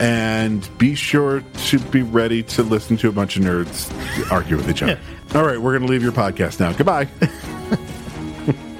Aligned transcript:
and 0.00 0.68
be 0.78 0.94
sure 0.94 1.44
to 1.66 1.78
be 1.78 2.02
ready 2.02 2.42
to 2.42 2.62
listen 2.62 2.96
to 2.96 3.08
a 3.08 3.12
bunch 3.12 3.36
of 3.36 3.44
nerds 3.44 3.92
argue 4.32 4.56
with 4.56 4.68
each 4.68 4.82
other. 4.82 4.98
All 5.34 5.44
right, 5.44 5.60
we're 5.60 5.76
going 5.78 5.86
to 5.86 5.92
leave 5.92 6.02
your 6.02 6.12
podcast 6.12 6.58
now. 6.58 6.72
Goodbye. 6.72 7.06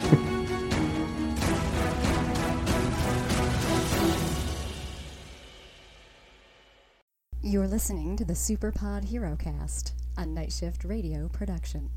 You're 7.42 7.68
listening 7.68 8.16
to 8.16 8.24
the 8.24 8.34
Superpod 8.34 9.04
Hero 9.04 9.36
Cast, 9.36 9.94
a 10.16 10.24
night 10.24 10.52
shift 10.52 10.84
radio 10.84 11.28
production. 11.28 11.90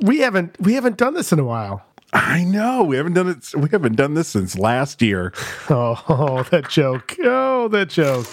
We 0.00 0.20
haven't 0.20 0.56
we 0.60 0.74
haven't 0.74 0.96
done 0.96 1.14
this 1.14 1.32
in 1.32 1.38
a 1.38 1.44
while. 1.44 1.84
I 2.12 2.44
know. 2.44 2.84
We 2.84 2.96
haven't 2.96 3.14
done 3.14 3.28
it 3.28 3.54
we 3.56 3.68
haven't 3.70 3.96
done 3.96 4.14
this 4.14 4.28
since 4.28 4.56
last 4.58 5.02
year. 5.02 5.32
Oh, 5.70 6.44
that 6.50 6.68
joke. 6.68 7.16
Oh, 7.22 7.68
that 7.68 7.88
joke. 7.88 8.26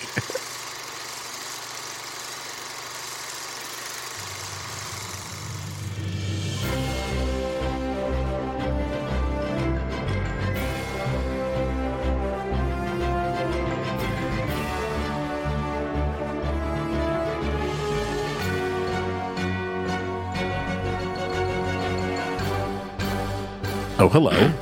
Hello. 24.12 24.54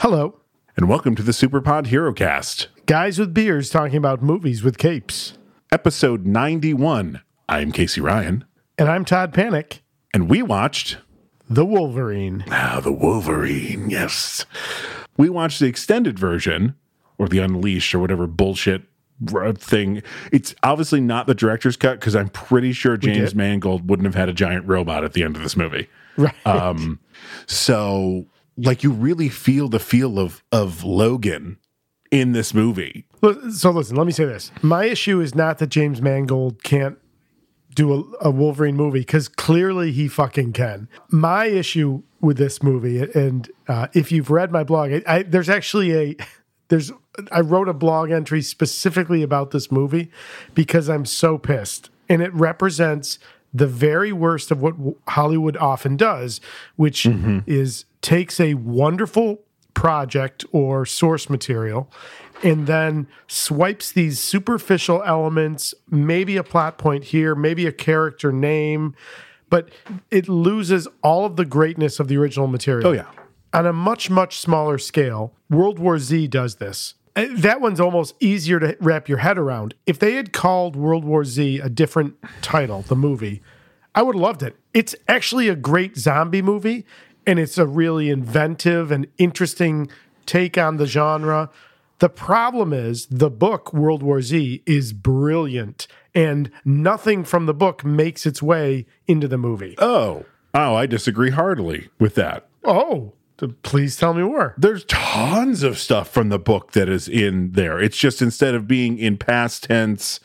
Hello. 0.00 0.40
And 0.76 0.88
welcome 0.88 1.14
to 1.14 1.22
the 1.22 1.32
Superpod 1.32 1.86
Hero 1.86 2.12
Cast, 2.12 2.68
Guys 2.86 3.18
with 3.18 3.32
beers 3.34 3.70
talking 3.70 3.96
about 3.96 4.22
movies 4.22 4.62
with 4.62 4.78
capes. 4.78 5.36
episode 5.72 6.26
91. 6.26 7.22
I'm 7.48 7.72
Casey 7.72 8.00
Ryan, 8.00 8.44
And 8.78 8.88
I'm 8.88 9.04
Todd 9.04 9.32
Panic, 9.32 9.82
and 10.12 10.28
we 10.28 10.42
watched 10.42 10.98
the 11.48 11.64
Wolverine. 11.64 12.44
Ah, 12.50 12.80
the 12.82 12.92
Wolverine, 12.92 13.88
yes. 13.90 14.44
We 15.16 15.28
watched 15.30 15.60
the 15.60 15.66
extended 15.66 16.18
version, 16.18 16.74
or 17.18 17.28
the 17.28 17.38
Unleashed, 17.38 17.94
or 17.94 17.98
whatever 18.00 18.26
bullshit 18.26 18.82
thing. 19.56 20.02
It's 20.30 20.54
obviously 20.62 21.00
not 21.00 21.26
the 21.26 21.34
director's 21.34 21.76
cut 21.76 21.98
because 22.00 22.14
I'm 22.14 22.28
pretty 22.28 22.72
sure 22.72 22.96
James. 22.96 23.34
Mangold 23.34 23.88
wouldn't 23.88 24.04
have 24.06 24.14
had 24.14 24.28
a 24.28 24.32
giant 24.34 24.66
robot 24.66 25.04
at 25.04 25.14
the 25.14 25.22
end 25.22 25.36
of 25.36 25.42
this 25.42 25.56
movie. 25.56 25.88
Right. 26.18 26.34
Um, 26.46 26.98
so, 27.46 28.26
like, 28.56 28.82
you 28.82 28.90
really 28.90 29.28
feel 29.28 29.68
the 29.68 29.78
feel 29.78 30.18
of 30.18 30.42
of 30.52 30.84
Logan 30.84 31.58
in 32.10 32.32
this 32.32 32.54
movie. 32.54 33.06
So 33.50 33.70
listen, 33.70 33.96
let 33.96 34.06
me 34.06 34.12
say 34.12 34.24
this. 34.24 34.52
My 34.62 34.84
issue 34.84 35.20
is 35.20 35.34
not 35.34 35.58
that 35.58 35.68
James 35.68 36.00
Mangold 36.00 36.62
can't 36.62 36.98
do 37.74 37.92
a, 38.22 38.28
a 38.28 38.30
Wolverine 38.30 38.76
movie 38.76 39.00
because 39.00 39.28
clearly 39.28 39.92
he 39.92 40.08
fucking 40.08 40.52
can. 40.52 40.88
My 41.10 41.46
issue 41.46 42.02
with 42.20 42.38
this 42.38 42.62
movie, 42.62 43.02
and 43.14 43.50
uh, 43.68 43.88
if 43.92 44.10
you've 44.10 44.30
read 44.30 44.50
my 44.50 44.64
blog, 44.64 44.92
I, 44.92 45.02
I, 45.06 45.22
there's 45.22 45.48
actually 45.48 45.94
a 45.94 46.16
there's 46.68 46.92
I 47.30 47.40
wrote 47.40 47.68
a 47.68 47.74
blog 47.74 48.10
entry 48.10 48.42
specifically 48.42 49.22
about 49.22 49.50
this 49.50 49.70
movie 49.70 50.10
because 50.54 50.88
I'm 50.88 51.04
so 51.04 51.38
pissed, 51.38 51.90
and 52.08 52.22
it 52.22 52.32
represents 52.34 53.18
the 53.52 53.66
very 53.66 54.12
worst 54.12 54.50
of 54.50 54.60
what 54.60 54.74
Hollywood 55.08 55.56
often 55.56 55.96
does, 55.96 56.40
which 56.76 57.06
is 57.46 57.85
takes 58.02 58.40
a 58.40 58.54
wonderful 58.54 59.40
project 59.74 60.44
or 60.52 60.86
source 60.86 61.28
material 61.28 61.90
and 62.42 62.66
then 62.66 63.06
swipes 63.26 63.92
these 63.92 64.18
superficial 64.18 65.02
elements, 65.04 65.74
maybe 65.90 66.36
a 66.36 66.42
plot 66.42 66.78
point 66.78 67.04
here, 67.04 67.34
maybe 67.34 67.66
a 67.66 67.72
character 67.72 68.32
name, 68.32 68.94
but 69.48 69.70
it 70.10 70.28
loses 70.28 70.88
all 71.02 71.24
of 71.24 71.36
the 71.36 71.44
greatness 71.44 72.00
of 72.00 72.08
the 72.08 72.16
original 72.16 72.46
material. 72.46 72.88
Oh, 72.88 72.92
yeah. 72.92 73.06
On 73.52 73.66
a 73.66 73.72
much, 73.72 74.10
much 74.10 74.38
smaller 74.38 74.76
scale, 74.76 75.32
World 75.48 75.78
War 75.78 75.98
Z 75.98 76.26
does 76.28 76.56
this. 76.56 76.94
Uh, 77.14 77.26
That 77.30 77.60
one's 77.60 77.80
almost 77.80 78.14
easier 78.20 78.58
to 78.60 78.76
wrap 78.80 79.08
your 79.08 79.18
head 79.18 79.38
around. 79.38 79.74
If 79.86 79.98
they 79.98 80.14
had 80.14 80.32
called 80.32 80.76
World 80.76 81.04
War 81.04 81.24
Z 81.24 81.60
a 81.60 81.70
different 81.70 82.16
title, 82.42 82.82
the 82.82 82.96
movie, 82.96 83.42
I 83.94 84.02
would 84.02 84.14
have 84.14 84.22
loved 84.22 84.42
it. 84.42 84.56
It's 84.74 84.94
actually 85.08 85.48
a 85.48 85.56
great 85.56 85.96
zombie 85.96 86.42
movie, 86.42 86.84
and 87.26 87.38
it's 87.38 87.58
a 87.58 87.66
really 87.66 88.08
inventive 88.08 88.90
and 88.90 89.06
interesting 89.18 89.90
take 90.24 90.56
on 90.56 90.76
the 90.76 90.86
genre. 90.86 91.50
The 91.98 92.08
problem 92.08 92.72
is 92.72 93.06
the 93.06 93.30
book 93.30 93.72
World 93.72 94.02
War 94.02 94.20
Z 94.20 94.62
is 94.66 94.92
brilliant, 94.92 95.86
and 96.14 96.50
nothing 96.64 97.24
from 97.24 97.46
the 97.46 97.54
book 97.54 97.84
makes 97.84 98.26
its 98.26 98.42
way 98.42 98.86
into 99.06 99.28
the 99.28 99.38
movie. 99.38 99.74
Oh, 99.78 100.26
oh, 100.52 100.74
I 100.74 100.86
disagree 100.86 101.30
heartily 101.30 101.88
with 101.98 102.14
that. 102.16 102.48
Oh, 102.64 103.14
please 103.62 103.96
tell 103.96 104.14
me 104.14 104.22
more. 104.22 104.54
there's 104.58 104.84
tons 104.84 105.62
of 105.62 105.78
stuff 105.78 106.08
from 106.08 106.28
the 106.28 106.38
book 106.38 106.72
that 106.72 106.88
is 106.88 107.08
in 107.08 107.52
there. 107.52 107.78
It's 107.80 107.96
just 107.96 108.22
instead 108.22 108.54
of 108.54 108.66
being 108.66 108.98
in 108.98 109.18
past 109.18 109.64
tense, 109.64 110.20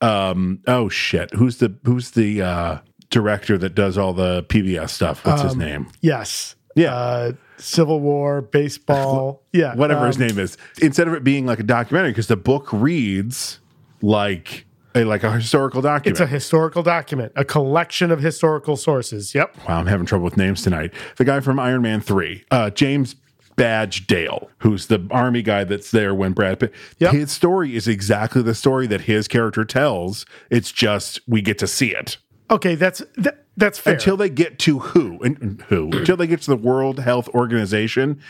um, 0.00 0.60
oh 0.66 0.88
shit, 0.88 1.32
who's 1.34 1.58
the 1.58 1.74
who's 1.84 2.12
the 2.12 2.42
uh, 2.42 2.78
director 3.12 3.56
that 3.58 3.76
does 3.76 3.96
all 3.96 4.12
the 4.12 4.42
PBS 4.44 4.90
stuff? 4.90 5.24
What's 5.24 5.42
his 5.42 5.54
name? 5.54 5.88
Yes. 6.00 6.56
Yeah. 6.74 6.94
Uh, 6.94 7.32
Civil 7.58 8.00
War, 8.00 8.42
baseball. 8.42 9.40
Yeah. 9.52 9.74
Whatever 9.74 10.06
his 10.06 10.16
um, 10.16 10.26
name 10.28 10.38
is. 10.38 10.56
Instead 10.80 11.08
of 11.08 11.14
it 11.14 11.22
being 11.22 11.44
like 11.44 11.60
a 11.60 11.62
documentary, 11.62 12.10
because 12.10 12.26
the 12.26 12.38
book 12.38 12.72
reads 12.72 13.60
like 14.00 14.64
a 14.94 15.04
like 15.04 15.24
a 15.24 15.32
historical 15.32 15.82
document. 15.82 16.18
It's 16.18 16.20
a 16.20 16.26
historical 16.26 16.82
document, 16.82 17.32
a 17.36 17.44
collection 17.44 18.10
of 18.10 18.20
historical 18.20 18.78
sources. 18.78 19.34
Yep. 19.34 19.68
wow, 19.68 19.78
I'm 19.78 19.86
having 19.86 20.06
trouble 20.06 20.24
with 20.24 20.38
names 20.38 20.62
tonight. 20.62 20.94
The 21.18 21.26
guy 21.26 21.40
from 21.40 21.58
Iron 21.58 21.82
Man 21.82 22.00
Three, 22.00 22.46
uh, 22.50 22.70
James 22.70 23.14
Badge 23.56 24.06
Dale, 24.06 24.48
who's 24.58 24.86
the 24.86 25.06
army 25.10 25.42
guy 25.42 25.64
that's 25.64 25.90
there 25.90 26.14
when 26.14 26.32
Brad 26.32 26.60
Pitt. 26.60 26.72
Yep. 26.98 27.12
His 27.12 27.30
story 27.30 27.76
is 27.76 27.86
exactly 27.86 28.40
the 28.40 28.54
story 28.54 28.86
that 28.86 29.02
his 29.02 29.28
character 29.28 29.66
tells. 29.66 30.24
It's 30.48 30.72
just 30.72 31.20
we 31.28 31.42
get 31.42 31.58
to 31.58 31.66
see 31.66 31.94
it 31.94 32.16
Okay, 32.52 32.74
that's 32.76 33.02
that, 33.16 33.46
that's 33.56 33.78
fair. 33.78 33.94
until 33.94 34.16
they 34.16 34.28
get 34.30 34.58
to 34.60 34.78
who 34.78 35.18
and 35.22 35.62
who 35.68 35.90
until 35.92 36.16
they 36.16 36.26
get 36.26 36.42
to 36.42 36.50
the 36.50 36.56
World 36.56 37.00
Health 37.00 37.28
Organization. 37.30 38.20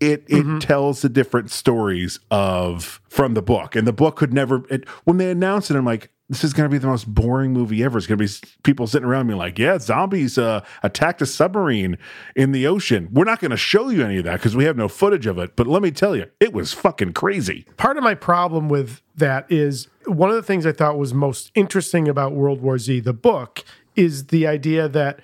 It 0.00 0.24
it 0.28 0.44
Mm-hmm. 0.46 0.58
tells 0.60 1.02
the 1.02 1.10
different 1.10 1.50
stories 1.50 2.18
of 2.30 3.00
from 3.10 3.34
the 3.34 3.42
book, 3.42 3.76
and 3.76 3.86
the 3.86 3.92
book 3.92 4.16
could 4.16 4.32
never. 4.32 4.62
It, 4.70 4.88
when 5.04 5.18
they 5.18 5.30
announced 5.30 5.70
it, 5.70 5.76
I'm 5.76 5.84
like, 5.84 6.10
this 6.30 6.42
is 6.42 6.54
going 6.54 6.66
to 6.70 6.72
be 6.72 6.78
the 6.78 6.86
most 6.86 7.06
boring 7.12 7.52
movie 7.52 7.84
ever. 7.84 7.98
It's 7.98 8.06
going 8.06 8.16
to 8.18 8.24
be 8.24 8.32
people 8.62 8.86
sitting 8.86 9.06
around 9.06 9.26
me 9.26 9.34
like, 9.34 9.58
yeah, 9.58 9.78
zombies 9.78 10.38
uh, 10.38 10.64
attacked 10.82 11.20
a 11.20 11.26
submarine 11.26 11.98
in 12.34 12.52
the 12.52 12.66
ocean. 12.66 13.08
We're 13.12 13.24
not 13.24 13.40
going 13.40 13.50
to 13.50 13.58
show 13.58 13.90
you 13.90 14.02
any 14.02 14.16
of 14.16 14.24
that 14.24 14.36
because 14.38 14.56
we 14.56 14.64
have 14.64 14.76
no 14.78 14.88
footage 14.88 15.26
of 15.26 15.36
it. 15.38 15.54
But 15.54 15.66
let 15.66 15.82
me 15.82 15.90
tell 15.90 16.16
you, 16.16 16.26
it 16.40 16.54
was 16.54 16.72
fucking 16.72 17.12
crazy. 17.12 17.66
Part 17.76 17.98
of 17.98 18.02
my 18.02 18.14
problem 18.14 18.70
with 18.70 19.02
that 19.16 19.44
is 19.52 19.88
one 20.16 20.30
of 20.30 20.36
the 20.36 20.42
things 20.42 20.66
I 20.66 20.72
thought 20.72 20.98
was 20.98 21.14
most 21.14 21.50
interesting 21.54 22.08
about 22.08 22.32
World 22.32 22.60
War 22.60 22.78
Z, 22.78 23.00
the 23.00 23.12
book, 23.12 23.64
is 23.96 24.26
the 24.26 24.46
idea 24.46 24.88
that 24.88 25.20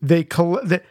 they 0.00 0.22
that 0.22 0.84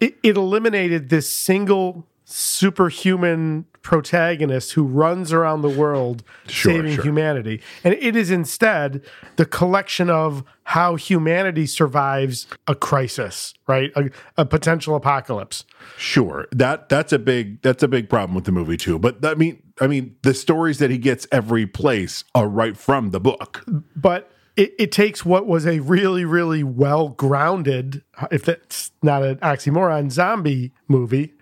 it, 0.00 0.16
it 0.22 0.36
eliminated 0.36 1.08
this 1.08 1.28
single 1.30 2.06
superhuman 2.26 3.64
protagonist 3.82 4.72
who 4.72 4.82
runs 4.82 5.32
around 5.32 5.62
the 5.62 5.68
world 5.68 6.24
Sure, 6.48 6.72
saving 6.72 6.94
sure. 6.96 7.04
humanity. 7.04 7.62
And 7.84 7.94
it 7.94 8.16
is 8.16 8.32
instead 8.32 9.00
the 9.36 9.46
collection 9.46 10.10
of 10.10 10.42
how 10.64 10.96
humanity 10.96 11.66
survives 11.66 12.48
a 12.66 12.74
crisis, 12.74 13.54
right? 13.68 13.92
A, 13.94 14.10
a 14.38 14.44
potential 14.44 14.96
apocalypse. 14.96 15.64
Sure, 15.96 16.48
that 16.50 16.88
that's 16.88 17.12
a 17.12 17.18
big 17.20 17.62
that's 17.62 17.84
a 17.84 17.88
big 17.88 18.08
problem 18.10 18.34
with 18.34 18.44
the 18.44 18.52
movie 18.52 18.76
too. 18.76 18.98
But 18.98 19.24
I 19.24 19.34
mean, 19.34 19.62
I 19.80 19.86
mean, 19.86 20.16
the 20.22 20.34
stories 20.34 20.78
that 20.78 20.90
he 20.90 20.98
gets 20.98 21.28
every 21.30 21.66
place 21.66 22.24
are 22.34 22.48
right 22.48 22.76
from 22.76 23.10
the 23.10 23.20
book. 23.20 23.64
But 23.94 24.32
it, 24.56 24.74
it 24.78 24.90
takes 24.90 25.24
what 25.24 25.46
was 25.46 25.64
a 25.64 25.78
really, 25.80 26.24
really 26.24 26.64
well 26.64 27.10
grounded, 27.10 28.02
if 28.32 28.44
that's 28.44 28.90
not 29.00 29.22
an 29.22 29.36
oxymoron, 29.36 30.10
zombie 30.10 30.72
movie 30.88 31.34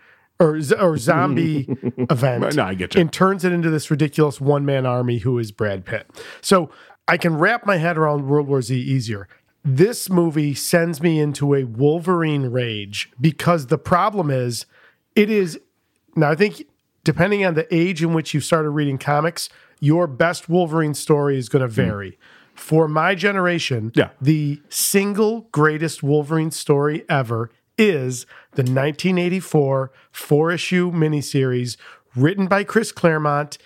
or, 0.44 0.61
or 0.81 0.96
zombie 0.99 1.67
event 2.11 2.55
No, 2.55 2.64
I 2.64 2.75
get 2.75 2.94
you. 2.94 3.00
and 3.00 3.12
turns 3.12 3.44
it 3.44 3.52
into 3.52 3.70
this 3.70 3.91
ridiculous 3.91 4.41
one 4.41 4.64
man 4.64 4.87
army 4.87 5.19
who 5.19 5.38
is 5.38 5.52
Brad 5.52 5.85
Pitt. 5.85 6.06
So 6.41 6.70
I 7.08 7.17
can 7.17 7.37
wrap 7.37 7.67
my 7.67 7.76
head 7.76 7.96
around 7.99 8.26
World 8.29 8.49
War 8.49 8.62
Z 8.62 8.75
easier. 8.79 9.29
This 9.64 10.11
movie 10.11 10.55
sends 10.55 11.00
me 11.00 11.19
into 11.20 11.55
a 11.55 11.64
Wolverine 11.64 12.46
rage 12.50 13.11
because 13.20 13.69
the 13.69 13.79
problem 13.79 14.31
is 14.31 14.67
it 15.17 15.31
is 15.31 15.58
now 16.17 16.31
I 16.31 16.35
think 16.35 16.67
depending 17.02 17.44
on 17.44 17.55
the 17.55 17.73
age 17.75 18.02
in 18.02 18.12
which 18.14 18.35
you 18.35 18.40
started 18.40 18.70
reading 18.70 18.99
comics, 18.99 19.49
your 19.81 20.06
best 20.06 20.49
Wolverine 20.49 20.94
story 20.94 21.38
is 21.38 21.49
going 21.49 21.61
to 21.62 21.69
hmm. 21.69 21.88
vary. 21.88 22.19
For 22.55 22.87
my 22.87 23.14
generation, 23.17 23.90
Yeah. 23.94 24.11
the 24.20 24.62
single 24.69 25.49
greatest 25.50 26.02
Wolverine 26.02 26.52
story 26.52 27.05
ever 27.08 27.50
is 27.76 28.26
the 28.53 28.62
1984 28.62 29.91
four 30.12 30.50
issue 30.53 30.93
miniseries 30.93 31.76
written 32.17 32.47
by 32.47 32.65
Chris 32.65 32.93
Claremont, 32.93 33.59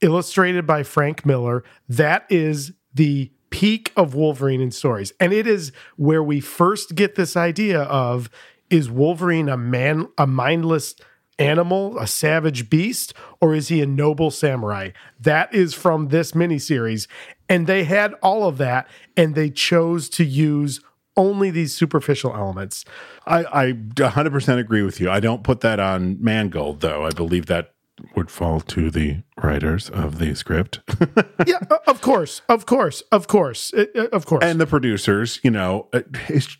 illustrated 0.00 0.66
by 0.66 0.82
Frank 0.82 1.24
Miller. 1.24 1.64
That 1.88 2.26
is 2.28 2.72
the 2.92 3.30
peak 3.50 3.92
of 3.96 4.14
Wolverine 4.14 4.60
in 4.60 4.70
stories. 4.70 5.12
And 5.20 5.32
it 5.32 5.46
is 5.46 5.72
where 5.96 6.22
we 6.22 6.40
first 6.40 6.94
get 6.94 7.14
this 7.14 7.36
idea 7.36 7.82
of 7.82 8.28
is 8.70 8.90
Wolverine 8.90 9.48
a 9.48 9.56
man, 9.56 10.08
a 10.18 10.26
mindless 10.26 10.96
animal, 11.38 11.98
a 11.98 12.06
savage 12.06 12.70
beast, 12.70 13.14
or 13.40 13.54
is 13.54 13.68
he 13.68 13.80
a 13.80 13.86
noble 13.86 14.30
samurai? 14.30 14.90
That 15.20 15.54
is 15.54 15.74
from 15.74 16.08
this 16.08 16.32
miniseries. 16.32 17.06
And 17.48 17.66
they 17.66 17.84
had 17.84 18.14
all 18.22 18.48
of 18.48 18.58
that, 18.58 18.88
and 19.16 19.34
they 19.34 19.50
chose 19.50 20.08
to 20.10 20.24
use 20.24 20.80
only 21.16 21.50
these 21.50 21.74
superficial 21.74 22.34
elements. 22.34 22.84
I, 23.26 23.44
I 23.68 23.72
100% 23.72 24.58
agree 24.58 24.82
with 24.82 25.00
you. 25.00 25.10
I 25.10 25.20
don't 25.20 25.42
put 25.42 25.60
that 25.60 25.80
on 25.80 26.22
Mangold, 26.22 26.80
though. 26.80 27.04
I 27.06 27.10
believe 27.10 27.46
that 27.46 27.72
would 28.16 28.30
fall 28.30 28.60
to 28.60 28.90
the 28.90 29.22
writers 29.40 29.88
of 29.88 30.18
the 30.18 30.34
script 30.34 30.80
yeah, 31.46 31.58
of 31.86 32.00
course, 32.00 32.42
of 32.48 32.66
course, 32.66 33.02
of 33.12 33.28
course, 33.28 33.72
of 34.12 34.26
course. 34.26 34.42
and 34.44 34.60
the 34.60 34.66
producers. 34.66 35.38
You 35.44 35.52
know, 35.52 35.88
uh, 35.92 36.00
is 36.28 36.56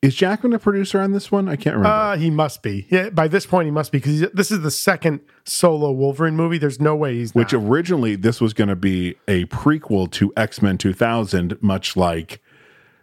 is 0.00 0.14
Jackman 0.14 0.52
a 0.52 0.58
producer 0.60 1.00
on 1.00 1.10
this 1.12 1.30
one? 1.32 1.48
I 1.48 1.56
can't 1.56 1.74
remember. 1.76 1.88
uh, 1.88 2.16
he 2.16 2.30
must 2.30 2.62
be. 2.62 2.86
Yeah, 2.88 3.10
by 3.10 3.26
this 3.26 3.46
point, 3.46 3.66
he 3.66 3.72
must 3.72 3.90
be 3.90 3.98
because 3.98 4.20
this 4.32 4.52
is 4.52 4.60
the 4.60 4.70
second 4.70 5.20
solo 5.44 5.90
Wolverine 5.90 6.36
movie. 6.36 6.56
There's 6.56 6.80
no 6.80 6.94
way 6.94 7.14
he's 7.16 7.34
Which 7.34 7.52
not. 7.52 7.64
originally 7.64 8.14
this 8.14 8.40
was 8.40 8.54
going 8.54 8.68
to 8.68 8.76
be 8.76 9.16
a 9.26 9.46
prequel 9.46 10.08
to 10.12 10.32
X 10.36 10.62
Men 10.62 10.78
2000, 10.78 11.60
much 11.60 11.96
like 11.96 12.40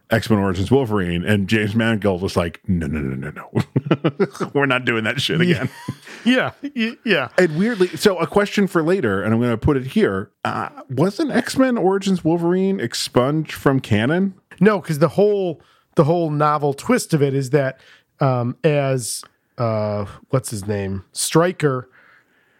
X 0.09 0.29
Men 0.29 0.39
Origins 0.39 0.71
Wolverine. 0.71 1.23
And 1.23 1.47
James 1.47 1.75
Mangold 1.75 2.21
was 2.21 2.37
like, 2.37 2.61
no, 2.67 2.87
no, 2.87 2.99
no, 2.99 3.15
no, 3.15 3.31
no. 3.31 4.49
We're 4.53 4.65
not 4.65 4.85
doing 4.85 5.03
that 5.03 5.21
shit 5.21 5.41
again. 5.41 5.69
yeah, 6.25 6.51
yeah. 7.03 7.29
And 7.37 7.57
weirdly, 7.57 7.87
so 7.89 8.17
a 8.17 8.27
question 8.27 8.67
for 8.67 8.81
later, 8.83 9.21
and 9.21 9.33
I'm 9.33 9.39
going 9.39 9.51
to 9.51 9.57
put 9.57 9.77
it 9.77 9.87
here. 9.87 10.31
Uh, 10.45 10.69
wasn't 10.89 11.31
X 11.31 11.57
Men 11.57 11.77
Origins 11.77 12.23
Wolverine 12.23 12.79
expunged 12.79 13.51
from 13.51 13.79
canon? 13.79 14.33
No, 14.59 14.79
because 14.79 14.99
the 14.99 15.09
whole 15.09 15.61
the 15.95 16.05
whole 16.05 16.29
novel 16.29 16.73
twist 16.73 17.13
of 17.13 17.21
it 17.21 17.33
is 17.33 17.49
that 17.49 17.79
um, 18.19 18.55
as 18.63 19.23
uh, 19.57 20.05
what's 20.29 20.49
his 20.49 20.67
name 20.67 21.03
Stryker, 21.11 21.89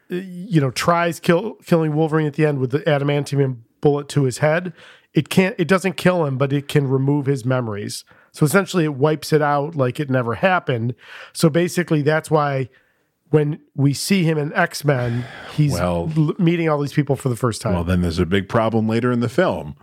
you 0.10 0.60
know, 0.60 0.72
tries 0.72 1.20
kill 1.20 1.54
killing 1.66 1.96
Wolverine 1.96 2.28
at 2.28 2.34
the 2.34 2.46
end 2.46 2.60
with 2.60 2.72
the 2.72 2.80
adamantium 2.80 3.60
bullet 3.82 4.10
to 4.10 4.24
his 4.24 4.40
head. 4.40 4.74
It 5.18 5.30
can't. 5.30 5.56
It 5.58 5.68
doesn't 5.68 5.98
kill 5.98 6.26
him, 6.26 6.38
but 6.38 6.54
it 6.54 6.68
can 6.68 6.88
remove 6.88 7.26
his 7.26 7.44
memories. 7.44 8.06
So 8.34 8.46
essentially, 8.46 8.84
it 8.84 8.94
wipes 8.94 9.34
it 9.34 9.42
out 9.42 9.76
like 9.76 10.00
it 10.00 10.12
never 10.12 10.36
happened. 10.36 10.94
So 11.34 11.50
basically, 11.50 12.04
that's 12.04 12.30
why 12.30 12.70
when 13.32 13.60
we 13.76 13.94
see 13.94 14.24
him 14.24 14.38
in 14.38 14.54
X 14.54 14.86
Men, 14.86 15.26
he's 15.56 15.74
Well- 15.74 16.12
l- 16.16 16.36
meeting 16.38 16.70
all 16.70 16.80
these 16.80 16.94
people 16.94 17.16
for 17.16 17.30
the 17.30 17.36
first 17.36 17.64
time. 17.64 17.74
Well, 17.74 17.84
then 17.84 18.02
there's 18.02 18.20
a 18.20 18.28
big 18.28 18.48
problem 18.48 18.88
later 18.88 19.12
in 19.12 19.22
the 19.22 19.28
film 19.28 19.74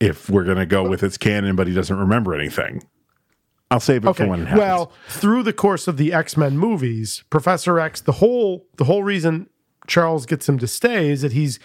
if 0.00 0.28
we're 0.28 0.42
going 0.42 0.56
to 0.58 0.66
go 0.66 0.82
with 0.88 1.04
its 1.04 1.16
canon, 1.16 1.54
but 1.54 1.68
he 1.68 1.72
doesn't 1.72 1.96
remember 1.96 2.34
anything. 2.34 2.82
I'll 3.70 3.78
save 3.78 4.04
it 4.04 4.16
for 4.16 4.26
when 4.26 4.40
it 4.40 4.48
happens. 4.48 4.58
Well, 4.58 4.92
through 5.08 5.44
the 5.44 5.52
course 5.52 5.86
of 5.86 5.96
the 5.96 6.12
X 6.12 6.36
Men 6.36 6.58
movies, 6.58 7.22
Professor 7.30 7.78
X, 7.78 8.00
the 8.00 8.12
whole 8.12 8.66
the 8.78 8.84
whole 8.84 9.04
reason 9.04 9.48
Charles 9.86 10.26
gets 10.26 10.48
him 10.48 10.58
to 10.58 10.66
stay 10.66 11.08
is 11.08 11.22
that 11.22 11.30
he's 11.32 11.60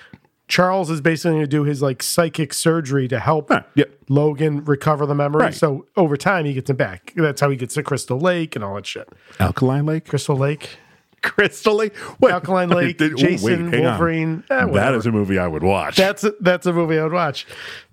Charles 0.47 0.89
is 0.91 1.01
basically 1.01 1.31
going 1.31 1.43
to 1.43 1.47
do 1.47 1.63
his 1.63 1.81
like 1.81 2.03
psychic 2.03 2.53
surgery 2.53 3.07
to 3.07 3.19
help 3.19 3.49
Huh, 3.49 3.63
yep. 3.75 3.91
Logan 4.09 4.63
recover 4.65 5.05
the 5.05 5.15
memory. 5.15 5.41
Right. 5.45 5.53
So 5.53 5.87
over 5.97 6.15
time, 6.17 6.45
he 6.45 6.53
gets 6.53 6.69
him 6.69 6.75
back. 6.75 7.13
That's 7.15 7.41
how 7.41 7.49
he 7.49 7.55
gets 7.57 7.73
to 7.75 7.83
Crystal 7.83 8.19
Lake 8.19 8.55
and 8.55 8.63
all 8.63 8.75
that 8.75 8.85
shit. 8.85 9.09
Alkaline 9.39 9.85
Lake? 9.87 10.05
Crystal 10.07 10.35
Lake, 10.37 10.77
Crystal 11.23 11.73
Lake? 11.73 11.95
Wait, 12.19 12.31
Alkaline 12.31 12.69
Lake, 12.69 12.97
Did- 12.99 13.17
Jason, 13.17 13.73
on. 13.73 13.81
Wolverine. 13.81 14.43
eh, 14.51 14.65
That 14.67 14.93
is 14.93 15.07
a 15.07 15.11
movie 15.11 15.39
I 15.39 15.47
would 15.47 15.63
watch. 15.63 15.95
that's 15.97 16.23
a, 16.23 16.33
that's 16.39 16.67
a 16.67 16.73
movie 16.73 16.99
I 16.99 17.03
would 17.03 17.13
watch. 17.13 17.47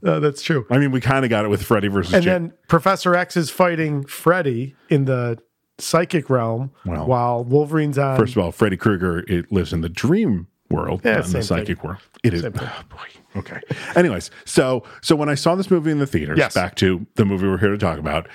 Uh, 0.04 0.20
that's 0.20 0.42
true. 0.42 0.66
I 0.70 0.76
mean, 0.78 0.90
we 0.92 1.00
kind 1.00 1.24
of 1.24 1.30
got 1.30 1.46
it 1.46 1.48
with 1.48 1.62
Freddy 1.62 1.88
versus 1.88 2.12
And 2.12 2.24
then 2.24 2.52
Professor 2.68 3.14
X 3.14 3.36
is 3.38 3.48
fighting 3.48 4.04
Freddy 4.04 4.76
in 4.90 5.06
the 5.06 5.38
psychic 5.78 6.28
realm, 6.28 6.70
Well, 6.84 7.06
while 7.06 7.44
Wolverine's 7.44 7.96
on. 7.98 8.18
First 8.18 8.36
of 8.36 8.42
all, 8.44 8.52
Freddy 8.52 8.76
Krueger 8.76 9.20
it 9.26 9.50
lives 9.50 9.72
in 9.72 9.80
the 9.80 9.88
dream 9.88 10.48
world, 10.72 11.02
Yeah, 11.04 11.24
in 11.24 11.30
the 11.30 11.42
psychic 11.42 11.78
thing. 11.78 11.86
world. 11.86 12.00
It 12.24 12.34
is. 12.34 12.44
Oh, 12.44 12.48
boy. 12.50 13.38
Okay. 13.40 13.60
Anyways, 13.94 14.30
so 14.44 14.82
so 15.00 15.14
when 15.16 15.28
I 15.28 15.34
saw 15.34 15.54
this 15.54 15.70
movie 15.70 15.90
in 15.90 15.98
the 15.98 16.06
theaters, 16.06 16.38
Yes. 16.38 16.54
back 16.54 16.74
to 16.76 17.06
the 17.14 17.24
movie 17.24 17.46
we're 17.46 17.58
here 17.58 17.70
to 17.70 17.78
talk 17.78 17.98
about, 17.98 18.28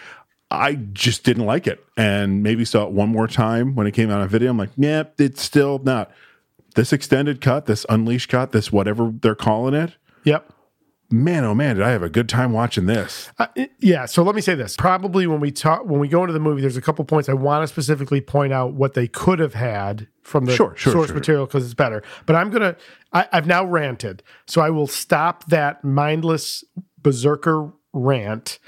I 0.50 0.76
just 0.94 1.24
didn't 1.24 1.46
like 1.46 1.68
it, 1.68 1.84
and 1.98 2.42
maybe 2.42 2.64
saw 2.66 2.86
it 2.86 2.92
one 2.94 3.10
more 3.10 3.28
time 3.28 3.76
when 3.76 3.86
it 3.88 3.92
came 3.92 4.10
out 4.10 4.22
on 4.22 4.28
video. 4.30 4.50
I'm 4.50 4.58
like, 4.58 4.70
yeah, 4.78 5.04
it's 5.20 5.42
still 5.42 5.80
not 5.80 6.10
this 6.76 6.94
extended 6.94 7.42
cut, 7.42 7.66
this 7.66 7.86
unleashed 7.90 8.30
cut, 8.30 8.52
this 8.54 8.72
whatever 8.72 9.12
they're 9.22 9.36
calling 9.36 9.74
it. 9.74 9.96
Yep. 10.24 10.52
Man, 11.10 11.46
oh 11.46 11.56
man, 11.56 11.78
did 11.78 11.86
I 11.86 11.92
have 11.92 12.04
a 12.04 12.10
good 12.10 12.28
time 12.28 12.52
watching 12.52 12.86
this? 12.86 13.32
Uh, 13.40 13.48
yeah. 13.80 14.06
So 14.06 14.24
let 14.24 14.36
me 14.36 14.42
say 14.42 14.56
this. 14.56 14.76
Probably 14.76 15.26
when 15.26 15.40
we 15.40 15.52
talk, 15.52 15.86
when 15.86 16.02
we 16.02 16.10
go 16.10 16.22
into 16.22 16.34
the 16.34 16.40
movie, 16.40 16.62
there's 16.62 16.76
a 16.76 16.82
couple 16.82 17.06
points 17.06 17.30
I 17.30 17.34
want 17.34 17.64
to 17.64 17.68
specifically 17.68 18.20
point 18.20 18.52
out 18.52 18.74
what 18.74 18.94
they 18.94 19.08
could 19.08 19.40
have 19.40 19.54
had 19.54 20.08
from 20.22 20.46
the 20.46 20.54
Sure, 20.54 20.76
sure, 20.76 20.92
source 20.92 21.08
sure. 21.08 21.16
material 21.16 21.46
because 21.46 21.64
it's 21.64 21.74
better. 21.74 22.04
But 22.26 22.36
I'm 22.36 22.50
gonna. 22.50 22.76
I, 23.14 23.28
I've 23.32 23.48
now 23.48 23.64
ranted, 23.64 24.22
so 24.48 24.60
I 24.62 24.70
will 24.70 24.88
stop 24.88 25.46
that 25.46 25.84
mindless 25.84 26.66
berserker 27.02 27.72
rant 27.94 28.60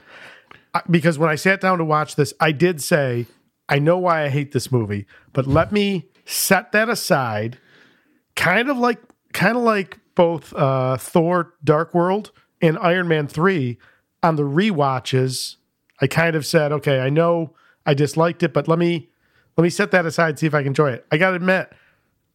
because 0.90 1.18
when 1.20 1.30
I 1.30 1.36
sat 1.36 1.60
down 1.60 1.78
to 1.80 1.84
watch 1.86 2.16
this, 2.16 2.34
I 2.40 2.54
did 2.54 2.82
say 2.82 3.26
I 3.68 3.80
know 3.80 3.98
why 3.98 4.24
I 4.24 4.30
hate 4.30 4.54
this 4.54 4.72
movie, 4.72 5.06
but 5.34 5.46
let 5.46 5.72
me 5.72 6.08
set 6.26 6.72
that 6.72 6.88
aside. 6.90 7.58
Kind 8.36 8.70
of 8.70 8.78
like, 8.78 9.00
kind 9.34 9.58
of 9.58 9.64
like 9.64 9.99
both 10.20 10.54
uh, 10.54 10.98
Thor: 10.98 11.54
Dark 11.64 11.94
World 11.94 12.32
and 12.62 12.78
Iron 12.80 13.08
Man 13.08 13.26
Three 13.26 13.78
on 14.22 14.36
the 14.36 14.44
rewatches. 14.44 15.56
I 16.02 16.08
kind 16.08 16.36
of 16.36 16.46
said, 16.46 16.74
okay, 16.74 17.00
I 17.00 17.10
know 17.10 17.54
I 17.86 17.94
disliked 17.94 18.44
it, 18.44 18.54
but 18.54 18.68
let 18.68 18.78
me 18.78 19.10
let 19.56 19.64
me 19.64 19.70
set 19.70 19.92
that 19.92 20.06
aside, 20.06 20.32
and 20.32 20.40
see 20.40 20.46
if 20.46 20.54
I 20.54 20.60
can 20.60 20.68
enjoy 20.68 20.92
it. 20.92 21.06
I 21.10 21.18
got 21.18 21.30
to 21.30 21.38
admit, 21.38 21.72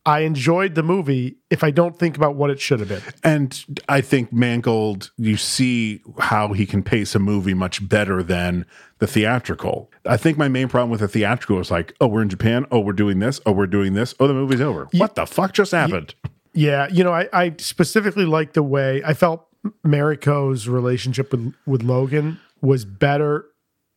I 0.06 0.20
enjoyed 0.20 0.76
the 0.76 0.82
movie 0.82 1.36
if 1.50 1.62
I 1.62 1.70
don't 1.70 1.98
think 1.98 2.16
about 2.16 2.36
what 2.36 2.48
it 2.48 2.58
should 2.58 2.80
have 2.80 2.88
been. 2.88 3.02
And 3.22 3.62
I 3.86 4.00
think 4.00 4.32
Mangold, 4.32 5.10
you 5.18 5.36
see 5.36 6.00
how 6.18 6.54
he 6.54 6.64
can 6.64 6.82
pace 6.82 7.14
a 7.14 7.18
movie 7.18 7.52
much 7.52 7.86
better 7.86 8.22
than 8.22 8.64
the 8.98 9.06
theatrical. 9.06 9.90
I 10.06 10.16
think 10.16 10.38
my 10.38 10.48
main 10.48 10.68
problem 10.68 10.88
with 10.88 11.00
the 11.00 11.08
theatrical 11.08 11.60
is 11.60 11.70
like, 11.70 11.94
oh, 12.00 12.06
we're 12.06 12.22
in 12.22 12.30
Japan. 12.30 12.64
Oh, 12.70 12.80
we're 12.80 12.94
doing 12.94 13.18
this. 13.18 13.42
Oh, 13.44 13.52
we're 13.52 13.66
doing 13.66 13.92
this. 13.92 14.14
Oh, 14.20 14.26
the 14.26 14.32
movie's 14.32 14.62
over. 14.62 14.88
what 14.92 15.16
the 15.16 15.26
fuck 15.26 15.52
just 15.52 15.72
happened? 15.72 16.14
Yeah, 16.54 16.88
you 16.90 17.04
know, 17.04 17.12
I, 17.12 17.28
I 17.32 17.54
specifically 17.58 18.24
like 18.24 18.52
the 18.52 18.62
way 18.62 19.02
I 19.04 19.14
felt 19.14 19.46
Mariko's 19.84 20.68
relationship 20.68 21.32
with 21.32 21.54
with 21.66 21.82
Logan 21.82 22.40
was 22.60 22.84
better. 22.84 23.46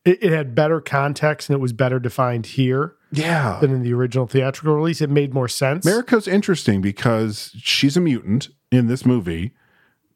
It, 0.05 0.23
it 0.23 0.31
had 0.31 0.55
better 0.55 0.81
context 0.81 1.49
and 1.49 1.55
it 1.57 1.61
was 1.61 1.73
better 1.73 1.99
defined 1.99 2.45
here 2.45 2.95
yeah. 3.11 3.57
than 3.59 3.73
in 3.73 3.83
the 3.83 3.93
original 3.93 4.27
theatrical 4.27 4.75
release. 4.75 5.01
It 5.01 5.09
made 5.09 5.33
more 5.33 5.47
sense. 5.47 5.85
Mariko's 5.85 6.27
interesting 6.27 6.81
because 6.81 7.51
she's 7.57 7.97
a 7.97 8.01
mutant 8.01 8.49
in 8.71 8.87
this 8.87 9.05
movie, 9.05 9.53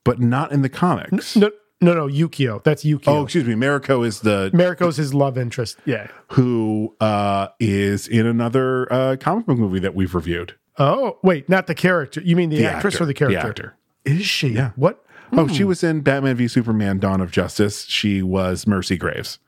but 0.03 0.19
not 0.19 0.51
in 0.51 0.61
the 0.61 0.69
comics. 0.69 1.35
no, 1.35 1.51
No, 1.81 1.93
no, 1.93 2.07
Yukio. 2.07 2.63
That's 2.63 2.83
Yukio. 2.83 3.07
Oh, 3.07 3.23
excuse 3.23 3.45
me. 3.45 3.55
Mariko 3.55 4.05
is 4.05 4.21
the 4.21 4.51
Mariko's 4.53 4.97
his 4.97 5.13
love 5.13 5.37
interest. 5.37 5.77
Yeah. 5.85 6.07
who 6.29 6.95
uh, 6.99 7.47
is 7.59 8.07
in 8.07 8.25
another 8.25 8.91
uh, 8.91 9.15
comic 9.19 9.45
book 9.45 9.57
movie 9.57 9.79
that 9.79 9.95
we've 9.95 10.13
reviewed. 10.13 10.55
Oh, 10.81 11.17
wait, 11.23 11.47
not 11.47 11.67
the 11.67 11.75
character. 11.75 12.21
You 12.21 12.35
mean 12.35 12.49
the, 12.49 12.57
The 12.57 12.65
actress 12.65 12.95
actor. 12.95 13.03
or 13.03 13.07
the 13.07 13.13
character? 13.13 13.75
The. 14.03 14.11
Is 14.11 14.25
she? 14.25 14.49
Yeah. 14.49 14.71
What? 14.75 15.05
Oh, 15.33 15.47
she 15.47 15.63
was 15.63 15.83
in 15.83 16.01
Batman 16.01 16.35
v 16.35 16.47
Superman: 16.47 16.99
Dawn 16.99 17.21
of 17.21 17.31
Justice. 17.31 17.85
She 17.85 18.21
was 18.21 18.67
Mercy 18.67 18.97
Graves, 18.97 19.39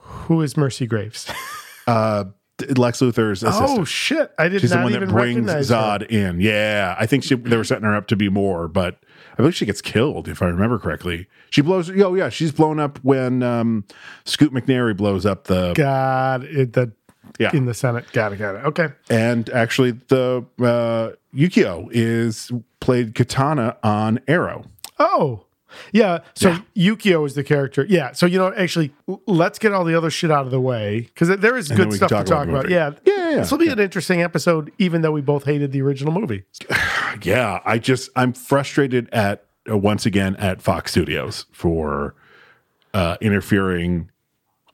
Who 0.00 0.40
is 0.40 0.56
Mercy 0.56 0.86
Graves? 0.86 1.30
uh, 1.86 2.24
Lex 2.74 3.00
Luthor's 3.00 3.42
assistant. 3.42 3.80
oh 3.80 3.84
shit! 3.84 4.32
I 4.38 4.48
did 4.48 4.62
She's 4.62 4.70
the 4.70 4.78
one 4.78 4.92
that 4.92 5.00
brings 5.00 5.12
recognize 5.12 5.68
her. 5.68 5.74
Zod 5.74 6.06
in. 6.10 6.40
Yeah, 6.40 6.96
I 6.98 7.04
think 7.04 7.22
she, 7.22 7.34
they 7.34 7.56
were 7.58 7.64
setting 7.64 7.84
her 7.84 7.94
up 7.94 8.06
to 8.06 8.16
be 8.16 8.30
more, 8.30 8.66
but 8.66 8.98
I 9.34 9.36
believe 9.36 9.54
she 9.54 9.66
gets 9.66 9.82
killed 9.82 10.26
if 10.26 10.40
I 10.40 10.46
remember 10.46 10.78
correctly. 10.78 11.26
She 11.50 11.60
blows. 11.60 11.90
Oh 11.90 12.14
yeah, 12.14 12.30
she's 12.30 12.52
blown 12.52 12.80
up 12.80 12.98
when 13.02 13.42
um, 13.42 13.84
Scoot 14.24 14.54
McNairy 14.54 14.96
blows 14.96 15.26
up 15.26 15.44
the. 15.44 15.74
God, 15.74 16.44
it, 16.44 16.72
the 16.72 16.92
Yeah. 17.38 17.50
in 17.54 17.66
the 17.66 17.74
Senate. 17.74 18.04
Got 18.12 18.32
it. 18.32 18.36
Got 18.38 18.56
it. 18.56 18.64
Okay. 18.64 18.88
And 19.10 19.48
actually, 19.50 19.92
the 19.92 20.44
uh, 20.60 21.10
Yukio 21.34 21.88
is 21.90 22.50
played 22.80 23.14
Katana 23.14 23.76
on 23.82 24.20
Arrow. 24.28 24.64
Oh, 24.98 25.42
yeah. 25.92 26.20
So 26.34 26.50
Yeah. 26.50 26.94
Yukio 26.94 27.26
is 27.26 27.34
the 27.34 27.44
character. 27.44 27.84
Yeah. 27.88 28.12
So 28.12 28.24
you 28.26 28.38
know, 28.38 28.52
actually, 28.54 28.92
let's 29.26 29.58
get 29.58 29.72
all 29.72 29.84
the 29.84 29.94
other 29.94 30.10
shit 30.10 30.30
out 30.30 30.44
of 30.46 30.50
the 30.50 30.60
way 30.60 31.00
because 31.00 31.28
there 31.38 31.56
is 31.56 31.68
good 31.68 31.92
stuff 31.92 32.08
to 32.08 32.14
talk 32.14 32.26
talk 32.26 32.48
about 32.48 32.66
about. 32.66 32.70
Yeah. 32.70 32.90
Yeah, 33.04 33.14
yeah, 33.16 33.30
yeah. 33.30 33.36
This 33.36 33.50
will 33.50 33.58
be 33.58 33.68
an 33.68 33.78
interesting 33.78 34.22
episode, 34.22 34.72
even 34.78 35.02
though 35.02 35.12
we 35.12 35.20
both 35.20 35.44
hated 35.44 35.72
the 35.72 35.82
original 35.82 36.12
movie. 36.12 36.44
Yeah, 37.22 37.60
I 37.64 37.78
just 37.78 38.10
I'm 38.14 38.34
frustrated 38.34 39.08
at 39.10 39.46
uh, 39.70 39.78
once 39.78 40.04
again 40.04 40.36
at 40.36 40.60
Fox 40.60 40.90
Studios 40.90 41.46
for 41.50 42.14
uh, 42.92 43.16
interfering, 43.22 44.10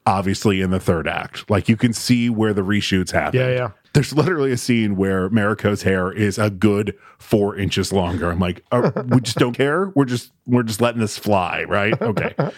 obviously 0.07 0.61
in 0.61 0.71
the 0.71 0.81
third 0.81 1.07
act. 1.07 1.49
Like 1.51 1.69
you 1.69 1.77
can 1.77 1.93
see 1.93 2.29
where 2.31 2.53
the 2.53 2.63
reshoots 2.63 3.11
happen. 3.11 3.41
Yeah, 3.41 3.51
yeah. 3.51 3.71
There's 3.95 4.15
literally 4.15 4.53
a 4.53 4.57
scene 4.57 4.97
where 4.97 5.29
Mariko's 5.29 5.83
hair 5.83 6.11
is 6.11 6.39
a 6.39 6.49
good 6.49 6.97
four 7.19 7.57
inches 7.57 7.93
longer. 7.93 8.31
I'm 8.31 8.39
like, 8.39 8.65
uh, 8.73 8.91
we 9.09 9.21
just 9.21 9.37
don't 9.37 9.53
care. 9.53 9.91
We're 9.95 10.07
just 10.07 10.33
we're 10.47 10.63
just 10.63 10.81
letting 10.81 11.01
this 11.01 11.19
fly, 11.19 11.65
right? 11.65 12.01
Okay. 12.01 12.35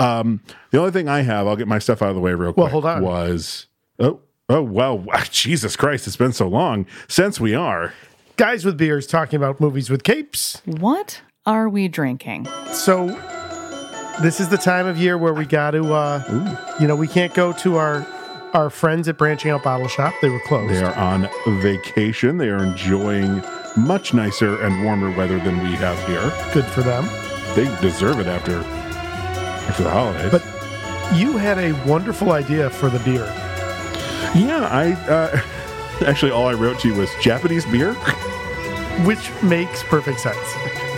Um, 0.00 0.42
the 0.70 0.78
only 0.78 0.92
thing 0.92 1.08
I 1.08 1.22
have, 1.22 1.48
I'll 1.48 1.56
get 1.56 1.66
my 1.66 1.80
stuff 1.80 2.02
out 2.02 2.10
of 2.10 2.14
the 2.14 2.20
way 2.20 2.32
real 2.32 2.52
quick. 2.52 2.66
Well, 2.66 2.70
hold 2.70 2.84
on. 2.84 3.02
Was 3.02 3.66
oh 3.98 4.20
oh 4.48 4.62
well, 4.62 5.04
Jesus 5.30 5.74
Christ, 5.74 6.06
it's 6.06 6.14
been 6.16 6.32
so 6.32 6.46
long 6.46 6.86
since 7.08 7.40
we 7.40 7.52
are. 7.52 7.92
Guys 8.36 8.64
with 8.64 8.78
beers 8.78 9.08
talking 9.08 9.36
about 9.36 9.60
movies 9.60 9.90
with 9.90 10.04
capes. 10.04 10.62
What 10.66 11.20
are 11.46 11.68
we 11.68 11.88
drinking? 11.88 12.46
So 12.70 13.08
this 14.22 14.40
is 14.40 14.48
the 14.48 14.56
time 14.58 14.86
of 14.86 14.96
year 14.98 15.16
where 15.16 15.32
we 15.34 15.46
got 15.46 15.72
to, 15.72 15.92
uh, 15.92 16.66
you 16.80 16.86
know, 16.86 16.96
we 16.96 17.08
can't 17.08 17.32
go 17.34 17.52
to 17.54 17.76
our 17.76 18.06
our 18.54 18.70
friends 18.70 19.08
at 19.08 19.18
Branching 19.18 19.50
Out 19.50 19.62
Bottle 19.62 19.88
Shop. 19.88 20.14
They 20.22 20.30
were 20.30 20.40
closed. 20.40 20.72
They 20.72 20.82
are 20.82 20.94
on 20.94 21.28
vacation. 21.60 22.38
They 22.38 22.48
are 22.48 22.64
enjoying 22.64 23.42
much 23.76 24.14
nicer 24.14 24.60
and 24.62 24.82
warmer 24.82 25.10
weather 25.10 25.38
than 25.38 25.62
we 25.62 25.72
have 25.76 25.98
here. 26.06 26.32
Good 26.54 26.64
for 26.64 26.80
them. 26.80 27.04
They 27.54 27.64
deserve 27.82 28.18
it 28.20 28.26
after 28.26 28.58
after 29.68 29.82
the 29.82 29.90
holidays. 29.90 30.30
But 30.30 30.44
you 31.18 31.36
had 31.36 31.58
a 31.58 31.72
wonderful 31.86 32.32
idea 32.32 32.70
for 32.70 32.88
the 32.88 32.98
beer. 33.00 33.26
yeah, 34.34 34.68
I 34.70 34.92
uh, 35.10 35.40
actually 36.06 36.32
all 36.32 36.46
I 36.48 36.54
wrote 36.54 36.80
to 36.80 36.88
you 36.88 36.94
was 36.94 37.10
Japanese 37.20 37.66
beer. 37.66 37.92
which 39.04 39.30
makes 39.42 39.82
perfect 39.84 40.20
sense. 40.20 40.36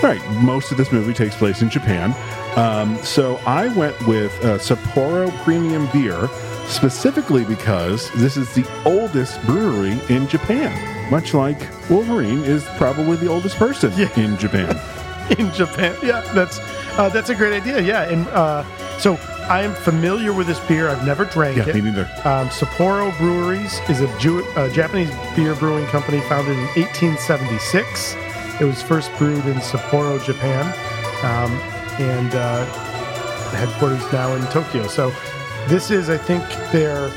Right, 0.02 0.20
most 0.42 0.70
of 0.72 0.76
this 0.78 0.92
movie 0.92 1.12
takes 1.14 1.36
place 1.36 1.62
in 1.62 1.70
Japan. 1.70 2.14
Um, 2.56 2.96
so 2.98 3.36
I 3.46 3.68
went 3.68 3.98
with 4.06 4.32
uh, 4.44 4.58
Sapporo 4.58 5.30
Premium 5.44 5.88
Beer 5.92 6.28
specifically 6.66 7.44
because 7.44 8.10
this 8.14 8.36
is 8.36 8.52
the 8.54 8.66
oldest 8.84 9.42
brewery 9.44 9.98
in 10.08 10.26
Japan. 10.28 11.10
Much 11.10 11.34
like 11.34 11.58
Wolverine 11.90 12.44
is 12.44 12.64
probably 12.76 13.16
the 13.16 13.26
oldest 13.28 13.56
person 13.56 13.92
Yeah. 13.96 14.08
in 14.18 14.36
Japan. 14.38 14.78
In 15.38 15.52
Japan, 15.52 15.94
yeah, 16.02 16.22
that's 16.34 16.58
uh, 16.98 17.08
that's 17.08 17.28
a 17.30 17.36
great 17.36 17.52
idea. 17.62 17.80
Yeah, 17.80 18.10
and 18.10 18.26
uh, 18.30 18.64
so 18.98 19.14
I 19.48 19.62
am 19.62 19.74
familiar 19.74 20.32
with 20.32 20.48
this 20.48 20.58
beer. 20.66 20.88
I've 20.88 21.06
never 21.06 21.24
drank 21.24 21.56
Yeah, 21.56 21.68
it. 21.68 21.74
me 21.76 21.82
neither. 21.82 22.02
Um, 22.24 22.48
Sapporo 22.48 23.16
Breweries 23.16 23.78
is 23.88 24.00
a 24.00 24.18
Jew- 24.18 24.44
uh, 24.56 24.68
Japanese 24.70 25.08
beer 25.36 25.54
brewing 25.54 25.86
company 25.86 26.18
founded 26.22 26.58
in 26.58 26.64
1876. 26.74 28.16
It 28.60 28.64
was 28.64 28.82
first 28.82 29.10
brewed 29.16 29.44
in 29.46 29.56
Sapporo, 29.56 30.22
Japan, 30.22 30.66
um, 31.24 31.52
and 32.00 32.34
uh, 32.34 32.64
headquarters 33.56 34.02
now 34.12 34.34
in 34.34 34.42
Tokyo. 34.48 34.86
So 34.86 35.12
this 35.66 35.90
is, 35.90 36.10
I 36.10 36.18
think, 36.18 36.44
their 36.70 37.10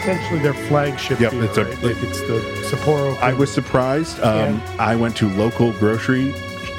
essentially 0.00 0.40
their 0.40 0.54
flagship 0.68 1.20
Yep, 1.20 1.30
beer. 1.30 1.44
it's 1.44 1.56
a- 1.58 1.64
right? 1.64 1.82
like 1.84 2.02
it's 2.02 2.20
the 2.22 2.40
Sapporo. 2.68 3.16
I 3.20 3.32
was 3.32 3.52
surprised. 3.52 4.18
Um, 4.20 4.60
I 4.78 4.96
went 4.96 5.16
to 5.18 5.28
local 5.30 5.70
grocery 5.74 6.32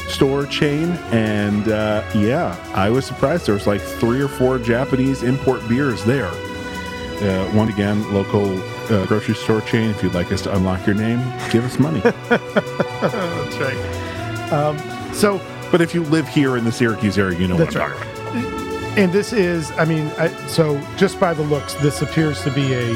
store 0.09 0.45
chain, 0.45 0.89
and 1.11 1.69
uh, 1.69 2.03
yeah, 2.13 2.57
I 2.75 2.89
was 2.89 3.05
surprised. 3.05 3.45
There 3.45 3.55
was 3.55 3.67
like 3.67 3.79
three 3.81 4.21
or 4.21 4.27
four 4.27 4.59
Japanese 4.59 5.23
import 5.23 5.65
beers 5.69 6.03
there. 6.03 6.27
Uh, 6.27 7.49
once 7.55 7.73
again, 7.73 8.11
local 8.13 8.57
uh, 8.91 9.05
grocery 9.05 9.35
store 9.35 9.61
chain. 9.61 9.89
If 9.89 10.03
you'd 10.03 10.13
like 10.13 10.31
us 10.31 10.41
to 10.43 10.55
unlock 10.55 10.85
your 10.85 10.95
name, 10.95 11.19
give 11.51 11.65
us 11.65 11.79
money. 11.79 11.99
That's 12.29 13.57
right. 13.57 14.51
Um, 14.51 14.77
so 15.13 15.39
but 15.73 15.81
if 15.81 15.95
you 15.95 16.03
live 16.03 16.27
here 16.27 16.55
in 16.55 16.65
the 16.65 16.71
Syracuse 16.71 17.17
area, 17.17 17.39
you 17.39 17.47
know 17.47 17.57
That's 17.57 17.73
what 17.73 17.85
I'm 17.85 17.91
right. 17.93 18.15
talking 18.15 18.45
about. 18.45 18.97
And 18.99 19.11
this 19.11 19.33
is, 19.33 19.71
I 19.71 19.85
mean, 19.85 20.05
I, 20.19 20.27
so 20.45 20.79
just 20.97 21.19
by 21.19 21.33
the 21.33 21.41
looks, 21.41 21.73
this 21.73 22.03
appears 22.03 22.43
to 22.43 22.51
be 22.51 22.73
a 22.75 22.95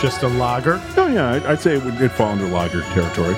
just 0.00 0.22
a 0.22 0.28
lager. 0.28 0.80
Oh 0.96 1.08
yeah, 1.08 1.32
I'd, 1.32 1.44
I'd 1.44 1.60
say 1.60 1.74
it 1.74 1.82
would 1.82 2.12
fall 2.12 2.28
under 2.28 2.46
lager 2.46 2.82
territory. 2.82 3.34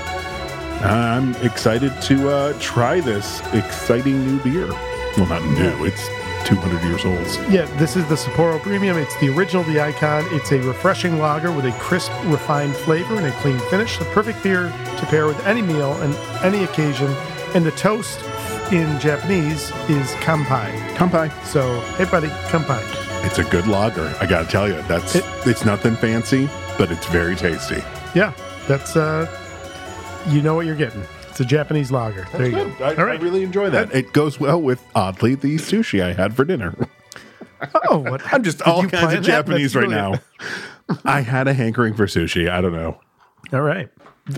I'm 0.83 1.35
excited 1.37 1.91
to 2.03 2.29
uh, 2.29 2.59
try 2.61 3.01
this 3.01 3.41
exciting 3.55 4.27
new 4.27 4.43
beer. 4.43 4.69
Well, 5.17 5.27
not 5.27 5.43
new. 5.43 5.87
It's 5.87 6.07
200 6.47 6.83
years 6.85 7.05
old. 7.05 7.51
Yeah, 7.53 7.65
this 7.77 7.97
is 7.97 8.07
the 8.09 8.15
Sapporo 8.15 8.61
Premium. 8.63 8.97
It's 8.97 9.19
the 9.19 9.29
original, 9.31 9.65
the 9.65 9.81
icon. 9.81 10.25
It's 10.31 10.53
a 10.53 10.61
refreshing 10.61 11.19
lager 11.19 11.51
with 11.51 11.67
a 11.67 11.73
crisp, 11.73 12.13
refined 12.27 12.77
flavor 12.77 13.17
and 13.17 13.27
a 13.27 13.33
clean 13.41 13.59
finish. 13.71 13.99
The 13.99 14.05
perfect 14.07 14.43
beer 14.45 14.69
to 14.99 15.07
pair 15.07 15.27
with 15.27 15.45
any 15.45 15.61
meal 15.61 15.93
and 16.03 16.15
any 16.45 16.63
occasion. 16.65 17.13
And 17.55 17.67
the 17.67 17.73
toast 17.73 18.21
in 18.73 18.99
Japanese 19.01 19.71
is 19.89 20.09
kampai. 20.23 20.71
Kampai. 20.95 21.31
So, 21.45 21.81
hey, 21.97 22.05
buddy, 22.05 22.29
kampai. 22.49 22.81
It's 23.25 23.39
a 23.39 23.45
good 23.45 23.67
lager. 23.67 24.15
I 24.21 24.27
gotta 24.27 24.47
tell 24.49 24.69
you, 24.69 24.81
that's 24.83 25.17
It- 25.17 25.25
it's 25.47 25.65
nothing 25.65 25.97
fancy, 25.97 26.49
but 26.79 26.93
it's 26.93 27.07
very 27.07 27.35
tasty. 27.35 27.83
Yeah, 28.15 28.33
that's 28.69 28.95
uh, 28.97 29.27
you 30.29 30.43
know 30.43 30.55
what 30.55 30.65
you're 30.67 30.77
getting. 30.77 31.03
It's 31.37 31.43
a 31.43 31.45
Japanese 31.45 31.93
lager. 31.93 32.27
There 32.33 32.47
you 32.47 32.53
go. 32.53 32.73
I, 32.83 32.95
All 32.95 33.05
right. 33.05 33.21
I 33.21 33.23
really 33.23 33.43
enjoy 33.43 33.69
that. 33.69 33.95
It 33.95 34.15
goes 34.15 34.41
well 34.41 34.59
with 34.59 34.83
oddly 34.95 35.35
the 35.35 35.57
sushi 35.57 36.03
I 36.03 36.15
had 36.15 36.35
for 36.35 36.47
dinner. 36.47 36.75
oh, 37.91 37.99
what? 37.99 38.23
I'm 38.33 38.43
just 38.43 38.61
Did 38.61 38.67
all 38.67 38.83
you 38.83 38.89
kinds 38.89 39.05
plan 39.05 39.19
of 39.19 39.25
that? 39.25 39.31
Japanese 39.31 39.75
That's 39.75 39.87
right 39.87 39.91
brilliant. 39.91 40.23
now. 40.89 40.97
I 41.05 41.21
had 41.21 41.47
a 41.47 41.53
hankering 41.53 41.93
for 41.93 42.07
sushi. 42.07 42.49
I 42.49 42.63
don't 42.63 42.73
know. 42.73 43.03
All 43.53 43.61
right. 43.61 43.91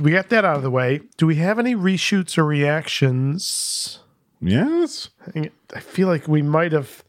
We 0.03 0.11
got 0.11 0.29
that 0.31 0.45
out 0.45 0.57
of 0.57 0.65
the 0.65 0.73
way. 0.73 1.03
Do 1.19 1.29
we 1.29 1.37
have 1.37 1.61
any 1.61 1.77
reshoots 1.77 2.37
or 2.37 2.43
reactions? 2.43 4.01
Yes. 4.41 5.11
Hang- 5.33 5.53
I 5.73 5.79
feel 5.79 6.09
like 6.09 6.27
we 6.27 6.43
might 6.43 6.73
have. 6.73 7.05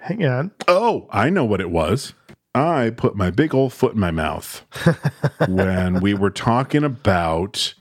Hang 0.00 0.24
on. 0.24 0.52
Oh, 0.68 1.06
I 1.10 1.28
know 1.28 1.44
what 1.44 1.60
it 1.60 1.68
was. 1.70 2.14
I 2.54 2.88
put 2.96 3.14
my 3.14 3.30
big 3.30 3.54
old 3.54 3.74
foot 3.74 3.92
in 3.92 4.00
my 4.00 4.10
mouth 4.10 4.64
when 5.46 6.00
we 6.00 6.14
were 6.14 6.30
talking 6.30 6.82
about 6.82 7.74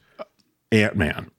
Ant 0.71 0.95
Man. 0.95 1.31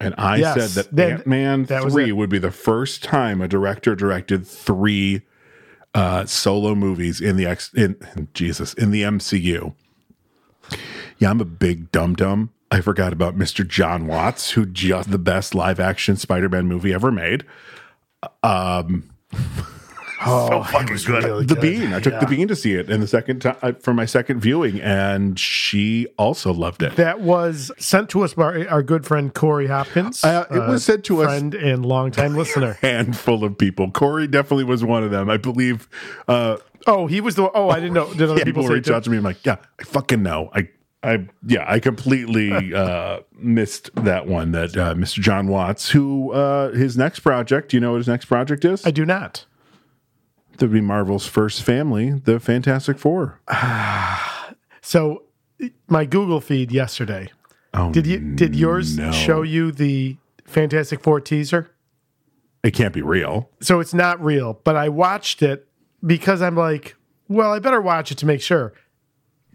And 0.00 0.14
I 0.16 0.36
Yes, 0.36 0.72
said 0.72 0.84
that 0.96 1.12
Ant 1.12 1.26
Man 1.26 1.66
3 1.66 2.12
would 2.12 2.30
be 2.30 2.38
the 2.38 2.52
first 2.52 3.02
time 3.02 3.40
a 3.40 3.48
director 3.48 3.96
directed 3.96 4.46
three 4.46 5.22
uh, 5.94 6.24
solo 6.26 6.74
movies 6.74 7.20
in 7.20 7.36
the 7.36 7.46
X 7.46 7.72
in 7.74 7.96
Jesus 8.34 8.74
in 8.74 8.90
the 8.92 9.02
MCU. 9.02 9.74
Yeah, 11.18 11.30
I'm 11.30 11.40
a 11.40 11.44
big 11.44 11.90
dum 11.90 12.14
dum. 12.14 12.52
I 12.70 12.80
forgot 12.80 13.12
about 13.12 13.36
Mr. 13.36 13.66
John 13.66 14.06
Watts, 14.06 14.50
who 14.52 14.66
just 14.66 15.10
the 15.10 15.18
best 15.18 15.54
live 15.54 15.80
action 15.80 16.16
Spider 16.16 16.48
Man 16.48 16.66
movie 16.66 16.92
ever 16.94 17.10
made. 17.10 17.44
Oh, 20.24 20.62
fucking 20.64 20.96
good. 21.06 21.48
the 21.48 21.56
Bean. 21.56 21.92
I 21.92 22.00
took 22.00 22.18
the 22.20 22.26
Bean 22.26 22.48
to 22.48 22.56
see 22.56 22.72
it, 22.74 22.90
and 22.90 23.02
the 23.02 23.06
second 23.06 23.40
time 23.40 23.76
for 23.80 23.94
my 23.94 24.04
second 24.04 24.40
viewing, 24.40 24.80
and 24.80 25.38
she 25.38 26.06
also 26.18 26.52
loved 26.52 26.82
it. 26.82 26.96
That 26.96 27.20
was 27.20 27.70
sent 27.78 28.08
to 28.10 28.22
us 28.22 28.34
by 28.34 28.66
our 28.66 28.82
good 28.82 29.06
friend 29.06 29.32
Corey 29.32 29.68
Hopkins. 29.68 30.24
Uh, 30.24 30.46
it 30.50 30.58
was 30.58 30.84
sent 30.84 31.04
to 31.04 31.22
us- 31.22 31.26
friend 31.26 31.54
and 31.54 31.86
longtime 31.86 32.34
listener. 32.36 32.72
Handful 32.82 33.44
of 33.44 33.56
people. 33.58 33.90
Corey 33.90 34.26
definitely 34.26 34.64
was 34.64 34.82
one 34.84 35.04
of 35.04 35.10
them. 35.10 35.30
I 35.30 35.36
believe. 35.36 35.88
Uh, 36.26 36.56
Oh, 36.86 37.06
he 37.06 37.20
was 37.20 37.34
the. 37.34 37.50
Oh, 37.52 37.68
I 37.68 37.80
didn't 37.80 37.94
know. 37.94 38.10
Did 38.14 38.22
other 38.22 38.38
yeah, 38.38 38.44
people 38.44 38.62
people 38.62 38.74
reach 38.74 38.86
too? 38.86 38.94
out 38.94 39.04
to 39.04 39.10
me. 39.10 39.18
I'm 39.18 39.24
like, 39.24 39.44
yeah, 39.44 39.56
I 39.78 39.82
fucking 39.82 40.22
know. 40.22 40.48
I 40.54 40.68
I 41.02 41.26
yeah, 41.46 41.64
I 41.68 41.80
completely 41.80 42.52
uh, 42.74 43.20
missed 43.36 43.90
that 43.96 44.26
one. 44.26 44.52
That 44.52 44.76
uh, 44.76 44.94
Mr. 44.94 45.18
John 45.20 45.48
Watts, 45.48 45.90
who 45.90 46.32
uh, 46.32 46.70
his 46.70 46.96
next 46.96 47.20
project, 47.20 47.70
do 47.70 47.76
you 47.76 47.80
know 47.80 47.90
what 47.92 47.98
his 47.98 48.08
next 48.08 48.26
project 48.26 48.64
is? 48.64 48.86
I 48.86 48.90
do 48.92 49.04
not. 49.04 49.44
To 50.58 50.68
be 50.68 50.80
Marvel's 50.80 51.26
first 51.26 51.62
family, 51.62 52.10
the 52.12 52.38
Fantastic 52.40 52.98
Four. 52.98 53.40
So 54.80 55.24
my 55.88 56.04
Google 56.06 56.40
feed 56.40 56.72
yesterday. 56.72 57.30
Oh, 57.74 57.92
Did 57.92 58.06
you 58.06 58.18
did 58.20 58.56
yours 58.56 58.96
no. 58.96 59.12
show 59.12 59.42
you 59.42 59.70
the 59.70 60.16
Fantastic 60.46 61.00
Four 61.02 61.20
teaser? 61.20 61.70
it 62.64 62.72
can't 62.72 62.94
be 62.94 63.02
real. 63.02 63.50
So 63.60 63.78
it's 63.80 63.92
not 63.94 64.22
real, 64.24 64.60
but 64.64 64.76
I 64.76 64.88
watched 64.88 65.42
it 65.42 65.68
because 66.04 66.40
I'm 66.42 66.56
like, 66.56 66.96
well, 67.28 67.52
I 67.52 67.58
better 67.60 67.80
watch 67.80 68.10
it 68.10 68.18
to 68.18 68.26
make 68.26 68.40
sure. 68.40 68.72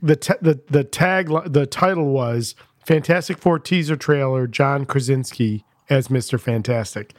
The 0.01 0.15
t- 0.17 0.33
the 0.41 0.61
the 0.69 0.83
tag 0.83 1.29
the 1.47 1.65
title 1.65 2.09
was 2.11 2.53
Fantastic 2.85 3.37
Four 3.39 3.57
teaser 3.59 3.95
trailer 3.95 4.45
John 4.45 4.85
Krasinski 4.85 5.65
as 5.89 6.09
Mr. 6.09 6.39
Fantastic. 6.39 7.13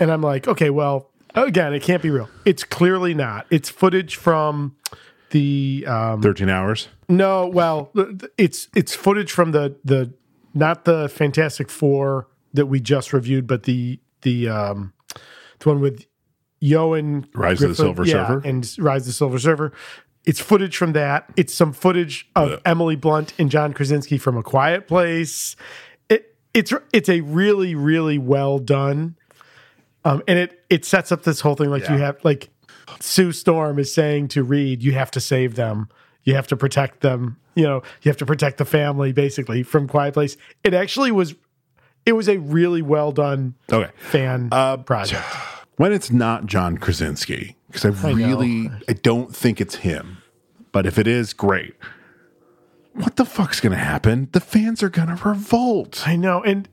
And 0.00 0.10
I'm 0.10 0.22
like, 0.22 0.48
okay, 0.48 0.70
well, 0.70 1.09
again, 1.34 1.74
it 1.74 1.82
can't 1.82 2.02
be 2.02 2.10
real. 2.10 2.28
It's 2.44 2.64
clearly 2.64 3.14
not. 3.14 3.46
It's 3.50 3.68
footage 3.68 4.16
from 4.16 4.76
the 5.30 5.84
um, 5.86 6.22
Thirteen 6.22 6.48
hours. 6.48 6.88
no, 7.08 7.46
well, 7.46 7.92
it's 8.36 8.68
it's 8.74 8.94
footage 8.94 9.30
from 9.32 9.52
the 9.52 9.76
the 9.84 10.12
not 10.54 10.84
the 10.84 11.08
Fantastic 11.08 11.70
Four 11.70 12.26
that 12.52 12.66
we 12.66 12.80
just 12.80 13.12
reviewed, 13.12 13.46
but 13.46 13.62
the 13.64 14.00
the 14.22 14.48
um 14.48 14.92
the 15.60 15.68
one 15.68 15.80
with 15.80 16.06
Ioan 16.62 17.26
Rise 17.34 17.62
of 17.62 17.70
the 17.70 17.74
Silver 17.74 18.04
yeah, 18.04 18.26
Surfer? 18.26 18.48
and 18.48 18.76
Rise 18.78 19.02
of 19.02 19.06
the 19.06 19.12
Silver 19.12 19.38
Surfer. 19.38 19.72
It's 20.26 20.40
footage 20.40 20.76
from 20.76 20.92
that. 20.92 21.30
It's 21.36 21.54
some 21.54 21.72
footage 21.72 22.28
of 22.36 22.60
Emily 22.66 22.94
Blunt 22.96 23.32
and 23.38 23.50
John 23.50 23.72
Krasinski 23.72 24.18
from 24.18 24.36
A 24.36 24.42
Quiet 24.42 24.86
Place. 24.86 25.56
It 26.08 26.36
it's 26.52 26.72
it's 26.92 27.08
a 27.08 27.20
really 27.22 27.74
really 27.74 28.18
well 28.18 28.58
done, 28.58 29.16
um, 30.04 30.22
and 30.28 30.38
it 30.38 30.64
it 30.70 30.84
sets 30.84 31.12
up 31.12 31.22
this 31.24 31.40
whole 31.40 31.54
thing 31.56 31.70
like 31.70 31.88
you 31.88 31.96
have 31.98 32.16
like 32.24 32.50
Sue 33.00 33.32
Storm 33.32 33.78
is 33.78 33.92
saying 33.92 34.28
to 34.28 34.42
Reed, 34.42 34.82
you 34.82 34.92
have 34.92 35.10
to 35.12 35.20
save 35.20 35.54
them. 35.56 35.88
You 36.24 36.34
have 36.34 36.46
to 36.48 36.56
protect 36.56 37.00
them. 37.00 37.38
You 37.54 37.64
know, 37.64 37.82
you 38.02 38.08
have 38.10 38.16
to 38.18 38.26
protect 38.26 38.58
the 38.58 38.64
family 38.64 39.12
basically 39.12 39.62
from 39.62 39.88
Quiet 39.88 40.14
Place. 40.14 40.36
It 40.64 40.74
actually 40.74 41.10
was 41.12 41.34
it 42.06 42.12
was 42.12 42.28
a 42.28 42.38
really 42.38 42.82
well 42.82 43.12
done 43.12 43.54
Okay. 43.70 43.90
fan 43.98 44.48
Uh, 44.52 44.76
project. 44.78 45.22
When 45.76 45.92
it's 45.92 46.10
not 46.10 46.46
John 46.46 46.76
Krasinski, 46.78 47.56
because 47.68 47.84
I 47.84 48.10
really 48.10 48.70
I 48.88 48.92
don't 48.92 49.34
think 49.34 49.60
it's 49.60 49.76
him. 49.76 50.18
But 50.72 50.86
if 50.86 50.98
it 50.98 51.06
is, 51.06 51.32
great. 51.32 51.74
What 52.92 53.16
the 53.16 53.24
fuck's 53.24 53.60
gonna 53.60 53.76
happen? 53.76 54.28
The 54.32 54.40
fans 54.40 54.82
are 54.82 54.88
gonna 54.90 55.18
revolt. 55.24 56.06
I 56.06 56.16
know. 56.16 56.42
And 56.42 56.68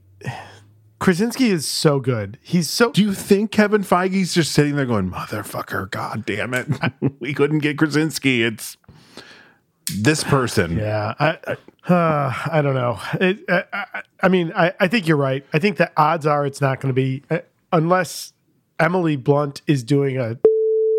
Krasinski 1.00 1.50
is 1.50 1.68
so 1.68 2.00
good. 2.00 2.39
He's 2.42 2.70
so 2.70 2.92
Do 2.92 3.01
you 3.01 3.13
think 3.13 3.51
Kevin 3.51 3.84
Feige's 3.84 4.34
just 4.34 4.51
sitting 4.51 4.75
there 4.75 4.86
going, 4.86 5.12
"Motherfucker, 5.12 5.89
god 5.92 6.25
damn 6.25 6.54
it, 6.54 6.68
we 7.20 7.34
couldn't 7.34 7.60
get 7.60 7.77
Krasinski. 7.77 8.44
It's 8.44 8.77
this 10.00 10.24
person." 10.24 10.77
Yeah, 10.77 11.13
I 11.20 11.38
I, 11.88 11.94
uh, 11.94 12.34
I 12.51 12.62
don't 12.62 12.74
know. 12.74 13.00
It, 13.13 13.46
I, 13.48 13.63
I, 13.72 14.01
I 14.24 14.27
mean, 14.27 14.51
I, 14.56 14.74
I 14.80 14.88
think 14.88 15.08
you're 15.08 15.18
right. 15.18 15.46
I 15.54 15.60
think 15.60 15.77
the 15.77 15.92
odds 15.96 16.25
are 16.25 16.46
it's 16.46 16.62
not 16.62 16.80
going 16.80 16.94
to 16.94 17.00
be 17.00 17.24
uh, 17.30 17.39
unless 17.72 18.34
Emily 18.80 19.16
Blunt 19.16 19.62
is 19.68 19.84
doing 19.84 20.18
a 20.18 20.38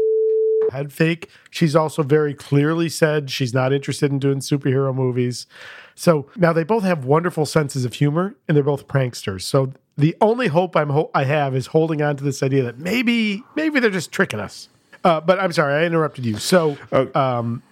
head 0.73 0.93
fake. 0.93 1.28
She's 1.50 1.75
also 1.75 2.02
very 2.02 2.35
clearly 2.35 2.88
said 2.88 3.31
she's 3.31 3.52
not 3.52 3.73
interested 3.73 4.12
in 4.12 4.19
doing 4.19 4.38
superhero 4.38 4.95
movies. 4.95 5.47
So 5.95 6.31
now 6.37 6.52
they 6.52 6.62
both 6.62 6.85
have 6.85 7.05
wonderful 7.05 7.45
senses 7.45 7.85
of 7.85 7.95
humor, 7.95 8.37
and 8.47 8.57
they're 8.57 8.62
both 8.62 8.87
pranksters. 8.87 9.43
So 9.43 9.73
the 9.99 10.17
only 10.23 10.47
hope 10.49 10.75
I'm 10.76 10.88
ho- 10.90 11.11
I 11.14 11.25
have 11.25 11.55
is 11.55 11.67
holding 11.67 12.00
on 12.00 12.17
to 12.17 12.25
this 12.25 12.43
idea 12.43 12.62
that 12.62 12.78
maybe 12.78 13.43
maybe 13.57 13.81
they're 13.81 13.90
just 13.90 14.11
tricking 14.12 14.40
us. 14.40 14.69
Uh, 15.05 15.21
but 15.21 15.38
I'm 15.38 15.52
sorry, 15.52 15.75
I 15.75 15.85
interrupted 15.87 16.25
you. 16.25 16.38
So, 16.38 16.76
um, 17.14 17.62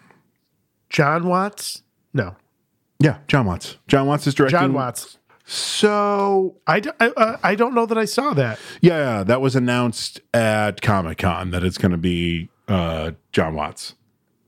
John 0.90 1.26
Watts? 1.26 1.82
No, 2.14 2.36
Yeah, 3.00 3.18
John 3.28 3.46
Watts. 3.46 3.78
John 3.88 4.06
Watts 4.06 4.26
is 4.26 4.34
directing. 4.34 4.58
John 4.60 4.72
Watts. 4.74 5.18
So 5.48 6.56
I, 6.66 6.80
d- 6.80 6.90
I, 7.00 7.08
uh, 7.08 7.36
I 7.42 7.54
don't 7.54 7.74
know 7.74 7.86
that 7.86 7.96
I 7.98 8.04
saw 8.04 8.34
that. 8.34 8.58
Yeah, 8.80 9.22
that 9.22 9.40
was 9.40 9.54
announced 9.56 10.20
at 10.34 10.82
Comic 10.82 11.18
Con 11.18 11.50
that 11.52 11.62
it's 11.62 11.78
going 11.78 11.92
to 11.92 11.98
be 11.98 12.48
uh, 12.68 13.12
John 13.32 13.54
Watts. 13.54 13.94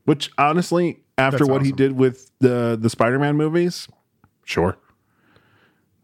Which 0.05 0.31
honestly, 0.39 1.01
after 1.17 1.39
That's 1.39 1.51
what 1.51 1.65
he 1.65 1.73
did 1.73 1.93
with 1.93 2.31
the 2.41 2.79
the 2.81 2.89
Spider 2.91 3.19
Man 3.19 3.37
movies, 3.37 3.87
sure. 4.45 4.77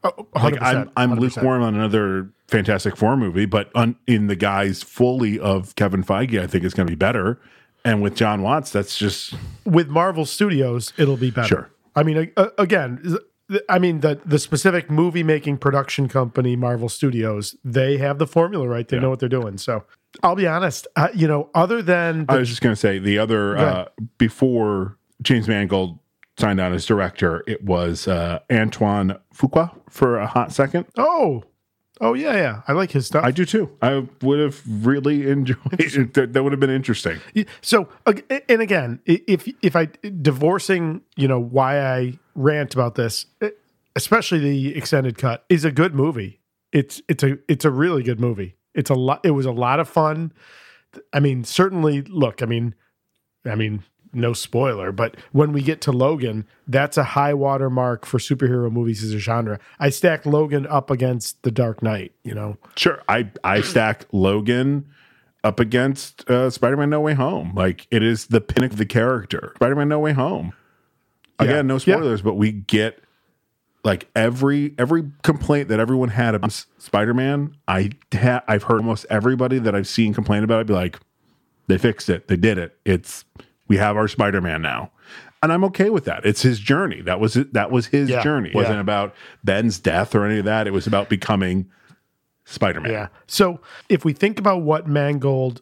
Oh, 0.05 0.27
Like 0.35 0.61
I'm 0.61 0.90
I'm 0.97 1.12
100%. 1.12 1.19
lukewarm 1.19 1.62
on 1.62 1.75
another 1.75 2.31
Fantastic 2.49 2.97
Four 2.97 3.17
movie, 3.17 3.47
but 3.47 3.71
on, 3.75 3.97
in 4.07 4.27
the 4.27 4.37
guise 4.37 4.83
fully 4.83 5.40
of 5.40 5.75
Kevin 5.77 6.05
Feige, 6.05 6.38
I 6.40 6.47
think 6.47 6.62
it's 6.64 6.75
going 6.75 6.87
to 6.87 6.90
be 6.93 6.97
better. 6.97 7.40
And 7.87 8.03
with 8.03 8.14
John 8.14 8.43
Watts, 8.43 8.71
that's 8.71 8.97
just 8.99 9.35
With 9.64 9.88
Marvel 9.88 10.25
Studios, 10.27 10.93
it'll 10.99 11.17
be 11.17 11.31
better. 11.31 11.49
Sure. 11.49 11.71
I 11.97 12.03
mean, 12.03 12.33
uh, 12.37 12.49
again, 12.59 13.17
I 13.69 13.79
mean 13.79 14.01
the 14.01 14.21
the 14.25 14.38
specific 14.38 14.90
movie 14.90 15.23
making 15.23 15.59
production 15.59 16.09
company, 16.09 16.57
Marvel 16.57 16.88
Studios, 16.88 17.57
they 17.64 17.99
have 17.99 18.19
the 18.19 18.27
formula 18.27 18.67
right. 18.69 18.87
They 18.88 18.99
know 18.99 19.11
what 19.11 19.21
they're 19.21 19.29
doing. 19.29 19.59
So 19.59 19.85
I'll 20.23 20.35
be 20.37 20.47
honest. 20.47 20.87
Uh, 20.97 21.09
you 21.14 21.29
know, 21.29 21.51
other 21.55 21.83
than 21.83 22.27
I 22.29 22.37
was 22.38 22.49
just 22.49 22.61
going 22.62 22.75
to 22.75 22.81
say 22.81 22.99
the 22.99 23.19
other 23.19 23.57
uh, 23.57 23.88
before 24.19 24.97
James 25.23 25.47
Mangold 25.49 25.99
signed 26.38 26.61
on 26.61 26.73
as 26.73 26.87
director, 26.87 27.42
it 27.47 27.64
was 27.64 28.09
uh, 28.09 28.40
Antoine 28.51 29.18
Fuqua 29.35 29.70
for 29.88 30.18
a 30.18 30.27
hot 30.27 30.53
second. 30.53 30.87
oh 30.97 31.44
oh 32.01 32.14
yeah 32.14 32.35
yeah, 32.35 32.62
I 32.66 32.73
like 32.73 32.90
his 32.90 33.07
stuff. 33.07 33.25
I 33.25 33.31
do 33.31 33.44
too. 33.44 33.70
I 33.81 34.07
would 34.23 34.40
have 34.40 34.62
really 34.66 35.29
enjoyed 35.31 35.59
it. 35.79 36.14
That, 36.14 36.33
that 36.33 36.42
would 36.42 36.53
have 36.53 36.61
been 36.61 36.70
interesting. 36.70 37.20
So, 37.62 37.88
and 38.49 38.61
again, 38.61 39.01
if 39.07 39.49
if 39.62 39.77
I 39.77 39.88
divorcing, 40.20 41.03
you 41.16 41.29
know, 41.29 41.40
why 41.40 41.81
I 41.81 42.18
rant 42.35 42.75
about 42.75 42.94
this, 42.97 43.27
especially 43.97 44.38
the 44.40 44.77
extended 44.77 45.18
cut, 45.18 45.44
is 45.49 45.64
a 45.64 45.73
good 45.73 45.94
movie. 45.94 46.40
It's 46.73 47.01
it's 47.09 47.23
a 47.23 47.38
it's 47.49 47.64
a 47.64 47.70
really 47.70 48.03
good 48.03 48.20
movie. 48.20 48.57
It's 48.75 48.90
a 48.90 48.94
lot. 48.94 49.20
It 49.25 49.31
was 49.31 49.47
a 49.47 49.53
lot 49.53 49.79
of 49.79 49.88
fun. 49.88 50.33
I 51.12 51.20
mean, 51.20 51.44
certainly. 51.44 52.03
Look, 52.03 52.42
I 52.42 52.47
mean, 52.47 52.75
I 53.44 53.55
mean, 53.55 53.85
no 54.14 54.33
spoiler, 54.33 54.92
but 54.92 55.16
when 55.33 55.53
we 55.53 55.62
get 55.62 55.81
to 55.83 55.92
Logan, 55.92 56.46
that's 56.68 56.96
a 56.96 57.05
high 57.05 57.35
water 57.35 57.68
mark 57.70 58.07
for 58.07 58.18
superhero 58.18 58.70
movies 58.70 59.03
as 59.03 59.12
a 59.14 59.18
genre. 59.18 59.59
I 59.79 59.90
stack 59.90 60.24
Logan 60.27 60.66
up 60.66 60.90
against 60.90 61.42
The 61.42 61.50
Dark 61.50 61.83
Knight. 61.83 62.12
You 62.22 62.35
know, 62.35 62.57
Sure, 62.77 63.03
I 63.09 63.31
I 63.42 63.61
stack 63.61 64.07
Logan 64.12 64.87
up 65.42 65.61
against 65.61 66.29
uh, 66.31 66.48
Spider-Man: 66.50 66.90
No 66.90 67.00
Way 67.00 67.14
Home. 67.14 67.53
Like 67.55 67.87
it 67.90 68.03
is 68.03 68.27
the 68.27 68.40
pinnacle 68.40 68.74
of 68.74 68.79
the 68.79 68.87
character. 68.87 69.53
Spider-Man: 69.57 69.88
No 69.88 69.98
Way 69.98 70.12
Home. 70.12 70.53
Again, 71.38 71.57
Yeah. 71.57 71.62
no 71.62 71.74
Yeah. 71.74 71.79
spoilers, 71.96 72.22
but 72.22 72.35
we 72.35 72.53
get 72.53 73.00
like 73.83 74.09
every 74.16 74.74
every 74.79 75.11
complaint 75.22 75.68
that 75.68 75.79
everyone 75.81 76.09
had 76.09 76.35
about 76.35 76.53
Spider-Man. 76.79 77.57
I 77.68 77.90
ha- 78.14 78.42
I've 78.48 78.62
heard 78.64 78.79
almost 78.79 79.05
everybody 79.11 79.59
that 79.59 79.74
I've 79.74 79.88
seen 79.88 80.14
complain 80.14 80.42
about 80.44 80.61
it 80.62 80.66
be 80.66 80.72
like, 80.72 80.98
they 81.66 81.77
fixed 81.77 82.09
it, 82.09 82.29
they 82.29 82.37
did 82.37 82.57
it. 82.57 82.79
It's 82.87 83.24
we 83.68 83.77
have 83.77 83.96
our 83.96 84.09
Spider-Man 84.09 84.62
now. 84.62 84.90
And 85.42 85.53
I'm 85.53 85.64
okay 85.64 85.90
with 85.90 86.05
that. 86.07 86.24
It's 86.24 86.40
his 86.42 86.59
journey. 86.59 87.03
That 87.03 87.20
was. 87.20 87.35
That 87.35 87.70
was 87.70 87.87
his 87.88 88.09
Yeah. 88.09 88.22
journey. 88.22 88.48
It 88.48 88.55
Yeah. 88.55 88.61
wasn't 88.62 88.81
about 88.81 89.14
Ben's 89.44 89.79
death 89.79 90.14
or 90.14 90.24
any 90.24 90.38
of 90.38 90.46
that. 90.46 90.66
It 90.66 90.72
was 90.72 90.87
about 90.87 91.09
becoming 91.11 91.66
Spider-Man. 92.46 92.90
Yeah. 92.90 93.09
So 93.27 93.61
if 93.90 94.05
we 94.07 94.12
think 94.14 94.38
about 94.38 94.62
what 94.62 94.87
Mangold 94.88 95.61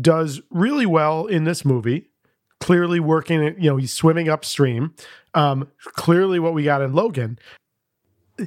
does 0.00 0.40
really 0.50 0.86
well 0.86 1.26
in 1.26 1.44
this 1.44 1.64
movie, 1.64 2.10
clearly 2.58 2.98
working, 3.00 3.40
it, 3.42 3.58
you 3.58 3.70
know, 3.70 3.76
he's 3.76 3.92
swimming 3.92 4.28
upstream. 4.28 4.94
Um, 5.34 5.68
clearly, 5.94 6.40
what 6.40 6.52
we 6.52 6.64
got 6.64 6.82
in 6.82 6.92
Logan. 6.92 7.38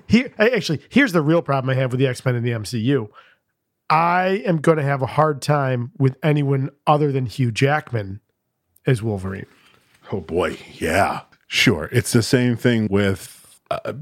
Here, 0.07 0.31
actually, 0.39 0.81
here's 0.89 1.11
the 1.13 1.21
real 1.21 1.41
problem 1.41 1.69
I 1.69 1.75
have 1.79 1.91
with 1.91 1.99
the 1.99 2.07
X 2.07 2.25
Men 2.25 2.35
in 2.35 2.43
the 2.43 2.51
MCU. 2.51 3.09
I 3.89 4.41
am 4.45 4.57
going 4.57 4.77
to 4.77 4.83
have 4.83 5.01
a 5.01 5.05
hard 5.05 5.41
time 5.41 5.91
with 5.97 6.17
anyone 6.23 6.71
other 6.87 7.11
than 7.11 7.25
Hugh 7.25 7.51
Jackman 7.51 8.19
as 8.85 9.01
Wolverine. 9.01 9.45
Oh 10.11 10.19
boy, 10.21 10.57
yeah, 10.73 11.21
sure. 11.47 11.89
It's 11.91 12.11
the 12.11 12.23
same 12.23 12.55
thing 12.55 12.87
with 12.89 13.39
uh, 13.71 13.93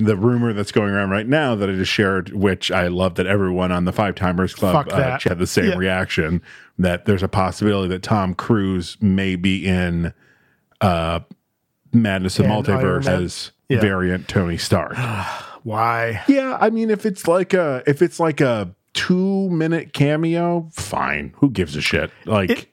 the 0.00 0.16
rumor 0.16 0.52
that's 0.52 0.72
going 0.72 0.90
around 0.92 1.10
right 1.10 1.26
now 1.26 1.54
that 1.54 1.70
I 1.70 1.72
just 1.72 1.92
shared, 1.92 2.32
which 2.34 2.70
I 2.70 2.88
love 2.88 3.14
that 3.14 3.26
everyone 3.26 3.72
on 3.72 3.84
the 3.84 3.92
Five 3.92 4.14
Timers 4.16 4.54
Club 4.54 4.88
uh, 4.90 5.18
had 5.20 5.38
the 5.38 5.46
same 5.46 5.70
Yeah. 5.70 5.76
reaction. 5.76 6.42
That 6.78 7.06
there's 7.06 7.22
a 7.22 7.28
possibility 7.28 7.88
that 7.90 8.02
Tom 8.02 8.34
Cruise 8.34 8.96
may 9.00 9.36
be 9.36 9.64
in 9.64 10.12
uh, 10.80 11.20
Madness 11.92 12.38
of 12.40 12.46
And 12.46 12.54
Multiverse 12.54 13.06
as 13.06 13.52
Yeah. 13.68 13.80
variant 13.80 14.26
Tony 14.28 14.58
Stark. 14.58 14.96
Why? 15.62 16.22
yeah, 16.28 16.58
I 16.60 16.68
mean, 16.70 16.90
if 16.90 17.06
it's 17.06 17.26
like 17.28 17.54
a 17.54 17.82
if 17.86 18.02
it's 18.02 18.18
like 18.20 18.40
a 18.40 18.74
two 18.92 19.48
minute 19.50 19.92
cameo, 19.92 20.68
fine. 20.72 21.32
Who 21.36 21.48
gives 21.50 21.76
a 21.76 21.80
shit? 21.80 22.10
Like. 22.26 22.50
It- 22.50 22.66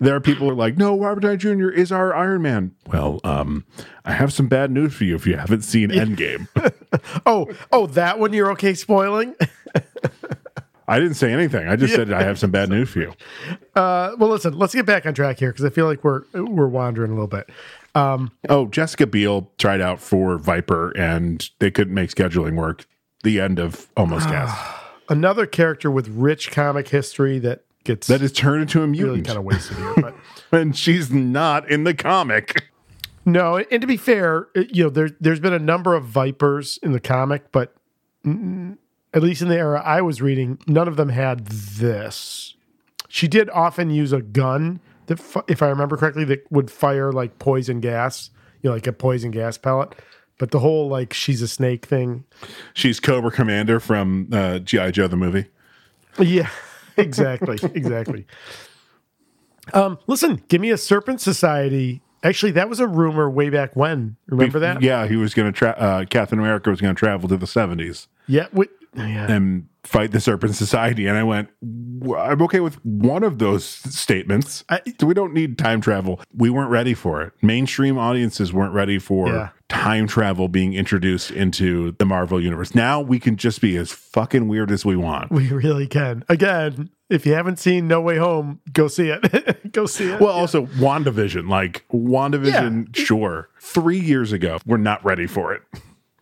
There 0.00 0.14
are 0.14 0.20
people 0.20 0.46
who 0.46 0.52
are 0.52 0.56
like, 0.56 0.76
no, 0.76 0.98
Robert 0.98 1.20
Downey 1.20 1.36
Jr. 1.36 1.68
is 1.68 1.90
our 1.90 2.14
Iron 2.14 2.42
Man. 2.42 2.74
Well, 2.86 3.20
um, 3.24 3.64
I 4.04 4.12
have 4.12 4.32
some 4.32 4.46
bad 4.48 4.70
news 4.70 4.94
for 4.94 5.04
you 5.04 5.14
if 5.16 5.26
you 5.26 5.36
haven't 5.36 5.62
seen 5.62 5.90
Endgame. 5.90 6.48
Oh, 7.26 7.46
oh, 7.70 7.86
that 7.88 8.18
one 8.18 8.32
you're 8.32 8.50
okay 8.52 8.72
spoiling? 8.74 9.34
I 10.90 10.98
didn't 10.98 11.14
say 11.16 11.32
anything. 11.32 11.68
I 11.68 11.76
just 11.76 11.94
said 11.94 12.10
I 12.10 12.22
have 12.22 12.38
some 12.38 12.50
bad 12.50 12.70
news 12.70 12.88
for 12.88 13.00
you. 13.00 13.12
Uh, 13.74 14.12
well, 14.18 14.30
listen, 14.30 14.56
let's 14.58 14.74
get 14.74 14.86
back 14.86 15.04
on 15.04 15.12
track 15.12 15.38
here 15.38 15.50
because 15.52 15.66
I 15.66 15.70
feel 15.70 15.84
like 15.84 16.02
we're 16.02 16.22
we're 16.32 16.66
wandering 16.68 17.10
a 17.10 17.14
little 17.14 17.26
bit. 17.28 17.50
Um, 17.94 18.32
Oh, 18.48 18.66
Jessica 18.66 19.06
Biel 19.06 19.50
tried 19.58 19.82
out 19.82 20.00
for 20.00 20.38
Viper 20.38 20.90
and 20.96 21.48
they 21.58 21.70
couldn't 21.70 21.92
make 21.92 22.10
scheduling 22.10 22.54
work. 22.56 22.86
The 23.22 23.38
end 23.38 23.58
of 23.58 23.88
Almost 23.96 24.28
Cast. 24.28 24.56
Another 25.10 25.44
character 25.44 25.90
with 25.90 26.08
rich 26.08 26.50
comic 26.50 26.88
history 26.88 27.38
that 27.40 27.64
gets 27.88 28.06
That 28.06 28.22
is 28.22 28.32
turned 28.32 28.62
into 28.62 28.78
a 28.82 28.86
really 28.86 28.92
mutant. 29.02 29.26
kind 29.26 29.38
of 29.38 29.44
wasted 29.44 29.76
here. 29.76 29.94
But 29.96 30.14
and 30.52 30.76
she's 30.76 31.10
not 31.10 31.68
in 31.70 31.82
the 31.84 31.94
comic. 31.94 32.70
no, 33.26 33.58
and 33.70 33.80
to 33.80 33.86
be 33.86 33.96
fair, 33.96 34.48
you 34.54 34.84
know, 34.84 34.90
there 34.90 35.10
there's 35.20 35.40
been 35.40 35.52
a 35.52 35.58
number 35.58 35.94
of 35.94 36.04
Vipers 36.04 36.78
in 36.82 36.92
the 36.92 37.00
comic, 37.00 37.50
but 37.52 37.74
at 39.14 39.22
least 39.22 39.42
in 39.42 39.48
the 39.48 39.56
era 39.56 39.82
I 39.84 40.00
was 40.02 40.20
reading, 40.22 40.58
none 40.66 40.86
of 40.88 40.96
them 40.96 41.08
had 41.08 41.46
this. 41.46 42.54
She 43.08 43.26
did 43.26 43.48
often 43.50 43.90
use 43.90 44.12
a 44.12 44.20
gun 44.22 44.80
that, 45.06 45.18
if 45.48 45.62
I 45.62 45.68
remember 45.68 45.96
correctly, 45.96 46.24
that 46.24 46.50
would 46.52 46.70
fire 46.70 47.10
like 47.10 47.38
poison 47.38 47.80
gas, 47.80 48.30
you 48.62 48.68
know, 48.68 48.74
like 48.74 48.86
a 48.86 48.92
poison 48.92 49.30
gas 49.30 49.56
pellet. 49.56 49.94
But 50.38 50.50
the 50.50 50.60
whole 50.60 50.88
like 50.88 51.12
she's 51.14 51.42
a 51.42 51.48
snake 51.48 51.86
thing, 51.86 52.24
She's 52.74 53.00
Cobra 53.00 53.30
Commander 53.32 53.80
from 53.80 54.28
uh, 54.32 54.58
G.I. 54.60 54.90
Joe, 54.92 55.08
the 55.08 55.16
movie. 55.16 55.46
Yeah, 56.18 56.48
exactly, 56.98 57.58
exactly. 57.74 58.26
Um, 59.72 59.98
listen, 60.06 60.42
give 60.48 60.60
me 60.60 60.70
a 60.70 60.76
Serpent 60.78 61.20
Society. 61.20 62.02
Actually, 62.24 62.52
that 62.52 62.68
was 62.68 62.80
a 62.80 62.86
rumor 62.86 63.30
way 63.30 63.48
back 63.50 63.76
when. 63.76 64.16
Remember 64.26 64.58
that? 64.58 64.82
Yeah, 64.82 65.06
he 65.06 65.16
was 65.16 65.34
going 65.34 65.52
to, 65.52 65.56
tra- 65.56 65.76
uh, 65.78 66.04
Captain 66.06 66.38
America 66.38 66.70
was 66.70 66.80
going 66.80 66.94
to 66.94 66.98
travel 66.98 67.28
to 67.28 67.36
the 67.36 67.46
70s 67.46 68.08
Yeah. 68.26 68.46
Wait, 68.52 68.70
yeah. 68.96 69.30
and 69.30 69.68
fight 69.84 70.10
the 70.10 70.20
Serpent 70.20 70.54
Society. 70.56 71.06
And 71.06 71.16
I 71.16 71.22
went, 71.22 71.50
I'm 71.62 72.42
okay 72.42 72.60
with 72.60 72.84
one 72.84 73.22
of 73.22 73.38
those 73.38 73.64
statements. 73.64 74.64
I- 74.68 74.80
we 75.02 75.14
don't 75.14 75.32
need 75.32 75.58
time 75.58 75.80
travel. 75.80 76.20
We 76.34 76.50
weren't 76.50 76.70
ready 76.70 76.94
for 76.94 77.22
it. 77.22 77.34
Mainstream 77.42 77.98
audiences 77.98 78.52
weren't 78.52 78.74
ready 78.74 78.98
for 78.98 79.28
Yeah. 79.28 79.48
Time 79.68 80.06
travel 80.06 80.48
being 80.48 80.72
introduced 80.72 81.30
into 81.30 81.92
the 81.92 82.04
Marvel 82.06 82.42
universe. 82.42 82.74
Now 82.74 83.00
we 83.00 83.18
can 83.18 83.36
just 83.36 83.60
be 83.60 83.76
as 83.76 83.90
fucking 83.92 84.48
weird 84.48 84.70
as 84.70 84.84
we 84.84 84.96
want. 84.96 85.30
We 85.30 85.48
really 85.48 85.86
can. 85.86 86.24
Again, 86.28 86.90
if 87.10 87.26
you 87.26 87.34
haven't 87.34 87.58
seen 87.58 87.86
No 87.86 88.00
Way 88.00 88.16
Home, 88.16 88.60
go 88.72 88.88
see 88.88 89.08
it. 89.10 89.72
go 89.72 89.86
see 89.86 90.10
it. 90.10 90.20
Well, 90.20 90.32
also 90.32 90.66
WandaVision, 90.66 91.48
like 91.48 91.84
WandaVision, 91.92 92.94
sure. 92.96 93.48
Three 93.60 93.98
years 94.00 94.32
ago, 94.32 94.58
we're 94.66 94.76
not 94.78 95.04
ready 95.04 95.26
for 95.26 95.52
it. 95.52 95.62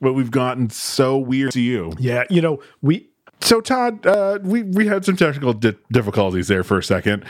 But 0.01 0.13
we've 0.13 0.31
gotten 0.31 0.69
so 0.71 1.17
weird 1.17 1.53
to 1.53 1.61
you. 1.61 1.93
yeah, 1.99 2.25
you 2.29 2.43
know, 2.43 2.61
we 2.83 3.09
So 3.41 3.61
Todd, 3.61 4.05
uh, 4.07 4.39
we 4.43 4.63
we 4.63 4.87
had 4.87 5.05
some 5.05 5.17
technical 5.17 5.53
di- 5.55 5.77
difficulties 5.91 6.49
there 6.49 6.63
for 6.65 6.79
a 6.79 6.83
second. 6.83 7.25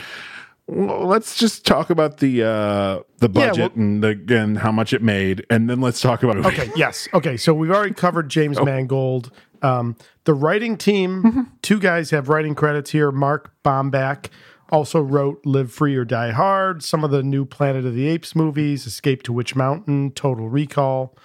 Well, 0.67 1.05
let's 1.07 1.37
just 1.37 1.65
talk 1.65 1.89
about 1.89 2.17
the 2.17 2.43
uh, 2.43 2.99
the 3.19 3.29
Yeah, 3.33 3.47
budget 3.49 3.57
well- 3.75 3.83
and 3.85 4.03
the 4.03 4.37
and 4.37 4.57
how 4.57 4.71
much 4.71 4.91
it 4.93 5.01
made, 5.01 5.45
and 5.49 5.69
then 5.69 5.79
let's 5.81 6.01
talk 6.01 6.23
about 6.23 6.37
Okay, 6.45 6.69
yes. 6.75 7.07
Okay, 7.13 7.37
so 7.37 7.53
we've 7.53 7.71
already 7.71 7.93
covered 7.93 8.25
Oh. 8.25 8.29
James 8.29 8.61
Mangold. 8.61 9.31
Um, 9.61 9.95
the 10.25 10.33
writing 10.33 10.77
team, 10.77 11.23
Mm-hmm. 11.23 11.41
two 11.61 11.79
guys 11.79 12.11
have 12.11 12.29
writing 12.29 12.53
credits 12.53 12.91
here. 12.91 13.11
Mark 13.11 13.51
Bomback 13.63 14.27
also 14.69 14.99
wrote 15.01 15.43
Live 15.45 15.71
Free 15.71 15.95
or 15.95 16.03
Die 16.05 16.31
Hard, 16.31 16.83
some 16.83 17.03
of 17.03 17.09
the 17.11 17.23
new 17.23 17.45
Planet 17.45 17.85
of 17.85 17.95
the 17.95 18.07
Apes 18.07 18.35
movies, 18.35 18.85
Escape 18.85 19.23
to 19.23 19.31
Witch 19.33 19.55
Mountain, 19.55 20.11
Total 20.11 20.47
Recall. 20.49 21.15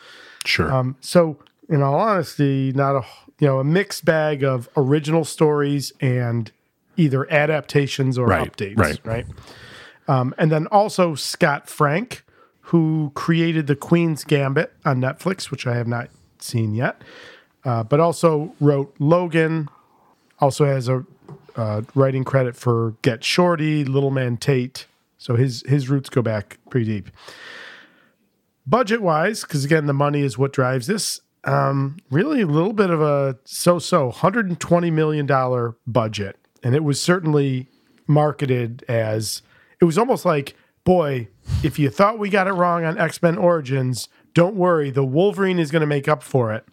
Sure. 0.46 0.72
Um, 0.72 0.96
so, 1.00 1.36
in 1.68 1.82
all 1.82 1.96
honesty, 1.98 2.72
not 2.74 2.94
a 2.96 3.02
you 3.40 3.48
know 3.48 3.58
a 3.58 3.64
mixed 3.64 4.04
bag 4.04 4.44
of 4.44 4.68
original 4.76 5.24
stories 5.24 5.92
and 6.00 6.52
either 6.96 7.30
adaptations 7.32 8.18
or 8.18 8.26
Right, 8.26 8.50
updates, 8.50 8.78
right. 8.78 9.00
right? 9.04 9.26
Um, 10.08 10.34
and 10.38 10.50
then 10.50 10.66
also 10.68 11.14
Scott 11.14 11.68
Frank, 11.68 12.24
who 12.66 13.12
created 13.14 13.66
the 13.66 13.76
Queen's 13.76 14.24
Gambit 14.24 14.72
on 14.84 15.00
Netflix, 15.00 15.50
which 15.50 15.66
I 15.66 15.74
have 15.76 15.86
not 15.86 16.08
seen 16.38 16.74
yet, 16.74 17.02
uh, 17.64 17.82
but 17.84 18.00
also 18.00 18.54
wrote 18.60 18.94
Logan. 18.98 19.68
Also 20.40 20.64
has 20.64 20.88
a 20.88 21.04
uh, 21.54 21.82
writing 21.94 22.24
credit 22.24 22.56
for 22.56 22.94
Get 23.02 23.22
Shorty, 23.22 23.84
Little 23.84 24.10
Man 24.10 24.36
Tate. 24.36 24.86
So 25.18 25.36
his 25.36 25.62
his 25.68 25.88
roots 25.88 26.08
go 26.08 26.22
back 26.22 26.58
pretty 26.68 26.86
deep 26.86 27.10
budget 28.66 29.02
wise, 29.02 29.42
because 29.42 29.64
again, 29.64 29.86
the 29.86 29.92
money 29.92 30.22
is 30.22 30.38
what 30.38 30.52
drives 30.52 30.86
this. 30.86 31.20
Um, 31.44 31.96
really, 32.10 32.40
a 32.42 32.46
little 32.46 32.72
bit 32.72 32.90
of 32.90 33.00
a 33.02 33.36
so-so, 33.44 34.10
hundred 34.10 34.48
and 34.48 34.58
twenty 34.58 34.90
million 34.90 35.26
dollar 35.26 35.76
budget, 35.86 36.38
and 36.62 36.74
it 36.74 36.84
was 36.84 37.00
certainly 37.00 37.68
marketed 38.06 38.84
as 38.88 39.42
it 39.80 39.84
was 39.84 39.98
almost 39.98 40.24
like, 40.24 40.54
boy, 40.84 41.28
if 41.62 41.78
you 41.78 41.88
thought 41.90 42.18
we 42.18 42.28
got 42.28 42.46
it 42.46 42.52
wrong 42.52 42.84
on 42.84 42.98
X 42.98 43.22
Men 43.22 43.38
Origins, 43.38 44.08
don't 44.34 44.54
worry, 44.54 44.90
the 44.90 45.04
Wolverine 45.04 45.58
is 45.58 45.70
going 45.70 45.80
to 45.80 45.86
make 45.86 46.08
up 46.08 46.22
for 46.22 46.52
it. 46.52 46.64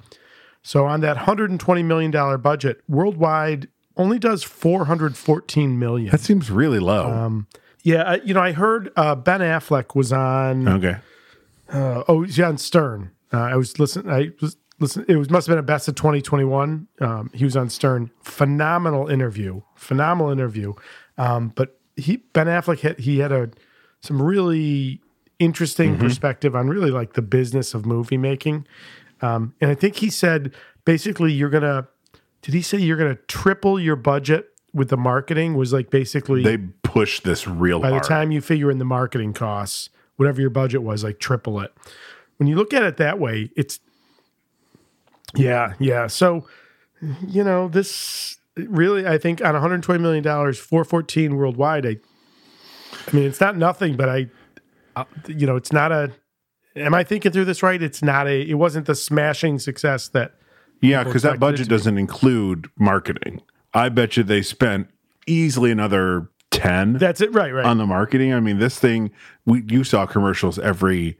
So 0.61 0.85
on 0.85 1.01
that 1.01 1.17
hundred 1.17 1.49
and 1.49 1.59
twenty 1.59 1.83
million 1.83 2.11
dollar 2.11 2.37
budget, 2.37 2.81
worldwide 2.87 3.67
only 3.97 4.19
does 4.19 4.43
four 4.43 4.85
hundred 4.85 5.15
fourteen 5.17 5.79
million. 5.79 6.11
that 6.11 6.19
seems 6.21 6.51
really 6.51 6.79
low. 6.79 7.09
Um, 7.11 7.47
Yeah, 7.83 8.03
I, 8.03 8.15
you 8.21 8.33
know, 8.33 8.41
I 8.41 8.51
heard 8.51 8.91
uh, 8.95 9.15
Ben 9.15 9.39
Affleck 9.41 9.95
was 9.95 10.11
on. 10.11 10.67
okay. 10.67 10.97
Uh, 11.71 12.03
oh, 12.07 12.23
he's 12.23 12.39
on 12.39 12.57
Stern. 12.57 13.11
Uh, 13.31 13.37
I 13.41 13.55
was 13.55 13.79
listening. 13.79 14.11
I 14.11 14.31
was 14.41 14.57
listen. 14.79 15.05
It 15.07 15.15
was 15.15 15.29
must 15.29 15.47
have 15.47 15.53
been 15.53 15.59
a 15.59 15.63
best 15.63 15.87
of 15.87 15.95
2021. 15.95 16.87
Um, 16.99 17.31
he 17.33 17.45
was 17.45 17.55
on 17.55 17.69
Stern. 17.69 18.11
Phenomenal 18.21 19.07
interview. 19.07 19.61
Phenomenal 19.75 20.31
interview. 20.31 20.73
Um, 21.17 21.49
but 21.55 21.79
he 21.95 22.17
Ben 22.33 22.47
Affleck 22.47 22.79
had 22.79 22.99
he 22.99 23.19
had 23.19 23.31
a 23.31 23.49
some 24.01 24.21
really 24.21 25.01
interesting 25.39 25.97
perspective 25.97 26.55
on 26.55 26.67
really 26.67 26.91
like 26.91 27.13
the 27.13 27.21
business 27.21 27.73
of 27.73 27.85
movie 27.85 28.17
making. 28.17 28.65
Um, 29.21 29.53
and 29.59 29.69
I 29.69 29.75
think 29.75 29.97
he 29.97 30.09
said 30.09 30.53
basically 30.85 31.31
you're 31.33 31.49
gonna. 31.49 31.87
Did 32.41 32.53
he 32.53 32.61
say 32.61 32.77
you're 32.77 32.97
gonna 32.97 33.17
triple 33.27 33.79
your 33.79 33.97
budget 33.97 34.49
with 34.73 34.89
the 34.89 34.97
marketing? 34.97 35.55
Was 35.55 35.73
like 35.73 35.89
basically 35.89 36.43
They 36.43 36.57
push 36.57 37.19
this 37.19 37.47
real 37.47 37.79
by 37.79 37.91
the 37.91 37.99
time 37.99 38.31
you 38.31 38.41
figure 38.41 38.71
in 38.71 38.77
the 38.77 38.85
marketing 38.85 39.33
costs, 39.33 39.89
whatever 40.15 40.39
your 40.39 40.49
budget 40.49 40.83
was, 40.83 41.03
like 41.03 41.19
triple 41.19 41.59
it. 41.59 41.73
When 42.37 42.47
you 42.47 42.55
look 42.55 42.73
at 42.73 42.83
it 42.83 42.95
that 42.97 43.19
way, 43.19 43.51
it's 43.57 43.81
yeah, 45.35 45.73
yeah. 45.79 46.07
So 46.07 46.47
you 47.27 47.43
know, 47.43 47.67
this 47.67 48.37
really, 48.55 49.07
I 49.07 49.17
think 49.17 49.43
on 49.43 49.53
120 49.53 50.01
million 50.01 50.23
dollars, 50.23 50.59
414 50.59 51.35
worldwide. 51.35 51.85
I, 51.85 51.97
I 53.07 53.15
mean, 53.15 53.25
it's 53.25 53.39
not 53.39 53.57
nothing, 53.57 53.95
but 53.95 54.09
I, 54.09 54.27
uh, 54.95 55.05
you 55.27 55.47
know, 55.47 55.55
it's 55.55 55.71
not 55.71 55.91
a. 55.91 56.11
Am 56.75 56.93
I 56.93 57.03
thinking 57.03 57.31
through 57.31 57.45
this 57.45 57.63
right? 57.63 57.81
It's 57.81 58.01
not 58.01 58.27
a. 58.27 58.41
It 58.41 58.55
wasn't 58.55 58.85
the 58.85 58.95
smashing 58.95 59.59
success 59.59 60.09
that. 60.09 60.35
Yeah, 60.81 61.03
because 61.03 61.23
that 61.23 61.39
budget 61.39 61.67
doesn't 61.67 61.97
include 61.97 62.69
marketing. 62.77 63.41
I 63.73 63.89
bet 63.89 64.15
you 64.15 64.23
they 64.23 64.41
spent 64.41 64.87
easily 65.27 65.71
another 65.71 66.29
ten 66.51 66.93
That's 66.93 67.19
it, 67.19 67.33
right? 67.33 67.53
Right. 67.53 67.65
on 67.65 67.77
the 67.77 67.85
marketing. 67.85 68.33
I 68.33 68.39
mean, 68.39 68.59
this 68.59 68.79
thing 68.79 69.11
we 69.45 69.63
you 69.67 69.83
saw 69.83 70.05
commercials 70.05 70.57
every 70.57 71.17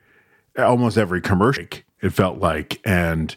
almost 0.58 0.98
every 0.98 1.20
commercial. 1.20 1.66
It 2.02 2.12
felt 2.12 2.40
like, 2.40 2.80
and 2.86 3.36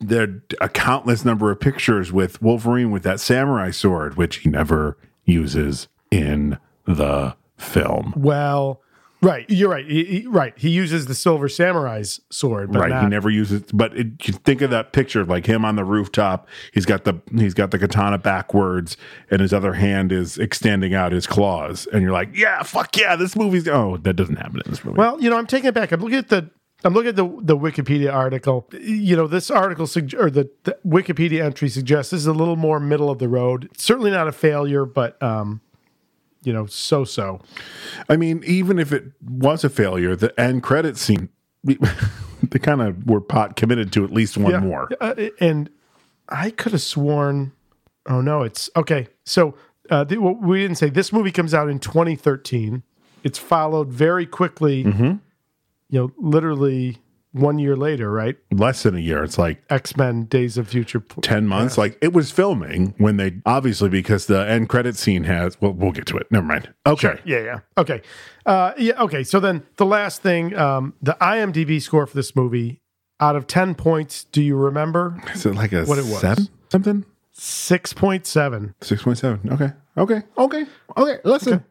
there 0.00 0.22
are 0.22 0.42
a 0.60 0.68
countless 0.68 1.24
number 1.24 1.50
of 1.50 1.60
pictures 1.60 2.12
with 2.12 2.40
Wolverine 2.42 2.90
with 2.90 3.02
that 3.04 3.20
samurai 3.20 3.70
sword, 3.70 4.16
which 4.16 4.36
he 4.36 4.48
never 4.50 4.96
uses 5.24 5.88
in 6.10 6.58
the 6.86 7.36
film. 7.56 8.12
well, 8.16 8.80
right. 9.22 9.44
You're 9.48 9.70
right. 9.70 9.86
He, 9.86 10.04
he- 10.04 10.26
right. 10.26 10.52
He 10.58 10.68
uses 10.68 11.06
the 11.06 11.14
silver 11.14 11.48
samurai's 11.48 12.20
sword, 12.30 12.72
but 12.72 12.80
right, 12.80 12.90
not, 12.90 13.02
he 13.04 13.08
never 13.08 13.30
uses. 13.30 13.62
But 13.72 13.96
it, 13.96 14.26
you 14.26 14.34
think 14.34 14.60
of 14.62 14.70
that 14.70 14.92
picture 14.92 15.24
like 15.24 15.46
him 15.46 15.64
on 15.64 15.76
the 15.76 15.84
rooftop. 15.84 16.48
He's 16.74 16.84
got 16.86 17.04
the 17.04 17.14
he's 17.36 17.54
got 17.54 17.70
the 17.70 17.78
katana 17.78 18.18
backwards, 18.18 18.96
and 19.30 19.40
his 19.40 19.52
other 19.54 19.74
hand 19.74 20.10
is 20.10 20.38
extending 20.38 20.92
out 20.92 21.12
his 21.12 21.26
claws, 21.28 21.86
and 21.92 22.02
you're 22.02 22.10
like, 22.12 22.36
yeah, 22.36 22.62
fuck 22.64 22.96
yeah, 22.98 23.14
this 23.14 23.36
movie's. 23.36 23.68
Oh, 23.68 23.96
that 23.98 24.14
doesn't 24.14 24.36
happen 24.36 24.60
in 24.64 24.70
this 24.70 24.84
movie. 24.84 24.98
Well, 24.98 25.20
you 25.22 25.30
know, 25.30 25.38
I'm 25.38 25.46
taking 25.46 25.68
it 25.68 25.74
back. 25.74 25.92
I'm 25.92 26.00
looking 26.00 26.18
at 26.18 26.28
the 26.28 26.50
I'm 26.84 26.94
looking 26.94 27.10
at 27.10 27.16
the 27.16 27.28
the 27.40 27.56
Wikipedia 27.56 28.12
article. 28.12 28.68
You 28.80 29.16
know, 29.16 29.26
this 29.26 29.50
article 29.50 29.86
sug- 29.86 30.14
or 30.14 30.30
the, 30.30 30.50
the 30.64 30.76
Wikipedia 30.86 31.44
entry 31.44 31.68
suggests 31.68 32.10
this 32.10 32.20
is 32.20 32.26
a 32.26 32.32
little 32.32 32.56
more 32.56 32.80
middle 32.80 33.10
of 33.10 33.18
the 33.18 33.28
road. 33.28 33.68
Certainly 33.76 34.10
not 34.10 34.26
a 34.28 34.32
failure, 34.32 34.84
but 34.84 35.22
um, 35.22 35.60
you 36.42 36.52
know, 36.52 36.66
so 36.66 37.04
so. 37.04 37.40
I 38.08 38.16
mean, 38.16 38.42
even 38.44 38.78
if 38.78 38.92
it 38.92 39.04
was 39.22 39.62
a 39.64 39.68
failure, 39.70 40.16
the 40.16 40.38
end 40.40 40.62
credit 40.62 40.96
scene, 40.98 41.28
they 41.64 42.58
kind 42.58 42.82
of 42.82 43.06
were 43.08 43.20
pot 43.20 43.54
committed 43.56 43.92
to 43.92 44.04
at 44.04 44.10
least 44.10 44.36
one 44.36 44.66
more. 44.66 44.88
Uh, 45.00 45.14
and 45.40 45.70
I 46.28 46.50
could 46.50 46.72
have 46.72 46.82
sworn. 46.82 47.52
Oh 48.06 48.20
no, 48.20 48.42
it's 48.42 48.68
okay. 48.74 49.06
So 49.24 49.54
uh, 49.90 50.04
th- 50.04 50.20
well, 50.20 50.34
we 50.34 50.60
didn't 50.62 50.78
say 50.78 50.90
this 50.90 51.12
movie 51.12 51.30
comes 51.30 51.54
out 51.54 51.68
in 51.68 51.78
2013. 51.78 52.82
It's 53.22 53.38
followed 53.38 53.88
very 53.92 54.26
quickly, 54.26 54.82
Mm-hmm. 54.82 55.12
You 55.92 56.00
know, 56.00 56.12
literally 56.18 56.98
one 57.32 57.58
year 57.58 57.76
later, 57.76 58.10
right? 58.10 58.36
Less 58.50 58.82
than 58.82 58.96
a 58.96 59.00
year. 59.00 59.22
It's 59.24 59.38
like 59.38 59.62
X 59.70 59.96
Men: 59.96 60.24
Days 60.24 60.58
of 60.58 60.66
Future. 60.68 61.00
P- 61.00 61.20
10 61.20 61.46
months. 61.46 61.78
Like 61.78 61.96
it 62.02 62.12
was 62.12 62.30
filming 62.30 62.94
when 62.98 63.16
they 63.18 63.40
obviously 63.46 63.88
because 63.88 64.26
the 64.26 64.46
end 64.48 64.68
credit 64.68 64.96
scene 64.96 65.24
has, 65.24 65.58
well, 65.60 65.72
we'll 65.72 65.92
get 65.92 66.06
to 66.06 66.16
it. 66.16 66.26
Never 66.30 66.44
mind. 66.46 66.72
Okay. 66.86 67.20
Yeah, 67.24 67.40
yeah. 67.40 67.60
Okay. 67.78 68.02
Uh, 68.44 68.72
yeah. 68.76 69.00
Okay. 69.02 69.22
So 69.22 69.38
then 69.38 69.62
the 69.76 69.86
last 69.86 70.20
thing, 70.22 70.56
um, 70.56 70.94
the 71.00 71.16
IMDb 71.20 71.80
score 71.80 72.06
for 72.06 72.16
this 72.16 72.34
movie, 72.34 72.80
out 73.20 73.36
of 73.36 73.46
10 73.46 73.76
points, 73.76 74.24
do 74.24 74.42
you 74.42 74.56
remember? 74.56 75.22
Is 75.34 75.46
it 75.46 75.54
like 75.54 75.72
a 75.72 75.84
What 75.84 75.98
it 75.98 76.04
was. 76.06 76.20
seven? 76.20 76.48
Something? 76.70 77.04
6.7. 77.34 78.74
6.7. 78.80 79.52
Okay. 79.52 79.72
Okay. 79.96 80.22
Okay. 80.36 80.66
Okay. 80.96 81.18
Listen. 81.24 81.64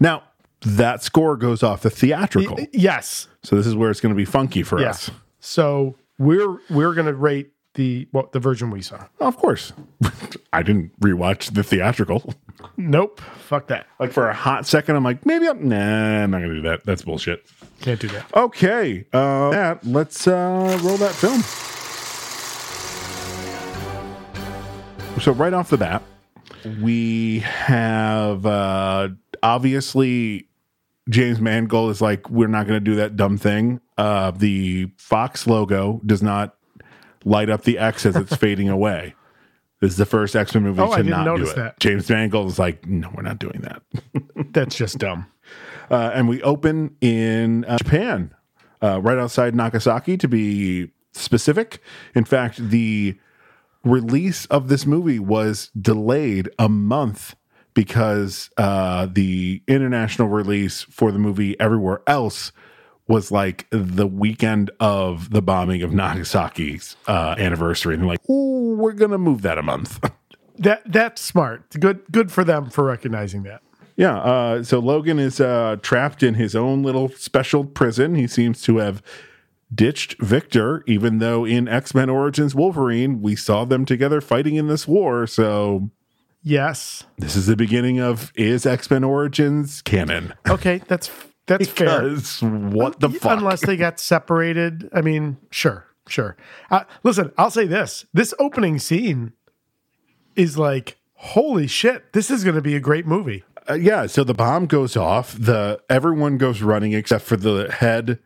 Now, 0.00 0.22
that 0.62 1.02
score 1.02 1.36
goes 1.36 1.62
off 1.62 1.82
the 1.82 1.90
theatrical. 1.90 2.58
Yes. 2.72 3.28
So 3.42 3.56
this 3.56 3.66
is 3.66 3.74
where 3.74 3.90
it's 3.90 4.00
going 4.00 4.14
to 4.14 4.16
be 4.16 4.24
funky 4.24 4.62
for 4.62 4.80
Yeah. 4.80 4.90
us. 4.90 5.10
So 5.40 5.96
we're 6.18 6.58
we're 6.68 6.92
gonna 6.94 7.14
rate 7.14 7.52
the 7.74 8.06
what 8.10 8.32
the 8.32 8.40
version 8.40 8.70
we 8.70 8.82
saw. 8.82 9.06
Of 9.20 9.36
course. 9.38 9.72
I 10.52 10.62
didn't 10.62 10.98
rewatch 11.00 11.54
the 11.54 11.62
theatrical. 11.62 12.34
Nope. 12.76 13.20
Fuck 13.20 13.68
that. 13.68 13.86
Like 13.98 14.12
for 14.12 14.28
a 14.28 14.34
hot 14.34 14.66
second, 14.66 14.96
I'm 14.96 15.04
like, 15.04 15.24
maybe 15.24 15.48
I'm, 15.48 15.66
nah, 15.68 16.24
I'm 16.24 16.30
not 16.32 16.38
going 16.38 16.50
to 16.50 16.56
do 16.56 16.62
that. 16.68 16.84
That's 16.84 17.02
bullshit. 17.02 17.46
Can't 17.80 17.98
do 18.00 18.08
that. 18.08 18.26
Okay. 18.36 19.06
Uh, 19.14 19.76
let's 19.84 20.26
uh, 20.28 20.78
roll 20.82 20.96
that 20.98 21.14
film. 21.14 21.40
So, 25.20 25.32
right 25.32 25.52
off 25.52 25.68
the 25.70 25.76
bat, 25.76 26.02
we 26.80 27.40
have 27.40 28.44
uh, 28.46 29.08
obviously 29.42 30.48
James 31.08 31.40
Mangold 31.40 31.90
is 31.90 32.00
like, 32.00 32.28
we're 32.30 32.46
not 32.48 32.66
going 32.66 32.76
to 32.76 32.84
do 32.84 32.94
that 32.96 33.16
dumb 33.16 33.36
thing. 33.38 33.80
Uh, 33.98 34.30
the 34.30 34.90
Fox 34.96 35.46
logo 35.46 36.00
does 36.06 36.22
not 36.22 36.56
light 37.24 37.50
up 37.50 37.62
the 37.64 37.78
X 37.78 38.06
as 38.06 38.16
it's 38.16 38.36
fading 38.36 38.68
away. 38.70 39.14
This 39.80 39.92
is 39.92 39.96
the 39.96 40.06
first 40.06 40.36
X 40.36 40.54
Men 40.54 40.64
movie 40.64 40.80
Oh, 40.82 40.94
to 40.94 41.02
not 41.02 41.24
do 41.36 41.42
it. 41.42 41.56
that. 41.56 41.80
James 41.80 42.08
Mangold 42.10 42.48
is 42.48 42.58
like, 42.58 42.86
no, 42.86 43.10
we're 43.14 43.22
not 43.22 43.38
doing 43.38 43.62
that. 43.62 43.82
That's 44.52 44.76
just 44.76 44.98
dumb. 44.98 45.26
Uh, 45.90 46.10
and 46.14 46.28
we 46.28 46.42
open 46.42 46.94
in 47.00 47.64
uh, 47.64 47.78
Japan, 47.78 48.34
uh, 48.82 49.00
right 49.00 49.18
outside 49.18 49.54
Nagasaki, 49.54 50.16
to 50.18 50.28
be 50.28 50.90
specific. 51.12 51.80
In 52.14 52.24
fact, 52.24 52.58
the 52.58 53.18
release 53.82 54.44
of 54.46 54.68
this 54.68 54.84
movie 54.86 55.18
was 55.18 55.70
delayed 55.80 56.50
a 56.58 56.68
month 56.68 57.34
because 57.74 58.50
uh, 58.56 59.06
the 59.10 59.62
international 59.66 60.28
release 60.28 60.82
for 60.82 61.12
the 61.12 61.18
movie 61.18 61.58
everywhere 61.60 62.02
else 62.06 62.52
was 63.08 63.32
like 63.32 63.66
the 63.70 64.06
weekend 64.06 64.70
of 64.78 65.30
the 65.30 65.42
bombing 65.42 65.82
of 65.82 65.90
Nagasaki's 65.90 66.96
uh, 67.08 67.34
anniversary. 67.38 67.94
And 67.94 68.02
they're 68.02 68.08
like, 68.08 68.30
ooh, 68.30 68.76
we're 68.76 68.92
going 68.92 69.10
to 69.10 69.18
move 69.18 69.42
that 69.42 69.58
a 69.58 69.62
month. 69.62 70.00
That 70.60 70.82
that's 70.84 71.22
smart. 71.22 71.70
Good 71.80 72.02
good 72.12 72.30
for 72.30 72.44
them 72.44 72.68
for 72.68 72.84
recognizing 72.84 73.44
that. 73.44 73.62
Yeah. 73.96 74.18
Uh, 74.18 74.62
so 74.62 74.78
Logan 74.78 75.18
is 75.18 75.40
uh, 75.40 75.76
trapped 75.80 76.22
in 76.22 76.34
his 76.34 76.54
own 76.54 76.82
little 76.82 77.08
special 77.08 77.64
prison. 77.64 78.14
He 78.14 78.26
seems 78.26 78.60
to 78.62 78.76
have 78.76 79.02
ditched 79.74 80.20
Victor, 80.20 80.82
even 80.86 81.18
though 81.18 81.44
in 81.44 81.68
X 81.68 81.94
Men 81.94 82.10
Origins 82.10 82.54
Wolverine, 82.54 83.22
we 83.22 83.36
saw 83.36 83.64
them 83.64 83.84
together 83.84 84.20
fighting 84.20 84.56
in 84.56 84.68
this 84.68 84.86
war. 84.86 85.26
So 85.26 85.90
Yes. 86.42 87.04
this 87.18 87.36
is 87.36 87.46
the 87.46 87.56
beginning 87.56 88.00
of 88.00 88.32
is 88.34 88.64
X 88.64 88.90
Men 88.90 89.04
Origins 89.04 89.82
canon? 89.82 90.34
Okay, 90.48 90.80
that's 90.88 91.10
that's 91.46 91.68
fair. 91.70 92.08
What 92.40 93.00
the 93.00 93.10
fuck? 93.10 93.38
Unless 93.38 93.66
they 93.66 93.76
got 93.76 94.00
separated. 94.00 94.88
I 94.92 95.02
mean, 95.02 95.36
sure, 95.50 95.86
sure. 96.08 96.36
Uh, 96.70 96.84
listen, 97.02 97.32
I'll 97.36 97.50
say 97.50 97.66
this: 97.66 98.06
this 98.14 98.32
opening 98.38 98.78
scene 98.78 99.32
is 100.36 100.56
like, 100.56 100.96
holy 101.14 101.66
shit! 101.66 102.12
This 102.12 102.30
is 102.30 102.42
going 102.44 102.56
to 102.56 102.62
be 102.62 102.74
a 102.74 102.80
great 102.80 103.06
movie. 103.06 103.44
Uh, 103.68 103.74
yeah. 103.74 104.06
So 104.06 104.24
the 104.24 104.34
bomb 104.34 104.66
goes 104.66 104.96
off. 104.96 105.34
The 105.38 105.80
everyone 105.90 106.38
goes 106.38 106.62
running 106.62 106.92
except 106.94 107.24
for 107.24 107.36
the 107.36 107.70
head, 107.70 108.18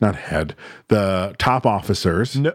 not 0.00 0.16
head, 0.16 0.56
the 0.88 1.36
top 1.38 1.64
officers. 1.66 2.34
No, 2.36 2.52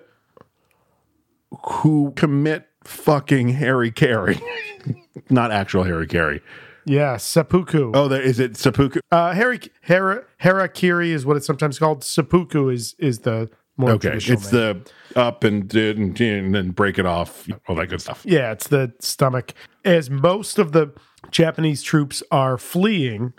who 1.64 2.12
commit 2.16 2.68
fucking 2.86 3.50
Harry 3.50 3.92
Carey, 3.92 4.40
not 5.30 5.52
actual 5.52 5.84
Harry 5.84 6.08
Carey. 6.08 6.42
yeah, 6.86 7.18
seppuku. 7.18 7.92
Oh, 7.94 8.08
there 8.08 8.22
is 8.22 8.40
it 8.40 8.58
seppuku. 8.58 9.00
Uh, 9.12 9.34
Harry 9.34 9.60
Hara 9.82 10.24
Harakiri 10.42 11.10
is 11.10 11.26
what 11.26 11.36
it's 11.38 11.46
sometimes 11.48 11.80
called. 11.80 12.04
Seppuku 12.04 12.70
is 12.70 12.96
is 13.00 13.20
the 13.20 13.50
more 13.78 13.92
Okay, 13.92 14.10
traditional 14.10 14.40
it's 14.40 14.52
name. 14.54 14.84
the 15.14 15.20
up 15.20 15.44
and 15.44 15.74
and, 15.76 16.20
and 16.22 16.56
then 16.56 16.72
break 16.72 16.98
it 17.00 17.06
off, 17.06 17.48
all 17.68 17.76
that 17.76 17.88
good 17.88 18.02
stuff. 18.02 18.22
Yeah, 18.26 18.52
it's 18.52 18.68
the 18.68 18.94
stomach. 19.00 19.54
As 19.84 20.10
most 20.10 20.58
of 20.60 20.72
the 20.72 20.94
Japanese 21.32 21.82
troops 21.84 22.22
are 22.32 22.58
fleeing, 22.58 23.34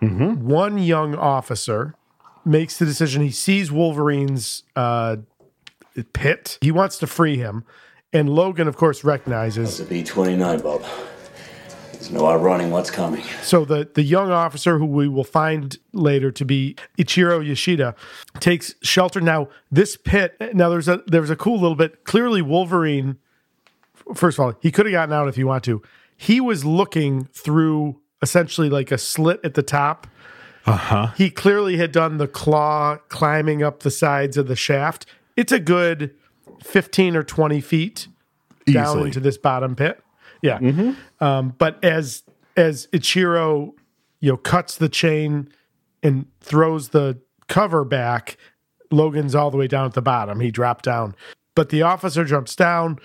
one 0.00 0.78
young 0.78 1.14
officer 1.14 1.94
makes 2.44 2.78
the 2.78 2.84
decision. 2.86 3.22
He 3.22 3.30
sees 3.30 3.70
Wolverine's 3.72 4.62
uh, 4.76 5.16
pit. 6.12 6.58
He 6.60 6.70
wants 6.70 6.98
to 6.98 7.06
free 7.06 7.36
him. 7.36 7.64
And 8.12 8.30
Logan, 8.30 8.68
of 8.68 8.76
course, 8.76 9.04
recognizes. 9.04 9.80
It's 9.80 9.88
a 9.88 9.90
B 9.90 10.02
29, 10.02 10.60
Bob. 10.60 10.84
There's 11.92 12.10
no 12.12 12.26
outrunning 12.26 12.70
what's 12.70 12.90
coming. 12.90 13.24
So 13.42 13.64
the, 13.64 13.88
the 13.92 14.02
young 14.02 14.30
officer, 14.30 14.78
who 14.78 14.86
we 14.86 15.08
will 15.08 15.24
find 15.24 15.76
later 15.92 16.30
to 16.30 16.44
be 16.44 16.76
Ichiro 16.96 17.44
Yashida, 17.44 17.94
takes 18.40 18.74
shelter. 18.82 19.20
Now, 19.20 19.48
this 19.70 19.96
pit, 19.96 20.36
now 20.54 20.68
there's 20.68 20.88
a 20.88 21.02
there's 21.06 21.30
a 21.30 21.36
cool 21.36 21.60
little 21.60 21.74
bit. 21.74 22.04
Clearly, 22.04 22.40
Wolverine, 22.40 23.18
first 24.14 24.38
of 24.38 24.44
all, 24.44 24.54
he 24.60 24.70
could 24.70 24.86
have 24.86 24.92
gotten 24.92 25.12
out 25.12 25.28
if 25.28 25.36
he 25.36 25.44
wanted 25.44 25.64
to. 25.64 25.82
He 26.16 26.40
was 26.40 26.64
looking 26.64 27.26
through 27.32 28.00
essentially 28.22 28.70
like 28.70 28.90
a 28.90 28.98
slit 28.98 29.40
at 29.44 29.54
the 29.54 29.62
top. 29.62 30.06
Uh-huh. 30.66 31.08
He 31.16 31.30
clearly 31.30 31.78
had 31.78 31.92
done 31.92 32.18
the 32.18 32.28
claw 32.28 32.96
climbing 33.08 33.62
up 33.62 33.80
the 33.80 33.90
sides 33.90 34.36
of 34.36 34.48
the 34.48 34.56
shaft. 34.56 35.04
It's 35.36 35.52
a 35.52 35.60
good 35.60 36.14
15 36.62 37.16
or 37.16 37.22
20 37.22 37.60
feet 37.60 38.08
down 38.66 39.06
into 39.06 39.20
this 39.20 39.38
bottom 39.38 39.74
pit. 39.74 40.02
Yeah. 40.42 40.58
Um, 41.20 41.54
but 41.58 41.82
as 41.84 42.22
as 42.56 42.86
Ichiro, 42.88 43.72
you 44.20 44.32
know, 44.32 44.36
cuts 44.36 44.76
the 44.76 44.88
chain 44.88 45.48
and 46.02 46.26
throws 46.40 46.90
the 46.90 47.20
cover 47.48 47.84
back, 47.84 48.36
Logan's 48.90 49.34
all 49.34 49.50
the 49.50 49.56
way 49.56 49.66
down 49.66 49.86
at 49.86 49.94
the 49.94 50.02
bottom. 50.02 50.40
He 50.40 50.50
dropped 50.50 50.84
down. 50.84 51.14
But 51.54 51.70
the 51.70 51.82
officer 51.82 52.24
jumps 52.24 52.54
down 52.54 52.98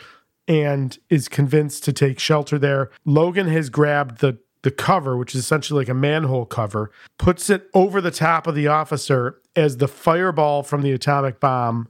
and 0.48 0.98
is 1.10 1.28
convinced 1.28 1.84
to 1.86 1.94
take 1.94 2.20
shelter 2.20 2.60
there. 2.60 2.90
Logan 3.06 3.48
has 3.48 3.70
grabbed 3.70 4.20
the 4.20 4.38
the 4.64 4.72
cover, 4.72 5.18
which 5.18 5.36
is 5.36 5.42
essentially 5.42 5.82
like 5.82 5.90
a 5.90 5.94
manhole 5.94 6.46
cover, 6.46 6.90
puts 7.18 7.50
it 7.50 7.70
over 7.74 8.00
the 8.00 8.12
top 8.12 8.48
of 8.48 8.56
the 8.56 8.68
officer 8.68 9.42
as 9.58 9.78
the 9.78 9.90
fireball 9.90 10.64
from 10.64 10.82
the 10.82 10.94
atomic 10.94 11.40
bomb 11.42 11.90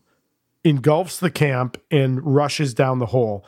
engulfs 0.64 1.20
the 1.20 1.32
camp 1.32 1.78
and 1.92 2.24
rushes 2.24 2.74
down 2.74 3.00
the 3.00 3.08
hole. 3.08 3.46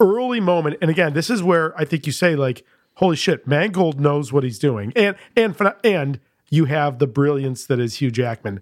Early 0.00 0.40
moment, 0.40 0.76
and 0.80 0.90
again, 0.90 1.12
this 1.12 1.28
is 1.28 1.42
where 1.42 1.76
I 1.78 1.84
think 1.84 2.06
you 2.06 2.12
say 2.12 2.36
like, 2.36 2.64
"Holy 2.94 3.16
shit, 3.16 3.46
Mangold 3.46 4.00
knows 4.00 4.32
what 4.32 4.44
he's 4.44 4.58
doing," 4.58 4.92
and 4.94 5.16
and 5.36 5.56
and 5.82 6.20
you 6.50 6.66
have 6.66 6.98
the 6.98 7.06
brilliance 7.08 7.66
that 7.66 7.80
is 7.80 7.96
Hugh 7.96 8.10
Jackman. 8.10 8.60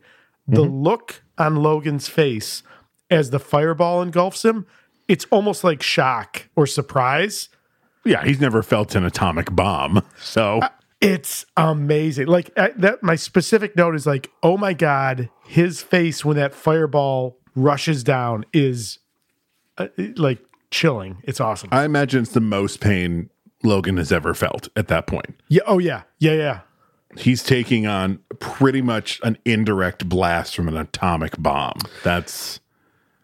The 0.49 0.63
look 0.63 1.23
on 1.37 1.57
Logan's 1.57 2.09
face 2.09 2.63
as 3.11 3.31
the 3.31 3.39
fireball 3.39 4.01
engulfs 4.01 4.45
him, 4.45 4.67
it's 5.09 5.27
almost 5.31 5.65
like 5.65 5.83
shock 5.83 6.49
or 6.57 6.67
surprise. 6.67 7.49
Yeah, 8.05 8.25
he's 8.25 8.41
never 8.41 8.63
felt 8.63 8.95
an 8.95 9.05
atomic 9.05 9.55
bomb. 9.55 10.03
So 10.19 10.61
It's 11.01 11.45
amazing. 11.57 12.29
Like 12.29 12.51
uh, 12.57 12.69
that 12.77 13.03
my 13.03 13.17
specific 13.17 13.77
note 13.77 13.95
is 13.95 14.07
like, 14.07 14.31
"Oh 14.43 14.57
my 14.57 14.73
god, 14.73 15.29
his 15.47 15.83
face 15.83 16.25
when 16.25 16.37
that 16.37 16.55
fireball 16.55 17.39
rushes 17.57 18.05
down 18.05 18.45
is 18.53 18.99
uh, 19.79 19.89
like 20.17 20.39
chilling. 20.71 21.19
It's 21.25 21.41
awesome." 21.41 21.71
I 21.73 21.85
imagine 21.85 22.23
it's 22.23 22.33
the 22.33 22.41
most 22.41 22.81
pain 22.81 23.31
Logan 23.65 23.97
has 23.97 24.13
ever 24.13 24.35
felt 24.35 24.69
at 24.77 24.87
that 24.89 25.07
point. 25.09 25.35
yeah, 25.49 25.63
oh 25.67 25.79
yeah. 25.79 26.03
Yeah, 26.19 26.33
yeah. 26.35 26.61
He's 27.17 27.43
taking 27.43 27.87
on 27.87 28.19
pretty 28.41 28.83
much 28.83 29.21
an 29.25 29.39
indirect 29.47 30.07
blast 30.09 30.55
from 30.55 30.69
an 30.69 30.77
atomic 30.77 31.35
bomb. 31.39 31.79
That's 32.05 32.61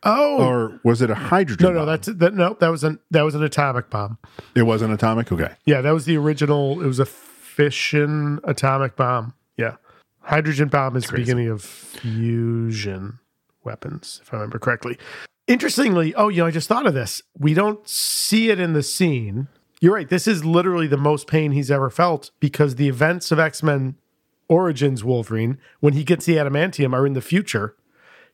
Oh. 0.05 0.39
or 0.43 0.81
was 0.83 1.01
it 1.03 1.11
a 1.11 1.15
hydrogen? 1.15 1.65
no, 1.65 1.73
no, 1.73 1.79
bomb? 1.81 1.87
that's 1.87 2.07
that 2.09 2.35
no, 2.35 2.57
that 2.59 2.69
was 2.71 2.83
an 2.85 2.99
that 3.11 3.23
was 3.23 3.35
an 3.37 3.43
atomic 3.45 3.89
bomb. 3.91 4.19
it 4.55 4.63
was 4.63 4.83
an 4.83 4.91
atomic. 4.91 5.31
Okay, 5.31 5.53
Yeah, 5.67 5.81
that 5.83 5.93
was 5.93 6.07
the 6.07 6.17
original. 6.17 6.81
It 6.83 6.87
was 6.87 6.99
a 6.99 7.05
fission 7.05 8.41
atomic 8.45 8.97
bomb. 8.97 9.35
Yeah. 9.57 9.77
Hydrogen 10.23 10.69
bomb 10.69 10.97
is 10.97 11.07
the 11.07 11.17
beginning 11.17 11.49
of 11.49 11.63
fusion 11.63 13.19
weapons, 13.65 14.21
if 14.23 14.33
I 14.33 14.37
remember 14.37 14.59
correctly. 14.59 14.99
Interestingly, 15.47 16.15
oh, 16.15 16.29
you 16.29 16.39
know, 16.39 16.47
I 16.47 16.51
just 16.51 16.69
thought 16.69 16.87
of 16.87 16.95
this. 16.95 17.23
We 17.39 17.55
don't 17.55 17.87
see 17.89 18.51
it 18.51 18.61
in 18.61 18.73
the 18.73 18.83
scene. 18.83 19.49
You're 19.81 19.95
right. 19.95 20.09
This 20.09 20.29
is 20.29 20.45
literally 20.45 20.87
the 20.87 20.97
most 20.97 21.27
pain 21.27 21.53
he's 21.53 21.71
ever 21.71 21.91
felt 21.91 22.31
because 22.39 22.77
the 22.77 22.89
events 22.89 23.33
of 23.33 23.41
X 23.41 23.63
Men 23.63 23.97
Origins 24.49 25.03
Wolverine, 25.03 25.59
when 25.81 25.95
he 25.95 26.05
gets 26.05 26.27
the 26.27 26.37
adamantium, 26.37 26.95
are 26.95 27.07
in 27.07 27.15
the 27.15 27.21
future. 27.21 27.75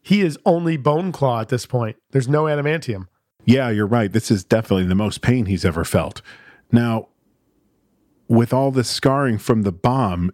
He 0.03 0.21
is 0.21 0.38
only 0.45 0.77
Bone 0.77 1.12
Claw 1.12 1.41
at 1.41 1.49
this 1.49 1.64
point. 1.64 1.97
There's 2.11 2.29
no 2.29 2.45
adamantium. 2.45 3.09
Yeah, 3.45 3.71
you're 3.71 3.87
right. 3.87 4.12
This 4.12 4.31
is 4.31 4.45
definitely 4.45 4.85
the 4.85 4.95
most 4.95 5.23
pain 5.23 5.47
he's 5.47 5.64
ever 5.64 5.85
felt. 5.85 6.21
Now, 6.71 7.09
with 8.29 8.53
all 8.53 8.71
the 8.71 8.85
scarring 8.85 9.38
from 9.38 9.62
the 9.62 9.73
bomb, 9.73 10.31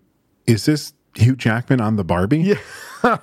is 0.47 0.67
this 0.67 0.95
Hugh 1.17 1.37
Jackman 1.37 1.81
on 1.81 1.97
the 1.97 2.05
Barbie? 2.05 2.41
Yeah. 2.41 2.59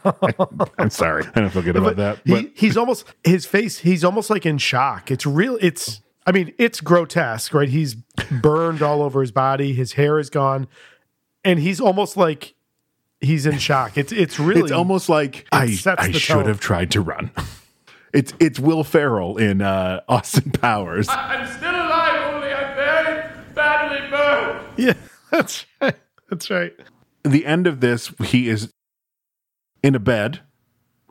I'm 0.78 0.90
sorry. 0.90 1.26
I 1.36 1.42
don't 1.42 1.50
feel 1.50 1.62
good 1.64 1.76
about 1.76 1.96
that. 1.96 2.20
He, 2.24 2.52
he's 2.56 2.78
almost 2.78 3.06
his 3.24 3.46
face. 3.46 3.80
He's 3.80 4.04
almost 4.04 4.30
like 4.30 4.46
in 4.46 4.58
shock. 4.58 5.10
It's 5.12 5.26
real. 5.26 5.58
It's. 5.62 6.02
I 6.26 6.32
mean, 6.32 6.54
it's 6.60 6.82
grotesque, 6.82 7.52
right? 7.54 7.68
He's 7.68 7.96
burned 7.96 8.84
all 8.84 9.02
over 9.02 9.22
his 9.22 9.32
body. 9.32 9.74
His 9.74 9.94
hair 9.94 10.20
is 10.20 10.30
gone, 10.30 10.68
and 11.44 11.58
he's 11.60 11.82
almost 11.82 12.16
like 12.16 12.54
he's 13.22 13.48
in 13.48 13.58
shock. 13.58 13.98
It's 13.98 14.12
it's 14.12 14.40
really 14.40 14.62
it's 14.62 14.72
almost 14.72 15.10
like 15.10 15.48
I, 15.52 15.72
sets 15.72 16.02
I 16.02 16.12
should 16.12 16.46
have 16.46 16.60
tried 16.60 16.92
to 16.92 17.02
run. 17.02 17.32
It's 18.14 18.34
it's 18.40 18.60
Will 18.60 18.84
Ferrell 18.84 19.38
in 19.38 19.62
uh, 19.62 20.02
Austin 20.08 20.52
Powers. 20.52 21.08
I'm 21.10 21.48
still 21.48 21.72
alive, 21.72 22.34
only 22.34 22.54
I'm 22.54 22.76
very 22.76 23.32
badly 23.56 24.10
burned. 24.10 24.78
yeah. 24.78 24.94
That's 25.32 25.66
right. 25.82 25.96
That's 26.30 26.50
right. 26.52 26.74
The 27.24 27.46
end 27.46 27.68
of 27.68 27.80
this, 27.80 28.14
he 28.24 28.50
is 28.50 28.72
in 29.84 29.96
a 29.96 30.00
bed. 30.00 30.42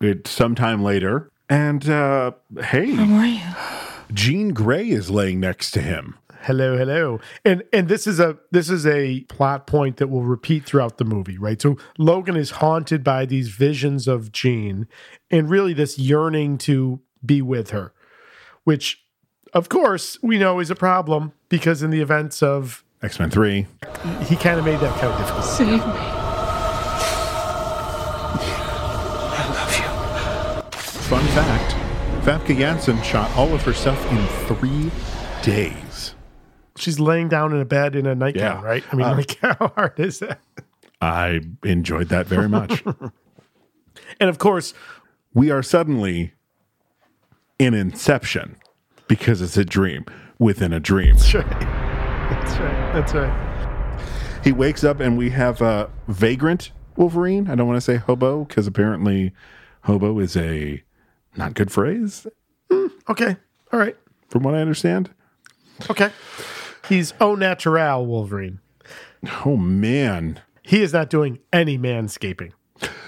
It's 0.01 0.31
sometime 0.31 0.83
later, 0.83 1.31
and 1.49 1.88
uh, 1.88 2.33
hey, 2.62 2.92
How 2.92 3.16
are 3.16 3.27
you? 3.27 4.14
Jean 4.14 4.53
Grey 4.53 4.88
is 4.88 5.11
laying 5.11 5.40
next 5.40 5.73
to 5.73 5.83
him. 5.83 6.16
Hello, 6.42 6.77
hello. 6.77 7.20
And 7.44 7.64
and 7.70 7.88
this 7.88 8.07
is 8.07 8.18
a 8.18 8.38
this 8.51 8.70
is 8.70 8.87
a 8.87 9.20
plot 9.25 9.66
point 9.66 9.99
that 9.99 10.09
will 10.09 10.23
repeat 10.23 10.64
throughout 10.64 10.96
the 10.96 11.05
movie, 11.05 11.37
right? 11.37 11.61
So 11.61 11.77
Logan 11.99 12.37
is 12.37 12.53
haunted 12.53 13.05
by 13.05 13.27
these 13.27 13.49
visions 13.49 14.09
of 14.09 14.33
Jean 14.33 14.88
and 15.31 15.51
really 15.51 15.75
this 15.75 15.99
yearning 15.99 16.57
to 16.59 17.01
be 17.25 17.42
with 17.42 17.70
her, 17.70 17.92
which 18.64 19.05
of 19.53 19.68
course 19.68 20.16
we 20.23 20.38
know 20.38 20.61
is 20.61 20.70
a 20.70 20.75
problem 20.75 21.33
because 21.51 21.83
in 21.83 21.90
the 21.90 22.01
events 22.01 22.42
of 22.42 22.85
X 23.03 23.19
Men 23.19 23.31
Three. 23.31 23.67
he 24.25 24.37
kind 24.37 24.59
of 24.59 24.65
made 24.65 24.79
that 24.81 24.99
kind 25.01 25.13
of 25.13 25.19
difficult. 25.19 25.45
Save 25.45 25.69
me. 25.69 25.77
I 29.33 29.45
love 29.55 29.73
you. 29.79 30.79
Fun 31.09 31.25
fact: 31.29 31.75
Famke 32.25 32.57
Janssen 32.59 33.03
shot 33.03 33.31
all 33.37 33.53
of 33.55 33.63
her 33.63 33.73
stuff 33.73 33.99
in 34.13 34.27
three 34.57 34.91
days. 35.43 36.15
She's 36.77 37.01
laying 37.01 37.29
down 37.29 37.53
in 37.53 37.61
a 37.61 37.65
bed 37.65 37.95
in 37.97 38.07
a 38.07 38.15
nightgown, 38.15 38.63
Yeah. 38.63 38.67
right? 38.67 38.85
I 38.93 38.97
mean, 38.97 39.07
Uh, 39.07 39.15
like 39.17 39.39
how 39.43 39.73
hard 39.77 39.99
is 39.99 40.19
that? 40.21 40.41
I 41.01 41.41
enjoyed 41.65 42.09
that 42.09 42.27
very 42.27 42.49
much. 42.49 42.83
And 44.19 44.29
of 44.29 44.39
course, 44.39 44.75
we 45.33 45.51
are 45.51 45.63
suddenly 45.63 46.33
in 47.59 47.73
Inception 47.75 48.57
because 49.09 49.41
it's 49.41 49.57
a 49.57 49.65
dream 49.65 50.05
within 50.39 50.73
a 50.75 50.81
dream. 50.81 51.15
that's 51.17 51.33
right. 51.35 51.80
That's 52.31 52.59
right. 52.59 52.93
That's 52.95 53.14
right. 53.14 54.40
He 54.45 54.53
wakes 54.53 54.85
up 54.85 55.01
and 55.01 55.19
we 55.19 55.31
have 55.31 55.61
a 55.61 55.90
vagrant 56.09 56.71
Wolverine. 56.97 57.49
I 57.51 57.55
don't 57.55 57.66
want 57.66 57.77
to 57.77 57.81
say 57.81 57.97
hobo 57.97 58.45
because 58.45 58.66
apparently 58.66 59.33
hobo 59.83 60.19
is 60.19 60.37
a 60.37 60.83
not 61.37 61.55
good 61.55 61.71
phrase 61.71 62.27
hmm, 62.71 62.87
Okay. 63.09 63.37
All 63.73 63.79
right. 63.79 63.97
from 64.29 64.43
what 64.43 64.55
I 64.55 64.59
understand. 64.61 65.11
Okay. 65.90 66.11
He's 66.88 67.12
au 67.21 67.35
natural 67.35 68.07
Wolverine. 68.07 68.61
Oh 69.45 69.57
man, 69.57 70.40
He 70.62 70.83
is 70.83 70.93
not 70.93 71.11
doing 71.11 71.38
any 71.53 71.79
manscaping. 71.79 72.53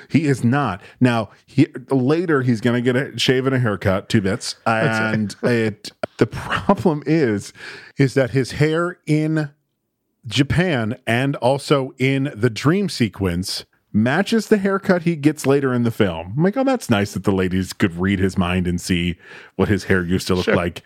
he 0.08 0.26
is 0.26 0.44
not. 0.44 0.80
Now, 1.00 1.30
he, 1.46 1.66
later 1.90 2.42
he's 2.42 2.60
going 2.60 2.82
to 2.82 2.92
get 2.92 2.96
a 2.96 3.18
shave 3.18 3.46
and 3.46 3.54
a 3.54 3.58
haircut, 3.58 4.08
two 4.08 4.20
bits. 4.20 4.56
And 4.66 5.34
it 5.42 5.90
the 6.22 6.26
problem 6.28 7.02
is 7.04 7.52
is 7.98 8.14
that 8.14 8.30
his 8.30 8.52
hair 8.52 9.00
in 9.08 9.50
Japan 10.24 10.96
and 11.04 11.34
also 11.36 11.94
in 11.98 12.32
the 12.36 12.48
dream 12.48 12.88
sequence 12.88 13.64
matches 13.92 14.46
the 14.46 14.58
haircut 14.58 15.02
he 15.02 15.16
gets 15.16 15.46
later 15.46 15.74
in 15.74 15.82
the 15.82 15.90
film. 15.90 16.34
I'm 16.36 16.44
like, 16.44 16.56
oh, 16.56 16.62
that's 16.62 16.88
nice 16.88 17.14
that 17.14 17.24
the 17.24 17.32
ladies 17.32 17.72
could 17.72 17.96
read 17.96 18.20
his 18.20 18.38
mind 18.38 18.68
and 18.68 18.80
see 18.80 19.18
what 19.56 19.66
his 19.66 19.84
hair 19.84 20.04
used 20.04 20.28
to 20.28 20.36
look 20.36 20.46
like 20.46 20.84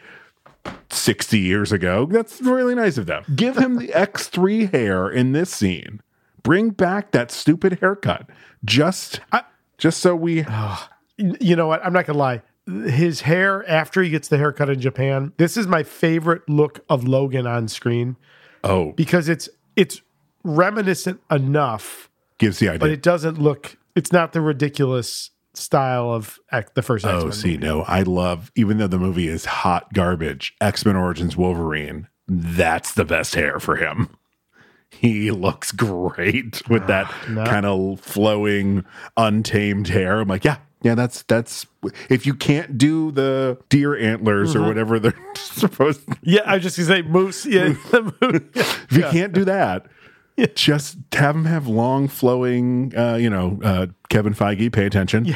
60 0.89 1.39
years 1.39 1.71
ago. 1.71 2.07
That's 2.07 2.41
really 2.41 2.75
nice 2.75 2.97
of 2.97 3.05
them. 3.05 3.23
Give 3.37 3.59
him 3.59 3.77
the 3.77 3.89
X3 3.89 4.73
hair 4.73 5.07
in 5.07 5.33
this 5.33 5.51
scene. 5.51 6.01
Bring 6.45 6.71
back 6.71 7.11
that 7.11 7.31
stupid 7.31 7.81
haircut. 7.81 8.31
Just 8.65 9.21
just 9.77 10.01
so 10.01 10.17
we 10.17 10.47
You 11.19 11.57
know 11.57 11.67
what? 11.67 11.85
I'm 11.85 11.93
not 11.93 12.07
going 12.07 12.15
to 12.15 12.21
lie. 12.21 12.43
His 12.67 13.21
hair 13.23 13.69
after 13.69 14.03
he 14.03 14.11
gets 14.11 14.29
the 14.29 14.39
haircut 14.39 14.69
in 14.69 14.81
Japan, 14.81 15.33
this 15.37 15.57
is 15.57 15.67
my 15.67 15.83
favorite 15.83 16.49
look 16.49 16.85
of 16.89 17.07
Logan 17.07 17.47
on 17.47 17.69
screen 17.69 18.17
oh, 18.65 18.93
because 18.93 19.29
it's 19.29 19.49
it's 19.77 20.03
reminiscent 20.43 21.21
enough, 21.31 22.11
gives 22.39 22.59
the 22.59 22.69
idea, 22.69 22.79
but 22.81 22.91
it 22.91 23.03
doesn't 23.03 23.39
look 23.39 23.77
it's 23.95 24.13
not 24.13 24.33
the 24.33 24.41
ridiculous 24.41 25.31
style 25.55 26.13
of 26.13 26.39
the 26.75 26.83
first 26.83 27.05
oh, 27.05 27.09
X-Men. 27.09 27.29
Oh, 27.29 27.31
see, 27.31 27.49
movie. 27.53 27.67
no, 27.67 27.83
I 27.83 28.03
love, 28.03 28.53
even 28.55 28.79
though 28.79 28.87
the 28.87 28.99
movie 28.99 29.29
is 29.29 29.47
hot 29.47 29.93
garbage, 29.93 30.55
X 30.61 30.85
Men 30.85 30.97
Origins 30.97 31.37
Wolverine, 31.37 32.09
that's 32.29 32.93
the 32.93 33.05
best 33.05 33.35
hair 33.35 33.59
for 33.59 33.77
him. 33.77 34.11
He 34.91 35.31
looks 35.31 35.73
great 35.73 36.69
with 36.69 36.87
that 36.87 37.07
kind 37.27 37.67
of 37.67 38.01
flowing, 38.01 38.85
untamed 39.17 39.89
hair. 39.89 40.21
I'm 40.21 40.29
like, 40.29 40.45
yeah, 40.45 40.59
yeah, 40.87 40.95
that's, 40.95 41.23
that's, 41.25 41.67
if 42.09 42.27
you 42.27 42.35
can't 42.35 42.79
do 42.79 43.11
the 43.11 43.59
deer 43.71 43.97
antlers 43.99 44.55
or 44.55 44.63
whatever 44.63 45.01
they're 45.01 45.19
supposed 45.35 46.07
to, 46.07 46.17
Yeah, 46.23 46.43
I 46.47 46.55
was 46.55 46.63
just 46.63 46.77
say 46.77 47.03
moose. 47.03 47.45
Yeah, 47.45 47.69
moose. 47.93 48.15
Yeah. 48.23 48.41
if 48.55 48.93
you 48.93 49.03
can't 49.03 49.33
do 49.33 49.45
that, 49.47 49.87
just 50.55 50.99
have 51.13 51.35
them 51.35 51.47
have 51.47 51.67
long 51.67 52.07
flowing, 52.07 52.97
uh, 52.97 53.17
you 53.17 53.29
know, 53.29 53.59
uh, 53.65 53.87
Kevin 54.11 54.33
Feige, 54.33 54.73
pay 54.73 54.87
attention. 54.87 55.35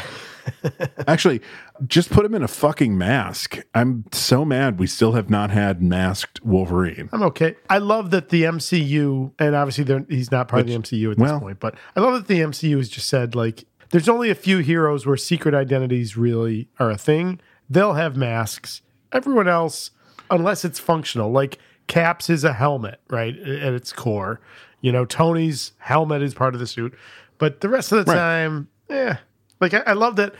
Actually, 1.08 1.40
just 1.86 2.10
put 2.10 2.24
him 2.24 2.34
in 2.34 2.42
a 2.44 2.48
fucking 2.48 2.96
mask. 2.96 3.58
I'm 3.74 4.04
so 4.12 4.44
mad 4.44 4.78
we 4.78 4.86
still 4.86 5.12
have 5.12 5.30
not 5.30 5.50
had 5.50 5.82
masked 5.82 6.44
Wolverine. 6.44 7.08
I'm 7.12 7.22
okay. 7.24 7.56
I 7.68 7.78
love 7.78 8.10
that 8.12 8.28
the 8.28 8.44
MCU, 8.44 9.32
and 9.38 9.54
obviously 9.56 10.04
he's 10.08 10.30
not 10.30 10.46
part 10.48 10.60
of 10.60 10.68
the 10.68 10.74
MCU 10.78 11.10
at 11.10 11.18
this 11.18 11.22
well- 11.22 11.40
point, 11.40 11.58
but 11.58 11.74
I 11.96 12.00
love 12.00 12.14
that 12.14 12.28
the 12.28 12.40
MCU 12.40 12.76
has 12.76 12.88
just 12.88 13.08
said, 13.08 13.34
like, 13.34 13.64
there's 13.90 14.08
only 14.08 14.30
a 14.30 14.34
few 14.34 14.58
heroes 14.58 15.06
where 15.06 15.16
secret 15.16 15.54
identities 15.54 16.16
really 16.16 16.68
are 16.78 16.90
a 16.90 16.96
thing. 16.98 17.40
They'll 17.68 17.94
have 17.94 18.16
masks. 18.16 18.82
Everyone 19.12 19.48
else, 19.48 19.90
unless 20.30 20.64
it's 20.64 20.78
functional, 20.78 21.30
like 21.30 21.58
Caps 21.86 22.30
is 22.30 22.44
a 22.44 22.52
helmet, 22.52 23.00
right, 23.10 23.36
at 23.36 23.72
its 23.74 23.92
core. 23.92 24.40
You 24.80 24.92
know, 24.92 25.04
Tony's 25.04 25.72
helmet 25.78 26.22
is 26.22 26.34
part 26.34 26.54
of 26.54 26.60
the 26.60 26.66
suit, 26.66 26.94
but 27.38 27.60
the 27.60 27.68
rest 27.68 27.90
of 27.92 28.04
the 28.06 28.12
Right. 28.12 28.18
time, 28.18 28.68
yeah. 28.88 29.18
Like, 29.60 29.74
I, 29.74 29.80
I 29.80 29.92
love 29.94 30.16
that, 30.16 30.34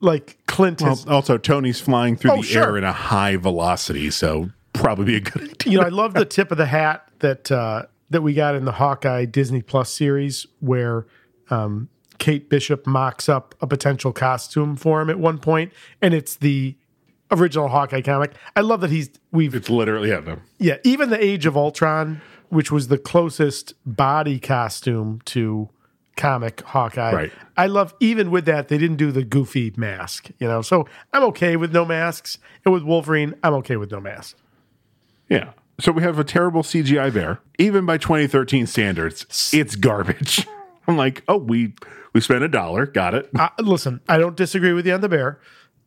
like, 0.00 0.36
Clint 0.46 0.80
Well, 0.80 0.90
has 0.90 1.06
also, 1.06 1.38
Tony's 1.38 1.80
flying 1.80 2.16
through 2.16 2.32
Oh, 2.32 2.36
the 2.38 2.42
sure. 2.42 2.62
air 2.64 2.76
in 2.76 2.84
a 2.84 2.92
high 2.92 3.36
velocity, 3.36 4.10
so 4.10 4.50
probably 4.74 5.04
be 5.06 5.16
a 5.16 5.20
good 5.20 5.42
idea. 5.50 5.72
you 5.72 5.78
know, 5.78 5.84
I 5.84 5.88
love 5.90 6.12
the 6.14 6.24
tip 6.26 6.50
of 6.50 6.58
the 6.58 6.66
hat 6.66 7.08
that 7.20 7.50
uh, 7.50 7.84
that 8.10 8.20
we 8.22 8.34
got 8.34 8.54
in 8.54 8.64
the 8.66 8.72
Hawkeye 8.72 9.24
Disney 9.24 9.62
Plus 9.62 9.90
series, 9.90 10.46
where 10.60 11.06
um, 11.50 11.88
Kate 12.18 12.48
Bishop 12.48 12.86
mocks 12.86 13.28
up 13.28 13.54
a 13.60 13.66
potential 13.66 14.12
costume 14.12 14.76
for 14.76 15.00
him 15.00 15.10
at 15.10 15.18
one 15.18 15.38
point, 15.38 15.72
and 16.00 16.14
it's 16.14 16.36
the 16.36 16.76
original 17.30 17.68
Hawkeye 17.68 18.00
comic. 18.02 18.32
I 18.54 18.60
love 18.60 18.80
that 18.80 18.90
he's 18.90 19.10
we've 19.32 19.54
It's 19.54 19.70
literally, 19.70 20.10
yeah, 20.10 20.20
no. 20.20 20.38
yeah 20.58 20.76
even 20.84 21.10
the 21.10 21.22
Age 21.22 21.46
of 21.46 21.56
Ultron, 21.56 22.20
which 22.48 22.70
was 22.70 22.88
the 22.88 22.98
closest 22.98 23.74
body 23.84 24.38
costume 24.38 25.20
to 25.26 25.68
comic 26.16 26.62
Hawkeye. 26.62 27.12
Right. 27.12 27.32
I 27.56 27.66
love 27.66 27.94
even 28.00 28.30
with 28.30 28.46
that 28.46 28.68
they 28.68 28.78
didn't 28.78 28.96
do 28.96 29.12
the 29.12 29.24
goofy 29.24 29.72
mask, 29.76 30.30
you 30.38 30.48
know. 30.48 30.62
So 30.62 30.88
I'm 31.12 31.22
okay 31.24 31.56
with 31.56 31.72
no 31.72 31.84
masks, 31.84 32.38
and 32.64 32.72
with 32.72 32.82
Wolverine, 32.82 33.34
I'm 33.42 33.54
okay 33.54 33.76
with 33.76 33.90
no 33.90 34.00
mask. 34.00 34.36
Yeah. 35.28 35.50
So 35.78 35.92
we 35.92 36.02
have 36.02 36.18
a 36.18 36.24
terrible 36.24 36.62
CGI 36.62 37.12
bear. 37.12 37.40
Even 37.58 37.84
by 37.84 37.98
2013 37.98 38.66
standards, 38.66 39.50
it's 39.52 39.76
garbage. 39.76 40.46
I'm 40.88 40.96
like, 40.96 41.22
oh, 41.28 41.36
we 41.38 41.74
we 42.12 42.20
spent 42.20 42.42
a 42.44 42.48
dollar, 42.48 42.86
got 42.86 43.14
it. 43.14 43.28
uh, 43.38 43.48
listen, 43.58 44.00
I 44.08 44.18
don't 44.18 44.36
disagree 44.36 44.72
with 44.72 44.86
you 44.86 44.94
on 44.94 45.00
the 45.00 45.08
bear, 45.08 45.38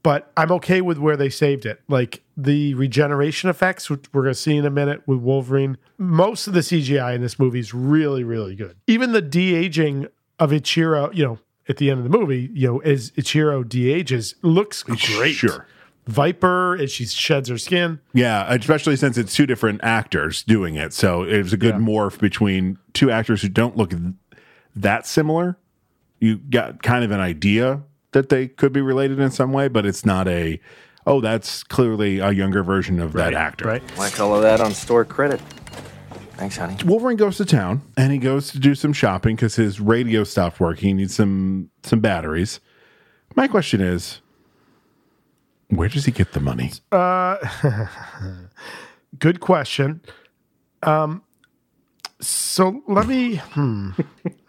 but 0.04 0.32
I'm 0.38 0.52
okay 0.54 0.82
with 0.82 0.98
where 0.98 1.18
they 1.18 1.30
saved 1.30 1.66
it. 1.66 1.82
Like 1.88 2.22
the 2.38 2.74
regeneration 2.76 3.50
effects, 3.50 3.90
which 3.90 4.06
we're 4.14 4.22
going 4.24 4.34
to 4.34 4.40
see 4.40 4.56
in 4.56 4.66
a 4.66 4.70
minute 4.70 5.02
with 5.08 5.20
Wolverine. 5.20 5.78
Most 5.98 6.48
of 6.48 6.54
the 6.54 6.60
CGI 6.62 7.16
in 7.16 7.22
this 7.22 7.40
movie 7.40 7.60
is 7.60 7.74
really, 7.74 8.24
really 8.24 8.56
good. 8.56 8.78
Even 8.88 9.12
the 9.12 9.22
de 9.22 9.56
aging 9.56 10.08
of 10.38 10.52
Ichiro, 10.52 11.14
you 11.16 11.26
know, 11.26 11.40
at 11.68 11.78
the 11.78 11.90
end 11.92 12.00
of 12.00 12.10
the 12.10 12.18
movie, 12.18 12.50
you 12.54 12.68
know, 12.68 12.80
as 12.80 13.12
Ichiro 13.12 13.68
de 13.68 13.92
ages, 13.92 14.36
looks 14.42 14.84
great. 14.84 15.34
Sure. 15.34 15.66
Viper 16.08 16.76
as 16.82 16.92
she 16.92 17.06
sheds 17.06 17.50
her 17.50 17.58
skin. 17.60 18.00
Yeah, 18.14 18.52
especially 18.52 18.96
since 18.96 19.18
it's 19.18 19.36
two 19.36 19.46
different 19.46 19.82
actors 19.84 20.42
doing 20.44 20.76
it. 20.76 20.92
So 20.94 21.24
it 21.24 21.38
was 21.44 21.54
a 21.54 21.58
good 21.58 21.76
Yeah. 21.76 21.82
morph 21.82 22.20
between 22.20 22.80
two 22.94 23.12
actors 23.12 23.42
who 23.44 23.50
don't 23.50 23.78
look 23.78 23.94
that 24.82 25.06
similar. 25.06 25.58
You 26.20 26.38
got 26.38 26.84
kind 26.84 27.04
of 27.04 27.12
an 27.12 27.20
idea 27.20 27.82
that 28.12 28.30
they 28.30 28.48
could 28.48 28.74
be 28.74 28.82
related 28.82 29.20
in 29.20 29.32
some 29.32 29.54
way, 29.54 29.68
but 29.68 29.86
it's 29.86 30.06
not 30.06 30.28
a, 30.28 30.60
oh, 31.06 31.22
that's 31.22 31.64
clearly 31.64 32.20
a 32.20 32.32
younger 32.32 32.64
version 32.64 33.00
of 33.00 33.14
that 33.14 33.34
actor. 33.34 33.66
Right. 33.66 33.98
Why 33.98 34.10
call 34.10 34.34
all 34.34 34.42
that 34.42 34.60
on 34.60 34.74
store 34.74 35.06
credit? 35.06 35.40
Thanks, 36.34 36.56
honey. 36.56 36.78
Wolverine 36.86 37.18
goes 37.18 37.38
to 37.38 37.46
town 37.46 37.82
and 37.98 38.14
he 38.14 38.18
goes 38.18 38.52
to 38.52 38.60
do 38.60 38.74
some 38.74 38.94
shopping 38.94 39.36
because 39.36 39.56
his 39.56 39.82
radio 39.82 40.24
stopped 40.24 40.60
working. 40.60 40.88
He 40.90 40.94
needs 40.94 41.16
some 41.16 41.70
some 41.84 42.00
batteries. 42.00 42.62
My 43.36 43.48
question 43.48 43.82
is, 43.82 44.22
where 45.68 45.90
does 45.90 46.06
he 46.06 46.12
get 46.12 46.32
the 46.32 46.40
money? 46.40 46.72
Uh, 46.94 47.38
good 49.20 49.42
question. 49.42 50.02
Um, 50.82 51.22
so 52.22 52.82
let 52.88 53.08
me. 53.08 53.36
Hmm, 53.36 53.92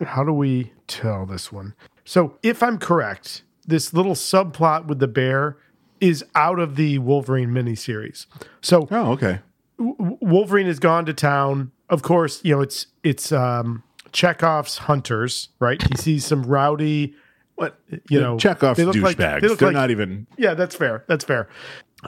how 0.05 0.25
do 0.25 0.33
we 0.33 0.73
tell 0.87 1.27
this 1.27 1.53
one? 1.53 1.75
So, 2.05 2.37
if 2.43 2.63
I'm 2.63 2.79
correct, 2.79 3.43
this 3.67 3.93
little 3.95 4.15
subplot 4.15 4.87
with 4.87 4.99
the 4.99 5.07
bear 5.09 5.57
is 6.01 6.25
out 6.35 6.59
of 6.59 6.77
the 6.77 6.99
Wolverine 6.99 7.51
miniseries. 7.51 8.27
So, 8.63 8.89
Oh, 8.91 9.13
okay. 9.13 9.41
Wolverine 9.79 10.67
has 10.67 10.79
gone 10.79 11.07
to 11.07 11.15
town. 11.15 11.71
Of 11.89 12.03
course, 12.03 12.41
you 12.45 12.55
know 12.55 12.61
it's 12.61 12.87
it's 13.03 13.33
um, 13.33 13.83
Chekhov's 14.13 14.79
hunters, 14.79 15.49
right? 15.59 15.81
He 15.91 15.97
sees 15.97 16.25
some 16.27 16.43
rowdy, 16.43 17.15
what 17.57 17.79
you 18.09 18.21
know, 18.21 18.37
Chekhov's 18.39 18.77
they 18.79 18.85
look 18.85 18.97
like- 18.97 19.17
douchebags. 19.17 19.41
they 19.43 19.49
look 19.49 19.59
They're 19.59 19.69
like- 19.69 19.75
not 19.75 19.91
even. 19.91 20.27
Yeah, 20.37 20.55
that's 20.55 20.75
fair. 20.75 21.05
That's 21.07 21.25
fair. 21.25 21.49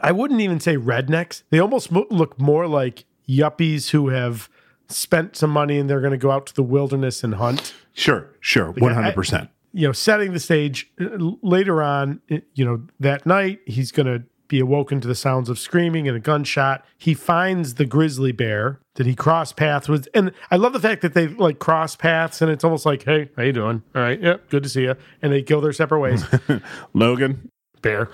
I 0.00 0.10
wouldn't 0.12 0.40
even 0.40 0.58
say 0.60 0.76
rednecks. 0.76 1.42
They 1.50 1.58
almost 1.58 1.90
mo- 1.92 2.06
look 2.10 2.38
more 2.40 2.66
like 2.66 3.04
yuppies 3.28 3.90
who 3.90 4.08
have 4.08 4.48
spent 4.92 5.36
some 5.36 5.50
money 5.50 5.78
and 5.78 5.88
they're 5.88 6.00
going 6.00 6.12
to 6.12 6.18
go 6.18 6.30
out 6.30 6.46
to 6.46 6.54
the 6.54 6.62
wilderness 6.62 7.24
and 7.24 7.34
hunt. 7.34 7.74
Sure, 7.92 8.28
sure, 8.40 8.72
one 8.72 8.94
hundred 8.94 9.14
percent. 9.14 9.50
You 9.72 9.88
know, 9.88 9.92
setting 9.92 10.32
the 10.32 10.40
stage 10.40 10.90
uh, 11.00 11.06
later 11.42 11.82
on, 11.82 12.20
you 12.54 12.64
know, 12.64 12.82
that 13.00 13.24
night 13.24 13.60
he's 13.66 13.90
going 13.90 14.06
to 14.06 14.24
be 14.52 14.60
awoken 14.60 15.00
to 15.00 15.08
the 15.08 15.14
sounds 15.14 15.48
of 15.48 15.58
screaming 15.58 16.06
and 16.06 16.14
a 16.14 16.20
gunshot. 16.20 16.84
He 16.98 17.14
finds 17.14 17.76
the 17.76 17.86
grizzly 17.86 18.32
bear 18.32 18.80
that 18.96 19.06
he 19.06 19.14
crossed 19.14 19.56
paths 19.56 19.88
with. 19.88 20.06
And 20.12 20.30
I 20.50 20.56
love 20.56 20.74
the 20.74 20.80
fact 20.80 21.00
that 21.00 21.14
they 21.14 21.28
like 21.28 21.58
cross 21.58 21.96
paths 21.96 22.42
and 22.42 22.50
it's 22.50 22.62
almost 22.62 22.84
like, 22.84 23.04
hey, 23.04 23.30
how 23.34 23.44
you 23.44 23.54
doing? 23.54 23.82
All 23.94 24.02
right. 24.02 24.20
Yep. 24.20 24.50
Good 24.50 24.62
to 24.64 24.68
see 24.68 24.82
you. 24.82 24.94
And 25.22 25.32
they 25.32 25.40
go 25.40 25.62
their 25.62 25.72
separate 25.72 26.00
ways. 26.00 26.22
Logan, 26.92 27.50
bear. 27.80 28.10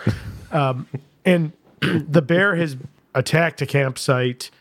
Um, 0.53 0.87
and 1.25 1.53
the 1.81 2.23
bear 2.23 2.55
has 2.55 2.77
attacked 3.17 3.61
a 3.61 3.67
campsite. 3.67 4.53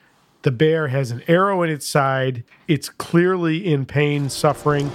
The 0.48 0.52
bear 0.52 0.88
has 0.88 1.12
an 1.12 1.24
arrow 1.28 1.62
in 1.62 1.70
its 1.70 1.86
side. 1.86 2.46
It's 2.70 2.88
clearly 2.88 3.68
in 3.68 3.86
pain, 3.86 4.30
suffering. 4.30 4.90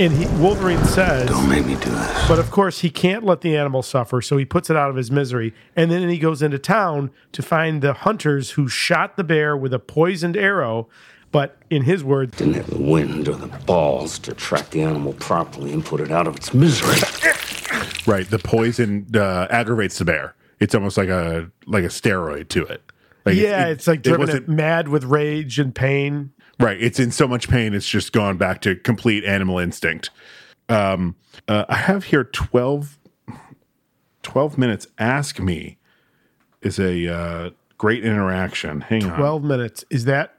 And 0.00 0.14
he, 0.14 0.24
Wolverine 0.42 0.82
says, 0.86 1.28
Don't 1.28 1.46
make 1.46 1.66
me 1.66 1.74
do 1.74 1.90
this. 1.90 2.26
but 2.26 2.38
of 2.38 2.50
course, 2.50 2.78
he 2.78 2.88
can't 2.88 3.22
let 3.22 3.42
the 3.42 3.54
animal 3.54 3.82
suffer, 3.82 4.22
so 4.22 4.38
he 4.38 4.46
puts 4.46 4.70
it 4.70 4.76
out 4.76 4.88
of 4.88 4.96
his 4.96 5.10
misery. 5.10 5.52
And 5.76 5.90
then 5.90 6.08
he 6.08 6.16
goes 6.16 6.40
into 6.40 6.58
town 6.58 7.10
to 7.32 7.42
find 7.42 7.82
the 7.82 7.92
hunters 7.92 8.52
who 8.52 8.66
shot 8.66 9.18
the 9.18 9.24
bear 9.24 9.54
with 9.54 9.74
a 9.74 9.78
poisoned 9.78 10.38
arrow. 10.38 10.88
But 11.30 11.58
in 11.68 11.82
his 11.82 12.02
words, 12.02 12.38
Didn't 12.38 12.54
have 12.54 12.70
the 12.70 12.78
wind 12.80 13.28
or 13.28 13.34
the 13.34 13.48
balls 13.66 14.18
to 14.20 14.32
track 14.32 14.70
the 14.70 14.80
animal 14.80 15.12
properly 15.12 15.74
and 15.74 15.84
put 15.84 16.00
it 16.00 16.10
out 16.10 16.26
of 16.26 16.34
its 16.34 16.54
misery. 16.54 16.96
right? 18.06 18.26
The 18.26 18.40
poison 18.42 19.06
uh, 19.14 19.48
aggravates 19.50 19.98
the 19.98 20.06
bear. 20.06 20.34
It's 20.60 20.74
almost 20.74 20.96
like 20.96 21.10
a 21.10 21.50
like 21.66 21.84
a 21.84 21.88
steroid 21.88 22.48
to 22.48 22.64
it. 22.64 22.80
Like 23.24 23.36
yeah, 23.36 23.66
it- 23.66 23.72
it's 23.72 23.86
like 23.86 24.02
driven 24.02 24.28
it 24.28 24.48
mad 24.48 24.88
with 24.88 25.04
rage 25.04 25.58
and 25.58 25.74
pain. 25.74 26.32
Right. 26.60 26.80
It's 26.80 27.00
in 27.00 27.10
so 27.10 27.26
much 27.26 27.48
pain, 27.48 27.74
it's 27.74 27.88
just 27.88 28.12
gone 28.12 28.36
back 28.36 28.60
to 28.62 28.76
complete 28.76 29.24
animal 29.24 29.58
instinct. 29.58 30.10
Um, 30.68 31.16
uh, 31.48 31.64
I 31.68 31.74
have 31.76 32.04
here 32.04 32.24
12, 32.24 32.98
12 34.22 34.58
minutes. 34.58 34.86
Ask 34.98 35.40
me 35.40 35.78
is 36.62 36.78
a 36.78 37.08
uh, 37.12 37.50
great 37.76 38.04
interaction. 38.04 38.82
Hang 38.82 39.04
on. 39.10 39.16
12 39.18 39.42
minutes. 39.44 39.84
Is 39.90 40.04
that 40.04 40.36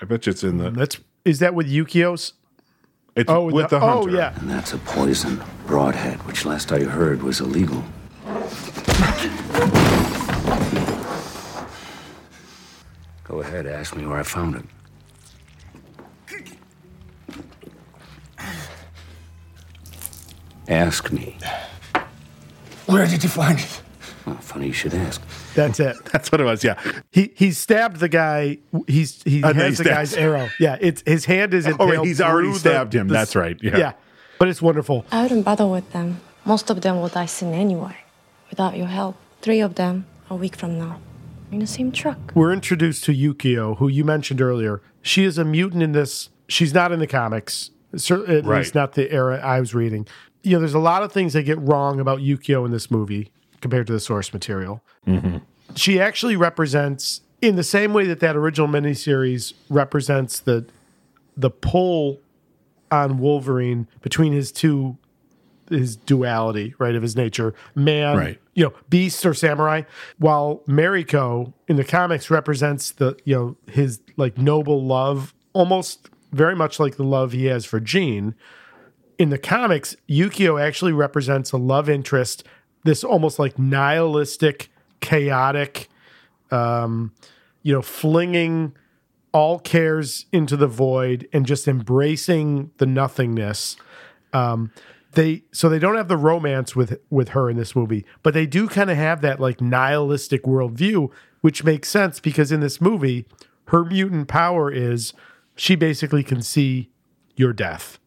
I 0.00 0.04
bet 0.06 0.26
you 0.26 0.30
it's 0.30 0.42
in 0.44 0.58
the. 0.58 0.70
that's 0.70 0.96
is 1.24 1.40
that 1.40 1.54
with 1.54 1.66
Yukio's? 1.68 2.32
It's 3.16 3.28
Oh, 3.28 3.46
with 3.46 3.68
the- 3.70 3.78
the, 3.80 3.84
oh 3.84 4.02
hunter. 4.02 4.16
yeah. 4.16 4.38
And 4.38 4.48
that's 4.48 4.72
a 4.72 4.78
poison. 4.78 5.42
Broadhead, 5.66 6.22
which 6.26 6.44
last 6.46 6.72
I 6.72 6.84
heard 6.84 7.22
was 7.22 7.40
illegal. 7.40 7.84
Go 13.30 13.40
ahead, 13.42 13.64
ask 13.68 13.94
me 13.94 14.04
where 14.06 14.18
I 14.18 14.24
found 14.24 14.56
it. 14.56 14.64
Ask 20.68 21.10
me. 21.12 21.36
Where 22.86 23.06
did 23.06 23.22
you 23.22 23.28
find 23.28 23.58
it? 23.58 23.82
Oh, 24.26 24.34
funny 24.34 24.68
you 24.68 24.72
should 24.72 24.94
ask. 24.94 25.20
That's 25.54 25.80
it. 25.80 25.96
That's 26.12 26.30
what 26.30 26.40
it 26.40 26.44
was. 26.44 26.62
Yeah. 26.62 26.80
He 27.10 27.32
he 27.34 27.50
stabbed 27.52 27.96
the 27.98 28.08
guy. 28.08 28.58
He's 28.86 29.22
he 29.22 29.40
then 29.40 29.54
has 29.56 29.78
he 29.78 29.84
the 29.84 29.90
guy's 29.90 30.14
arrow. 30.14 30.48
Yeah, 30.60 30.76
it's 30.80 31.02
his 31.06 31.24
hand 31.24 31.54
is 31.54 31.66
Oh, 31.66 31.70
impaled. 31.70 32.06
he's 32.06 32.20
already 32.20 32.48
through 32.48 32.54
the- 32.54 32.58
stabbed 32.60 32.94
him. 32.94 33.08
the- 33.08 33.14
That's 33.14 33.34
right. 33.34 33.56
Yeah. 33.62 33.76
yeah, 33.78 33.92
but 34.38 34.48
it's 34.48 34.62
wonderful. 34.62 35.04
I 35.10 35.22
wouldn't 35.22 35.44
bother 35.44 35.66
with 35.66 35.90
them. 35.92 36.20
Most 36.44 36.70
of 36.70 36.80
them 36.82 37.00
will 37.00 37.08
die 37.08 37.26
soon 37.26 37.54
anyway. 37.54 37.96
Without 38.50 38.76
your 38.76 38.86
help, 38.86 39.16
three 39.40 39.60
of 39.60 39.74
them 39.76 40.06
a 40.28 40.34
week 40.34 40.56
from 40.56 40.78
now. 40.78 41.00
In 41.50 41.58
the 41.58 41.66
same 41.66 41.90
truck. 41.90 42.18
We're 42.34 42.52
introduced 42.52 43.04
to 43.04 43.12
Yukio, 43.14 43.76
who 43.78 43.88
you 43.88 44.04
mentioned 44.04 44.40
earlier. 44.40 44.80
She 45.02 45.24
is 45.24 45.36
a 45.38 45.44
mutant 45.44 45.82
in 45.82 45.92
this. 45.92 46.28
She's 46.48 46.72
not 46.72 46.92
in 46.92 47.00
the 47.00 47.06
comics, 47.06 47.70
cer- 47.96 48.24
at 48.26 48.44
Right. 48.44 48.58
least 48.58 48.74
not 48.74 48.92
the 48.92 49.10
era 49.10 49.38
I 49.42 49.58
was 49.60 49.74
reading. 49.74 50.06
You 50.42 50.52
know, 50.52 50.60
there's 50.60 50.74
a 50.74 50.78
lot 50.78 51.02
of 51.02 51.12
things 51.12 51.32
that 51.32 51.42
get 51.42 51.58
wrong 51.60 51.98
about 52.00 52.20
Yukio 52.20 52.64
in 52.64 52.70
this 52.72 52.90
movie 52.90 53.30
compared 53.60 53.86
to 53.88 53.92
the 53.92 54.00
source 54.00 54.32
material. 54.32 54.82
Mm-hmm. 55.06 55.38
She 55.74 56.00
actually 56.00 56.36
represents, 56.36 57.20
in 57.42 57.56
the 57.56 57.64
same 57.64 57.92
way 57.92 58.06
that 58.06 58.20
that 58.20 58.36
original 58.36 58.68
miniseries 58.68 59.52
represents 59.68 60.38
the 60.40 60.64
the 61.36 61.50
pull 61.50 62.20
on 62.90 63.18
Wolverine 63.18 63.86
between 64.02 64.32
his 64.32 64.52
two 64.52 64.96
his 65.68 65.94
duality, 65.96 66.74
right, 66.80 66.96
of 66.96 67.02
his 67.02 67.14
nature, 67.14 67.54
man, 67.76 68.16
Right. 68.16 68.40
You 68.60 68.66
know, 68.66 68.74
beast 68.90 69.24
or 69.24 69.32
samurai. 69.32 69.80
While 70.18 70.62
Mariko 70.68 71.54
in 71.66 71.76
the 71.76 71.84
comics 71.84 72.28
represents 72.28 72.90
the, 72.90 73.16
you 73.24 73.34
know, 73.34 73.56
his 73.72 74.00
like 74.18 74.36
noble 74.36 74.84
love, 74.84 75.34
almost 75.54 76.10
very 76.32 76.54
much 76.54 76.78
like 76.78 76.96
the 76.96 77.02
love 77.02 77.32
he 77.32 77.46
has 77.46 77.64
for 77.64 77.80
Jean. 77.80 78.34
In 79.16 79.30
the 79.30 79.38
comics, 79.38 79.96
Yukio 80.10 80.60
actually 80.60 80.92
represents 80.92 81.52
a 81.52 81.56
love 81.56 81.88
interest, 81.88 82.44
this 82.84 83.02
almost 83.02 83.38
like 83.38 83.58
nihilistic, 83.58 84.68
chaotic, 85.00 85.88
um, 86.50 87.14
you 87.62 87.72
know, 87.72 87.80
flinging 87.80 88.76
all 89.32 89.58
cares 89.58 90.26
into 90.32 90.58
the 90.58 90.66
void 90.66 91.26
and 91.32 91.46
just 91.46 91.66
embracing 91.66 92.72
the 92.76 92.84
nothingness. 92.84 93.78
Um, 94.34 94.70
they 95.12 95.42
so 95.52 95.68
they 95.68 95.78
don't 95.78 95.96
have 95.96 96.08
the 96.08 96.16
romance 96.16 96.76
with 96.76 96.98
with 97.10 97.30
her 97.30 97.50
in 97.50 97.56
this 97.56 97.74
movie, 97.74 98.04
but 98.22 98.34
they 98.34 98.46
do 98.46 98.68
kind 98.68 98.90
of 98.90 98.96
have 98.96 99.20
that 99.22 99.40
like 99.40 99.60
nihilistic 99.60 100.44
worldview, 100.44 101.10
which 101.40 101.64
makes 101.64 101.88
sense 101.88 102.20
because 102.20 102.52
in 102.52 102.60
this 102.60 102.80
movie, 102.80 103.26
her 103.66 103.84
mutant 103.84 104.28
power 104.28 104.70
is 104.70 105.12
she 105.56 105.74
basically 105.74 106.22
can 106.22 106.42
see 106.42 106.90
your 107.36 107.52
death, 107.52 107.98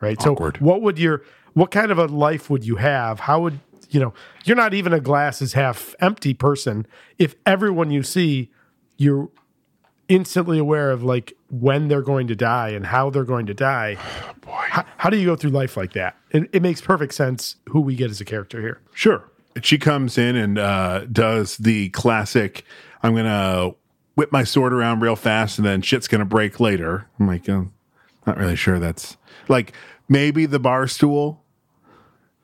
right? 0.00 0.18
Awkward. 0.26 0.58
So 0.58 0.64
what 0.64 0.82
would 0.82 0.98
your 0.98 1.22
what 1.54 1.70
kind 1.70 1.90
of 1.90 1.98
a 1.98 2.06
life 2.06 2.48
would 2.48 2.64
you 2.64 2.76
have? 2.76 3.20
How 3.20 3.40
would 3.40 3.58
you 3.90 4.00
know? 4.00 4.14
You're 4.44 4.56
not 4.56 4.74
even 4.74 4.92
a 4.92 5.00
glass 5.00 5.42
is 5.42 5.54
half 5.54 5.94
empty 6.00 6.34
person. 6.34 6.86
If 7.18 7.34
everyone 7.44 7.90
you 7.90 8.02
see, 8.02 8.50
you're 8.96 9.30
instantly 10.08 10.58
aware 10.58 10.90
of 10.90 11.02
like 11.02 11.32
when 11.50 11.88
they're 11.88 12.02
going 12.02 12.26
to 12.28 12.36
die 12.36 12.70
and 12.70 12.86
how 12.86 13.10
they're 13.10 13.24
going 13.24 13.46
to 13.46 13.54
die. 13.54 13.96
How, 14.72 14.86
how 14.96 15.10
do 15.10 15.18
you 15.18 15.26
go 15.26 15.36
through 15.36 15.50
life 15.50 15.76
like 15.76 15.92
that? 15.92 16.16
It, 16.30 16.48
it 16.54 16.62
makes 16.62 16.80
perfect 16.80 17.12
sense 17.12 17.56
who 17.68 17.82
we 17.82 17.94
get 17.94 18.10
as 18.10 18.22
a 18.22 18.24
character 18.24 18.58
here. 18.62 18.80
Sure. 18.94 19.22
She 19.60 19.76
comes 19.76 20.16
in 20.16 20.34
and 20.34 20.58
uh, 20.58 21.04
does 21.12 21.58
the 21.58 21.90
classic. 21.90 22.64
I'm 23.02 23.14
gonna 23.14 23.72
whip 24.14 24.32
my 24.32 24.44
sword 24.44 24.72
around 24.72 25.00
real 25.00 25.14
fast, 25.14 25.58
and 25.58 25.66
then 25.66 25.82
shit's 25.82 26.08
gonna 26.08 26.24
break 26.24 26.58
later. 26.58 27.06
I'm 27.20 27.26
like, 27.26 27.50
uh, 27.50 27.64
not 28.26 28.38
really 28.38 28.56
sure. 28.56 28.78
That's 28.78 29.18
like 29.46 29.74
maybe 30.08 30.46
the 30.46 30.58
bar 30.58 30.86
stool, 30.86 31.44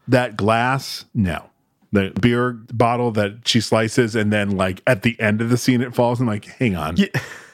that 0.06 0.36
glass. 0.36 1.06
No, 1.14 1.48
the 1.92 2.12
beer 2.20 2.52
bottle 2.52 3.10
that 3.12 3.48
she 3.48 3.62
slices, 3.62 4.14
and 4.14 4.30
then 4.30 4.50
like 4.50 4.82
at 4.86 5.00
the 5.00 5.18
end 5.18 5.40
of 5.40 5.48
the 5.48 5.56
scene, 5.56 5.80
it 5.80 5.94
falls. 5.94 6.20
I'm 6.20 6.26
like, 6.26 6.44
hang 6.44 6.76
on, 6.76 6.98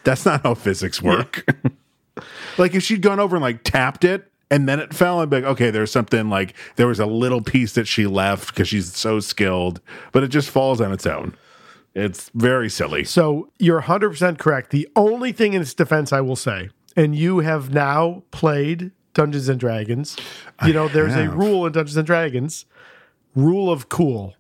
that's 0.03 0.27
not 0.27 0.43
how 0.43 0.55
physics 0.55 1.01
work. 1.01 1.47
like 2.59 2.75
if 2.75 2.83
she'd 2.83 3.03
gone 3.03 3.20
over 3.20 3.37
and 3.37 3.43
like 3.45 3.62
tapped 3.62 4.03
it 4.03 4.33
and 4.51 4.68
then 4.68 4.80
it 4.80 4.95
fell 4.95 5.20
and 5.20 5.30
be 5.30 5.36
like, 5.36 5.45
okay, 5.45 5.70
there's 5.70 5.90
something 5.90 6.28
like 6.28 6.55
there 6.76 6.86
was 6.86 7.01
a 7.01 7.07
little 7.07 7.40
piece 7.40 7.72
that 7.74 7.86
she 7.86 8.07
left 8.07 8.49
because 8.49 8.68
she's 8.68 8.95
so 8.95 9.20
skilled, 9.20 9.80
but 10.12 10.22
it 10.22 10.28
just 10.28 10.51
falls 10.51 10.80
on 10.80 10.92
its 10.92 11.07
own. 11.07 11.36
It's 11.95 12.30
very 12.34 12.68
silly. 12.68 13.05
So 13.05 13.51
you're 13.59 13.82
100% 13.82 14.38
correct. 14.38 14.70
The 14.70 14.88
only 14.97 15.32
thing 15.32 15.55
in 15.55 15.62
its 15.62 15.74
defense 15.74 16.12
I 16.12 16.20
will 16.20 16.36
say, 16.36 16.70
and 16.97 17.14
you 17.14 17.38
have 17.40 17.72
now 17.72 18.24
played 18.30 18.90
Dungeons 19.14 19.49
and 19.49 19.61
Dragons, 19.61 20.16
you 20.66 20.72
know, 20.72 20.88
there's 20.88 21.14
a 21.14 21.28
rule 21.30 21.66
in 21.66 21.72
Dungeons 21.72 21.97
and 21.97 22.07
Dragons, 22.07 22.66
rule 23.36 23.70
of 23.70 23.88
cool. 23.88 24.34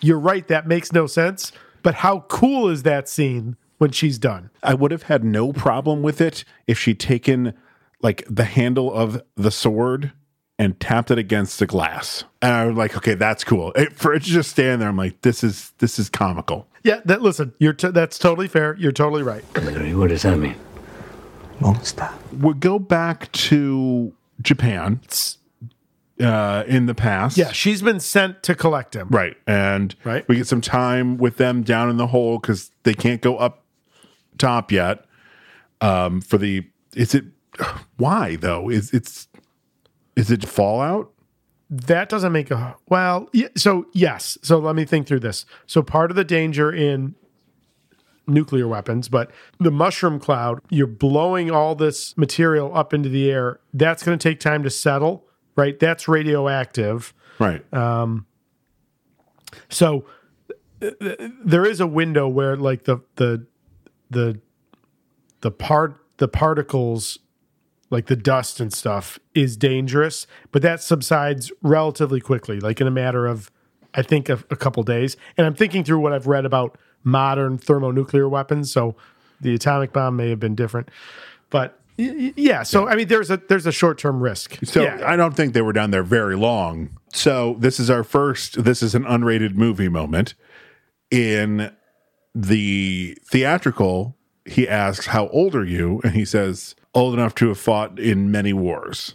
You're 0.00 0.18
right, 0.18 0.46
that 0.48 0.66
makes 0.66 0.92
no 0.92 1.06
sense. 1.06 1.50
But 1.82 1.96
how 1.96 2.20
cool 2.28 2.68
is 2.68 2.82
that 2.82 3.08
scene 3.08 3.56
when 3.78 3.92
she's 3.92 4.18
done? 4.18 4.50
I 4.62 4.74
would 4.74 4.90
have 4.90 5.04
had 5.04 5.24
no 5.24 5.52
problem 5.52 6.02
with 6.02 6.20
it 6.20 6.44
if 6.66 6.78
she'd 6.78 7.00
taken 7.00 7.54
like 8.02 8.24
the 8.28 8.44
handle 8.44 8.92
of 8.92 9.22
the 9.36 9.50
sword 9.50 10.12
and 10.58 10.78
tapped 10.80 11.10
it 11.10 11.18
against 11.18 11.58
the 11.58 11.66
glass. 11.66 12.24
And 12.42 12.52
I 12.52 12.66
was 12.66 12.76
like, 12.76 12.96
okay, 12.96 13.14
that's 13.14 13.44
cool. 13.44 13.72
It, 13.72 13.92
for 13.92 14.12
it 14.14 14.22
to 14.24 14.28
just 14.28 14.50
stand 14.50 14.80
there, 14.82 14.88
I'm 14.88 14.96
like, 14.96 15.22
this 15.22 15.42
is 15.44 15.72
this 15.78 15.98
is 15.98 16.08
comical. 16.10 16.66
Yeah, 16.84 17.00
that 17.04 17.22
listen, 17.22 17.52
you're 17.58 17.72
t- 17.72 17.90
that's 17.90 18.18
totally 18.18 18.48
fair. 18.48 18.74
You're 18.76 18.92
totally 18.92 19.22
right. 19.22 19.42
What 19.96 20.08
does 20.08 20.22
that 20.22 20.36
mean? 20.38 20.56
Monster. 21.60 22.08
We'll 22.32 22.54
go 22.54 22.78
back 22.78 23.30
to 23.32 24.12
Japan 24.42 25.00
uh, 26.20 26.64
in 26.66 26.86
the 26.86 26.94
past. 26.94 27.36
Yeah, 27.36 27.50
she's 27.52 27.82
been 27.82 28.00
sent 28.00 28.42
to 28.44 28.54
collect 28.54 28.94
him. 28.94 29.08
Right. 29.10 29.36
And 29.46 29.94
Right. 30.04 30.26
we 30.28 30.36
get 30.36 30.46
some 30.46 30.60
time 30.60 31.16
with 31.18 31.36
them 31.36 31.62
down 31.62 31.90
in 31.90 31.96
the 31.96 32.06
hole 32.08 32.38
because 32.38 32.70
they 32.84 32.94
can't 32.94 33.20
go 33.20 33.36
up 33.36 33.64
top 34.38 34.70
yet. 34.72 35.04
Um, 35.80 36.20
for 36.20 36.38
the 36.38 36.66
is 36.94 37.14
it 37.14 37.24
why 37.96 38.36
though? 38.36 38.68
Is 38.68 38.92
it's 38.92 39.28
is 40.16 40.30
it 40.30 40.44
Fallout? 40.44 41.12
That 41.70 42.08
doesn't 42.08 42.32
make 42.32 42.50
a 42.50 42.76
well. 42.88 43.28
So 43.56 43.86
yes. 43.92 44.38
So 44.42 44.58
let 44.58 44.74
me 44.74 44.84
think 44.84 45.06
through 45.06 45.20
this. 45.20 45.44
So 45.66 45.82
part 45.82 46.10
of 46.10 46.16
the 46.16 46.24
danger 46.24 46.72
in 46.72 47.14
nuclear 48.26 48.68
weapons, 48.68 49.08
but 49.08 49.30
the 49.58 49.70
mushroom 49.70 50.20
cloud, 50.20 50.60
you're 50.68 50.86
blowing 50.86 51.50
all 51.50 51.74
this 51.74 52.16
material 52.16 52.76
up 52.76 52.92
into 52.92 53.08
the 53.08 53.30
air. 53.30 53.60
That's 53.72 54.02
going 54.02 54.18
to 54.18 54.22
take 54.22 54.40
time 54.40 54.62
to 54.62 54.70
settle, 54.70 55.26
right? 55.56 55.78
That's 55.78 56.08
radioactive. 56.08 57.14
Right. 57.38 57.62
Um, 57.72 58.26
so 59.68 60.04
th- 60.80 60.98
th- 60.98 61.18
there 61.44 61.66
is 61.66 61.80
a 61.80 61.86
window 61.86 62.28
where 62.28 62.56
like 62.56 62.84
the 62.84 62.98
the 63.16 63.46
the 64.10 64.40
the 65.40 65.50
part 65.50 65.96
the 66.18 66.28
particles 66.28 67.18
like 67.90 68.06
the 68.06 68.16
dust 68.16 68.60
and 68.60 68.72
stuff 68.72 69.18
is 69.34 69.56
dangerous, 69.56 70.26
but 70.52 70.62
that 70.62 70.82
subsides 70.82 71.50
relatively 71.62 72.20
quickly, 72.20 72.60
like 72.60 72.80
in 72.80 72.86
a 72.86 72.90
matter 72.90 73.26
of 73.26 73.50
I 73.94 74.02
think 74.02 74.28
a, 74.28 74.34
a 74.50 74.56
couple 74.56 74.82
days. 74.82 75.16
And 75.36 75.46
I'm 75.46 75.54
thinking 75.54 75.84
through 75.84 76.00
what 76.00 76.12
I've 76.12 76.26
read 76.26 76.44
about 76.44 76.78
modern 77.04 77.58
thermonuclear 77.58 78.28
weapons, 78.28 78.70
so 78.70 78.94
the 79.40 79.54
atomic 79.54 79.92
bomb 79.92 80.16
may 80.16 80.28
have 80.30 80.40
been 80.40 80.54
different. 80.54 80.90
But 81.50 81.80
yeah, 81.96 82.62
so 82.62 82.86
I 82.86 82.94
mean 82.94 83.08
there's 83.08 83.30
a 83.30 83.38
there's 83.38 83.66
a 83.66 83.72
short-term 83.72 84.20
risk. 84.20 84.58
So 84.64 84.82
yeah. 84.82 85.02
I 85.04 85.16
don't 85.16 85.34
think 85.34 85.52
they 85.52 85.62
were 85.62 85.72
down 85.72 85.90
there 85.90 86.04
very 86.04 86.36
long. 86.36 86.90
So 87.12 87.56
this 87.58 87.80
is 87.80 87.90
our 87.90 88.04
first. 88.04 88.62
This 88.62 88.82
is 88.82 88.94
an 88.94 89.04
unrated 89.04 89.54
movie 89.54 89.88
moment. 89.88 90.34
In 91.10 91.72
the 92.34 93.16
theatrical, 93.24 94.16
he 94.44 94.68
asks, 94.68 95.06
"How 95.06 95.28
old 95.28 95.54
are 95.54 95.64
you?" 95.64 96.00
And 96.04 96.12
he 96.12 96.24
says, 96.24 96.76
"Old 96.98 97.14
enough 97.14 97.34
to 97.36 97.48
have 97.48 97.58
fought 97.58 97.98
in 97.98 98.30
many 98.30 98.52
wars." 98.52 99.14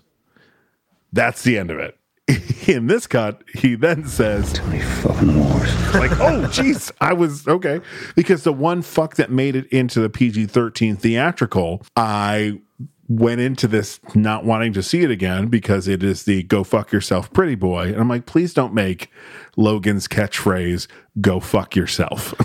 That's 1.11 1.43
the 1.43 1.57
end 1.57 1.69
of 1.69 1.77
it. 1.79 1.97
In 2.67 2.87
this 2.87 3.05
cut, 3.05 3.43
he 3.53 3.75
then 3.75 4.07
says, 4.07 4.53
Too 4.53 4.63
many 4.63 4.81
fucking 4.81 5.37
wars. 5.37 5.93
like, 5.93 6.11
oh, 6.13 6.47
jeez, 6.49 6.91
I 7.01 7.13
was 7.13 7.45
okay. 7.47 7.81
Because 8.15 8.43
the 8.43 8.53
one 8.53 8.81
fuck 8.81 9.15
that 9.17 9.29
made 9.29 9.55
it 9.55 9.67
into 9.67 9.99
the 9.99 10.09
PG 10.09 10.45
13 10.47 10.95
theatrical, 10.95 11.83
I 11.97 12.61
went 13.09 13.41
into 13.41 13.67
this 13.67 13.99
not 14.15 14.45
wanting 14.45 14.71
to 14.73 14.81
see 14.81 15.01
it 15.01 15.11
again 15.11 15.47
because 15.47 15.87
it 15.89 16.01
is 16.01 16.23
the 16.23 16.43
go 16.43 16.63
fuck 16.63 16.91
yourself 16.93 17.31
pretty 17.33 17.55
boy. 17.55 17.89
And 17.89 17.97
I'm 17.97 18.07
like, 18.07 18.25
please 18.25 18.53
don't 18.53 18.73
make 18.73 19.11
Logan's 19.57 20.07
catchphrase 20.07 20.87
go 21.21 21.39
fuck 21.39 21.75
yourself. 21.75 22.33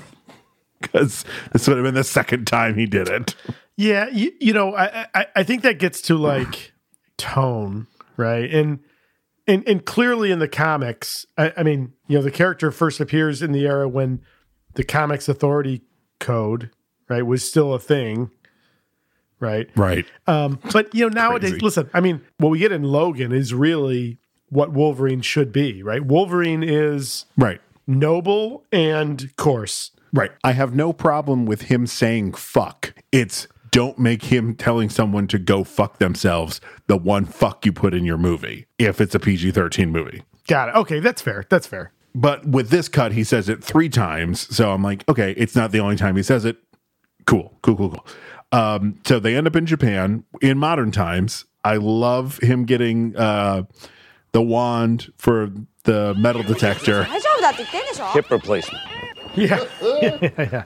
Because 0.80 1.24
this 1.52 1.66
would 1.66 1.76
have 1.76 1.84
been 1.84 1.94
the 1.96 2.04
second 2.04 2.46
time 2.46 2.76
he 2.76 2.86
did 2.86 3.08
it. 3.08 3.34
Yeah, 3.80 4.08
you, 4.08 4.32
you 4.40 4.52
know, 4.52 4.74
I, 4.74 5.06
I 5.14 5.26
I 5.36 5.42
think 5.44 5.62
that 5.62 5.78
gets 5.78 6.02
to 6.02 6.16
like 6.18 6.72
tone, 7.16 7.86
right? 8.16 8.50
And 8.52 8.80
and 9.46 9.66
and 9.68 9.84
clearly 9.84 10.32
in 10.32 10.40
the 10.40 10.48
comics, 10.48 11.24
I, 11.38 11.52
I 11.56 11.62
mean, 11.62 11.92
you 12.08 12.18
know, 12.18 12.22
the 12.24 12.32
character 12.32 12.72
first 12.72 12.98
appears 12.98 13.40
in 13.40 13.52
the 13.52 13.66
era 13.66 13.88
when 13.88 14.20
the 14.74 14.82
Comics 14.82 15.28
Authority 15.28 15.82
Code, 16.18 16.70
right, 17.08 17.22
was 17.24 17.48
still 17.48 17.72
a 17.72 17.78
thing, 17.78 18.32
right? 19.38 19.70
Right. 19.76 20.06
Um, 20.26 20.58
but 20.72 20.92
you 20.92 21.08
know, 21.08 21.14
nowadays, 21.14 21.50
Crazy. 21.52 21.64
listen, 21.64 21.90
I 21.94 22.00
mean, 22.00 22.20
what 22.38 22.48
we 22.48 22.58
get 22.58 22.72
in 22.72 22.82
Logan 22.82 23.30
is 23.30 23.54
really 23.54 24.18
what 24.48 24.72
Wolverine 24.72 25.20
should 25.20 25.52
be, 25.52 25.84
right? 25.84 26.04
Wolverine 26.04 26.64
is 26.64 27.26
Right. 27.36 27.60
noble 27.86 28.64
and 28.72 29.30
coarse. 29.36 29.92
Right. 30.12 30.32
I 30.42 30.50
have 30.52 30.74
no 30.74 30.92
problem 30.92 31.46
with 31.46 31.62
him 31.62 31.86
saying 31.86 32.32
fuck. 32.32 32.92
It's 33.12 33.46
don't 33.70 33.98
make 33.98 34.24
him 34.24 34.54
telling 34.54 34.88
someone 34.88 35.26
to 35.28 35.38
go 35.38 35.64
fuck 35.64 35.98
themselves 35.98 36.60
the 36.86 36.96
one 36.96 37.24
fuck 37.24 37.64
you 37.64 37.72
put 37.72 37.94
in 37.94 38.04
your 38.04 38.18
movie 38.18 38.66
if 38.78 39.00
it's 39.00 39.14
a 39.14 39.18
PG 39.18 39.52
13 39.52 39.90
movie. 39.90 40.22
Got 40.46 40.70
it. 40.70 40.74
Okay, 40.76 41.00
that's 41.00 41.20
fair. 41.20 41.44
That's 41.48 41.66
fair. 41.66 41.92
But 42.14 42.46
with 42.46 42.70
this 42.70 42.88
cut, 42.88 43.12
he 43.12 43.22
says 43.22 43.48
it 43.48 43.62
three 43.62 43.88
times. 43.88 44.54
So 44.54 44.72
I'm 44.72 44.82
like, 44.82 45.08
okay, 45.08 45.32
it's 45.36 45.54
not 45.54 45.72
the 45.72 45.80
only 45.80 45.96
time 45.96 46.16
he 46.16 46.22
says 46.22 46.44
it. 46.44 46.56
Cool, 47.26 47.56
cool, 47.62 47.76
cool, 47.76 47.90
cool. 47.90 48.06
Um, 48.50 48.98
so 49.06 49.20
they 49.20 49.36
end 49.36 49.46
up 49.46 49.54
in 49.54 49.66
Japan 49.66 50.24
in 50.40 50.58
modern 50.58 50.90
times. 50.90 51.44
I 51.64 51.76
love 51.76 52.38
him 52.38 52.64
getting 52.64 53.14
uh, 53.16 53.64
the 54.32 54.40
wand 54.40 55.12
for 55.18 55.52
the 55.84 56.14
metal 56.14 56.42
detector. 56.42 57.04
Hip 58.14 58.30
replacement. 58.30 58.87
Yeah, 59.38 59.64
yeah, 59.82 60.18
yeah. 60.38 60.64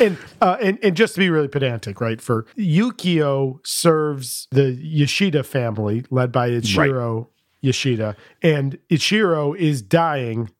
And, 0.00 0.18
uh, 0.40 0.56
and 0.60 0.78
and 0.82 0.96
just 0.96 1.14
to 1.14 1.20
be 1.20 1.30
really 1.30 1.48
pedantic, 1.48 2.00
right? 2.00 2.20
For 2.20 2.44
Yukio 2.56 3.60
serves 3.66 4.48
the 4.50 4.76
Yashida 4.76 5.44
family 5.44 6.04
led 6.10 6.32
by 6.32 6.50
Ichiro 6.50 7.28
Yashida, 7.62 8.16
and 8.42 8.78
Ichiro 8.90 9.56
is 9.56 9.82
dying. 9.82 10.50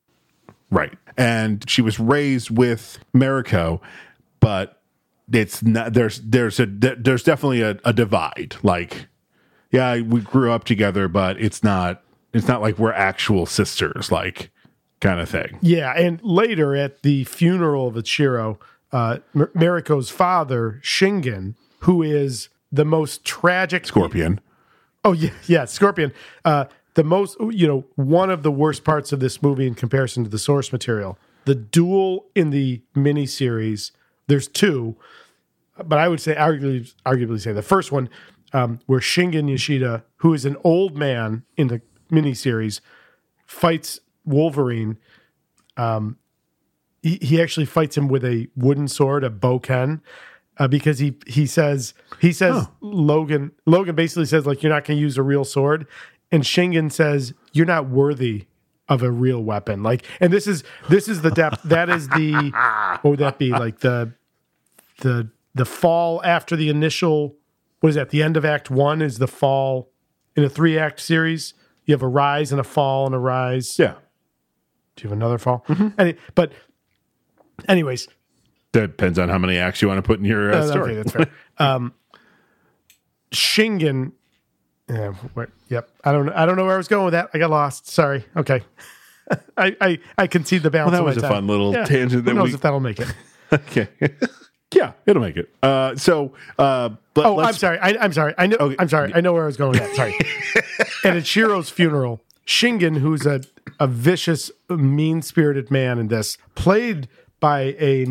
Right. 0.71 0.97
And 1.17 1.69
she 1.69 1.81
was 1.81 1.99
raised 1.99 2.49
with 2.49 2.97
Mariko, 3.13 3.79
but 4.39 4.81
it's 5.31 5.61
not 5.61 5.93
there's 5.93 6.19
there's 6.21 6.59
a 6.59 6.65
there's 6.65 7.23
definitely 7.23 7.61
a, 7.61 7.77
a 7.85 7.93
divide. 7.93 8.55
Like, 8.63 9.07
yeah, 9.71 9.99
we 10.01 10.21
grew 10.21 10.51
up 10.51 10.63
together, 10.63 11.07
but 11.07 11.39
it's 11.39 11.63
not 11.63 12.01
it's 12.33 12.47
not 12.47 12.61
like 12.61 12.79
we're 12.79 12.93
actual 12.93 13.45
sisters, 13.45 14.11
like 14.11 14.51
kind 15.03 15.19
of 15.19 15.29
thing. 15.29 15.59
Yeah, 15.61 15.91
and 15.91 16.19
later 16.23 16.75
at 16.75 17.03
the 17.03 17.25
funeral 17.25 17.87
of 17.87 17.95
Ichiro, 17.95 18.57
uh, 18.91 19.19
Mar- 19.33 19.51
Mariko's 19.53 20.09
father 20.09 20.79
Shingen, 20.81 21.55
who 21.79 22.01
is 22.01 22.49
the 22.71 22.85
most 22.85 23.25
tragic 23.25 23.85
Scorpion. 23.85 24.39
Oh 25.03 25.11
yeah, 25.11 25.31
yeah, 25.45 25.65
Scorpion. 25.65 26.13
Uh, 26.45 26.65
the 26.95 27.03
most, 27.03 27.37
you 27.51 27.67
know, 27.67 27.85
one 27.95 28.29
of 28.29 28.43
the 28.43 28.51
worst 28.51 28.83
parts 28.83 29.11
of 29.11 29.19
this 29.19 29.41
movie 29.41 29.67
in 29.67 29.75
comparison 29.75 30.23
to 30.23 30.29
the 30.29 30.39
source 30.39 30.71
material. 30.71 31.17
The 31.45 31.55
duel 31.55 32.25
in 32.33 32.51
the 32.51 32.81
miniseries. 32.95 33.91
There's 34.27 34.47
two, 34.47 34.95
but 35.83 35.99
I 35.99 36.07
would 36.07 36.21
say 36.21 36.33
arguably, 36.35 36.93
arguably 37.05 37.41
say 37.41 37.51
the 37.51 37.61
first 37.61 37.91
one, 37.91 38.09
um, 38.53 38.79
where 38.85 39.01
Shingen 39.01 39.51
Yashida, 39.51 40.03
who 40.17 40.33
is 40.33 40.45
an 40.45 40.55
old 40.63 40.95
man 40.95 41.43
in 41.57 41.67
the 41.67 41.81
miniseries, 42.09 42.79
fights 43.45 43.99
Wolverine. 44.25 44.97
Um, 45.77 46.17
he, 47.01 47.17
he 47.21 47.41
actually 47.41 47.65
fights 47.65 47.97
him 47.97 48.07
with 48.07 48.23
a 48.23 48.47
wooden 48.55 48.87
sword, 48.87 49.23
a 49.23 49.29
bokken, 49.29 50.01
uh, 50.57 50.67
because 50.67 50.99
he 50.99 51.15
he 51.27 51.45
says 51.45 51.93
he 52.19 52.31
says 52.31 52.67
Logan 52.81 53.51
Logan 53.65 53.95
basically 53.95 54.25
says 54.25 54.45
like 54.45 54.63
you're 54.63 54.71
not 54.71 54.85
going 54.85 54.97
to 54.97 55.01
use 55.01 55.17
a 55.17 55.23
real 55.23 55.43
sword, 55.43 55.87
and 56.31 56.43
Shingen 56.43 56.91
says 56.91 57.33
you're 57.51 57.65
not 57.65 57.89
worthy 57.89 58.45
of 58.87 59.01
a 59.01 59.09
real 59.11 59.41
weapon. 59.43 59.81
Like, 59.81 60.05
and 60.19 60.31
this 60.31 60.45
is 60.47 60.63
this 60.89 61.07
is 61.07 61.21
the 61.21 61.31
depth. 61.31 61.63
that 61.63 61.89
is 61.89 62.07
the 62.09 62.51
what 63.01 63.11
would 63.11 63.19
that 63.19 63.37
be 63.39 63.49
like 63.51 63.79
the 63.79 64.13
the 64.99 65.29
the 65.55 65.65
fall 65.65 66.21
after 66.23 66.55
the 66.55 66.69
initial 66.69 67.35
what 67.79 67.89
is 67.89 67.95
that 67.95 68.09
the 68.11 68.21
end 68.23 68.37
of 68.37 68.45
act 68.45 68.69
one 68.71 69.01
is 69.01 69.17
the 69.17 69.27
fall 69.27 69.89
in 70.35 70.43
a 70.43 70.49
three 70.49 70.77
act 70.77 70.99
series 70.99 71.53
you 71.85 71.93
have 71.93 72.01
a 72.01 72.07
rise 72.07 72.51
and 72.51 72.61
a 72.61 72.63
fall 72.63 73.05
and 73.05 73.13
a 73.15 73.19
rise 73.19 73.77
Yeah. 73.77 73.95
Do 74.95 75.03
you 75.03 75.09
have 75.09 75.17
another 75.17 75.37
fall 75.37 75.65
Any, 75.97 76.15
but 76.35 76.51
anyways 77.67 78.07
that 78.73 78.87
Depends 78.97 79.19
on 79.19 79.29
how 79.29 79.37
many 79.37 79.57
acts 79.57 79.81
you 79.81 79.87
want 79.87 79.97
to 79.99 80.01
put 80.01 80.19
in 80.19 80.25
your 80.25 80.51
uh, 80.53 80.57
uh, 80.57 80.67
story. 80.67 80.91
okay 80.91 80.95
that's 80.95 81.11
fair 81.11 81.27
um 81.59 81.93
shingen 83.31 84.11
Yeah. 84.89 85.13
Where, 85.33 85.49
yep. 85.69 85.89
I 86.03 86.11
don't. 86.11 86.29
I 86.29 86.45
don't 86.45 86.55
know 86.57 86.65
where 86.65 86.73
I 86.75 86.77
was 86.77 86.87
going 86.89 87.05
with 87.05 87.13
that. 87.13 87.29
I 87.33 87.37
got 87.39 87.49
lost. 87.49 87.87
Sorry. 87.87 88.25
Okay. 88.35 88.61
I 89.57 89.75
I 89.79 89.99
I 90.17 90.27
concede 90.27 90.61
the 90.63 90.69
balance. 90.69 90.91
Well, 90.91 90.91
that 90.91 90.99
of 90.99 91.05
my 91.05 91.15
was 91.15 91.17
a 91.17 91.21
time. 91.21 91.31
fun 91.31 91.47
little 91.47 91.73
tangent 91.73 92.11
Who 92.11 92.21
that 92.21 92.33
knows 92.33 92.49
we- 92.49 92.53
if 92.55 92.61
that'll 92.61 92.79
make 92.81 92.99
it? 92.99 93.07
okay. 93.53 93.87
yeah, 94.75 94.91
it'll 95.05 95.21
make 95.21 95.37
it. 95.37 95.49
Uh, 95.63 95.95
so, 95.95 96.33
uh, 96.59 96.89
but 97.13 97.25
Oh, 97.25 97.39
I'm 97.39 97.53
sorry. 97.53 97.79
I, 97.79 97.95
I'm 98.03 98.11
sorry. 98.11 98.33
I 98.37 98.47
know. 98.47 98.57
Okay. 98.59 98.75
I'm 98.77 98.89
sorry. 98.89 99.13
I 99.15 99.21
know 99.21 99.31
where 99.33 99.43
I 99.43 99.45
was 99.47 99.57
going 99.57 99.71
with 99.71 99.79
that. 99.79 99.95
Sorry. 99.95 100.13
And 101.05 101.17
at 101.17 101.23
Ichiro's 101.23 101.69
funeral, 101.69 102.21
Shingen, 102.45 102.97
who's 102.97 103.25
a 103.25 103.41
a 103.79 103.87
vicious, 103.87 104.51
mean 104.69 105.21
spirited 105.21 105.71
man 105.71 105.99
in 105.99 106.07
this, 106.07 106.37
played 106.55 107.07
by 107.39 107.75
a 107.79 108.07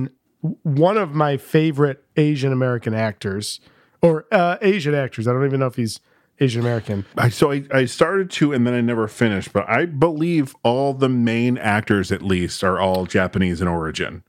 one 0.63 0.99
of 0.99 1.15
my 1.15 1.37
favorite 1.37 2.05
Asian 2.17 2.53
American 2.53 2.95
actors 2.95 3.61
or 4.01 4.27
uh, 4.33 4.57
Asian 4.61 4.95
actors. 4.95 5.29
I 5.29 5.33
don't 5.33 5.47
even 5.47 5.61
know 5.61 5.67
if 5.67 5.77
he's 5.77 6.01
Asian 6.41 6.61
American. 6.61 7.05
I, 7.17 7.29
so 7.29 7.53
I, 7.53 7.65
I 7.73 7.85
started 7.85 8.31
to, 8.33 8.53
and 8.53 8.67
then 8.67 8.75
I 8.75 8.81
never 8.81 9.07
finished. 9.07 9.53
But 9.53 9.69
I 9.69 9.87
believe 9.87 10.55
all 10.65 10.93
the 10.93 11.09
main 11.09 11.57
actors, 11.59 12.11
at 12.11 12.23
least, 12.23 12.65
are 12.65 12.81
all 12.81 13.07
Japanese 13.07 13.61
in 13.61 13.69
origin. 13.69 14.25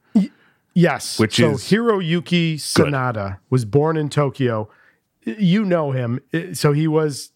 Yes. 0.75 1.19
Which 1.19 1.35
so 1.35 1.51
is 1.51 1.63
Hiroyuki 1.65 2.55
Sanada 2.55 3.37
was 3.49 3.65
born 3.65 3.97
in 3.97 4.09
Tokyo. 4.09 4.69
You 5.23 5.65
know 5.65 5.91
him. 5.91 6.19
So 6.53 6.73
he 6.73 6.87
was 6.87 7.31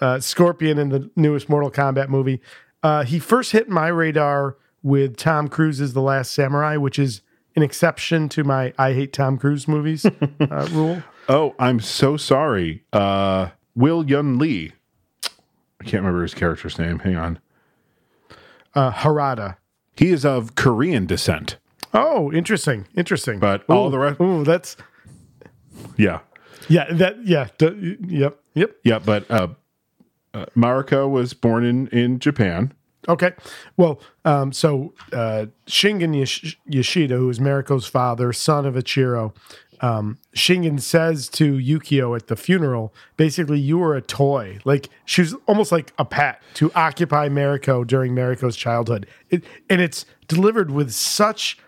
uh, 0.00 0.20
Scorpion 0.20 0.78
in 0.78 0.90
the 0.90 1.10
newest 1.16 1.48
Mortal 1.48 1.70
Kombat 1.70 2.08
movie. 2.08 2.40
Uh, 2.84 3.02
he 3.02 3.18
first 3.18 3.50
hit 3.52 3.68
my 3.68 3.88
radar 3.88 4.56
with 4.82 5.16
Tom 5.16 5.48
Cruise's 5.48 5.94
The 5.94 6.02
Last 6.02 6.32
Samurai, 6.32 6.76
which 6.76 6.98
is 6.98 7.22
an 7.56 7.62
exception 7.62 8.28
to 8.28 8.44
my 8.44 8.72
I 8.78 8.92
hate 8.92 9.12
Tom 9.12 9.38
Cruise 9.38 9.66
movies 9.66 10.04
uh, 10.40 10.68
rule. 10.70 11.02
Oh, 11.28 11.54
I'm 11.58 11.80
so 11.80 12.16
sorry. 12.18 12.84
Uh, 12.92 13.48
Will 13.74 14.04
Yun 14.08 14.38
Lee. 14.38 14.72
I 15.80 15.84
can't 15.84 16.02
remember 16.02 16.22
his 16.22 16.34
character's 16.34 16.78
name. 16.78 16.98
Hang 17.00 17.16
on. 17.16 17.38
Uh, 18.74 18.92
Harada. 18.92 19.56
He 19.96 20.10
is 20.10 20.24
of 20.24 20.54
Korean 20.54 21.06
descent. 21.06 21.56
Oh, 21.94 22.30
interesting. 22.32 22.86
Interesting. 22.96 23.38
But 23.38 23.64
all 23.70 23.88
the 23.88 23.98
rest- 23.98 24.20
Ooh, 24.20 24.44
that's 24.44 24.76
Yeah. 25.96 26.20
yeah. 26.68 26.92
That 26.92 27.24
yeah. 27.24 27.48
d- 27.56 27.96
yep. 28.06 28.38
Yep. 28.54 28.76
Yeah. 28.84 28.98
But 28.98 29.30
uh, 29.30 29.48
uh, 30.34 30.46
Mariko 30.56 31.08
was 31.08 31.32
born 31.32 31.64
in, 31.64 31.86
in 31.88 32.18
Japan. 32.18 32.72
Okay. 33.08 33.32
Well, 33.76 34.00
um, 34.24 34.52
so 34.52 34.94
uh, 35.12 35.46
Shingen 35.66 36.18
Yosh- 36.18 36.56
Yashida, 36.68 37.10
who 37.10 37.28
is 37.28 37.38
Mariko's 37.38 37.86
father, 37.86 38.32
son 38.32 38.66
of 38.66 38.74
Ichiro, 38.74 39.34
um, 39.80 40.18
Shingen 40.34 40.80
says 40.80 41.28
to 41.30 41.54
Yukio 41.58 42.16
at 42.16 42.28
the 42.28 42.36
funeral, 42.36 42.94
basically, 43.16 43.60
you 43.60 43.76
were 43.76 43.94
a 43.94 44.00
toy. 44.00 44.58
Like 44.64 44.88
she 45.04 45.20
was 45.20 45.34
almost 45.46 45.70
like 45.72 45.92
a 45.98 46.04
pet 46.04 46.42
to 46.54 46.72
occupy 46.74 47.28
Mariko 47.28 47.86
during 47.86 48.14
Mariko's 48.14 48.56
childhood. 48.56 49.06
It, 49.30 49.44
and 49.68 49.80
it's 49.80 50.06
delivered 50.26 50.70
with 50.70 50.92
such 50.92 51.58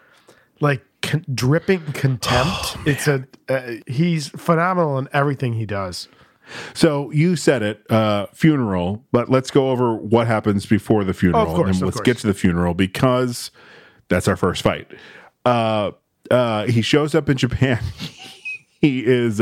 like 0.61 0.83
con- 1.03 1.27
dripping 1.35 1.93
contempt. 1.93 2.77
it's 2.87 3.07
a 3.07 3.27
uh, 3.49 3.83
he's 3.87 4.29
phenomenal 4.29 4.99
in 4.99 5.09
everything 5.13 5.53
he 5.55 5.67
does. 5.67 6.09
So 6.75 7.11
you 7.11 7.37
said 7.37 7.63
it, 7.63 7.91
uh, 7.91 8.27
funeral, 8.33 9.05
but 9.13 9.29
let's 9.29 9.51
go 9.51 9.71
over 9.71 9.95
what 9.97 10.27
happens 10.27 10.67
before 10.67 11.05
the 11.05 11.15
funeral. 11.15 11.49
Of 11.49 11.57
course, 11.57 11.77
and 11.79 11.87
let's 11.87 12.01
get 12.01 12.19
to 12.19 12.27
the 12.27 12.35
funeral 12.35 12.75
because 12.75 13.51
that's 14.09 14.29
our 14.29 14.37
first 14.37 14.63
fight. 14.63 14.91
Uh, 15.45 15.93
uh, 16.31 16.67
he 16.67 16.83
shows 16.83 17.15
up 17.15 17.29
in 17.29 17.37
Japan. 17.37 17.83
he 18.81 19.05
is 19.05 19.41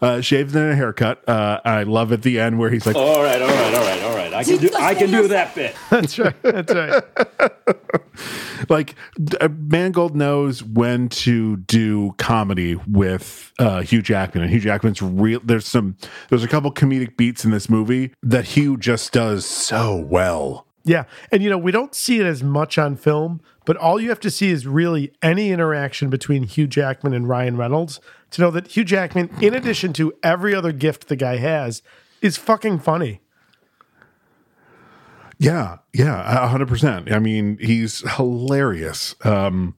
uh, 0.00 0.20
shaved 0.20 0.54
and 0.54 0.72
a 0.72 0.76
haircut. 0.76 1.26
Uh, 1.28 1.60
I 1.64 1.82
love 1.84 2.12
at 2.12 2.22
the 2.22 2.40
end 2.40 2.58
where 2.58 2.70
he's 2.70 2.86
like, 2.86 2.96
All 2.96 3.22
right, 3.22 3.40
all 3.40 3.48
right, 3.48 3.74
all 3.74 3.84
right, 3.84 4.02
all 4.02 4.16
right. 4.16 4.34
I 4.34 4.44
can 4.44 4.56
do 4.58 4.70
I 4.78 4.94
can 4.94 5.10
do 5.10 5.28
that 5.28 5.54
bit. 5.54 5.76
That's 5.90 6.18
right. 6.18 6.42
That's 6.42 6.72
right. 6.72 7.02
like 8.70 8.94
uh, 9.40 9.48
Mangold 9.48 10.16
knows 10.16 10.62
when 10.62 11.08
to 11.10 11.56
do 11.58 12.14
comedy 12.18 12.76
with 12.86 13.52
uh, 13.58 13.82
Hugh 13.82 14.02
Jackman, 14.02 14.44
and 14.44 14.52
Hugh 14.52 14.60
Jackman's 14.60 15.02
real. 15.02 15.40
There's 15.44 15.66
some, 15.66 15.96
there's 16.28 16.44
a 16.44 16.48
couple 16.48 16.72
comedic 16.72 17.16
beats 17.16 17.44
in 17.44 17.50
this 17.50 17.68
movie 17.68 18.12
that 18.22 18.44
Hugh 18.44 18.76
just 18.76 19.12
does 19.12 19.44
so 19.44 19.96
well. 19.96 20.66
Yeah. 20.84 21.04
And, 21.30 21.42
you 21.42 21.50
know, 21.50 21.58
we 21.58 21.72
don't 21.72 21.94
see 21.94 22.20
it 22.20 22.26
as 22.26 22.42
much 22.42 22.78
on 22.78 22.96
film, 22.96 23.40
but 23.66 23.76
all 23.76 24.00
you 24.00 24.08
have 24.08 24.20
to 24.20 24.30
see 24.30 24.50
is 24.50 24.66
really 24.66 25.12
any 25.22 25.50
interaction 25.50 26.08
between 26.08 26.44
Hugh 26.44 26.66
Jackman 26.66 27.12
and 27.12 27.28
Ryan 27.28 27.56
Reynolds 27.56 28.00
to 28.30 28.40
know 28.40 28.50
that 28.50 28.68
Hugh 28.68 28.84
Jackman, 28.84 29.30
in 29.40 29.54
addition 29.54 29.92
to 29.94 30.12
every 30.22 30.54
other 30.54 30.72
gift 30.72 31.08
the 31.08 31.16
guy 31.16 31.36
has, 31.36 31.82
is 32.20 32.36
fucking 32.36 32.80
funny. 32.80 33.20
Yeah, 35.38 35.78
yeah, 35.94 36.44
a 36.44 36.48
hundred 36.48 36.68
percent. 36.68 37.10
I 37.10 37.18
mean, 37.18 37.56
he's 37.60 38.02
hilarious. 38.16 39.14
Um, 39.24 39.74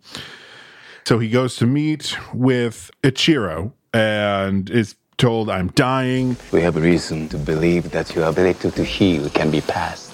so 1.05 1.21
he 1.21 1.29
goes 1.29 1.57
to 1.57 1.67
meet 1.67 2.17
with 2.35 2.91
Ichiro 3.05 3.73
and 3.95 4.69
is 4.69 4.97
told, 5.19 5.49
"I'm 5.49 5.69
dying." 5.69 6.37
We 6.51 6.63
have 6.63 6.75
reason 6.75 7.29
to 7.29 7.39
believe 7.39 7.93
that 7.93 8.13
your 8.15 8.29
ability 8.29 8.73
to 8.73 8.85
heal 8.85 9.31
can 9.31 9.53
be 9.53 9.61
passed. 9.61 10.13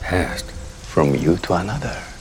Passed. 0.00 0.50
From 0.92 1.14
you 1.14 1.36
to 1.38 1.54
another. 1.54 2.11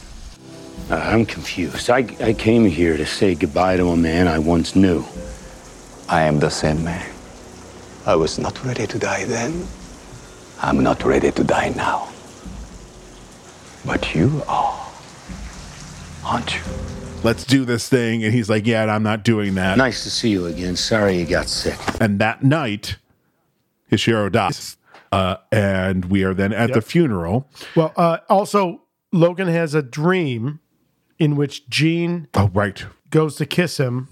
Uh, 0.89 0.95
I'm 0.95 1.25
confused. 1.25 1.89
I, 1.89 1.99
I 2.19 2.33
came 2.33 2.65
here 2.65 2.97
to 2.97 3.05
say 3.05 3.35
goodbye 3.35 3.77
to 3.77 3.89
a 3.89 3.97
man 3.97 4.27
I 4.27 4.39
once 4.39 4.75
knew. 4.75 5.05
I 6.09 6.23
am 6.23 6.39
the 6.39 6.49
same 6.49 6.83
man. 6.83 7.09
I 8.05 8.15
was 8.15 8.37
not 8.39 8.63
ready 8.65 8.87
to 8.87 8.99
die 8.99 9.25
then. 9.25 9.67
I'm 10.61 10.83
not 10.83 11.03
ready 11.03 11.31
to 11.31 11.43
die 11.43 11.69
now. 11.69 12.09
But 13.85 14.13
you 14.13 14.43
are, 14.47 14.91
aren't 16.23 16.53
you? 16.55 16.61
Let's 17.23 17.45
do 17.45 17.65
this 17.65 17.87
thing, 17.87 18.23
and 18.23 18.33
he's 18.33 18.49
like, 18.49 18.65
"Yeah, 18.67 18.85
I'm 18.85 19.03
not 19.03 19.23
doing 19.23 19.55
that." 19.55 19.77
Nice 19.77 20.03
to 20.03 20.09
see 20.09 20.29
you 20.29 20.45
again. 20.47 20.75
Sorry 20.75 21.17
you 21.19 21.25
got 21.25 21.47
sick. 21.47 21.77
And 21.99 22.19
that 22.19 22.43
night, 22.43 22.97
Ichiro 23.91 24.31
dies, 24.31 24.77
uh, 25.11 25.37
and 25.51 26.05
we 26.05 26.23
are 26.23 26.33
then 26.33 26.53
at 26.53 26.73
the 26.73 26.81
funeral. 26.81 27.47
Well, 27.75 27.93
uh, 27.95 28.19
also, 28.29 28.81
Logan 29.11 29.47
has 29.47 29.75
a 29.75 29.81
dream 29.83 30.59
in 31.21 31.35
which 31.35 31.69
Jean 31.69 32.27
Oh, 32.33 32.49
right. 32.53 32.83
goes 33.11 33.35
to 33.35 33.45
kiss 33.45 33.77
him. 33.79 34.09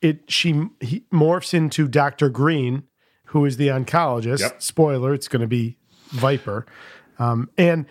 It 0.00 0.24
she 0.28 0.64
he 0.80 1.04
morphs 1.12 1.54
into 1.54 1.86
Doctor 1.86 2.28
Green, 2.28 2.82
who 3.26 3.44
is 3.44 3.56
the 3.58 3.68
oncologist. 3.68 4.40
Yep. 4.40 4.60
Spoiler: 4.60 5.14
it's 5.14 5.28
going 5.28 5.42
to 5.42 5.46
be 5.46 5.78
Viper. 6.08 6.66
Um, 7.20 7.48
and 7.56 7.86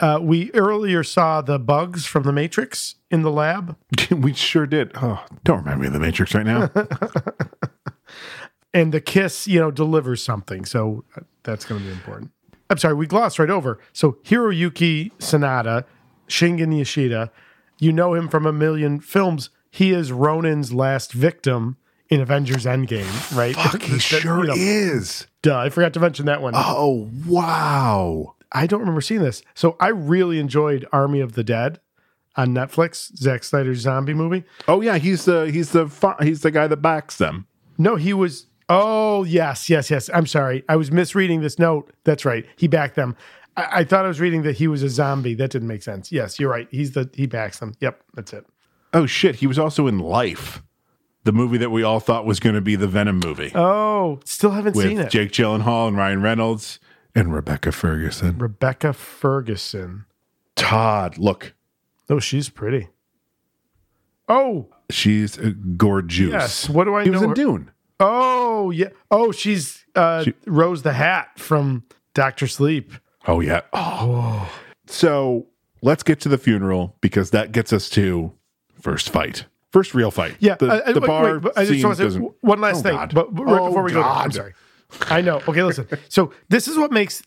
uh, 0.00 0.18
we 0.22 0.50
earlier 0.52 1.04
saw 1.04 1.42
the 1.42 1.58
bugs 1.58 2.06
from 2.06 2.22
the 2.22 2.32
Matrix 2.32 2.94
in 3.10 3.20
the 3.22 3.30
lab, 3.30 3.76
we 4.10 4.32
sure 4.32 4.66
did. 4.66 4.90
Oh, 4.94 5.22
don't 5.44 5.58
remind 5.58 5.80
me 5.82 5.86
of 5.88 5.92
the 5.92 6.00
Matrix 6.00 6.34
right 6.34 6.46
now. 6.46 6.70
and 8.72 8.92
the 8.92 9.00
kiss, 9.00 9.46
you 9.46 9.60
know, 9.60 9.70
delivers 9.70 10.22
something. 10.22 10.64
So 10.64 11.04
uh, 11.16 11.20
that's 11.42 11.64
going 11.64 11.80
to 11.80 11.86
be 11.86 11.92
important. 11.92 12.30
I'm 12.70 12.78
sorry, 12.78 12.94
we 12.94 13.06
glossed 13.06 13.38
right 13.38 13.50
over. 13.50 13.78
So 13.92 14.12
Hiroyuki 14.24 15.12
Sanada, 15.18 15.84
Shingen 16.28 16.72
Yashida, 16.80 17.30
you 17.78 17.92
know 17.92 18.14
him 18.14 18.28
from 18.28 18.46
a 18.46 18.52
million 18.52 19.00
films. 19.00 19.50
He 19.70 19.92
is 19.92 20.12
Ronan's 20.12 20.72
last 20.72 21.12
victim 21.12 21.76
in 22.08 22.20
Avengers 22.20 22.64
Endgame, 22.64 23.36
right? 23.36 23.56
Fuck, 23.56 23.82
he 23.82 23.98
sure 23.98 24.42
you 24.42 24.46
know, 24.48 24.54
is. 24.56 25.26
Duh, 25.42 25.58
I 25.58 25.68
forgot 25.68 25.94
to 25.94 26.00
mention 26.00 26.26
that 26.26 26.42
one. 26.42 26.54
Oh, 26.56 27.10
wow. 27.26 28.36
I 28.52 28.66
don't 28.66 28.80
remember 28.80 29.00
seeing 29.00 29.22
this. 29.22 29.42
So 29.54 29.76
I 29.80 29.88
really 29.88 30.38
enjoyed 30.38 30.86
Army 30.92 31.20
of 31.20 31.32
the 31.32 31.42
Dead 31.42 31.80
on 32.36 32.54
Netflix, 32.54 33.14
Zack 33.16 33.42
Snyder's 33.44 33.80
zombie 33.80 34.14
movie. 34.14 34.44
Oh 34.68 34.80
yeah, 34.80 34.98
he's 34.98 35.24
the 35.24 35.50
he's 35.50 35.70
the 35.70 35.86
he's 36.20 36.42
the 36.42 36.50
guy 36.50 36.66
that 36.66 36.76
backs 36.78 37.18
them. 37.18 37.46
No, 37.78 37.96
he 37.96 38.12
was. 38.12 38.46
Oh, 38.68 39.24
yes, 39.24 39.68
yes, 39.68 39.90
yes. 39.90 40.08
I'm 40.14 40.26
sorry. 40.26 40.64
I 40.70 40.76
was 40.76 40.90
misreading 40.90 41.42
this 41.42 41.58
note. 41.58 41.92
That's 42.04 42.24
right. 42.24 42.46
He 42.56 42.66
backed 42.66 42.94
them. 42.94 43.14
I, 43.56 43.80
I 43.80 43.84
thought 43.84 44.04
I 44.04 44.08
was 44.08 44.20
reading 44.20 44.42
that 44.42 44.56
he 44.56 44.66
was 44.68 44.82
a 44.82 44.88
zombie. 44.88 45.34
That 45.34 45.50
didn't 45.50 45.68
make 45.68 45.82
sense. 45.82 46.10
Yes, 46.12 46.38
you're 46.38 46.50
right. 46.50 46.68
He's 46.70 46.92
the 46.92 47.08
he 47.14 47.26
backs 47.26 47.58
them. 47.58 47.74
Yep, 47.80 48.02
that's 48.14 48.32
it. 48.32 48.46
Oh 48.92 49.06
shit, 49.06 49.36
he 49.36 49.46
was 49.46 49.58
also 49.58 49.86
in 49.86 49.98
Life, 49.98 50.62
the 51.24 51.32
movie 51.32 51.58
that 51.58 51.70
we 51.70 51.82
all 51.82 52.00
thought 52.00 52.24
was 52.26 52.38
going 52.40 52.54
to 52.54 52.60
be 52.60 52.76
the 52.76 52.86
Venom 52.86 53.18
movie 53.18 53.50
Oh, 53.54 54.20
still 54.24 54.50
haven't 54.52 54.74
seen 54.74 54.98
it. 54.98 55.10
Jake 55.10 55.32
Gyllenhaal 55.32 55.88
and 55.88 55.96
Ryan 55.96 56.22
Reynolds 56.22 56.78
and 57.14 57.32
Rebecca 57.34 57.72
Ferguson. 57.72 58.38
Rebecca 58.38 58.92
Ferguson. 58.92 60.04
Todd, 60.56 61.18
look, 61.18 61.54
Oh, 62.08 62.20
she's 62.20 62.48
pretty. 62.48 62.88
Oh, 64.28 64.68
she's 64.90 65.38
uh, 65.38 65.52
gorgeous. 65.76 66.30
yes. 66.30 66.68
What 66.68 66.84
do 66.84 66.94
I 66.94 67.00
know? 67.00 67.04
he 67.04 67.10
was 67.10 67.22
in 67.22 67.28
her- 67.30 67.34
Dune. 67.34 67.70
Oh, 68.00 68.70
yeah. 68.70 68.88
Oh, 69.10 69.32
she's 69.32 69.84
uh, 69.94 70.24
She- 70.24 70.34
Rose 70.46 70.82
the 70.82 70.92
Hat 70.94 71.38
from 71.38 71.84
Doctor 72.14 72.46
Sleep. 72.46 72.92
Oh 73.26 73.40
yeah. 73.40 73.62
Oh. 73.72 74.50
So 74.86 75.46
let's 75.82 76.02
get 76.02 76.20
to 76.20 76.28
the 76.28 76.38
funeral 76.38 76.96
because 77.00 77.30
that 77.30 77.52
gets 77.52 77.72
us 77.72 77.88
to 77.90 78.32
first 78.80 79.08
fight, 79.10 79.46
first 79.72 79.94
real 79.94 80.10
fight. 80.10 80.36
Yeah, 80.40 80.56
the, 80.56 80.66
I- 80.66 80.88
I- 80.88 80.92
the 80.92 81.00
wait, 81.00 81.06
bar 81.06 81.32
wait, 81.34 81.42
but 81.42 81.56
I 81.58 81.64
just 81.64 81.84
want 81.84 81.96
to 81.98 82.10
say 82.10 82.18
one 82.42 82.60
last 82.60 82.80
Oh, 82.80 82.82
thing, 82.82 82.94
God. 82.96 83.14
but, 83.14 83.34
but 83.34 83.44
right 83.44 83.60
Oh, 83.60 83.68
before 83.68 83.82
we 83.82 83.92
go, 83.92 84.00
there, 84.02 84.08
I'm 84.10 84.30
sorry. 84.32 84.52
I 85.08 85.20
know. 85.22 85.40
Okay, 85.48 85.62
listen. 85.62 85.88
So 86.08 86.32
this 86.50 86.68
is 86.68 86.76
what 86.76 86.92
makes 86.92 87.22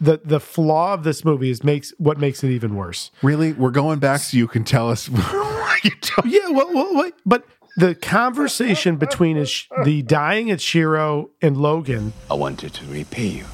the 0.00 0.20
the 0.24 0.40
flaw 0.40 0.94
of 0.94 1.04
this 1.04 1.24
movie 1.24 1.50
is 1.50 1.62
makes 1.62 1.92
what 1.98 2.18
makes 2.18 2.42
it 2.42 2.50
even 2.50 2.74
worse. 2.74 3.10
Really? 3.22 3.52
We're 3.52 3.70
going 3.70 3.98
back 3.98 4.20
so 4.20 4.36
you 4.36 4.48
can 4.48 4.64
tell 4.64 4.88
us 4.90 5.08
why 5.10 5.78
you 5.84 5.90
don't. 6.00 6.26
Yeah, 6.32 6.48
well, 6.50 6.72
well 6.72 6.94
wait, 6.96 7.14
but 7.26 7.44
the 7.76 7.94
conversation 7.94 8.96
between 8.96 9.36
his, 9.36 9.66
the 9.84 10.02
dying 10.02 10.46
Ichiro 10.48 11.28
and 11.42 11.56
Logan. 11.56 12.12
I 12.30 12.34
wanted 12.34 12.72
to 12.74 12.86
repay 12.86 13.26
you, 13.26 13.44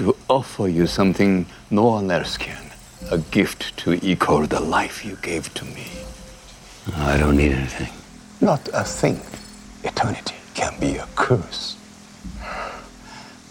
to 0.00 0.16
offer 0.30 0.66
you 0.66 0.86
something 0.86 1.44
no 1.70 1.84
one 1.84 2.10
else 2.10 2.38
can, 2.38 2.64
a 3.10 3.18
gift 3.18 3.76
to 3.76 3.92
equal 4.02 4.46
the 4.46 4.58
life 4.58 5.04
you 5.04 5.14
gave 5.16 5.52
to 5.52 5.66
me. 5.66 5.88
I 6.96 7.18
don't 7.18 7.36
need 7.36 7.52
anything. 7.52 7.92
Not 8.40 8.66
a 8.72 8.82
thing. 8.82 9.20
Eternity 9.84 10.36
can 10.54 10.72
be 10.80 10.96
a 10.96 11.06
curse. 11.16 11.76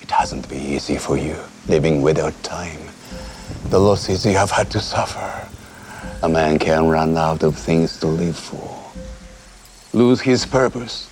It 0.01 0.09
hasn't 0.09 0.49
been 0.49 0.65
easy 0.65 0.97
for 0.97 1.17
you, 1.17 1.35
living 1.67 2.01
without 2.01 2.33
time. 2.41 2.81
The 3.65 3.79
losses 3.79 4.25
you 4.25 4.33
have 4.33 4.49
had 4.49 4.71
to 4.71 4.79
suffer. 4.79 5.47
A 6.23 6.27
man 6.27 6.57
can 6.57 6.87
run 6.87 7.15
out 7.15 7.43
of 7.43 7.55
things 7.55 7.99
to 7.99 8.07
live 8.07 8.35
for 8.35 8.75
lose 9.93 10.21
his 10.21 10.45
purpose, 10.45 11.09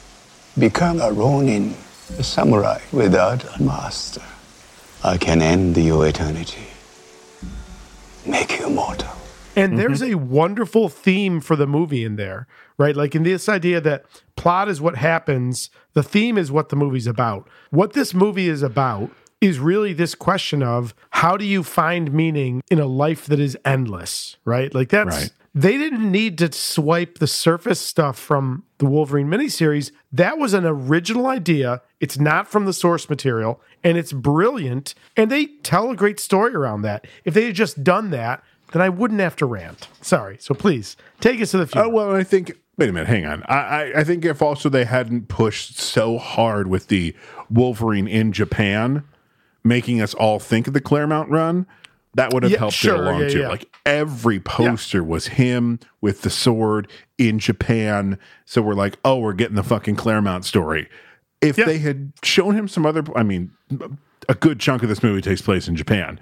become 0.58 1.00
a 1.00 1.12
ronin, 1.12 1.76
a 2.18 2.24
samurai 2.24 2.80
without 2.92 3.44
a 3.56 3.62
master. 3.62 4.22
I 5.08 5.18
can 5.18 5.42
end 5.42 5.78
your 5.78 6.06
eternity, 6.06 6.68
make 8.26 8.60
you 8.60 8.70
mortal. 8.70 9.08
And 9.56 9.70
mm-hmm. 9.70 9.78
there's 9.78 10.04
a 10.04 10.16
wonderful 10.16 10.90
theme 10.90 11.40
for 11.40 11.56
the 11.56 11.66
movie 11.66 12.04
in 12.04 12.18
there, 12.18 12.46
right? 12.78 12.94
Like 12.94 13.16
in 13.16 13.24
this 13.24 13.48
idea 13.48 13.80
that 13.80 14.04
plot 14.36 14.68
is 14.68 14.82
what 14.82 14.98
happens, 14.98 15.70
the 15.94 16.04
theme 16.04 16.38
is 16.38 16.52
what 16.52 16.68
the 16.68 16.76
movie's 16.76 17.08
about. 17.08 17.48
What 17.70 17.94
this 17.94 18.14
movie 18.14 18.50
is 18.50 18.62
about 18.62 19.10
is 19.40 19.60
really 19.60 19.94
this 19.94 20.14
question 20.14 20.62
of 20.62 20.94
how 21.12 21.38
do 21.38 21.46
you 21.46 21.64
find 21.64 22.12
meaning 22.12 22.62
in 22.70 22.78
a 22.78 22.86
life 22.86 23.28
that 23.28 23.40
is 23.40 23.58
endless, 23.64 24.36
right? 24.44 24.76
Like 24.76 24.90
that's 24.90 25.16
right. 25.16 25.32
They 25.58 25.76
didn't 25.76 26.12
need 26.12 26.38
to 26.38 26.52
swipe 26.52 27.18
the 27.18 27.26
surface 27.26 27.80
stuff 27.80 28.20
from 28.20 28.64
the 28.78 28.86
Wolverine 28.86 29.26
miniseries. 29.26 29.92
That 30.12 30.38
was 30.38 30.54
an 30.54 30.66
original 30.66 31.26
idea. 31.26 31.82
It's 32.00 32.20
not 32.20 32.48
from 32.48 32.66
the 32.66 32.74
source 32.74 33.10
material 33.10 33.60
and 33.84 33.98
it's 33.98 34.14
brilliant. 34.14 34.94
And 35.16 35.32
they 35.32 35.48
tell 35.64 35.90
a 35.90 35.96
great 35.96 36.20
story 36.20 36.54
around 36.54 36.84
that. 36.84 37.08
If 37.26 37.34
they 37.34 37.46
had 37.46 37.56
just 37.56 37.84
done 37.84 38.12
that, 38.12 38.44
then 38.72 38.84
I 38.84 38.90
wouldn't 38.90 39.20
have 39.20 39.36
to 39.38 39.48
rant. 39.48 39.88
Sorry. 40.00 40.38
So 40.40 40.54
please 40.54 40.96
take 41.22 41.42
us 41.42 41.52
to 41.52 41.58
the 41.58 41.64
uh, 41.64 41.68
future. 41.68 41.86
Oh, 41.86 41.90
well, 41.90 42.16
I 42.16 42.24
think 42.24 42.54
Wait 42.78 42.90
a 42.90 42.94
minute, 42.94 43.08
hang 43.08 43.26
on. 43.26 43.42
I, 43.48 43.56
I, 43.56 44.00
I 44.02 44.04
think 44.04 44.24
if 44.24 44.40
also 44.40 44.70
they 44.70 44.86
hadn't 44.86 45.28
pushed 45.28 45.80
so 45.80 46.20
hard 46.20 46.68
with 46.68 46.90
the 46.90 47.16
Wolverine 47.50 48.08
in 48.08 48.32
Japan, 48.32 49.04
making 49.64 50.00
us 50.00 50.14
all 50.14 50.38
think 50.38 50.68
of 50.68 50.74
the 50.74 50.82
Claremont 50.82 51.32
run, 51.32 51.66
that 52.18 52.34
would 52.34 52.44
have 52.44 52.52
yeah, 52.52 52.58
helped 52.58 52.76
sure, 52.76 52.96
it 52.96 53.00
along 53.00 53.22
yeah, 53.22 53.28
too. 53.30 53.40
Yeah. 53.40 53.48
Like 53.48 53.70
every 53.86 54.40
poster 54.40 55.04
was 55.04 55.28
him 55.28 55.80
with 56.02 56.24
the 56.24 56.30
sword 56.30 56.90
in 57.18 57.40
Japan. 57.40 58.20
So 58.46 58.62
we're 58.62 58.74
like, 58.74 58.98
oh, 59.06 59.20
we're 59.20 59.34
getting 59.34 59.56
the 59.56 59.64
fucking 59.64 59.96
Claremont 59.96 60.44
story. 60.44 60.90
If 61.42 61.56
they 61.56 61.78
had 61.78 62.14
shown 62.24 62.56
him 62.56 62.68
some 62.68 62.86
other, 62.86 63.04
I 63.16 63.22
mean, 63.22 63.52
a 64.28 64.34
good 64.34 64.60
chunk 64.60 64.82
of 64.82 64.90
this 64.90 65.04
movie 65.04 65.22
takes 65.22 65.42
place 65.42 65.68
in 65.68 65.76
Japan. 65.76 66.20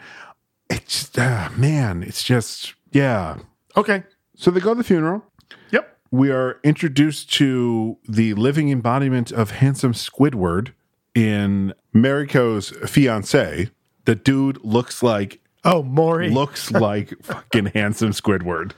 It's, 0.69 1.17
uh, 1.17 1.49
man, 1.55 2.03
it's 2.03 2.23
just, 2.23 2.73
yeah. 2.91 3.37
Okay. 3.77 4.03
So 4.35 4.51
they 4.51 4.59
go 4.59 4.73
to 4.73 4.77
the 4.77 4.83
funeral. 4.83 5.23
Yep. 5.71 5.97
We 6.11 6.29
are 6.29 6.59
introduced 6.63 7.31
to 7.35 7.97
the 8.07 8.33
living 8.33 8.69
embodiment 8.69 9.31
of 9.31 9.51
handsome 9.51 9.93
Squidward 9.93 10.73
in 11.15 11.73
Mariko's 11.93 12.71
fiance, 12.89 13.69
the 14.03 14.15
dude 14.15 14.63
looks 14.63 15.01
like 15.01 15.39
oh 15.65 15.83
Maury 15.83 16.29
looks 16.29 16.71
like 16.71 17.13
fucking 17.21 17.67
handsome 17.67 18.11
Squidward. 18.11 18.71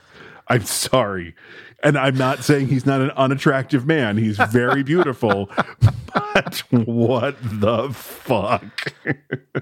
I'm 0.48 0.64
sorry. 0.64 1.34
And 1.82 1.96
I'm 1.96 2.16
not 2.16 2.42
saying 2.42 2.68
he's 2.68 2.84
not 2.84 3.00
an 3.00 3.10
unattractive 3.12 3.86
man. 3.86 4.16
He's 4.16 4.36
very 4.36 4.82
beautiful. 4.82 5.48
but 6.12 6.62
what 6.70 7.36
the 7.40 7.90
fuck? 7.90 8.92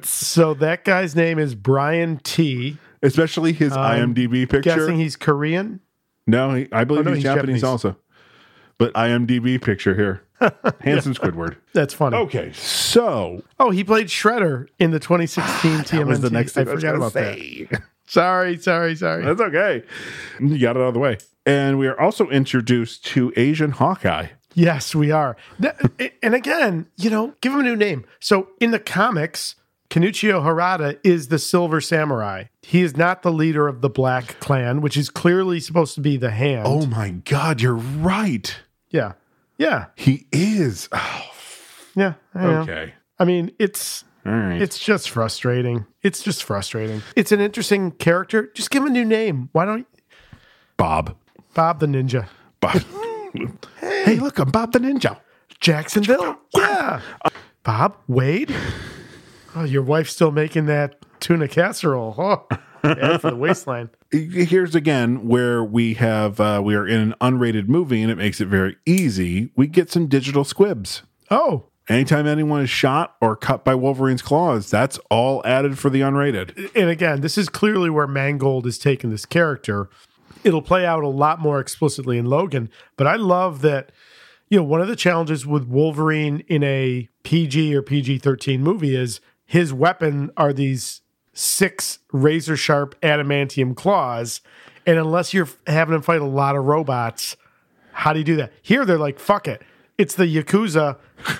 so 0.03 0.55
that 0.55 0.85
guy's 0.85 1.15
name 1.15 1.39
is 1.39 1.55
Brian 1.55 2.19
Tee. 2.19 2.79
Especially 3.03 3.53
his 3.53 3.73
um, 3.73 4.15
IMDb 4.15 4.49
picture. 4.49 4.63
Guessing 4.63 4.97
he's 4.97 5.17
Korean? 5.17 5.81
No, 6.27 6.55
he, 6.55 6.69
I 6.73 6.85
believe 6.85 7.07
oh, 7.07 7.11
no, 7.11 7.15
he's, 7.15 7.19
he's 7.19 7.25
Japanese, 7.25 7.61
Japanese 7.61 7.65
also. 7.65 7.97
But 8.79 8.95
IMDb 8.95 9.61
picture 9.61 9.95
here. 9.95 10.23
Handsome 10.81 11.15
Squidward. 11.15 11.57
That's 11.73 11.95
funny. 11.95 12.17
Okay, 12.17 12.53
so 12.53 13.43
oh, 13.59 13.71
he 13.71 13.85
played 13.85 14.09
Shredder 14.09 14.67
in 14.79 14.91
the 14.91 15.01
2016 15.01 15.71
TMNT. 15.71 15.91
That 15.99 16.07
was 16.07 16.21
the 16.21 16.31
next 16.31 16.53
thing 16.53 16.69
I, 16.69 16.73
I 16.73 16.75
forgot 16.75 16.95
about 16.95 17.13
say. 17.13 17.69
that. 17.71 17.83
sorry, 18.07 18.59
sorry, 18.59 18.97
sorry. 18.97 19.25
That's 19.25 19.41
okay. 19.41 19.83
You 20.41 20.59
got 20.59 20.77
it 20.77 20.83
out 20.83 20.89
of 20.89 20.95
the 20.95 21.01
way. 21.01 21.19
And 21.45 21.79
we 21.79 21.87
are 21.87 21.99
also 21.99 22.29
introduced 22.29 23.05
to 23.07 23.33
Asian 23.37 23.71
Hawkeye. 23.71 24.29
Yes, 24.55 24.95
we 24.95 25.11
are. 25.11 25.37
And 26.23 26.35
again, 26.35 26.87
you 26.97 27.11
know, 27.11 27.35
give 27.41 27.53
him 27.53 27.61
a 27.61 27.63
new 27.63 27.77
name. 27.77 28.07
So 28.21 28.49
in 28.59 28.71
the 28.71 28.79
comics, 28.79 29.55
Kenichiro 29.91 30.43
Harada 30.43 30.99
is 31.05 31.29
the 31.29 31.39
Silver 31.39 31.81
Samurai. 31.81 32.45
He 32.63 32.83
is 32.83 32.97
not 32.97 33.23
the 33.23 33.31
leader 33.31 33.69
of 33.69 33.81
the 33.81 33.91
Black 33.91 34.41
Clan, 34.41 34.81
which 34.81 34.97
is 34.97 35.11
clearly 35.11 35.61
supposed 35.61 35.95
to 35.95 36.01
be 36.01 36.17
the 36.17 36.31
hand. 36.31 36.65
Oh 36.67 36.87
my 36.87 37.11
God, 37.11 37.61
you're 37.61 37.75
right. 37.75 38.57
Yeah. 38.91 39.13
Yeah. 39.59 39.87
He 39.97 40.27
is. 40.33 40.89
Oh. 40.93 41.31
Yeah. 41.95 42.15
I 42.35 42.47
okay. 42.47 42.95
I 43.19 43.25
mean, 43.25 43.53
it's 43.59 44.05
right. 44.25 44.61
it's 44.61 44.79
just 44.79 45.11
frustrating. 45.11 45.87
It's 46.03 46.23
just 46.23 46.45
frustrating. 46.45 47.03
It's 47.17 47.33
an 47.33 47.41
interesting 47.41 47.93
character. 47.93 48.51
Just 48.55 48.71
give 48.71 48.83
him 48.83 48.89
a 48.89 48.93
new 48.93 49.05
name. 49.05 49.49
Why 49.53 49.65
don't 49.65 49.87
Bob. 50.77 51.17
Bob 51.55 51.81
the 51.81 51.87
Ninja. 51.87 52.29
Bob. 52.61 52.83
hey. 53.81 54.05
hey, 54.05 54.17
look, 54.17 54.39
I'm 54.39 54.51
Bob 54.51 54.73
the 54.73 54.79
Ninja. 54.79 55.19
Jacksonville. 55.61 56.39
Yeah. 56.55 57.01
Bob 57.63 57.97
Wade. 58.07 58.55
Oh, 59.55 59.65
your 59.65 59.83
wife's 59.83 60.13
still 60.13 60.31
making 60.31 60.67
that 60.67 60.97
tuna 61.19 61.49
casserole. 61.49 62.15
Oh 62.19 62.47
yeah, 62.85 63.17
for 63.17 63.31
the 63.31 63.37
waistline. 63.37 63.89
Here's 64.25 64.75
again 64.75 65.29
where 65.29 65.63
we 65.63 65.95
have 65.95 66.41
uh, 66.41 66.61
we 66.65 66.75
are 66.75 66.87
in 66.87 67.01
an 67.01 67.15
unrated 67.21 67.69
movie 67.69 68.03
and 68.03 68.11
it 68.11 68.17
makes 68.17 68.41
it 68.41 68.47
very 68.49 68.77
easy. 68.87 69.51
We 69.57 69.67
get 69.67 69.91
some 69.91 70.07
digital 70.07 70.45
squibs. 70.45 71.03
Oh, 71.31 71.67
anytime 71.89 72.27
anyone 72.27 72.63
is 72.63 72.71
shot 72.71 73.17
or 73.21 73.37
cut 73.37 73.65
by 73.65 73.75
Wolverine's 73.75 74.23
claws, 74.23 74.71
that's 74.71 74.99
all 75.11 75.43
added 75.45 75.79
for 75.79 75.91
the 75.91 76.01
unrated. 76.01 76.71
And 76.75 76.89
again, 76.89 77.21
this 77.21 77.37
is 77.37 77.49
clearly 77.49 77.91
where 77.91 78.07
Mangold 78.07 78.67
is 78.67 78.79
taking 78.79 79.11
this 79.11 79.27
character. 79.27 79.89
It'll 80.45 80.63
play 80.63 80.87
out 80.87 81.03
a 81.03 81.09
lot 81.09 81.41
more 81.41 81.61
explicitly 81.61 82.19
in 82.19 82.27
Logan, 82.27 82.71
but 82.97 83.07
I 83.07 83.17
love 83.17 83.63
that. 83.63 83.93
You 84.49 84.59
know, 84.59 84.65
one 84.65 84.81
of 84.81 84.87
the 84.87 84.95
challenges 84.95 85.45
with 85.45 85.67
Wolverine 85.67 86.45
in 86.47 86.63
a 86.63 87.09
PG 87.25 87.75
or 87.75 87.83
PG 87.83 88.19
13 88.19 88.63
movie 88.63 88.95
is 88.95 89.21
his 89.45 89.73
weapon 89.73 90.31
are 90.37 90.53
these 90.53 91.03
six 91.37 91.99
razor 92.13 92.57
sharp 92.57 92.99
adamantium 93.03 93.77
claws. 93.77 94.41
And 94.87 94.99
unless 94.99 95.35
you're 95.35 95.49
having 95.67 95.95
him 95.95 96.03
fight 96.03 96.21
a 96.21 96.27
lot 96.27 96.57
of 96.57 96.65
robots, 96.65 97.37
how 97.93 98.13
do 98.13 98.19
you 98.19 98.25
do 98.25 98.37
that? 98.37 98.53
Here 98.63 98.85
they're 98.85 98.99
like, 98.99 99.19
fuck 99.19 99.47
it. 99.47 99.63
It's 99.99 100.15
the 100.15 100.25
Yakuza. 100.25 100.99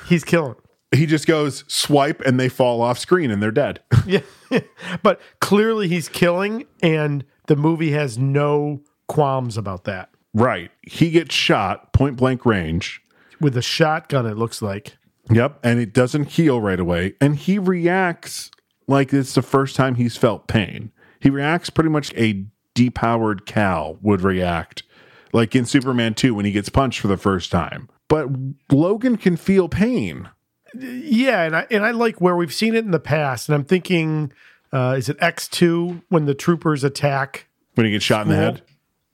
He's 0.09 0.25
killing. 0.25 0.57
he 0.95 1.07
just 1.07 1.27
goes 1.27 1.65
swipe 1.69 2.21
and 2.23 2.39
they 2.39 2.49
fall 2.49 2.81
off 2.81 2.99
screen 2.99 3.31
and 3.31 3.43
they're 3.43 3.51
dead. 3.51 3.81
yeah. 4.07 4.21
but 5.03 5.21
clearly 5.41 5.89
he's 5.89 6.09
killing 6.09 6.67
and 6.83 7.25
the 7.47 7.57
movie 7.57 7.93
has 7.93 8.19
no 8.19 8.81
qualms 9.09 9.57
about 9.57 9.85
that. 9.85 10.11
Right. 10.35 10.71
He 10.83 11.11
gets 11.11 11.35
shot 11.35 11.93
point 11.93 12.17
blank 12.17 12.45
range 12.45 13.03
with 13.41 13.57
a 13.57 13.63
shotgun, 13.63 14.27
it 14.27 14.37
looks 14.37 14.61
like. 14.61 14.97
Yep. 15.31 15.61
And 15.63 15.81
it 15.81 15.93
doesn't 15.93 16.25
heal 16.25 16.61
right 16.61 16.79
away. 16.79 17.15
And 17.21 17.37
he 17.37 17.59
reacts 17.59 18.51
like 18.87 19.13
it's 19.13 19.35
the 19.35 19.43
first 19.43 19.77
time 19.77 19.97
he's 19.97 20.17
felt 20.17 20.47
pain. 20.47 20.93
He 21.21 21.31
reacts 21.31 21.71
pretty 21.71 21.91
much 21.91 22.13
a 22.15 22.45
depowered 22.75 23.47
cow 23.47 23.99
would 24.03 24.21
react, 24.21 24.83
like 25.33 25.57
in 25.57 25.65
Superman 25.65 26.15
2 26.15 26.35
when 26.35 26.45
he 26.45 26.53
gets 26.53 26.69
punched 26.69 27.01
for 27.01 27.09
the 27.09 27.17
first 27.17 27.51
time. 27.51 27.89
But 28.09 28.29
Logan 28.71 29.17
can 29.17 29.37
feel 29.37 29.69
pain. 29.69 30.29
Yeah, 30.75 31.43
and 31.43 31.57
I 31.57 31.67
and 31.71 31.85
I 31.85 31.93
like 31.93 32.21
where 32.21 32.37
we've 32.37 32.53
seen 32.53 32.75
it 32.75 32.85
in 32.85 32.91
the 32.91 33.01
past, 33.01 33.49
and 33.49 33.55
I'm 33.55 33.65
thinking, 33.65 34.33
uh, 34.73 34.97
is 34.99 35.09
it 35.09 35.17
X 35.21 35.49
two 35.49 36.03
when 36.09 36.27
the 36.27 36.35
troopers 36.35 36.85
attack 36.85 37.49
when 37.75 37.87
he 37.87 37.93
gets 37.93 38.05
shot 38.05 38.23
in 38.23 38.29
the 38.29 38.37
head? 38.37 38.63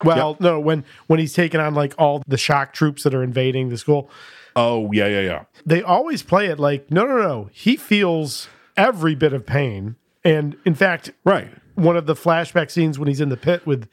Well, 0.02 0.30
yep. 0.30 0.40
no, 0.40 0.60
when 0.60 0.84
when 1.06 1.20
he's 1.20 1.32
taking 1.32 1.60
on 1.60 1.74
like 1.74 1.94
all 1.98 2.22
the 2.26 2.36
shock 2.36 2.72
troops 2.72 3.04
that 3.04 3.14
are 3.14 3.22
invading 3.22 3.68
the 3.68 3.78
school. 3.78 4.10
Oh 4.56 4.90
yeah, 4.92 5.06
yeah, 5.06 5.20
yeah. 5.20 5.44
They 5.64 5.82
always 5.82 6.22
play 6.22 6.46
it 6.46 6.58
like 6.58 6.90
no, 6.90 7.04
no, 7.06 7.16
no. 7.16 7.50
He 7.52 7.76
feels 7.76 8.48
every 8.76 9.14
bit 9.14 9.32
of 9.32 9.46
pain. 9.46 9.96
And 10.24 10.56
in 10.64 10.74
fact, 10.74 11.10
right, 11.24 11.50
one 11.74 11.96
of 11.96 12.06
the 12.06 12.14
flashback 12.14 12.70
scenes 12.70 12.98
when 12.98 13.08
he's 13.08 13.20
in 13.20 13.28
the 13.28 13.36
pit 13.36 13.66
with 13.66 13.88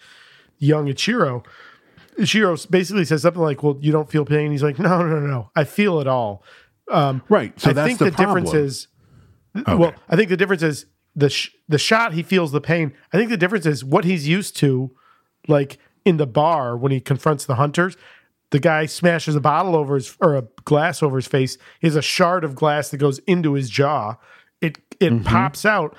young 0.57 0.87
Ichiro, 0.87 1.45
Ichiro 2.17 2.69
basically 2.69 3.05
says 3.05 3.21
something 3.21 3.41
like, 3.41 3.63
"Well, 3.63 3.77
you 3.81 3.91
don't 3.91 4.11
feel 4.11 4.25
pain." 4.25 4.51
He's 4.51 4.63
like, 4.63 4.77
"No, 4.79 5.01
no, 5.01 5.19
no, 5.19 5.25
no. 5.25 5.51
I 5.55 5.63
feel 5.63 5.99
it 5.99 6.07
all." 6.07 6.43
Um, 6.91 7.21
right. 7.29 7.57
So 7.59 7.69
I 7.69 7.73
that's 7.73 7.87
think 7.87 7.99
the, 7.99 8.05
the 8.05 8.11
difference 8.11 8.53
is 8.53 8.87
Well, 9.67 9.93
I 10.09 10.15
think 10.15 10.29
the 10.29 10.37
difference 10.37 10.63
is 10.63 10.85
the 11.15 11.29
sh- 11.29 11.51
the 11.67 11.77
shot 11.77 12.13
he 12.13 12.23
feels 12.23 12.51
the 12.51 12.61
pain. 12.61 12.93
I 13.13 13.17
think 13.17 13.29
the 13.29 13.37
difference 13.37 13.65
is 13.65 13.83
what 13.83 14.05
he's 14.05 14.27
used 14.27 14.55
to, 14.57 14.91
like 15.47 15.77
in 16.05 16.17
the 16.17 16.27
bar 16.27 16.77
when 16.77 16.91
he 16.91 16.99
confronts 16.99 17.45
the 17.45 17.55
hunters. 17.55 17.97
The 18.51 18.59
guy 18.59 18.87
smashes 18.87 19.35
a 19.35 19.39
bottle 19.39 19.75
over 19.75 19.95
his 19.95 20.15
or 20.19 20.35
a 20.35 20.47
glass 20.65 21.03
over 21.03 21.17
his 21.17 21.27
face. 21.27 21.57
He 21.79 21.87
has 21.87 21.95
a 21.95 22.01
shard 22.01 22.43
of 22.43 22.55
glass 22.55 22.89
that 22.89 22.97
goes 22.97 23.19
into 23.19 23.53
his 23.53 23.69
jaw. 23.69 24.15
It 24.61 24.77
it 24.99 25.11
Mm-hmm. 25.13 25.23
pops 25.23 25.65
out. 25.65 25.95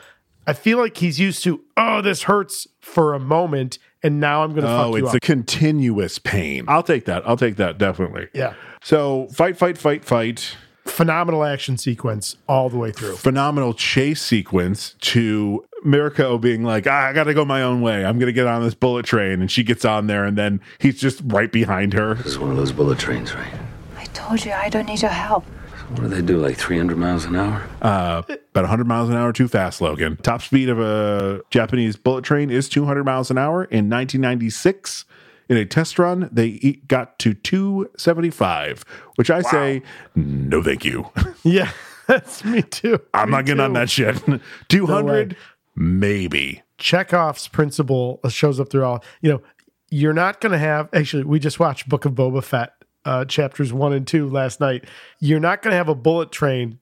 I 0.46 0.52
feel 0.52 0.78
like 0.78 0.96
he's 0.96 1.18
used 1.20 1.42
to. 1.44 1.60
Oh, 1.76 2.00
this 2.02 2.24
hurts 2.24 2.66
for 2.80 3.14
a 3.14 3.20
moment, 3.20 3.78
and 4.02 4.18
now 4.20 4.42
I'm 4.42 4.50
going 4.50 4.62
to 4.64 4.70
Oh, 4.70 4.90
fuck 4.92 4.98
you 4.98 5.06
it's 5.06 5.14
a 5.14 5.20
continuous 5.20 6.18
pain. 6.18 6.64
I'll 6.66 6.82
take 6.82 7.04
that. 7.04 7.26
I'll 7.28 7.36
take 7.36 7.56
that 7.56 7.78
definitely. 7.78 8.28
yeah, 8.34 8.54
So 8.82 9.28
fight, 9.32 9.56
fight, 9.56 9.78
fight, 9.78 10.04
fight. 10.04 10.56
phenomenal 10.86 11.44
action 11.44 11.76
sequence 11.78 12.36
all 12.48 12.68
the 12.68 12.78
way 12.78 12.90
through. 12.90 13.16
Phenomenal 13.16 13.74
chase 13.74 14.20
sequence 14.22 14.96
to 15.02 15.64
Mariko 15.84 16.40
being 16.40 16.64
like, 16.64 16.86
ah, 16.88 17.06
I 17.06 17.12
got 17.12 17.24
to 17.24 17.34
go 17.34 17.44
my 17.44 17.62
own 17.62 17.80
way. 17.80 18.04
I'm 18.04 18.18
going 18.18 18.26
to 18.26 18.32
get 18.32 18.46
on 18.46 18.62
this 18.64 18.74
bullet 18.74 19.06
train. 19.06 19.40
And 19.40 19.50
she 19.50 19.62
gets 19.62 19.84
on 19.84 20.06
there, 20.08 20.24
and 20.24 20.36
then 20.36 20.60
he's 20.78 21.00
just 21.00 21.20
right 21.26 21.52
behind 21.52 21.92
her. 21.92 22.14
This 22.14 22.26
is 22.26 22.38
one 22.38 22.50
of 22.50 22.56
those 22.56 22.72
bullet 22.72 22.98
trains, 22.98 23.34
right? 23.34 23.52
I 23.96 24.04
told 24.06 24.44
you 24.44 24.52
I 24.52 24.68
don't 24.68 24.86
need 24.86 25.02
your 25.02 25.10
help. 25.12 25.44
What 25.90 26.02
do 26.02 26.08
they 26.08 26.22
do, 26.22 26.38
like 26.38 26.56
300 26.56 26.96
miles 26.96 27.24
an 27.24 27.34
hour? 27.34 27.68
Uh, 27.82 28.22
about 28.28 28.62
100 28.62 28.86
miles 28.86 29.08
an 29.10 29.16
hour 29.16 29.32
too 29.32 29.48
fast, 29.48 29.80
Logan. 29.80 30.16
Top 30.18 30.40
speed 30.40 30.68
of 30.68 30.78
a 30.78 31.42
Japanese 31.50 31.96
bullet 31.96 32.24
train 32.24 32.48
is 32.48 32.68
200 32.68 33.02
miles 33.04 33.28
an 33.30 33.38
hour. 33.38 33.64
In 33.64 33.90
1996, 33.90 35.04
in 35.48 35.56
a 35.56 35.66
test 35.66 35.98
run, 35.98 36.28
they 36.30 36.80
got 36.86 37.18
to 37.18 37.34
275, 37.34 38.84
which 39.16 39.30
I 39.30 39.42
say, 39.42 39.82
no, 40.14 40.62
thank 40.62 40.84
you. 40.84 41.10
Yeah, 41.42 41.70
that's 42.06 42.44
me 42.44 42.60
too. 42.62 43.00
I'm 43.14 43.30
Me 43.30 43.36
not 43.36 43.46
getting 43.46 43.60
on 43.62 43.72
that 43.72 43.88
shit. 43.88 44.22
200, 44.68 45.36
maybe. 45.74 46.62
Chekhov's 46.78 47.48
principle 47.48 48.20
shows 48.28 48.60
up 48.60 48.70
through 48.70 48.84
all. 48.84 49.02
You 49.22 49.32
know, 49.32 49.42
you're 49.90 50.12
not 50.12 50.40
going 50.40 50.52
to 50.52 50.58
have. 50.58 50.88
Actually, 50.92 51.24
we 51.24 51.38
just 51.38 51.58
watched 51.58 51.88
Book 51.88 52.04
of 52.04 52.12
Boba 52.12 52.44
Fett 52.44 52.74
uh, 53.04 53.24
chapters 53.24 53.72
one 53.72 53.92
and 53.92 54.06
two 54.06 54.28
last 54.28 54.60
night. 54.60 54.84
You're 55.20 55.40
not 55.40 55.62
going 55.62 55.72
to 55.72 55.76
have 55.76 55.88
a 55.88 55.94
bullet 55.94 56.30
train 56.32 56.78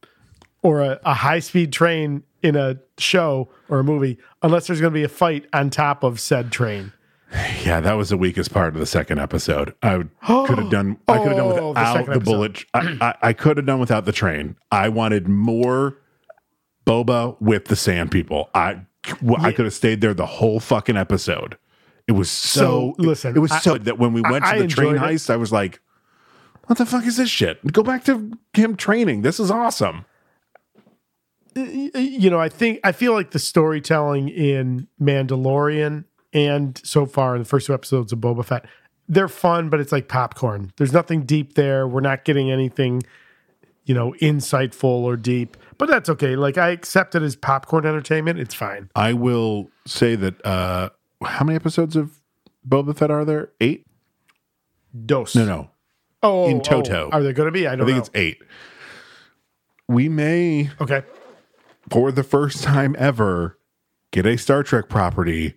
or 0.62 0.80
a, 0.82 1.00
a 1.04 1.14
high 1.14 1.38
speed 1.40 1.72
train 1.72 2.22
in 2.42 2.56
a 2.56 2.78
show 2.98 3.48
or 3.68 3.80
a 3.80 3.84
movie 3.84 4.18
unless 4.42 4.66
there's 4.66 4.80
going 4.80 4.92
to 4.92 4.98
be 4.98 5.04
a 5.04 5.08
fight 5.08 5.46
on 5.52 5.70
top 5.70 6.02
of 6.02 6.20
said 6.20 6.50
train. 6.52 6.92
Yeah, 7.62 7.80
that 7.80 7.92
was 7.92 8.08
the 8.08 8.16
weakest 8.16 8.52
part 8.54 8.72
of 8.74 8.80
the 8.80 8.86
second 8.86 9.18
episode. 9.18 9.74
I 9.82 9.98
could 10.26 10.58
have 10.58 10.70
done. 10.70 10.96
I 11.08 11.18
could 11.18 11.28
have 11.28 11.36
done 11.36 11.46
Oh, 11.46 11.54
the 11.54 11.68
without 11.68 12.06
the, 12.14 12.20
bullet. 12.20 12.64
I, 12.72 12.96
I, 13.00 13.14
I 13.28 13.32
could 13.34 13.56
have 13.58 13.66
done 13.66 13.80
without 13.80 14.04
the 14.06 14.12
train. 14.12 14.56
I 14.72 14.88
wanted 14.88 15.28
more 15.28 15.98
Boba 16.86 17.36
with 17.40 17.66
the 17.66 17.76
Sand 17.76 18.10
People. 18.10 18.48
I 18.54 18.80
well, 19.22 19.44
I 19.44 19.52
could 19.52 19.64
have 19.66 19.74
stayed 19.74 20.00
there 20.00 20.14
the 20.14 20.26
whole 20.26 20.58
fucking 20.60 20.96
episode. 20.96 21.56
It 22.06 22.12
was 22.12 22.30
so. 22.30 22.94
So, 22.96 23.02
listen, 23.02 23.36
it 23.36 23.40
was 23.40 23.52
I- 23.52 23.58
so 23.60 23.76
that 23.78 23.98
when 23.98 24.12
we 24.14 24.22
went 24.22 24.44
I 24.44 24.56
to 24.56 24.62
the 24.62 24.68
train 24.68 24.88
enjoyed 24.94 25.10
it. 25.10 25.14
heist, 25.14 25.28
I 25.30 25.36
was 25.36 25.52
like, 25.52 25.80
"What 26.68 26.78
the 26.78 26.86
fuck 26.86 27.04
is 27.04 27.16
this 27.16 27.28
shit? 27.28 27.72
Go 27.72 27.82
back 27.82 28.04
to 28.04 28.30
him 28.54 28.76
training. 28.76 29.22
This 29.22 29.40
is 29.40 29.50
awesome." 29.50 30.04
you 31.56 32.30
know, 32.30 32.38
I 32.38 32.48
think 32.48 32.80
I 32.84 32.92
feel 32.92 33.12
like 33.12 33.32
the 33.32 33.38
storytelling 33.38 34.28
in 34.28 34.86
Mandalorian 35.00 36.04
and 36.32 36.80
so 36.84 37.06
far 37.06 37.34
in 37.34 37.42
the 37.42 37.48
first 37.48 37.66
two 37.66 37.74
episodes 37.74 38.12
of 38.12 38.20
Boba 38.20 38.44
Fett, 38.44 38.66
they're 39.08 39.28
fun, 39.28 39.68
but 39.70 39.80
it's 39.80 39.92
like 39.92 40.08
popcorn. 40.08 40.72
There's 40.76 40.92
nothing 40.92 41.22
deep 41.24 41.54
there. 41.54 41.88
We're 41.88 42.00
not 42.00 42.24
getting 42.24 42.50
anything, 42.50 43.02
you 43.86 43.94
know, 43.94 44.12
insightful 44.20 44.84
or 44.84 45.16
deep. 45.16 45.56
But 45.78 45.88
that's 45.88 46.08
okay. 46.10 46.36
Like 46.36 46.58
I 46.58 46.68
accept 46.70 47.14
it 47.14 47.22
as 47.22 47.34
popcorn 47.34 47.86
entertainment. 47.86 48.38
It's 48.38 48.54
fine. 48.54 48.90
I 48.94 49.14
will 49.14 49.70
say 49.86 50.14
that. 50.16 50.44
uh 50.44 50.90
How 51.24 51.44
many 51.44 51.56
episodes 51.56 51.96
of 51.96 52.20
Boba 52.68 52.96
Fett 52.96 53.10
are 53.10 53.24
there? 53.24 53.50
Eight? 53.60 53.86
Dose. 55.06 55.34
No, 55.34 55.44
no. 55.44 55.70
Oh, 56.22 56.48
in 56.48 56.58
oh, 56.58 56.60
toto. 56.60 57.10
are 57.12 57.22
they 57.22 57.32
going 57.32 57.46
to 57.46 57.52
be? 57.52 57.66
I 57.66 57.72
I 57.72 57.76
don't 57.76 57.86
think 57.86 57.96
know. 57.96 58.00
it's 58.02 58.10
eight. 58.14 58.42
We 59.88 60.08
may, 60.08 60.70
okay. 60.80 61.02
for 61.88 62.12
the 62.12 62.22
first 62.22 62.62
time 62.62 62.94
ever, 62.98 63.58
get 64.12 64.26
a 64.26 64.36
Star 64.36 64.62
Trek 64.62 64.88
property 64.88 65.54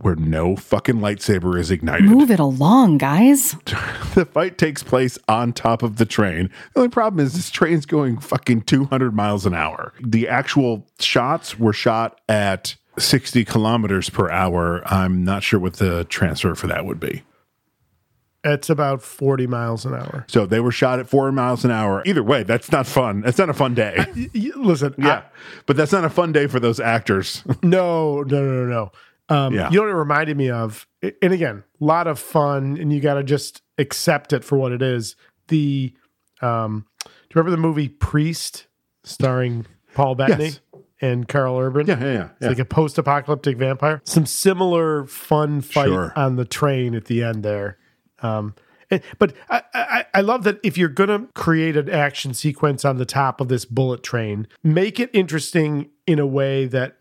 where 0.00 0.14
no 0.14 0.54
fucking 0.54 0.96
lightsaber 0.96 1.58
is 1.58 1.70
ignited. 1.70 2.06
Move 2.08 2.30
it 2.30 2.38
along, 2.40 2.98
guys. 2.98 3.56
The 4.14 4.24
fight 4.24 4.58
takes 4.58 4.82
place 4.82 5.16
on 5.28 5.52
top 5.52 5.82
of 5.84 5.96
the 5.96 6.04
train. 6.06 6.50
The 6.74 6.80
only 6.80 6.88
problem 6.88 7.24
is 7.24 7.34
this 7.34 7.50
train's 7.50 7.86
going 7.86 8.18
fucking 8.18 8.62
200 8.62 9.14
miles 9.14 9.46
an 9.46 9.54
hour. 9.54 9.92
The 10.00 10.26
actual 10.26 10.88
shots 10.98 11.56
were 11.56 11.72
shot 11.72 12.20
at 12.28 12.74
60 12.98 13.44
kilometers 13.44 14.10
per 14.10 14.28
hour. 14.28 14.82
I'm 14.86 15.22
not 15.22 15.44
sure 15.44 15.60
what 15.60 15.74
the 15.74 16.04
transfer 16.04 16.56
for 16.56 16.66
that 16.66 16.84
would 16.84 16.98
be. 16.98 17.22
It's 18.44 18.70
about 18.70 19.02
40 19.02 19.46
miles 19.48 19.84
an 19.84 19.94
hour. 19.94 20.24
So 20.28 20.46
they 20.46 20.60
were 20.60 20.70
shot 20.70 21.00
at 21.00 21.08
four 21.08 21.30
miles 21.32 21.64
an 21.64 21.70
hour. 21.72 22.02
Either 22.06 22.22
way, 22.22 22.44
that's 22.44 22.70
not 22.70 22.86
fun. 22.86 23.20
That's 23.22 23.36
not 23.38 23.50
a 23.50 23.54
fun 23.54 23.74
day. 23.74 24.06
Y- 24.16 24.30
y- 24.34 24.50
Listen, 24.56 24.94
yeah. 24.96 25.24
But 25.66 25.76
that's 25.76 25.90
not 25.92 26.04
a 26.04 26.08
fun 26.10 26.30
day 26.32 26.46
for 26.46 26.60
those 26.60 26.78
actors. 26.80 27.42
No, 27.62 28.22
no, 28.22 28.40
no, 28.42 28.64
no, 28.64 28.66
no. 28.66 28.92
Um, 29.34 29.54
Yeah. 29.54 29.68
You 29.70 29.76
know 29.78 29.82
what 29.82 29.90
it 29.90 29.94
reminded 29.94 30.36
me 30.36 30.50
of? 30.50 30.86
And 31.02 31.32
again, 31.32 31.64
a 31.80 31.84
lot 31.84 32.06
of 32.06 32.18
fun, 32.18 32.76
and 32.80 32.92
you 32.92 33.00
got 33.00 33.14
to 33.14 33.24
just 33.24 33.62
accept 33.76 34.32
it 34.32 34.44
for 34.44 34.56
what 34.56 34.70
it 34.72 34.82
is. 34.82 35.16
The, 35.48 35.92
um, 36.40 36.86
do 37.04 37.10
you 37.10 37.12
remember 37.34 37.50
the 37.50 37.56
movie 37.60 37.88
Priest 37.88 38.68
starring 39.02 39.66
Paul 39.94 40.14
Bettany 40.14 40.44
Yes. 40.44 40.60
and 41.00 41.26
Karl 41.28 41.58
Urban? 41.58 41.86
Yeah, 41.88 41.98
yeah, 42.00 42.12
yeah. 42.12 42.28
It's 42.36 42.46
like 42.46 42.58
a 42.60 42.64
post 42.64 42.98
apocalyptic 42.98 43.56
vampire. 43.58 44.00
Some 44.04 44.26
similar 44.26 45.06
fun 45.06 45.60
fight 45.60 45.86
Sure. 45.88 46.12
on 46.14 46.36
the 46.36 46.44
train 46.44 46.94
at 46.94 47.06
the 47.06 47.22
end 47.24 47.42
there. 47.42 47.78
Um, 48.22 48.54
and- 48.90 49.02
but 49.18 49.34
I, 49.50 49.62
I, 49.74 50.04
I 50.14 50.20
love 50.22 50.44
that 50.44 50.58
if 50.62 50.78
you're 50.78 50.88
going 50.88 51.08
to 51.10 51.28
create 51.34 51.76
an 51.76 51.90
action 51.90 52.32
sequence 52.34 52.84
on 52.84 52.96
the 52.96 53.04
top 53.04 53.40
of 53.40 53.48
this 53.48 53.64
bullet 53.64 54.02
train, 54.02 54.48
make 54.64 54.98
it 54.98 55.10
interesting 55.12 55.90
in 56.06 56.18
a 56.18 56.26
way 56.26 56.64
that 56.66 56.96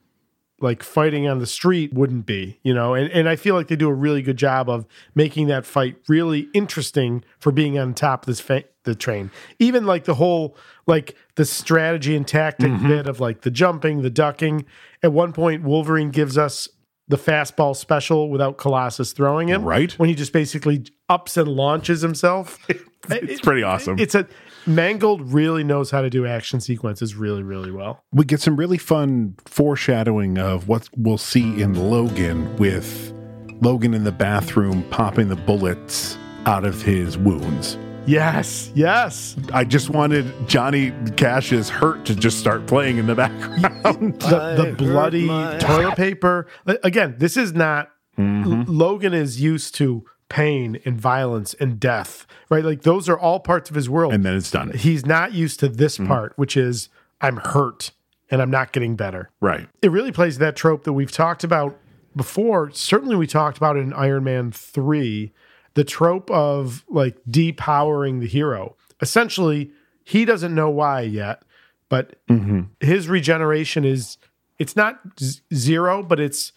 like 0.59 0.81
fighting 0.81 1.27
on 1.27 1.37
the 1.37 1.45
street 1.45 1.93
wouldn't 1.93 2.25
be, 2.25 2.59
you 2.63 2.73
know, 2.73 2.95
and, 2.95 3.11
and 3.11 3.29
I 3.29 3.35
feel 3.35 3.53
like 3.53 3.67
they 3.67 3.75
do 3.75 3.87
a 3.89 3.93
really 3.93 4.23
good 4.23 4.37
job 4.37 4.69
of 4.69 4.87
making 5.13 5.45
that 5.47 5.67
fight 5.67 5.97
really 6.07 6.47
interesting 6.51 7.23
for 7.39 7.51
being 7.51 7.77
on 7.77 7.93
top 7.93 8.23
of 8.23 8.25
this 8.25 8.39
fa- 8.39 8.63
the 8.83 8.95
train. 8.95 9.29
Even 9.59 9.85
like 9.85 10.05
the 10.05 10.15
whole 10.15 10.57
like 10.87 11.15
the 11.35 11.45
strategy 11.45 12.15
and 12.15 12.27
tactic 12.27 12.71
Mm-hmm. 12.71 12.87
bit 12.87 13.05
of 13.07 13.19
like 13.19 13.41
the 13.41 13.51
jumping, 13.51 14.01
the 14.01 14.09
ducking. 14.09 14.65
At 15.03 15.13
one 15.13 15.31
point, 15.31 15.61
Wolverine 15.61 16.09
gives 16.09 16.39
us 16.39 16.67
the 17.07 17.17
fastball 17.17 17.75
special 17.75 18.29
without 18.29 18.57
Colossus 18.57 19.13
throwing 19.13 19.47
him, 19.47 19.63
Right. 19.63 19.91
When 19.93 20.09
he 20.09 20.15
just 20.15 20.33
basically 20.33 20.85
ups 21.09 21.37
and 21.37 21.47
launches 21.47 22.01
himself. 22.01 22.59
It's 23.09 23.39
pretty 23.39 23.63
awesome. 23.63 23.97
It's 23.99 24.15
a 24.15 24.27
Mangold 24.65 25.31
really 25.31 25.63
knows 25.63 25.91
how 25.91 26.01
to 26.01 26.09
do 26.09 26.25
action 26.25 26.59
sequences 26.59 27.15
really, 27.15 27.41
really 27.41 27.71
well. 27.71 28.03
we 28.11 28.25
get 28.25 28.41
some 28.41 28.57
really 28.57 28.77
fun 28.77 29.35
foreshadowing 29.45 30.37
of 30.37 30.67
what 30.67 30.89
we'll 30.97 31.17
see 31.17 31.61
in 31.61 31.73
Logan 31.89 32.53
with 32.57 33.13
Logan 33.61 33.93
in 33.93 34.03
the 34.03 34.11
bathroom 34.11 34.83
popping 34.89 35.29
the 35.29 35.37
bullets 35.37 36.17
out 36.45 36.65
of 36.65 36.81
his 36.81 37.17
wounds. 37.17 37.77
Yes, 38.07 38.71
yes. 38.73 39.35
I 39.53 39.63
just 39.65 39.89
wanted 39.89 40.47
Johnny 40.47 40.93
Cash's 41.17 41.69
hurt 41.69 42.05
to 42.05 42.15
just 42.15 42.39
start 42.39 42.65
playing 42.65 42.97
in 42.97 43.05
the 43.07 43.15
background. 43.15 43.61
the, 44.21 44.63
the 44.65 44.75
bloody 44.77 45.27
toilet 45.59 45.95
paper. 45.97 46.47
Again, 46.83 47.15
this 47.19 47.37
is 47.37 47.53
not 47.53 47.91
Mm-hmm. 48.17 48.51
L- 48.51 48.65
Logan 48.67 49.13
is 49.13 49.39
used 49.39 49.75
to 49.75 50.03
pain 50.27 50.79
and 50.85 50.99
violence 50.99 51.53
and 51.59 51.79
death, 51.79 52.25
right? 52.49 52.63
Like 52.65 52.81
those 52.81 53.07
are 53.07 53.19
all 53.19 53.39
parts 53.39 53.69
of 53.69 53.75
his 53.75 53.87
world. 53.91 54.11
and 54.11 54.25
then 54.25 54.35
it's 54.35 54.49
done. 54.49 54.71
He's 54.71 55.05
not 55.05 55.33
used 55.33 55.59
to 55.59 55.69
this 55.69 55.97
Mm-hmm. 55.99 56.07
part, 56.07 56.33
which 56.35 56.57
is 56.57 56.89
I'm 57.21 57.37
hurt 57.37 57.91
and 58.31 58.41
I'm 58.41 58.49
not 58.49 58.71
getting 58.71 58.95
better. 58.95 59.29
Right. 59.39 59.69
It 59.83 59.91
really 59.91 60.11
plays 60.11 60.39
that 60.39 60.55
trope 60.55 60.83
that 60.85 60.93
we've 60.93 61.11
talked 61.11 61.43
about 61.43 61.77
before. 62.15 62.71
Certainly, 62.71 63.17
we 63.17 63.27
talked 63.27 63.57
about 63.57 63.77
it 63.77 63.81
in 63.81 63.93
Iron 63.93 64.23
Man 64.23 64.51
3, 64.51 65.31
the 65.77 65.83
trope 65.83 66.29
of 66.31 66.83
like 66.89 67.15
depowering 67.29 68.19
the 68.19 68.27
hero. 68.27 68.75
Essentially, 68.99 69.71
he 70.03 70.25
doesn't 70.25 70.53
know 70.55 70.69
why 70.69 71.01
yet, 71.01 71.43
but 71.87 72.15
Mm-hmm. 72.29 72.61
his 72.79 73.07
regeneration 73.07 73.85
is 73.85 74.17
it's 74.59 74.75
not 74.75 74.99
z- 75.19 75.39
zero, 75.53 76.01
but 76.03 76.19
it's 76.19 76.51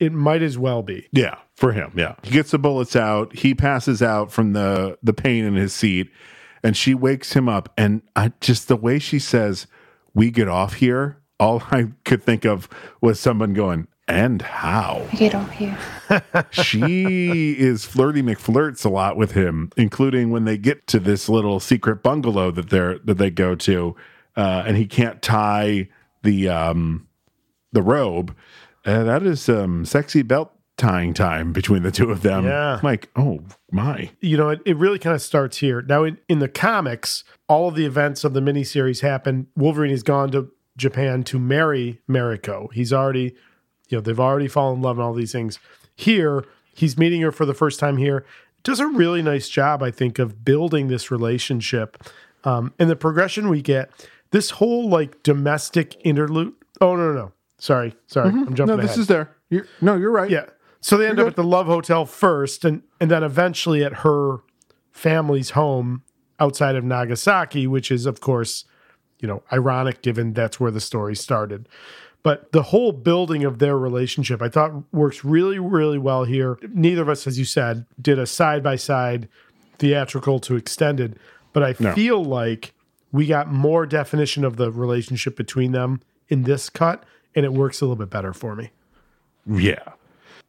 it 0.00 0.12
might 0.12 0.42
as 0.42 0.56
well 0.58 0.82
be. 0.82 1.06
Yeah, 1.12 1.36
for 1.54 1.72
him. 1.72 1.92
Yeah. 1.94 2.16
He 2.22 2.30
gets 2.32 2.50
the 2.50 2.58
bullets 2.58 2.96
out. 2.96 3.34
He 3.36 3.54
passes 3.54 4.02
out 4.02 4.32
from 4.32 4.52
the 4.52 4.98
the 5.02 5.12
pain 5.12 5.44
in 5.44 5.54
his 5.54 5.72
seat 5.72 6.10
and 6.62 6.76
she 6.76 6.92
wakes 6.94 7.32
him 7.34 7.48
up 7.48 7.72
and 7.78 8.02
I 8.16 8.32
just 8.40 8.66
the 8.68 8.76
way 8.76 8.98
she 8.98 9.18
says, 9.20 9.66
"We 10.12 10.30
get 10.30 10.48
off 10.48 10.74
here." 10.74 11.18
All 11.38 11.62
I 11.70 11.86
could 12.04 12.22
think 12.22 12.44
of 12.44 12.68
was 13.00 13.20
someone 13.20 13.54
going, 13.54 13.86
"And 14.10 14.42
how?" 14.42 15.06
Get 15.16 15.34
off 15.34 15.50
here. 15.52 15.78
she 16.50 17.52
is 17.58 17.84
flirty 17.84 18.22
McFlirts 18.22 18.84
a 18.84 18.88
lot 18.88 19.16
with 19.16 19.32
him, 19.32 19.70
including 19.76 20.30
when 20.30 20.44
they 20.44 20.58
get 20.58 20.86
to 20.88 20.98
this 21.00 21.28
little 21.28 21.60
secret 21.60 22.02
bungalow 22.02 22.50
that 22.50 22.70
they're 22.70 22.98
that 23.00 23.18
they 23.18 23.30
go 23.30 23.54
to. 23.54 23.96
uh, 24.36 24.64
and 24.66 24.76
he 24.76 24.86
can't 24.86 25.22
tie 25.22 25.88
the 26.22 26.48
um, 26.48 27.06
the 27.72 27.82
robe. 27.82 28.34
Uh, 28.84 29.04
that 29.04 29.22
is 29.22 29.40
some 29.40 29.84
sexy 29.84 30.22
belt 30.22 30.52
tying 30.76 31.12
time 31.12 31.52
between 31.52 31.82
the 31.82 31.90
two 31.90 32.10
of 32.10 32.22
them. 32.22 32.46
Yeah. 32.46 32.76
I'm 32.76 32.82
like, 32.82 33.10
oh 33.14 33.40
my. 33.70 34.10
you 34.20 34.38
know, 34.38 34.48
it, 34.48 34.60
it 34.64 34.76
really 34.78 34.98
kind 34.98 35.14
of 35.14 35.20
starts 35.20 35.58
here. 35.58 35.82
Now, 35.82 36.04
in, 36.04 36.16
in 36.28 36.38
the 36.38 36.48
comics, 36.48 37.22
all 37.48 37.68
of 37.68 37.74
the 37.74 37.84
events 37.84 38.24
of 38.24 38.32
the 38.32 38.40
miniseries 38.40 39.00
happen. 39.02 39.48
Wolverine 39.54 39.90
has 39.90 40.02
gone 40.02 40.30
to 40.30 40.50
Japan 40.78 41.22
to 41.24 41.38
marry 41.38 42.00
Mariko. 42.08 42.72
He's 42.72 42.94
already, 42.94 43.34
you 43.90 43.98
know, 43.98 44.02
they've 44.02 44.18
already 44.18 44.48
fallen 44.48 44.76
in 44.76 44.82
love 44.82 44.96
and 44.98 45.04
all 45.04 45.12
these 45.12 45.32
things. 45.32 45.58
Here, 45.94 46.44
he's 46.74 46.96
meeting 46.96 47.20
her 47.20 47.32
for 47.32 47.44
the 47.44 47.54
first 47.54 47.78
time 47.78 47.98
here. 47.98 48.24
Does 48.62 48.80
a 48.80 48.86
really 48.86 49.22
nice 49.22 49.48
job, 49.48 49.82
I 49.82 49.90
think, 49.90 50.18
of 50.18 50.44
building 50.44 50.88
this 50.88 51.10
relationship. 51.10 52.02
Um, 52.44 52.72
and 52.78 52.88
the 52.88 52.96
progression 52.96 53.48
we 53.48 53.60
get, 53.62 53.90
this 54.30 54.50
whole 54.50 54.88
like 54.88 55.22
domestic 55.22 55.96
interlude. 56.04 56.52
Oh, 56.80 56.96
no, 56.96 57.12
no, 57.12 57.14
no. 57.14 57.32
Sorry, 57.58 57.94
sorry. 58.06 58.30
I'm 58.30 58.54
jumping 58.54 58.66
No, 58.66 58.74
ahead. 58.74 58.88
this 58.88 58.96
is 58.96 59.06
there. 59.06 59.30
You're, 59.50 59.66
no, 59.82 59.96
you're 59.96 60.10
right. 60.10 60.30
Yeah. 60.30 60.46
So 60.80 60.96
they 60.96 61.06
end 61.06 61.18
You're 61.18 61.26
up 61.26 61.32
at 61.32 61.36
the 61.36 61.44
Love 61.44 61.66
Hotel 61.66 62.06
first, 62.06 62.64
and 62.64 62.82
and 63.00 63.10
then 63.10 63.22
eventually 63.22 63.84
at 63.84 63.92
her 63.96 64.38
family's 64.92 65.50
home 65.50 66.02
outside 66.38 66.74
of 66.74 66.84
Nagasaki, 66.84 67.66
which 67.66 67.90
is 67.90 68.06
of 68.06 68.20
course, 68.20 68.64
you 69.18 69.28
know, 69.28 69.42
ironic 69.52 70.00
given 70.00 70.32
that's 70.32 70.58
where 70.58 70.70
the 70.70 70.80
story 70.80 71.14
started. 71.14 71.68
But 72.22 72.52
the 72.52 72.64
whole 72.64 72.92
building 72.92 73.44
of 73.44 73.58
their 73.60 73.78
relationship, 73.78 74.42
I 74.42 74.48
thought 74.50 74.72
works 74.92 75.24
really, 75.24 75.58
really 75.58 75.98
well 75.98 76.24
here. 76.24 76.58
Neither 76.74 77.02
of 77.02 77.08
us, 77.08 77.26
as 77.26 77.38
you 77.38 77.44
said, 77.46 77.86
did 78.00 78.18
a 78.18 78.26
side 78.26 78.62
by 78.62 78.76
side 78.76 79.28
theatrical 79.78 80.38
to 80.40 80.56
extended, 80.56 81.18
but 81.54 81.62
I 81.62 81.74
No. 81.80 81.94
feel 81.94 82.22
like 82.22 82.74
we 83.10 83.26
got 83.26 83.50
more 83.50 83.86
definition 83.86 84.44
of 84.44 84.56
the 84.56 84.70
relationship 84.70 85.34
between 85.36 85.72
them 85.72 86.00
in 86.28 86.42
this 86.42 86.68
cut, 86.68 87.04
and 87.34 87.46
it 87.46 87.52
works 87.54 87.80
a 87.80 87.84
little 87.86 87.96
bit 87.96 88.10
better 88.10 88.32
for 88.34 88.54
me. 88.54 88.70
Yeah. 89.46 89.82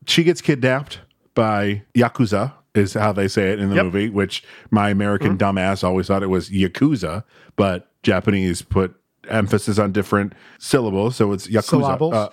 She 0.05 0.23
gets 0.23 0.41
kidnapped 0.41 0.99
by 1.33 1.83
Yakuza, 1.95 2.51
is 2.75 2.93
how 2.93 3.13
they 3.13 3.27
say 3.27 3.51
it 3.51 3.59
in 3.59 3.69
the 3.69 3.75
Yep. 3.75 3.85
movie, 3.85 4.09
which 4.09 4.43
my 4.69 4.89
American 4.89 5.37
mm-hmm. 5.37 5.57
dumbass 5.57 5.83
always 5.83 6.07
thought 6.07 6.23
it 6.23 6.27
was 6.27 6.49
Yakuza, 6.49 7.23
but 7.55 7.87
Japanese 8.03 8.61
put 8.61 8.95
emphasis 9.31 9.79
on 9.79 9.91
different 9.91 10.33
syllables. 10.59 11.15
So 11.15 11.31
it's 11.31 11.47
Yakuza. 11.47 11.63
Syllables? 11.63 12.13
Uh, 12.13 12.29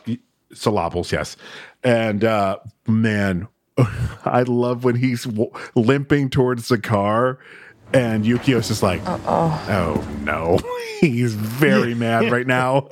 syllables, 0.53 1.13
yes. 1.13 1.37
And 1.83 2.25
uh, 2.25 2.59
man, 2.87 3.49
I 4.25 4.43
love 4.43 4.85
when 4.85 4.97
he's 4.97 5.25
w- 5.25 5.51
limping 5.75 6.31
towards 6.31 6.69
the 6.69 6.79
car. 6.79 7.39
And 7.93 8.25
Yukio's 8.25 8.69
just 8.69 8.83
like, 8.83 9.01
oh 9.07 10.07
no, 10.23 10.59
he's 11.01 11.35
very 11.35 11.95
mad 11.95 12.31
right 12.31 12.47
now. 12.47 12.89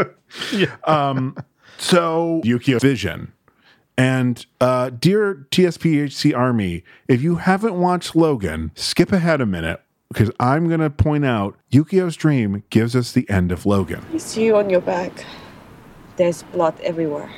yeah. 0.52 0.74
Um, 0.84 1.36
so 1.76 2.40
Yukio 2.44 2.80
Vision. 2.80 3.32
And 3.98 4.46
uh, 4.60 4.90
dear 4.90 5.46
TSPHC 5.50 6.34
Army, 6.34 6.84
if 7.08 7.20
you 7.20 7.36
haven't 7.36 7.74
watched 7.74 8.14
Logan, 8.14 8.70
skip 8.74 9.12
ahead 9.12 9.40
a 9.40 9.46
minute 9.46 9.82
because 10.08 10.30
I'm 10.40 10.68
going 10.68 10.80
to 10.80 10.90
point 10.90 11.24
out 11.24 11.56
Yukio's 11.70 12.16
dream 12.16 12.62
gives 12.70 12.96
us 12.96 13.12
the 13.12 13.28
end 13.28 13.52
of 13.52 13.66
Logan. 13.66 14.04
I 14.12 14.18
see 14.18 14.44
you 14.44 14.56
on 14.56 14.70
your 14.70 14.80
back. 14.80 15.24
There's 16.16 16.42
blood 16.44 16.78
everywhere. 16.80 17.30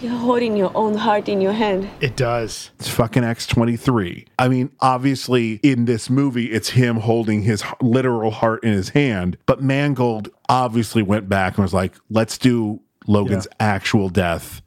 You're 0.00 0.12
holding 0.12 0.56
your 0.56 0.70
own 0.76 0.94
heart 0.94 1.28
in 1.28 1.40
your 1.40 1.54
hand. 1.54 1.88
It 2.00 2.16
does. 2.16 2.70
It's 2.78 2.88
fucking 2.88 3.22
X23. 3.22 4.26
I 4.38 4.48
mean, 4.48 4.70
obviously, 4.80 5.54
in 5.62 5.86
this 5.86 6.10
movie, 6.10 6.52
it's 6.52 6.70
him 6.70 6.96
holding 6.96 7.42
his 7.42 7.64
literal 7.80 8.30
heart 8.30 8.62
in 8.62 8.72
his 8.72 8.90
hand, 8.90 9.38
but 9.46 9.62
Mangold 9.62 10.28
obviously 10.50 11.02
went 11.02 11.30
back 11.30 11.56
and 11.56 11.64
was 11.64 11.72
like, 11.72 11.94
let's 12.10 12.36
do 12.36 12.80
Logan's 13.06 13.48
actual 13.58 14.10
death 14.10 14.60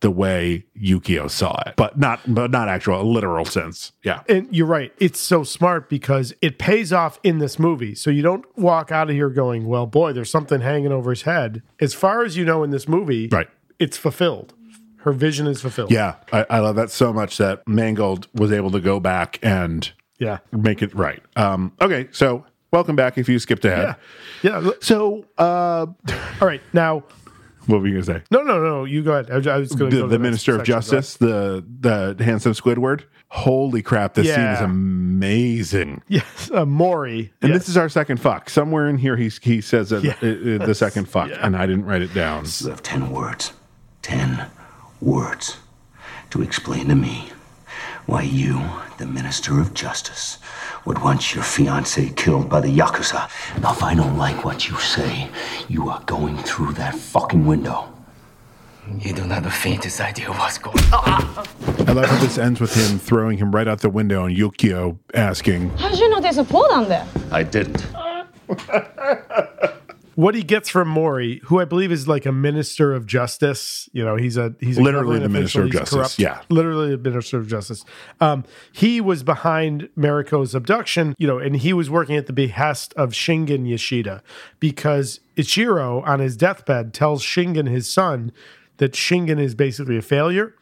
the 0.00 0.10
way 0.10 0.66
Yukio 0.78 1.30
saw 1.30 1.58
it, 1.66 1.74
but 1.76 1.98
not, 1.98 2.20
but 2.26 2.50
not 2.50 2.68
actual, 2.68 3.00
a 3.00 3.02
literal 3.02 3.44
sense. 3.46 3.92
Yeah. 4.04 4.22
And 4.28 4.46
you're 4.54 4.66
right. 4.66 4.92
It's 4.98 5.18
so 5.18 5.42
smart 5.42 5.88
because 5.88 6.34
it 6.42 6.58
pays 6.58 6.92
off 6.92 7.18
in 7.22 7.38
this 7.38 7.58
movie. 7.58 7.94
So 7.94 8.10
you 8.10 8.22
don't 8.22 8.44
walk 8.58 8.92
out 8.92 9.08
of 9.08 9.16
here 9.16 9.30
going, 9.30 9.66
well, 9.66 9.86
boy, 9.86 10.12
there's 10.12 10.30
something 10.30 10.60
hanging 10.60 10.92
over 10.92 11.10
his 11.10 11.22
head. 11.22 11.62
As 11.80 11.94
far 11.94 12.24
as 12.24 12.36
you 12.36 12.44
know 12.44 12.62
in 12.62 12.70
this 12.70 12.86
movie, 12.86 13.28
Right. 13.32 13.48
it's 13.78 13.96
fulfilled. 13.96 14.52
Her 14.98 15.12
vision 15.12 15.46
is 15.46 15.62
fulfilled. 15.62 15.90
Yeah, 15.90 16.16
I, 16.32 16.44
I 16.50 16.58
love 16.58 16.76
that 16.76 16.90
so 16.90 17.12
much 17.12 17.38
that 17.38 17.66
Mangold 17.66 18.26
was 18.34 18.52
able 18.52 18.70
to 18.72 18.80
go 18.80 19.00
back 19.00 19.38
and 19.42 19.90
Yeah. 20.18 20.38
make 20.52 20.82
it 20.82 20.94
right. 20.94 21.22
Um, 21.36 21.72
okay, 21.80 22.08
so 22.10 22.44
welcome 22.72 22.96
back 22.96 23.16
if 23.16 23.28
you 23.28 23.38
skipped 23.38 23.64
ahead. 23.64 23.96
Yeah. 24.42 24.60
Yeah. 24.62 24.70
So, 24.80 25.24
uh, 25.38 25.86
All 26.40 26.46
right. 26.48 26.60
Now, 26.72 27.04
what 27.66 27.80
were 27.80 27.86
you 27.86 27.94
going 27.94 28.04
to 28.04 28.12
say? 28.14 28.22
no, 28.30 28.42
no, 28.42 28.62
no. 28.62 28.84
You 28.84 29.02
go 29.02 29.12
ahead. 29.12 29.30
I 29.30 29.36
was- 29.36 29.46
I 29.46 29.56
was 29.58 29.72
going 29.72 29.90
to 29.90 29.96
The, 29.96 30.02
go 30.02 30.08
to 30.08 30.12
the 30.12 30.18
Minister 30.18 30.52
of 30.54 30.58
section. 30.66 30.72
Go 30.72 30.76
ahead. 30.78 30.84
Justice, 30.90 31.16
the 31.16 31.64
the 32.16 32.24
handsome 32.24 32.52
Squidward. 32.52 33.04
Holy 33.28 33.82
crap! 33.82 34.14
This 34.14 34.32
scene 34.32 34.44
is 34.44 34.60
amazing. 34.60 36.02
Yes. 36.08 36.50
Uh, 36.52 36.64
Mori. 36.64 37.32
And 37.42 37.50
Yes. 37.52 37.62
this 37.62 37.68
is 37.70 37.76
our 37.76 37.88
second 37.88 38.20
fuck. 38.20 38.48
Somewhere 38.48 38.88
in 38.88 38.98
here, 38.98 39.16
he 39.16 39.30
he 39.42 39.60
says 39.60 39.90
that, 39.90 40.04
Yeah. 40.04 40.14
uh, 40.22 40.62
uh, 40.62 40.66
the 40.66 40.74
second 40.74 41.08
fuck, 41.08 41.30
and 41.40 41.56
I 41.56 41.66
didn't 41.66 41.84
write 41.86 42.02
it 42.02 42.14
down. 42.14 42.44
You 42.60 42.70
have 42.70 42.82
ten 42.82 43.10
words. 43.10 43.52
Ten 44.02 44.46
words 45.00 45.56
to 46.30 46.40
explain 46.42 46.86
to 46.88 46.94
me 46.94 47.30
why 48.06 48.22
you, 48.22 48.60
the 48.98 49.06
Minister 49.06 49.60
of 49.60 49.74
Justice, 49.74 50.38
would 50.84 50.98
want 51.02 51.34
your 51.34 51.44
fiance 51.44 52.10
killed 52.16 52.48
by 52.48 52.60
the 52.60 52.68
Yakuza. 52.68 53.28
Now, 53.60 53.72
if 53.72 53.82
I 53.82 53.94
don't 53.94 54.16
like 54.16 54.44
what 54.44 54.68
you 54.68 54.76
say, 54.78 55.28
you 55.68 55.88
are 55.88 56.02
going 56.06 56.36
through 56.38 56.72
that 56.74 56.94
fucking 56.94 57.44
window. 57.44 57.92
You 59.00 59.12
don't 59.12 59.30
have 59.30 59.42
the 59.42 59.50
faintest 59.50 60.00
idea 60.00 60.28
what's 60.30 60.58
going 60.58 60.78
on. 60.92 61.46
I 61.88 61.92
love 61.92 62.06
how 62.06 62.18
this 62.18 62.38
ends 62.38 62.60
with 62.60 62.74
him 62.74 62.98
throwing 62.98 63.36
him 63.38 63.50
right 63.52 63.66
out 63.66 63.80
the 63.80 63.90
window, 63.90 64.24
and 64.26 64.36
Yukio 64.36 64.98
asking, 65.12 65.70
How 65.70 65.88
did 65.88 65.98
you 65.98 66.08
know 66.08 66.20
there's 66.20 66.38
a 66.38 66.44
pool 66.44 66.66
down 66.68 66.88
there? 66.88 67.06
I 67.32 67.42
didn't. 67.42 67.84
what 70.16 70.34
he 70.34 70.42
gets 70.42 70.70
from 70.70 70.88
Mori, 70.88 71.42
who 71.44 71.60
I 71.60 71.66
believe 71.66 71.92
is 71.92 72.08
like 72.08 72.24
a 72.24 72.32
minister 72.32 72.94
of 72.94 73.04
justice. 73.06 73.86
You 73.92 74.02
know, 74.02 74.16
he's 74.16 74.38
a 74.38 74.54
he's 74.60 74.78
a 74.78 74.82
Literally 74.82 75.18
the 75.18 75.28
minister 75.28 75.64
of 75.64 75.70
justice, 75.70 76.18
yeah. 76.18 76.40
literally 76.48 76.96
the 76.96 76.98
minister 76.98 77.38
of 77.38 77.46
justice. 77.46 77.84
Um, 78.18 78.44
he 78.72 79.00
was 79.00 79.22
behind 79.22 79.90
Mariko's 79.96 80.54
abduction. 80.54 81.14
You 81.18 81.26
know, 81.26 81.38
and 81.38 81.56
he 81.56 81.74
was 81.74 81.90
working 81.90 82.16
at 82.16 82.26
the 82.26 82.32
behest 82.32 82.94
of 82.94 83.10
Shingen 83.10 83.68
Yashida 83.68 84.22
because 84.58 85.20
Ichiro 85.36 86.02
on 86.06 86.20
his 86.20 86.34
deathbed 86.34 86.94
tells 86.94 87.22
Shingen 87.22 87.68
his 87.68 87.88
son 87.88 88.32
that 88.78 88.92
Shingen 88.92 89.38
is 89.38 89.54
basically 89.54 89.98
a 89.98 90.02
failure. 90.02 90.54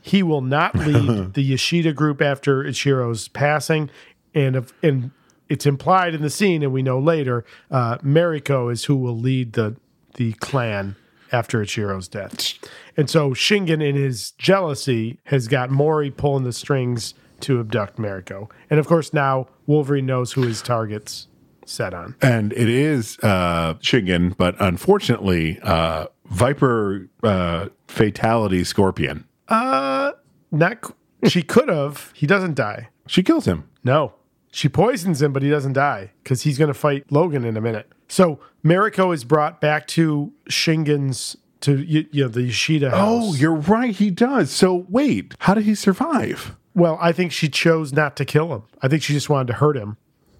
He 0.00 0.22
will 0.22 0.40
not 0.40 0.74
lead 0.74 1.34
the 1.34 1.52
Yashida 1.52 1.94
group 1.94 2.22
after 2.22 2.64
Ichiro's 2.64 3.28
passing, 3.28 3.90
and 4.34 4.56
if, 4.56 4.72
and 4.82 5.10
it's 5.52 5.66
implied 5.66 6.14
in 6.14 6.22
the 6.22 6.30
scene, 6.30 6.62
and 6.62 6.72
we 6.72 6.82
know 6.82 6.98
later, 6.98 7.44
uh, 7.70 7.98
Mariko 7.98 8.72
is 8.72 8.86
who 8.86 8.96
will 8.96 9.18
lead 9.18 9.52
the 9.52 9.76
the 10.14 10.32
clan 10.34 10.96
after 11.30 11.62
Ichiro's 11.62 12.08
death. 12.08 12.54
And 12.96 13.08
so 13.08 13.30
Shingen, 13.30 13.82
in 13.82 13.94
his 13.94 14.32
jealousy, 14.32 15.18
has 15.24 15.48
got 15.48 15.70
Mori 15.70 16.10
pulling 16.10 16.44
the 16.44 16.52
strings 16.52 17.14
to 17.40 17.60
abduct 17.60 17.98
Mariko. 17.98 18.50
And 18.70 18.80
of 18.80 18.86
course, 18.86 19.12
now 19.12 19.48
Wolverine 19.66 20.06
knows 20.06 20.32
who 20.32 20.42
his 20.42 20.62
target's 20.62 21.28
set 21.66 21.92
on. 21.94 22.16
and 22.22 22.52
it 22.54 22.68
is 22.68 23.18
uh, 23.22 23.74
Shingen, 23.74 24.34
but 24.36 24.54
unfortunately, 24.58 25.58
uh, 25.62 26.06
Viper 26.26 27.08
uh, 27.22 27.68
fatality 27.88 28.64
Scorpion. 28.64 29.26
Uh, 29.48 30.12
not 30.50 30.94
she 31.28 31.42
could 31.42 31.68
have. 31.68 32.10
He 32.14 32.26
doesn't 32.26 32.54
die. 32.54 32.88
She 33.06 33.22
kills 33.22 33.44
him. 33.46 33.68
No, 33.84 34.14
she 34.52 34.68
poisons 34.68 35.20
him, 35.20 35.32
but 35.32 35.42
he 35.42 35.50
doesn't 35.50 35.72
die 35.72 36.12
because 36.22 36.42
he's 36.42 36.58
going 36.58 36.68
to 36.68 36.74
fight 36.74 37.10
Logan 37.10 37.44
in 37.44 37.56
a 37.56 37.60
minute. 37.60 37.90
So 38.06 38.38
Mariko 38.64 39.12
is 39.12 39.24
brought 39.24 39.60
back 39.60 39.86
to 39.88 40.32
Shingen's 40.48 41.36
to 41.62 41.78
you, 41.82 42.06
you 42.12 42.22
know 42.24 42.28
the 42.28 42.40
Yashida 42.48 42.90
house. 42.90 42.98
Oh, 43.00 43.34
you're 43.34 43.54
right. 43.54 43.94
He 43.94 44.10
does. 44.10 44.50
So 44.50 44.86
wait, 44.88 45.34
how 45.40 45.54
did 45.54 45.64
he 45.64 45.74
survive? 45.74 46.54
Well, 46.74 46.98
I 47.00 47.12
think 47.12 47.32
she 47.32 47.48
chose 47.48 47.92
not 47.92 48.16
to 48.16 48.24
kill 48.24 48.52
him. 48.54 48.62
I 48.82 48.88
think 48.88 49.02
she 49.02 49.12
just 49.12 49.28
wanted 49.30 49.48
to 49.48 49.54
hurt 49.54 49.76
him 49.76 49.96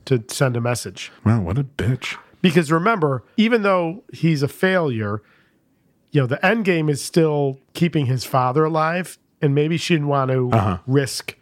to 0.06 0.22
send 0.28 0.56
a 0.56 0.60
message. 0.60 1.10
Wow, 1.24 1.40
what 1.40 1.58
a 1.58 1.64
bitch. 1.64 2.16
Because 2.42 2.72
remember, 2.72 3.22
even 3.36 3.62
though 3.62 4.02
he's 4.12 4.42
a 4.42 4.48
failure, 4.48 5.22
you 6.10 6.20
know, 6.20 6.26
the 6.26 6.44
end 6.44 6.64
game 6.64 6.88
is 6.88 7.02
still 7.02 7.58
keeping 7.72 8.06
his 8.06 8.24
father 8.24 8.64
alive. 8.64 9.18
And 9.40 9.54
maybe 9.54 9.76
she 9.76 9.94
didn't 9.94 10.08
want 10.08 10.30
to 10.30 10.50
Uh-huh. 10.52 10.78
risk, 10.86 11.36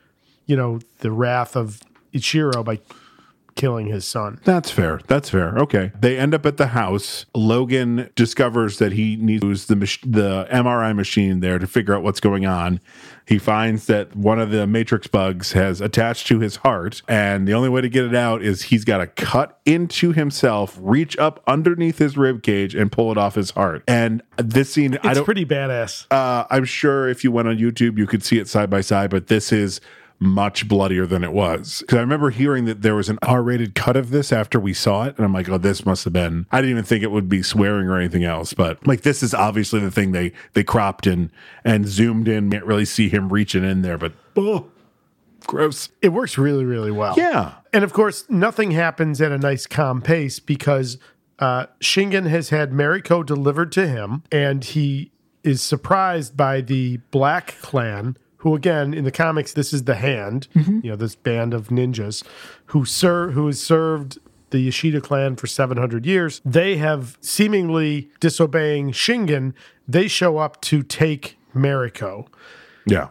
you 0.46 0.56
know, 0.56 0.78
the 1.00 1.10
wrath 1.10 1.54
of 1.56 1.80
Ichiro 2.12 2.64
by 2.64 2.80
killing 3.56 3.86
his 3.88 4.06
son. 4.06 4.40
That's 4.44 4.70
fair. 4.70 5.00
That's 5.08 5.28
fair. 5.28 5.58
Okay. 5.58 5.90
They 6.00 6.16
end 6.16 6.34
up 6.34 6.46
at 6.46 6.56
the 6.56 6.68
house. 6.68 7.26
Logan 7.34 8.08
discovers 8.14 8.78
that 8.78 8.92
he 8.92 9.16
needs 9.16 9.42
to 9.42 9.48
use 9.48 9.66
the 9.66 9.76
mach- 9.76 10.00
the 10.06 10.46
MRI 10.50 10.94
machine 10.94 11.40
there 11.40 11.58
to 11.58 11.66
figure 11.66 11.94
out 11.94 12.02
what's 12.02 12.20
going 12.20 12.46
on. 12.46 12.80
He 13.26 13.38
finds 13.38 13.86
that 13.86 14.16
one 14.16 14.40
of 14.40 14.50
the 14.50 14.66
matrix 14.66 15.08
bugs 15.08 15.52
has 15.52 15.80
attached 15.80 16.26
to 16.28 16.38
his 16.38 16.56
heart, 16.56 17.02
and 17.06 17.46
the 17.46 17.52
only 17.52 17.68
way 17.68 17.80
to 17.80 17.88
get 17.88 18.04
it 18.04 18.14
out 18.14 18.40
is 18.42 18.62
he's 18.62 18.84
got 18.84 18.98
to 18.98 19.06
cut 19.08 19.60
into 19.66 20.12
himself, 20.12 20.78
reach 20.80 21.18
up 21.18 21.42
underneath 21.46 21.98
his 21.98 22.16
rib 22.16 22.42
cage, 22.42 22.74
and 22.74 22.90
pull 22.90 23.12
it 23.12 23.18
off 23.18 23.34
his 23.34 23.50
heart. 23.50 23.84
And 23.86 24.22
this 24.36 24.72
scene, 24.72 24.94
I 25.02 25.08
It's 25.08 25.16
don't. 25.18 25.24
pretty 25.24 25.44
badass. 25.44 26.06
Uh, 26.10 26.44
I'm 26.50 26.64
sure 26.64 27.08
if 27.08 27.22
you 27.24 27.30
went 27.30 27.46
on 27.46 27.58
YouTube, 27.58 27.98
you 27.98 28.06
could 28.06 28.24
see 28.24 28.38
it 28.38 28.48
side 28.48 28.70
by 28.70 28.80
side, 28.80 29.10
but 29.10 29.26
this 29.26 29.52
is 29.52 29.80
much 30.20 30.68
bloodier 30.68 31.06
than 31.06 31.24
it 31.24 31.32
was. 31.32 31.80
Because 31.80 31.96
I 31.96 32.00
remember 32.02 32.30
hearing 32.30 32.66
that 32.66 32.82
there 32.82 32.94
was 32.94 33.08
an 33.08 33.18
R 33.22 33.42
rated 33.42 33.74
cut 33.74 33.96
of 33.96 34.10
this 34.10 34.32
after 34.32 34.60
we 34.60 34.74
saw 34.74 35.04
it. 35.04 35.16
And 35.16 35.24
I'm 35.24 35.32
like, 35.32 35.48
oh, 35.48 35.58
this 35.58 35.86
must 35.86 36.04
have 36.04 36.12
been, 36.12 36.46
I 36.52 36.58
didn't 36.58 36.72
even 36.72 36.84
think 36.84 37.02
it 37.02 37.10
would 37.10 37.28
be 37.28 37.42
swearing 37.42 37.88
or 37.88 37.96
anything 37.98 38.24
else. 38.24 38.52
But 38.52 38.86
like, 38.86 39.00
this 39.00 39.22
is 39.22 39.32
obviously 39.32 39.80
the 39.80 39.90
thing 39.90 40.12
they, 40.12 40.32
they 40.52 40.62
cropped 40.62 41.06
and, 41.06 41.30
and 41.64 41.88
zoomed 41.88 42.28
in. 42.28 42.50
Can't 42.50 42.66
really 42.66 42.84
see 42.84 43.08
him 43.08 43.32
reaching 43.32 43.64
in 43.64 43.80
there, 43.80 43.96
but 43.96 44.12
oh, 44.36 44.70
gross. 45.46 45.88
It 46.02 46.10
works 46.10 46.36
really, 46.36 46.64
really 46.64 46.90
well. 46.90 47.14
Yeah. 47.16 47.54
And 47.72 47.82
of 47.82 47.92
course, 47.92 48.28
nothing 48.28 48.72
happens 48.72 49.20
at 49.20 49.32
a 49.32 49.38
nice 49.38 49.66
calm 49.66 50.02
pace 50.02 50.38
because 50.38 50.98
uh, 51.38 51.66
Shingen 51.80 52.28
has 52.28 52.50
had 52.50 52.72
Mariko 52.72 53.24
delivered 53.24 53.72
to 53.72 53.88
him, 53.88 54.22
and 54.30 54.62
he 54.62 55.12
is 55.42 55.62
surprised 55.62 56.36
by 56.36 56.60
the 56.60 56.98
Black 57.10 57.56
Clan, 57.62 58.16
who 58.40 58.54
again 58.54 58.92
in 58.94 59.04
the 59.04 59.10
comics 59.10 59.52
this 59.52 59.72
is 59.72 59.84
the 59.84 59.94
Hand, 59.94 60.48
you 60.82 60.90
know, 60.90 60.96
this 60.96 61.14
band 61.14 61.54
of 61.54 61.68
ninjas 61.68 62.22
who 62.66 62.84
serve 62.84 63.34
who 63.34 63.46
has 63.46 63.60
served 63.60 64.18
the 64.50 64.68
Yashida 64.68 65.02
clan 65.02 65.36
for 65.36 65.46
700 65.46 66.04
years. 66.04 66.40
They 66.44 66.76
have 66.76 67.16
seemingly 67.20 68.10
disobeying 68.18 68.92
Shingen. 68.92 69.54
They 69.86 70.08
show 70.08 70.38
up 70.38 70.60
to 70.62 70.82
take 70.82 71.38
Mariko. 71.54 72.26
Yeah. 72.86 73.08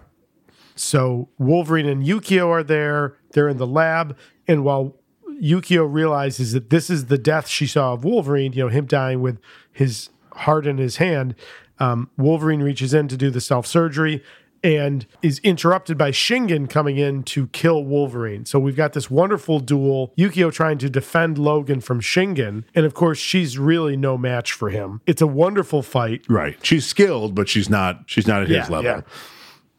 So 0.76 1.30
Wolverine 1.38 1.86
and 1.86 2.04
Yukio 2.04 2.50
are 2.50 2.64
there. 2.64 3.16
They're 3.32 3.50
in 3.50 3.58
the 3.58 3.68
lab. 3.68 4.18
And 4.48 4.64
while 4.64 4.96
Yukio 5.42 5.88
realizes 5.92 6.54
that 6.54 6.70
this 6.70 6.90
is 6.90 7.06
the 7.06 7.18
death 7.18 7.48
she 7.48 7.68
saw 7.68 7.94
of 7.94 8.04
Wolverine, 8.04 8.54
you 8.54 8.64
know, 8.64 8.70
him 8.70 8.86
dying 8.86 9.22
with 9.22 9.40
his 9.72 10.10
heart 10.34 10.66
in 10.68 10.78
his 10.78 10.98
hand, 10.98 11.36
um, 11.80 12.10
Wolverine 12.18 12.62
reaches 12.62 12.94
in 12.94 13.08
to 13.08 13.18
do 13.18 13.30
the 13.30 13.42
self 13.42 13.66
surgery 13.66 14.24
and 14.64 15.06
is 15.22 15.40
interrupted 15.40 15.98
by 15.98 16.12
Shingen 16.12 16.70
coming 16.70 16.98
in 16.98 17.24
to 17.24 17.48
kill 17.48 17.84
Wolverine. 17.84 18.46
So 18.46 18.60
we've 18.60 18.76
got 18.76 18.94
this 18.94 19.10
wonderful 19.10 19.60
duel. 19.60 20.14
Yukio 20.18 20.52
trying 20.52 20.78
to 20.80 20.90
defend 20.90 21.38
Logan 21.38 21.82
from 21.82 22.02
Shingen. 22.02 22.64
And 22.76 22.86
of 22.86 22.94
course, 22.94 23.18
she's 23.20 23.58
really 23.58 23.96
no 23.98 24.18
match 24.18 24.52
for 24.54 24.70
him. 24.70 25.02
It's 25.06 25.22
a 25.22 25.28
wonderful 25.28 25.82
fight. 25.82 26.26
Right. 26.28 26.58
She's 26.64 26.86
skilled, 26.86 27.36
but 27.36 27.48
she's 27.50 27.70
not, 27.70 28.04
she's 28.08 28.28
not 28.28 28.44
at 28.44 28.50
Yeah, 28.50 28.60
his 28.62 28.70
level. 28.70 28.84
yeah. 28.92 29.02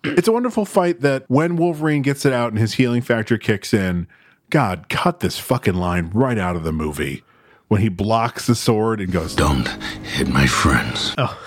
It's 0.02 0.28
a 0.28 0.32
wonderful 0.32 0.64
fight 0.64 1.02
that 1.02 1.24
when 1.28 1.56
Wolverine 1.56 2.00
gets 2.00 2.24
it 2.24 2.32
out 2.32 2.50
and 2.52 2.58
his 2.58 2.74
healing 2.74 3.02
factor 3.02 3.36
kicks 3.36 3.74
in, 3.74 4.06
God, 4.48 4.88
cut 4.88 5.20
this 5.20 5.38
fucking 5.38 5.74
line 5.74 6.10
right 6.14 6.38
out 6.38 6.56
of 6.56 6.64
the 6.64 6.72
movie. 6.72 7.22
When 7.68 7.82
he 7.82 7.88
blocks 7.88 8.46
the 8.46 8.54
sword 8.56 9.00
and 9.00 9.12
goes, 9.12 9.34
Don't 9.36 9.68
hit 10.02 10.26
my 10.26 10.46
friends. 10.46 11.14
Oh. 11.18 11.38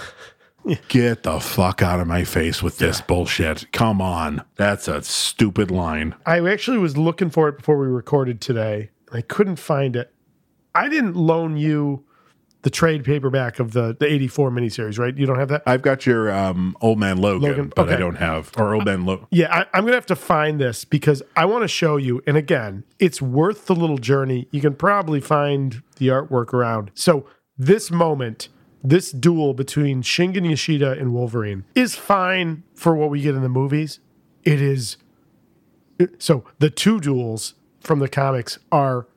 Get 0.87 1.23
the 1.23 1.39
fuck 1.39 1.81
out 1.81 1.99
of 1.99 2.07
my 2.07 2.23
face 2.23 2.63
with 2.63 2.77
this 2.77 3.01
bullshit. 3.01 3.71
Come 3.71 4.01
on. 4.01 4.43
That's 4.55 4.87
a 4.87 5.01
stupid 5.03 5.71
line. 5.71 6.15
I 6.25 6.39
actually 6.47 6.77
was 6.77 6.97
looking 6.97 7.29
for 7.29 7.49
it 7.49 7.57
before 7.57 7.77
we 7.77 7.87
recorded 7.87 8.39
today. 8.41 8.89
and 9.09 9.17
I 9.17 9.21
couldn't 9.21 9.57
find 9.57 9.95
it. 9.95 10.13
I 10.75 10.89
didn't 10.89 11.15
loan 11.15 11.57
you 11.57 12.05
the 12.63 12.69
trade 12.69 13.03
paperback 13.03 13.59
of 13.59 13.73
the 13.73 13.95
the 13.99 14.11
84 14.11 14.49
miniseries, 14.49 14.97
right? 14.97 15.15
You 15.15 15.25
don't 15.25 15.37
have 15.37 15.49
that? 15.49 15.63
I've 15.65 15.81
got 15.81 16.05
your 16.05 16.31
um, 16.31 16.75
Old 16.81 16.97
Man 16.97 17.17
Logan, 17.17 17.49
Logan, 17.49 17.73
but 17.75 17.89
I 17.89 17.97
don't 17.97 18.15
have, 18.15 18.51
or 18.57 18.73
Old 18.73 18.85
Man 18.85 19.05
Logan. 19.05 19.27
Yeah, 19.31 19.53
I, 19.53 19.65
I'm 19.73 19.83
going 19.83 19.91
to 19.91 19.97
have 19.97 20.05
to 20.07 20.15
find 20.15 20.59
this 20.59 20.85
because 20.85 21.21
I 21.35 21.45
want 21.45 21.63
to 21.63 21.67
show 21.67 21.97
you. 21.97 22.21
And 22.25 22.37
again, 22.37 22.85
it's 22.99 23.21
worth 23.21 23.65
the 23.65 23.75
little 23.75 23.97
journey. 23.97 24.47
You 24.51 24.61
can 24.61 24.75
probably 24.75 25.19
find 25.19 25.83
the 25.97 26.07
artwork 26.07 26.53
around. 26.53 26.91
So, 26.95 27.27
this 27.57 27.91
moment, 27.91 28.47
this 28.83 29.11
duel 29.11 29.53
between 29.53 30.01
Shingen 30.01 30.45
Yashida 30.45 30.99
and 30.99 31.13
Wolverine 31.13 31.63
is 31.73 31.95
fine 31.95 32.63
for 32.75 32.95
what 32.95 33.09
we 33.09 33.21
get 33.21 33.35
in 33.35 33.41
the 33.41 33.49
movies. 33.49 33.99
It 34.43 34.61
is. 34.61 34.97
So, 36.19 36.43
the 36.59 36.69
two 36.69 36.99
duels 36.99 37.53
from 37.79 37.99
the 37.99 38.09
comics 38.09 38.59
are 38.71 39.07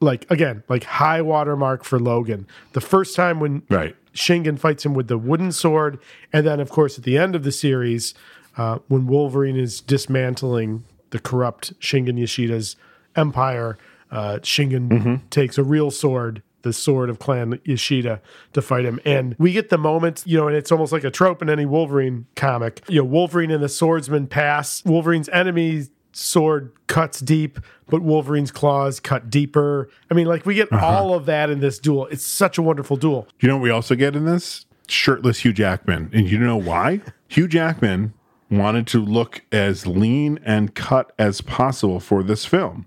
like, 0.00 0.28
again, 0.30 0.64
like 0.68 0.84
high 0.84 1.22
watermark 1.22 1.84
for 1.84 2.00
Logan. 2.00 2.46
The 2.72 2.80
first 2.80 3.14
time 3.14 3.38
when 3.38 3.62
Right. 3.68 3.94
Shingen 4.12 4.58
fights 4.58 4.84
him 4.84 4.94
with 4.94 5.06
the 5.06 5.18
wooden 5.18 5.52
sword, 5.52 6.00
and 6.32 6.44
then, 6.44 6.58
of 6.58 6.68
course, 6.70 6.98
at 6.98 7.04
the 7.04 7.16
end 7.16 7.36
of 7.36 7.44
the 7.44 7.52
series, 7.52 8.12
uh, 8.56 8.78
when 8.88 9.06
Wolverine 9.06 9.56
is 9.56 9.80
dismantling 9.80 10.82
the 11.10 11.20
corrupt 11.20 11.78
Shingen 11.80 12.18
Yashida's 12.18 12.74
empire, 13.14 13.78
uh, 14.10 14.38
Shingen 14.42 15.20
takes 15.30 15.58
a 15.58 15.62
real 15.62 15.92
sword, 15.92 16.42
the 16.62 16.72
sword 16.72 17.10
of 17.10 17.18
Clan 17.18 17.54
Yashida, 17.66 18.20
to 18.52 18.62
fight 18.62 18.84
him. 18.84 19.00
And 19.04 19.34
we 19.38 19.52
get 19.52 19.70
the 19.70 19.78
moment, 19.78 20.22
you 20.26 20.36
know, 20.36 20.48
and 20.48 20.56
it's 20.56 20.72
almost 20.72 20.92
like 20.92 21.04
a 21.04 21.10
trope 21.10 21.42
in 21.42 21.50
any 21.50 21.66
Wolverine 21.66 22.26
comic. 22.36 22.82
You 22.88 23.00
know, 23.00 23.04
Wolverine 23.04 23.50
and 23.50 23.62
the 23.62 23.68
swordsman 23.68 24.26
pass. 24.26 24.84
Wolverine's 24.84 25.28
enemy 25.30 25.86
sword 26.12 26.72
cuts 26.86 27.20
deep, 27.20 27.58
but 27.88 28.02
Wolverine's 28.02 28.50
claws 28.50 29.00
cut 29.00 29.30
deeper. 29.30 29.88
I 30.10 30.14
mean, 30.14 30.26
like 30.26 30.46
we 30.46 30.54
get 30.54 30.72
uh-huh. 30.72 30.86
all 30.86 31.14
of 31.14 31.26
that 31.26 31.50
in 31.50 31.60
this 31.60 31.78
duel. 31.78 32.06
It's 32.06 32.26
such 32.26 32.58
a 32.58 32.62
wonderful 32.62 32.96
duel. 32.96 33.28
You 33.40 33.48
know 33.48 33.56
what 33.56 33.62
we 33.62 33.70
also 33.70 33.94
get 33.94 34.16
in 34.16 34.24
this? 34.24 34.66
Shirtless 34.88 35.44
Hugh 35.44 35.52
Jackman. 35.52 36.10
And 36.12 36.28
you 36.28 36.38
know 36.38 36.56
why? 36.56 37.00
Hugh 37.28 37.48
Jackman 37.48 38.12
wanted 38.50 38.86
to 38.88 39.00
look 39.00 39.42
as 39.52 39.86
lean 39.86 40.40
and 40.44 40.74
cut 40.74 41.12
as 41.18 41.40
possible 41.40 42.00
for 42.00 42.22
this 42.22 42.44
film. 42.44 42.86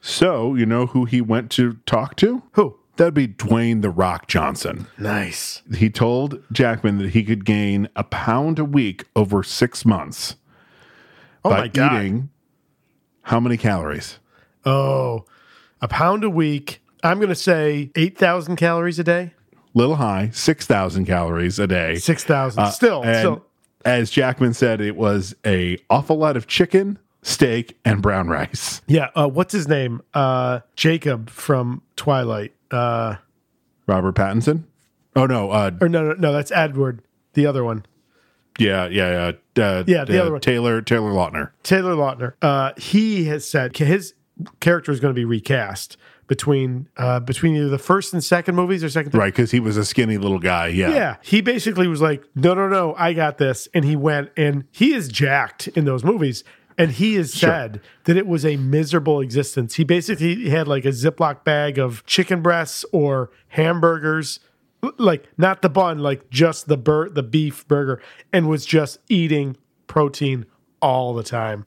So, 0.00 0.54
you 0.54 0.66
know 0.66 0.86
who 0.86 1.04
he 1.04 1.20
went 1.20 1.50
to 1.52 1.74
talk 1.86 2.16
to? 2.16 2.42
Who? 2.52 2.76
That'd 2.96 3.14
be 3.14 3.28
Dwayne 3.28 3.80
The 3.82 3.90
Rock 3.90 4.28
Johnson. 4.28 4.86
Nice. 4.98 5.62
He 5.74 5.88
told 5.90 6.42
Jackman 6.52 6.98
that 6.98 7.10
he 7.10 7.24
could 7.24 7.44
gain 7.44 7.88
a 7.96 8.04
pound 8.04 8.58
a 8.58 8.64
week 8.64 9.04
over 9.16 9.42
six 9.42 9.84
months 9.84 10.36
Oh 11.44 11.50
by 11.50 11.60
my 11.62 11.68
God. 11.68 11.94
eating 12.02 12.30
how 13.22 13.40
many 13.40 13.56
calories? 13.56 14.18
Oh, 14.64 15.24
a 15.80 15.88
pound 15.88 16.22
a 16.22 16.30
week. 16.30 16.80
I'm 17.02 17.18
going 17.18 17.28
to 17.30 17.34
say 17.34 17.90
8,000 17.96 18.56
calories 18.56 18.98
a 18.98 19.04
day. 19.04 19.32
Little 19.74 19.96
high, 19.96 20.30
6,000 20.32 21.06
calories 21.06 21.58
a 21.58 21.66
day. 21.66 21.96
6,000. 21.96 22.62
Uh, 22.62 22.70
still, 22.70 23.02
still. 23.02 23.44
as 23.84 24.10
Jackman 24.10 24.52
said, 24.54 24.80
it 24.80 24.96
was 24.96 25.34
a 25.46 25.78
awful 25.88 26.16
lot 26.18 26.36
of 26.36 26.46
chicken, 26.46 26.98
steak, 27.22 27.76
and 27.84 28.02
brown 28.02 28.28
rice. 28.28 28.82
Yeah. 28.86 29.08
Uh, 29.16 29.28
what's 29.28 29.52
his 29.52 29.66
name? 29.66 30.02
Uh, 30.14 30.60
Jacob 30.76 31.30
from 31.30 31.80
Twilight. 31.96 32.52
Uh, 32.72 33.16
Robert 33.86 34.14
Pattinson. 34.14 34.64
Oh 35.14 35.26
no, 35.26 35.50
uh, 35.50 35.70
or 35.80 35.88
no, 35.88 36.02
no, 36.04 36.12
no, 36.14 36.32
that's 36.32 36.50
Edward, 36.50 37.02
the 37.34 37.46
other 37.46 37.64
one. 37.64 37.84
yeah, 38.58 38.86
yeah, 38.88 39.32
yeah, 39.56 39.64
uh, 39.64 39.84
Yeah, 39.86 40.04
the 40.04 40.18
uh, 40.18 40.22
other 40.22 40.32
one. 40.32 40.40
Taylor 40.40 40.80
Taylor 40.80 41.10
Lautner. 41.10 41.50
Taylor 41.62 41.94
Lautner. 41.94 42.34
Uh, 42.40 42.72
he 42.76 43.24
has 43.24 43.46
said 43.46 43.76
his 43.76 44.14
character 44.60 44.90
is 44.92 45.00
going 45.00 45.14
to 45.14 45.18
be 45.18 45.24
recast 45.24 45.96
between 46.28 46.88
uh, 46.96 47.20
between 47.20 47.54
either 47.56 47.68
the 47.68 47.78
first 47.78 48.14
and 48.14 48.24
second 48.24 48.54
movies 48.54 48.82
or 48.82 48.88
second. 48.88 49.12
Right, 49.14 49.32
because 49.32 49.50
he 49.50 49.60
was 49.60 49.76
a 49.76 49.84
skinny 49.84 50.16
little 50.16 50.38
guy. 50.38 50.68
Yeah, 50.68 50.90
Yeah, 50.90 51.16
he 51.22 51.42
basically 51.42 51.88
was 51.88 52.00
like, 52.00 52.24
"No, 52.34 52.54
no, 52.54 52.68
no, 52.68 52.94
I 52.96 53.12
got 53.12 53.36
this," 53.36 53.68
and 53.74 53.84
he 53.84 53.96
went 53.96 54.30
and 54.36 54.64
he 54.70 54.94
is 54.94 55.08
jacked 55.08 55.68
in 55.68 55.84
those 55.84 56.04
movies, 56.04 56.42
and 56.78 56.92
he 56.92 57.14
has 57.16 57.32
said 57.32 57.80
that 58.04 58.16
it 58.16 58.26
was 58.26 58.44
a 58.44 58.56
miserable 58.56 59.20
existence. 59.20 59.74
He 59.76 59.84
basically 59.84 60.48
had 60.50 60.66
like 60.68 60.84
a 60.84 60.88
Ziploc 60.88 61.44
bag 61.44 61.78
of 61.78 62.04
chicken 62.06 62.42
breasts 62.42 62.84
or 62.92 63.30
hamburgers, 63.48 64.40
like 64.98 65.28
not 65.38 65.62
the 65.62 65.68
bun, 65.68 65.98
like 65.98 66.28
just 66.30 66.68
the 66.68 66.76
bur- 66.76 67.08
the 67.10 67.22
beef 67.22 67.66
burger, 67.68 68.00
and 68.32 68.48
was 68.48 68.64
just 68.66 68.98
eating 69.08 69.56
protein 69.86 70.46
all 70.80 71.14
the 71.14 71.22
time. 71.22 71.66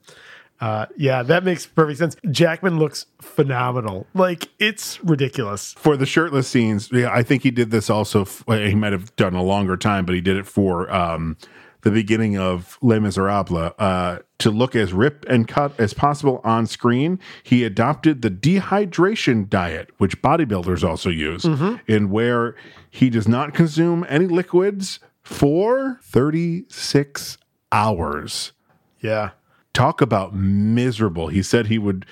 Uh, 0.58 0.86
yeah, 0.96 1.22
that 1.22 1.44
makes 1.44 1.66
perfect 1.66 1.98
sense. 1.98 2.16
Jackman 2.30 2.78
looks 2.78 3.04
phenomenal. 3.20 4.06
Like 4.14 4.48
it's 4.58 5.02
ridiculous. 5.04 5.74
For 5.76 5.96
the 5.98 6.06
shirtless 6.06 6.48
scenes, 6.48 6.88
yeah, 6.90 7.10
I 7.12 7.22
think 7.22 7.42
he 7.42 7.50
did 7.50 7.70
this 7.70 7.90
also. 7.90 8.22
f- 8.22 8.42
He 8.48 8.74
might 8.74 8.92
have 8.92 9.14
done 9.16 9.34
a 9.34 9.42
longer 9.42 9.76
time, 9.76 10.06
but 10.06 10.14
he 10.14 10.20
did 10.22 10.36
it 10.38 10.46
for 10.46 10.90
um, 10.90 11.36
the 11.82 11.90
beginning 11.90 12.36
of 12.36 12.78
Les 12.82 12.98
Miserables 12.98 13.72
uh, 13.78 14.18
to 14.38 14.50
look 14.50 14.74
as 14.74 14.92
ripped 14.92 15.24
and 15.26 15.46
cut 15.48 15.78
as 15.78 15.94
possible 15.94 16.40
on 16.44 16.66
screen. 16.66 17.18
He 17.42 17.64
adopted 17.64 18.22
the 18.22 18.30
dehydration 18.30 19.48
diet, 19.48 19.90
which 19.98 20.20
bodybuilders 20.22 20.86
also 20.86 21.10
use, 21.10 21.44
in 21.86 22.10
where 22.10 22.54
he 22.90 23.10
does 23.10 23.28
not 23.28 23.54
consume 23.54 24.04
any 24.08 24.26
liquids 24.26 25.00
for 25.22 25.98
36 26.02 27.38
hours. 27.72 28.52
Yeah. 29.00 29.30
Talk 29.72 30.00
about 30.00 30.34
miserable. 30.34 31.28
He 31.28 31.42
said 31.42 31.66
he 31.66 31.78
would 31.78 32.06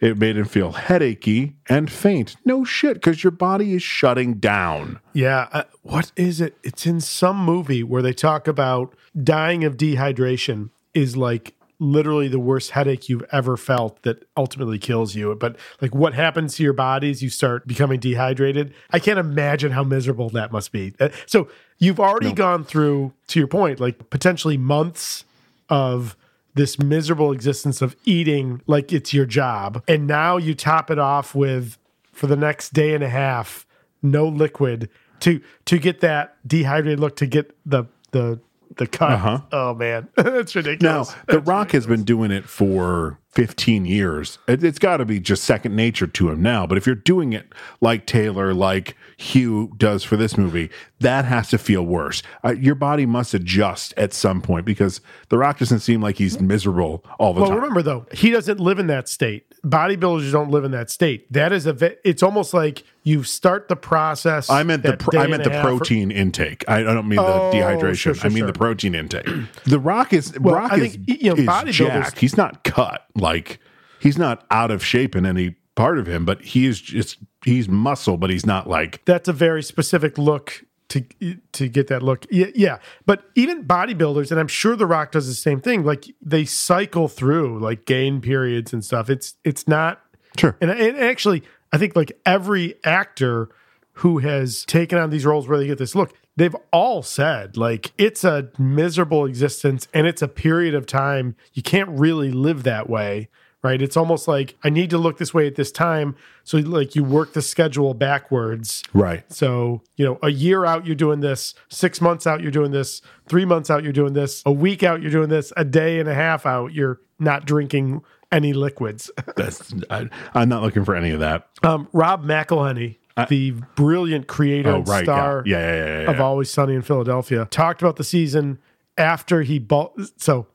It 0.00 0.16
made 0.18 0.36
him 0.36 0.46
feel 0.46 0.72
headachy 0.72 1.54
and 1.68 1.90
faint. 1.90 2.36
No 2.44 2.64
shit, 2.64 2.94
because 2.94 3.22
your 3.22 3.30
body 3.32 3.74
is 3.74 3.82
shutting 3.82 4.34
down. 4.34 4.98
Yeah. 5.12 5.48
Uh, 5.52 5.64
what 5.82 6.10
is 6.16 6.40
it? 6.40 6.56
It's 6.62 6.86
in 6.86 7.00
some 7.00 7.36
movie 7.44 7.82
where 7.82 8.00
they 8.02 8.12
talk 8.14 8.48
about 8.48 8.94
dying 9.22 9.62
of 9.64 9.76
dehydration 9.76 10.70
is 10.94 11.16
like 11.16 11.54
literally 11.82 12.28
the 12.28 12.38
worst 12.38 12.72
headache 12.72 13.08
you've 13.08 13.24
ever 13.32 13.56
felt 13.56 14.02
that 14.02 14.22
ultimately 14.36 14.78
kills 14.78 15.14
you. 15.14 15.34
But 15.34 15.56
like 15.80 15.94
what 15.94 16.12
happens 16.14 16.54
to 16.56 16.62
your 16.62 16.74
body 16.74 17.10
is 17.10 17.22
you 17.22 17.30
start 17.30 17.66
becoming 17.66 17.98
dehydrated. 18.00 18.74
I 18.90 18.98
can't 18.98 19.18
imagine 19.18 19.72
how 19.72 19.82
miserable 19.84 20.28
that 20.30 20.52
must 20.52 20.72
be. 20.72 20.92
Uh, 21.00 21.08
So 21.26 21.48
you've 21.78 22.00
already 22.00 22.28
No. 22.28 22.34
gone 22.34 22.64
through, 22.64 23.12
to 23.28 23.38
your 23.38 23.48
point, 23.48 23.80
like 23.80 24.10
potentially 24.10 24.58
months 24.58 25.24
of 25.70 26.16
this 26.54 26.78
miserable 26.78 27.32
existence 27.32 27.80
of 27.82 27.96
eating 28.04 28.62
like 28.66 28.92
it's 28.92 29.12
your 29.12 29.26
job. 29.26 29.82
And 29.86 30.06
now 30.06 30.36
you 30.36 30.54
top 30.54 30.90
it 30.90 30.98
off 30.98 31.34
with 31.34 31.78
for 32.12 32.26
the 32.26 32.36
next 32.36 32.72
day 32.72 32.94
and 32.94 33.04
a 33.04 33.08
half, 33.08 33.66
no 34.02 34.26
liquid 34.26 34.90
to 35.20 35.40
to 35.66 35.78
get 35.78 36.00
that 36.00 36.36
dehydrated 36.46 37.00
look 37.00 37.16
to 37.16 37.26
get 37.26 37.56
the 37.64 37.84
the 38.10 38.40
the 38.76 38.86
cut. 38.86 39.12
Uh-huh. 39.12 39.40
Oh 39.52 39.74
man. 39.74 40.08
That's 40.16 40.54
ridiculous. 40.54 40.82
Now, 40.82 41.00
ridiculous. 41.00 41.26
The 41.28 41.40
Rock 41.40 41.72
has 41.72 41.86
been 41.86 42.04
doing 42.04 42.30
it 42.30 42.44
for 42.48 43.18
15 43.30 43.84
years. 43.84 44.38
It, 44.48 44.64
it's 44.64 44.78
got 44.78 44.98
to 44.98 45.04
be 45.04 45.20
just 45.20 45.44
second 45.44 45.76
nature 45.76 46.06
to 46.06 46.30
him 46.30 46.42
now. 46.42 46.66
But 46.66 46.78
if 46.78 46.86
you're 46.86 46.94
doing 46.94 47.32
it 47.32 47.52
like 47.80 48.06
Taylor, 48.06 48.54
like 48.54 48.96
Hugh 49.16 49.72
does 49.76 50.02
for 50.04 50.16
this 50.16 50.36
movie, 50.36 50.70
that 51.00 51.24
has 51.24 51.48
to 51.50 51.58
feel 51.58 51.82
worse. 51.84 52.22
Uh, 52.44 52.52
your 52.52 52.74
body 52.74 53.06
must 53.06 53.34
adjust 53.34 53.92
at 53.96 54.12
some 54.12 54.40
point 54.40 54.64
because 54.66 55.00
The 55.28 55.38
Rock 55.38 55.58
doesn't 55.58 55.80
seem 55.80 56.00
like 56.00 56.16
he's 56.18 56.40
miserable 56.40 57.04
all 57.18 57.32
the 57.34 57.40
well, 57.40 57.50
time. 57.50 57.56
Well, 57.58 57.62
remember 57.68 57.82
though, 57.82 58.06
he 58.12 58.30
doesn't 58.30 58.60
live 58.60 58.78
in 58.78 58.86
that 58.88 59.08
state. 59.08 59.46
Bodybuilders 59.64 60.32
don't 60.32 60.50
live 60.50 60.64
in 60.64 60.70
that 60.72 60.90
state. 60.90 61.30
That 61.32 61.52
is 61.52 61.66
a. 61.66 61.72
ve- 61.74 61.96
It's 62.04 62.22
almost 62.22 62.54
like 62.54 62.84
you 63.02 63.22
start 63.24 63.68
the 63.68 63.76
process. 63.76 64.48
I 64.48 64.62
meant 64.62 64.82
the 64.82 64.96
day 64.96 65.18
I 65.18 65.26
meant 65.26 65.44
the 65.44 65.50
half 65.50 65.64
or- 65.66 65.76
protein 65.76 66.10
intake. 66.10 66.64
I, 66.68 66.82
don't 66.82 67.08
mean 67.08 67.18
Oh, 67.18 67.50
the 67.50 67.58
dehydration. 67.58 67.94
sure, 67.96 68.14
sure, 68.14 68.26
I 68.26 68.28
mean 68.28 68.38
sure. 68.38 68.46
the 68.46 68.52
protein 68.58 68.94
intake. 68.94 69.26
The 69.64 69.78
Rock 69.78 70.12
is 70.12 70.38
Well, 70.38 70.54
Rock 70.54 70.72
I 70.72 70.76
is, 70.76 70.94
think, 70.96 71.22
you 71.22 71.30
know, 71.30 71.36
is 71.36 71.46
bodybuilders-. 71.46 72.16
He's 72.18 72.36
not 72.36 72.64
cut. 72.64 73.04
Like 73.14 73.58
he's 74.00 74.16
not 74.18 74.46
out 74.50 74.70
of 74.70 74.84
shape 74.84 75.14
in 75.14 75.26
any 75.26 75.56
part 75.76 75.98
of 75.98 76.06
him, 76.06 76.24
but 76.24 76.40
he 76.42 76.66
is 76.66 76.80
just 76.80 77.18
he's 77.44 77.68
muscle, 77.68 78.16
but 78.16 78.30
he's 78.30 78.46
not 78.46 78.68
like 78.68 79.02
that's 79.04 79.28
a 79.28 79.32
very 79.32 79.62
specific 79.62 80.16
look 80.18 80.64
to 80.90 81.36
to 81.52 81.68
get 81.68 81.86
that 81.86 82.02
look. 82.02 82.26
Yeah, 82.30 82.46
yeah. 82.54 82.78
But 83.06 83.24
even 83.34 83.64
bodybuilders, 83.64 84.30
and 84.30 84.38
I'm 84.38 84.48
sure 84.48 84.76
The 84.76 84.86
Rock 84.86 85.12
does 85.12 85.26
the 85.26 85.34
same 85.34 85.60
thing. 85.60 85.84
Like 85.84 86.04
they 86.20 86.44
cycle 86.44 87.08
through 87.08 87.58
like 87.60 87.86
gain 87.86 88.20
periods 88.20 88.72
and 88.72 88.84
stuff. 88.84 89.08
It's 89.08 89.34
it's 89.44 89.66
not 89.66 90.00
sure. 90.36 90.56
And, 90.60 90.70
and 90.70 90.98
actually, 90.98 91.42
I 91.72 91.78
think 91.78 91.96
like 91.96 92.12
every 92.26 92.74
actor 92.84 93.48
who 93.94 94.18
has 94.18 94.64
taken 94.64 94.98
on 94.98 95.10
these 95.10 95.24
roles 95.24 95.48
where 95.48 95.58
they 95.58 95.66
get 95.66 95.78
this 95.78 95.94
look, 95.94 96.12
they've 96.36 96.56
all 96.72 97.02
said 97.02 97.56
like 97.56 97.92
it's 97.96 98.24
a 98.24 98.48
miserable 98.58 99.24
existence 99.24 99.88
and 99.94 100.06
it's 100.06 100.22
a 100.22 100.28
period 100.28 100.74
of 100.74 100.86
time 100.86 101.36
you 101.52 101.62
can't 101.62 101.90
really 101.90 102.30
live 102.30 102.62
that 102.62 102.88
way 102.88 103.28
right 103.62 103.82
it's 103.82 103.96
almost 103.96 104.26
like 104.26 104.56
i 104.64 104.70
need 104.70 104.90
to 104.90 104.98
look 104.98 105.18
this 105.18 105.34
way 105.34 105.46
at 105.46 105.54
this 105.56 105.70
time 105.70 106.14
so 106.44 106.58
like 106.58 106.94
you 106.94 107.04
work 107.04 107.32
the 107.32 107.42
schedule 107.42 107.94
backwards 107.94 108.82
right. 108.92 109.30
so, 109.32 109.82
you 109.96 110.04
know, 110.04 110.18
a 110.22 110.30
year 110.30 110.64
out, 110.64 110.86
you're 110.86 110.94
doing 110.96 111.20
this. 111.20 111.54
Six 111.68 112.00
months 112.00 112.26
out, 112.26 112.40
you're 112.40 112.50
doing 112.50 112.72
this. 112.72 113.02
Three 113.28 113.44
months 113.44 113.70
out, 113.70 113.84
you're 113.84 113.92
doing 113.92 114.14
this. 114.14 114.42
A 114.46 114.52
week 114.52 114.82
out, 114.82 115.00
you're 115.02 115.10
doing 115.10 115.28
this. 115.28 115.52
A 115.56 115.64
day 115.64 116.00
and 116.00 116.08
a 116.08 116.14
half 116.14 116.46
out, 116.46 116.72
you're 116.72 117.00
not 117.18 117.44
drinking 117.44 118.02
any 118.32 118.52
liquids. 118.52 119.10
That's 119.36 119.72
I, 119.90 120.08
I'm 120.34 120.48
not 120.48 120.62
looking 120.62 120.84
for 120.84 120.94
any 120.94 121.10
of 121.10 121.20
that. 121.20 121.48
um, 121.62 121.88
Rob 121.92 122.24
McElhenney, 122.24 122.96
the 123.28 123.52
brilliant 123.76 124.26
creator 124.26 124.70
Oh, 124.70 124.76
and 124.76 124.88
right, 124.88 125.04
star 125.04 125.42
Yeah, 125.46 125.58
yeah, 125.58 126.02
yeah, 126.02 126.10
of. 126.10 126.20
Always 126.20 126.50
Sunny 126.50 126.74
in 126.74 126.82
Philadelphia, 126.82 127.46
talked 127.50 127.82
about 127.82 127.96
the 127.96 128.04
season 128.04 128.58
after 128.96 129.42
he 129.42 129.58
bought. 129.58 129.92
So 130.16 130.46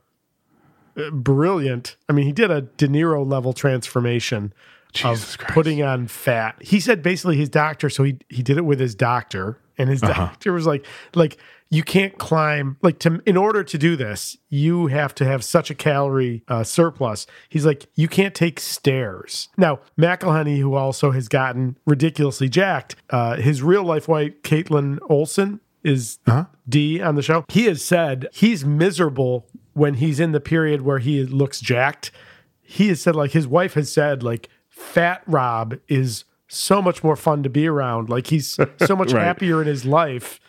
brilliant. 1.12 1.96
I 2.10 2.14
mean, 2.14 2.26
he 2.26 2.32
did 2.32 2.52
a 2.52 2.62
De 2.62 2.88
Niro 2.88 3.26
level 3.26 3.54
transformation 3.54 4.54
of 5.04 5.38
putting 5.50 5.84
on 5.84 6.08
fat. 6.08 6.56
He 6.62 6.80
said 6.80 7.04
basically 7.04 7.36
his 7.38 7.50
doctor, 7.50 7.90
so 7.90 8.04
he 8.04 8.18
he 8.30 8.42
did 8.42 8.58
it 8.58 8.66
with 8.66 8.80
his 8.80 8.96
doctor, 8.96 9.60
and 9.78 9.90
his 9.90 10.02
Uh-huh. 10.02 10.14
doctor 10.14 10.54
was 10.54 10.66
like, 10.66 10.86
like 11.14 11.38
you 11.70 11.84
can't 11.84 12.18
climb 12.18 12.78
like 12.82 13.00
to 13.00 13.22
in 13.26 13.36
order 13.36 13.62
to 13.64 13.78
do 13.78 13.98
this, 13.98 14.38
you 14.50 14.88
have 14.88 15.14
to 15.16 15.26
have 15.26 15.44
such 15.44 15.70
a 15.70 15.76
calorie 15.76 16.44
uh, 16.48 16.64
surplus. 16.64 17.28
He's 17.50 17.66
like, 17.66 17.88
you 17.96 18.08
can't 18.08 18.34
take 18.34 18.60
stairs. 18.62 19.50
Now 19.58 19.80
McElhenney, 20.00 20.60
who 20.60 20.76
also 20.76 21.12
has 21.12 21.28
gotten 21.28 21.78
ridiculously 21.86 22.48
jacked, 22.48 22.96
uh, 23.10 23.36
his 23.36 23.62
real 23.62 23.84
life 23.84 24.08
wife 24.08 24.42
Kaitlin 24.44 25.00
Olson 25.10 25.60
is 25.84 26.20
Dee 26.70 27.02
on 27.02 27.16
the 27.16 27.22
show. 27.22 27.44
He 27.50 27.66
has 27.66 27.84
said 27.84 28.28
he's 28.32 28.64
miserable 28.64 29.46
when 29.76 29.94
he's 29.96 30.20
in 30.20 30.32
the 30.32 30.40
period 30.40 30.82
where 30.82 30.98
he 31.00 31.24
looks 31.24 31.60
jacked. 31.62 32.10
He 32.64 32.88
has 32.88 33.00
said 33.02 33.16
like 33.16 33.32
his 33.32 33.48
wife 33.48 33.76
has 33.76 33.92
said 33.92 34.24
like 34.24 34.50
fat 34.70 35.22
Rob 35.28 35.76
is 35.88 36.24
so 36.48 36.82
much 36.82 37.04
more 37.04 37.16
fun 37.16 37.44
to 37.44 37.50
be 37.50 37.68
around. 37.68 38.10
Like 38.10 38.28
he's 38.28 38.58
so 38.86 38.96
much 38.96 39.14
Right. 39.14 39.24
happier 39.24 39.62
in 39.62 39.68
his 39.68 39.86
life. 39.86 40.40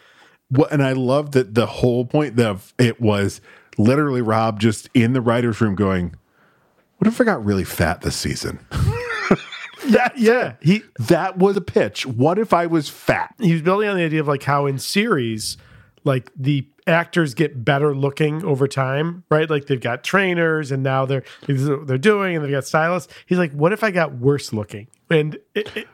Well, 0.50 0.68
and 0.70 0.82
I 0.82 0.92
love 0.92 1.32
that 1.32 1.54
the 1.54 1.66
whole 1.66 2.04
point 2.06 2.40
of 2.40 2.72
it 2.78 3.00
was 3.00 3.40
literally 3.76 4.22
Rob 4.22 4.60
just 4.60 4.88
in 4.94 5.12
the 5.12 5.20
writer's 5.20 5.60
room 5.60 5.74
going, 5.74 6.14
What 6.98 7.08
if 7.08 7.20
I 7.20 7.24
got 7.24 7.44
really 7.44 7.64
fat 7.64 8.00
this 8.00 8.16
season? 8.16 8.60
Yeah, 9.88 10.08
yeah. 10.16 10.54
He 10.60 10.82
that 10.98 11.38
was 11.38 11.56
a 11.56 11.60
pitch. 11.60 12.06
What 12.06 12.40
if 12.40 12.52
I 12.52 12.66
was 12.66 12.88
fat? 12.88 13.32
he 13.38 13.52
was 13.52 13.62
building 13.62 13.88
on 13.88 13.96
the 13.96 14.02
idea 14.04 14.18
of 14.20 14.26
like 14.26 14.42
how 14.42 14.66
in 14.66 14.80
series, 14.80 15.56
like 16.02 16.32
the 16.34 16.66
actors 16.86 17.34
get 17.34 17.64
better 17.64 17.94
looking 17.94 18.44
over 18.44 18.68
time, 18.68 19.24
right? 19.30 19.48
Like 19.50 19.66
they've 19.66 19.80
got 19.80 20.04
trainers 20.04 20.70
and 20.70 20.82
now 20.82 21.06
they're 21.06 21.24
this 21.46 21.60
is 21.62 21.68
what 21.68 21.86
they're 21.86 21.98
doing 21.98 22.36
and 22.36 22.44
they've 22.44 22.52
got 22.52 22.64
stylists. 22.64 23.12
He's 23.26 23.38
like, 23.38 23.52
what 23.52 23.72
if 23.72 23.82
I 23.82 23.90
got 23.90 24.14
worse 24.18 24.52
looking? 24.52 24.88
And 25.10 25.38
it, 25.54 25.70
it, 25.76 25.88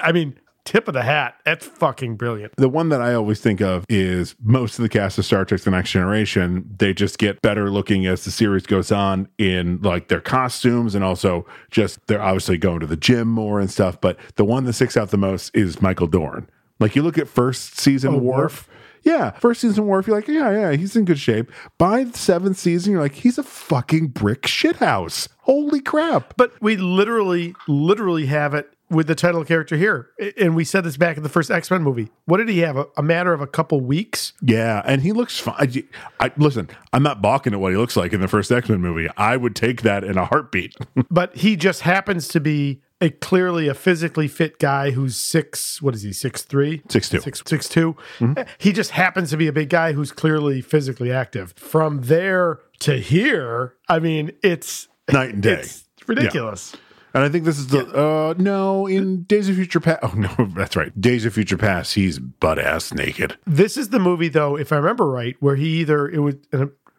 I 0.00 0.12
mean, 0.12 0.38
tip 0.64 0.86
of 0.86 0.94
the 0.94 1.02
hat. 1.02 1.36
That's 1.44 1.64
fucking 1.66 2.16
brilliant. 2.16 2.54
The 2.56 2.68
one 2.68 2.90
that 2.90 3.00
I 3.00 3.14
always 3.14 3.40
think 3.40 3.60
of 3.60 3.84
is 3.88 4.36
most 4.42 4.78
of 4.78 4.82
the 4.82 4.88
cast 4.88 5.18
of 5.18 5.24
Star 5.24 5.44
Trek 5.44 5.62
The 5.62 5.70
Next 5.70 5.90
Generation, 5.92 6.68
they 6.78 6.92
just 6.92 7.18
get 7.18 7.40
better 7.40 7.70
looking 7.70 8.04
as 8.06 8.24
the 8.24 8.30
series 8.30 8.66
goes 8.66 8.92
on 8.92 9.28
in 9.38 9.80
like 9.80 10.08
their 10.08 10.20
costumes 10.20 10.94
and 10.94 11.02
also 11.02 11.46
just 11.70 11.98
they're 12.06 12.22
obviously 12.22 12.58
going 12.58 12.80
to 12.80 12.86
the 12.86 12.96
gym 12.96 13.28
more 13.28 13.60
and 13.60 13.70
stuff. 13.70 14.00
But 14.00 14.18
the 14.36 14.44
one 14.44 14.64
that 14.64 14.74
sticks 14.74 14.96
out 14.96 15.10
the 15.10 15.16
most 15.16 15.50
is 15.54 15.80
Michael 15.80 16.06
Dorn. 16.06 16.48
Like 16.80 16.94
you 16.94 17.02
look 17.02 17.18
at 17.18 17.28
first 17.28 17.80
season 17.80 18.14
Oh, 18.14 18.18
Worf. 18.18 18.68
Yeah, 19.08 19.30
first 19.30 19.62
season 19.62 19.86
Worf, 19.86 20.06
you're 20.06 20.16
like, 20.16 20.28
yeah, 20.28 20.50
yeah, 20.50 20.72
he's 20.72 20.94
in 20.94 21.06
good 21.06 21.18
shape. 21.18 21.50
By 21.78 22.04
the 22.04 22.18
seventh 22.18 22.58
season, 22.58 22.92
you're 22.92 23.00
like, 23.00 23.14
he's 23.14 23.38
a 23.38 23.42
fucking 23.42 24.08
brick 24.08 24.42
shithouse. 24.42 25.28
Holy 25.38 25.80
crap. 25.80 26.34
But 26.36 26.52
we 26.60 26.76
literally, 26.76 27.54
literally 27.66 28.26
have 28.26 28.52
it 28.52 28.68
with 28.90 29.06
the 29.06 29.14
title 29.14 29.44
character 29.44 29.76
here. 29.76 30.10
And 30.38 30.54
we 30.54 30.64
said 30.64 30.84
this 30.84 30.96
back 30.96 31.16
in 31.16 31.22
the 31.22 31.28
first 31.28 31.50
X 31.50 31.70
Men 31.70 31.82
movie. 31.82 32.10
What 32.24 32.38
did 32.38 32.48
he 32.48 32.60
have? 32.60 32.76
A, 32.76 32.86
a 32.96 33.02
matter 33.02 33.32
of 33.32 33.40
a 33.40 33.46
couple 33.46 33.80
weeks? 33.80 34.32
Yeah, 34.40 34.82
and 34.84 35.02
he 35.02 35.12
looks 35.12 35.38
fine. 35.38 35.56
I, 35.58 35.84
I, 36.26 36.32
listen, 36.36 36.68
I'm 36.92 37.02
not 37.02 37.20
balking 37.20 37.52
at 37.52 37.60
what 37.60 37.72
he 37.72 37.78
looks 37.78 37.96
like 37.96 38.12
in 38.12 38.20
the 38.20 38.28
first 38.28 38.50
X 38.50 38.68
Men 38.68 38.80
movie. 38.80 39.08
I 39.16 39.36
would 39.36 39.54
take 39.54 39.82
that 39.82 40.04
in 40.04 40.16
a 40.16 40.24
heartbeat. 40.24 40.74
but 41.10 41.36
he 41.36 41.56
just 41.56 41.82
happens 41.82 42.28
to 42.28 42.40
be 42.40 42.82
a 43.00 43.10
clearly 43.10 43.68
a 43.68 43.74
physically 43.74 44.26
fit 44.26 44.58
guy 44.58 44.90
who's 44.90 45.16
six. 45.16 45.80
What 45.80 45.94
is 45.94 46.02
he? 46.02 46.12
Six 46.12 46.42
three? 46.42 46.82
Six 46.88 47.08
Six 47.08 47.08
three, 47.08 47.20
Six 47.20 47.38
two. 47.38 47.40
six 47.40 47.42
six 47.46 47.68
two. 47.68 47.96
Mm-hmm. 48.18 48.42
He 48.58 48.72
just 48.72 48.92
happens 48.92 49.30
to 49.30 49.36
be 49.36 49.46
a 49.46 49.52
big 49.52 49.68
guy 49.68 49.92
who's 49.92 50.12
clearly 50.12 50.60
physically 50.60 51.12
active. 51.12 51.52
From 51.56 52.02
there 52.02 52.60
to 52.80 52.98
here, 52.98 53.74
I 53.88 53.98
mean, 53.98 54.32
it's 54.42 54.88
Night 55.10 55.34
and 55.34 55.42
day. 55.42 55.60
It's 55.60 55.84
ridiculous. 56.06 56.76
And 57.14 57.24
I 57.24 57.28
think 57.28 57.44
this 57.44 57.58
is 57.58 57.68
the 57.68 57.86
uh 57.88 58.34
no 58.38 58.86
in 58.86 59.22
Days 59.24 59.48
of 59.48 59.56
Future 59.56 59.80
Past. 59.80 60.00
Oh 60.02 60.12
no, 60.16 60.28
that's 60.54 60.76
right. 60.76 60.98
Days 61.00 61.24
of 61.24 61.34
Future 61.34 61.56
Past. 61.56 61.94
He's 61.94 62.18
butt 62.18 62.58
ass 62.58 62.92
naked. 62.92 63.36
This 63.46 63.76
is 63.76 63.88
the 63.88 63.98
movie, 63.98 64.28
though, 64.28 64.56
if 64.56 64.72
I 64.72 64.76
remember 64.76 65.08
right, 65.08 65.36
where 65.40 65.56
he 65.56 65.80
either 65.80 66.08
it 66.08 66.18
was 66.18 66.34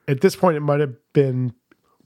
at 0.07 0.21
this 0.21 0.35
point 0.35 0.57
it 0.57 0.61
might 0.61 0.79
have 0.79 0.95
been 1.13 1.53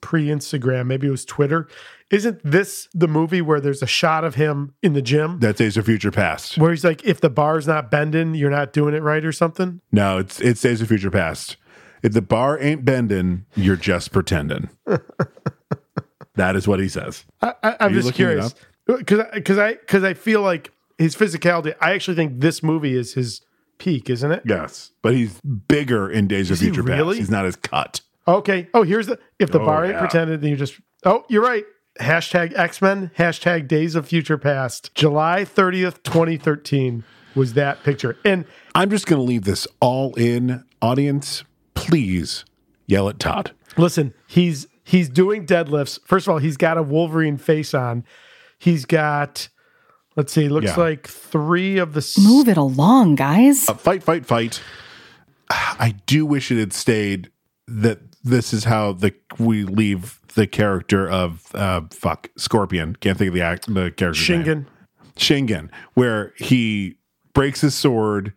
pre 0.01 0.25
Instagram, 0.27 0.87
maybe 0.87 1.07
it 1.07 1.11
was 1.11 1.25
Twitter. 1.25 1.67
Isn't 2.11 2.39
this 2.43 2.87
the 2.93 3.07
movie 3.07 3.41
where 3.41 3.59
there's 3.59 3.81
a 3.81 3.87
shot 3.87 4.23
of 4.23 4.35
him 4.35 4.75
in 4.83 4.93
the 4.93 5.01
gym 5.01 5.39
That's 5.39 5.57
Days 5.57 5.77
of 5.77 5.85
Future 5.85 6.11
Past. 6.11 6.57
where 6.59 6.69
he's 6.71 6.83
like, 6.83 7.03
if 7.05 7.21
the 7.21 7.29
bar's 7.29 7.65
not 7.65 7.89
bending, 7.89 8.35
you're 8.35 8.51
not 8.51 8.71
doing 8.73 8.93
it 8.93 9.01
right 9.01 9.23
or 9.25 9.31
something? 9.31 9.81
No, 9.91 10.19
it's 10.19 10.39
it's 10.39 10.61
Days 10.61 10.81
of 10.81 10.89
Future 10.89 11.09
Past. 11.09 11.55
If 12.03 12.11
the 12.11 12.21
bar 12.21 12.59
ain't 12.59 12.83
bending, 12.83 13.45
you're 13.55 13.77
just 13.77 14.11
pretending. 14.11 14.69
that 16.35 16.55
is 16.55 16.67
what 16.67 16.79
he 16.79 16.87
says. 16.89 17.25
I, 17.41 17.53
I, 17.63 17.75
I'm 17.81 17.93
just 17.93 18.13
curious 18.13 18.53
because 18.87 19.19
uh, 19.19 19.29
because 19.33 19.57
I 19.57 19.73
because 19.75 20.03
I 20.03 20.13
feel 20.13 20.41
like 20.41 20.71
his 20.97 21.15
physicality. 21.15 21.75
I 21.81 21.91
actually 21.93 22.15
think 22.15 22.39
this 22.41 22.61
movie 22.63 22.95
is 22.95 23.13
his 23.13 23.41
peak, 23.77 24.09
isn't 24.09 24.31
it? 24.31 24.43
Yes, 24.45 24.91
but 25.01 25.13
he's 25.13 25.39
bigger 25.41 26.09
in 26.09 26.27
Days 26.27 26.49
of 26.49 26.55
Is 26.55 26.59
he 26.61 26.67
Future 26.67 26.83
really? 26.83 27.15
Past. 27.15 27.19
He's 27.19 27.29
not 27.31 27.45
as 27.45 27.55
cut. 27.55 28.01
Okay. 28.27 28.67
Oh, 28.73 28.83
here's 28.83 29.07
the 29.07 29.19
if 29.39 29.51
the 29.51 29.59
Oh, 29.59 29.65
bar 29.65 29.83
ain't 29.85 29.93
yeah. 29.95 29.99
pretended, 29.99 30.41
then 30.41 30.49
you 30.51 30.55
just. 30.55 30.79
Oh, 31.05 31.25
you're 31.27 31.43
right. 31.43 31.65
hashtag 31.99 32.57
X 32.57 32.81
Men, 32.81 33.11
hashtag 33.17 33.67
Days 33.67 33.95
of 33.95 34.07
Future 34.07 34.37
Past. 34.37 34.95
July 34.95 35.41
30th, 35.43 36.01
2013 36.03 37.03
was 37.35 37.53
that 37.55 37.83
picture. 37.83 38.17
And 38.23 38.45
I'm 38.75 38.89
just 38.89 39.05
going 39.07 39.19
to 39.19 39.23
leave 39.25 39.43
this 39.43 39.67
all 39.81 40.13
in. 40.15 40.63
Audience, 40.81 41.43
please 41.75 42.45
yell 42.87 43.09
at 43.09 43.19
Todd. 43.19 43.51
listen, 43.77 44.13
he's 44.27 44.67
he's 44.83 45.09
doing 45.09 45.45
deadlifts. 45.45 45.99
First 46.05 46.27
of 46.27 46.31
all, 46.33 46.37
he's 46.39 46.57
got 46.57 46.77
a 46.77 46.83
Wolverine 46.83 47.37
face 47.37 47.73
on. 47.73 48.03
He's 48.59 48.85
got, 48.85 49.49
let's 50.15 50.31
see, 50.33 50.47
looks 50.49 50.67
Yeah. 50.67 50.75
like 50.77 51.07
three 51.07 51.77
of 51.77 51.93
the. 51.93 51.99
s- 51.99 52.17
Move 52.17 52.47
it 52.47 52.57
along, 52.57 53.15
guys. 53.15 53.67
Uh, 53.67 53.73
fight, 53.73 54.03
fight, 54.03 54.25
fight. 54.25 54.61
I 55.49 55.95
do 56.05 56.25
wish 56.25 56.51
it 56.51 56.57
had 56.59 56.73
stayed 56.73 57.29
that 57.67 57.99
this 58.23 58.53
is 58.53 58.63
how 58.63 58.93
the 58.93 59.13
we 59.37 59.63
leave 59.63 60.19
the 60.35 60.47
character 60.47 61.07
of 61.09 61.53
uh 61.53 61.81
fuck 61.91 62.29
Scorpion. 62.37 62.95
Can't 62.95 63.17
think 63.17 63.27
of 63.29 63.33
the 63.35 63.41
act 63.41 63.67
the 63.73 63.91
character's 63.91 64.29
name. 64.29 64.43
Shingen. 64.43 64.65
Shingen, 65.15 65.69
where 65.93 66.33
he 66.37 66.95
breaks 67.33 67.61
his 67.61 67.75
sword 67.75 68.33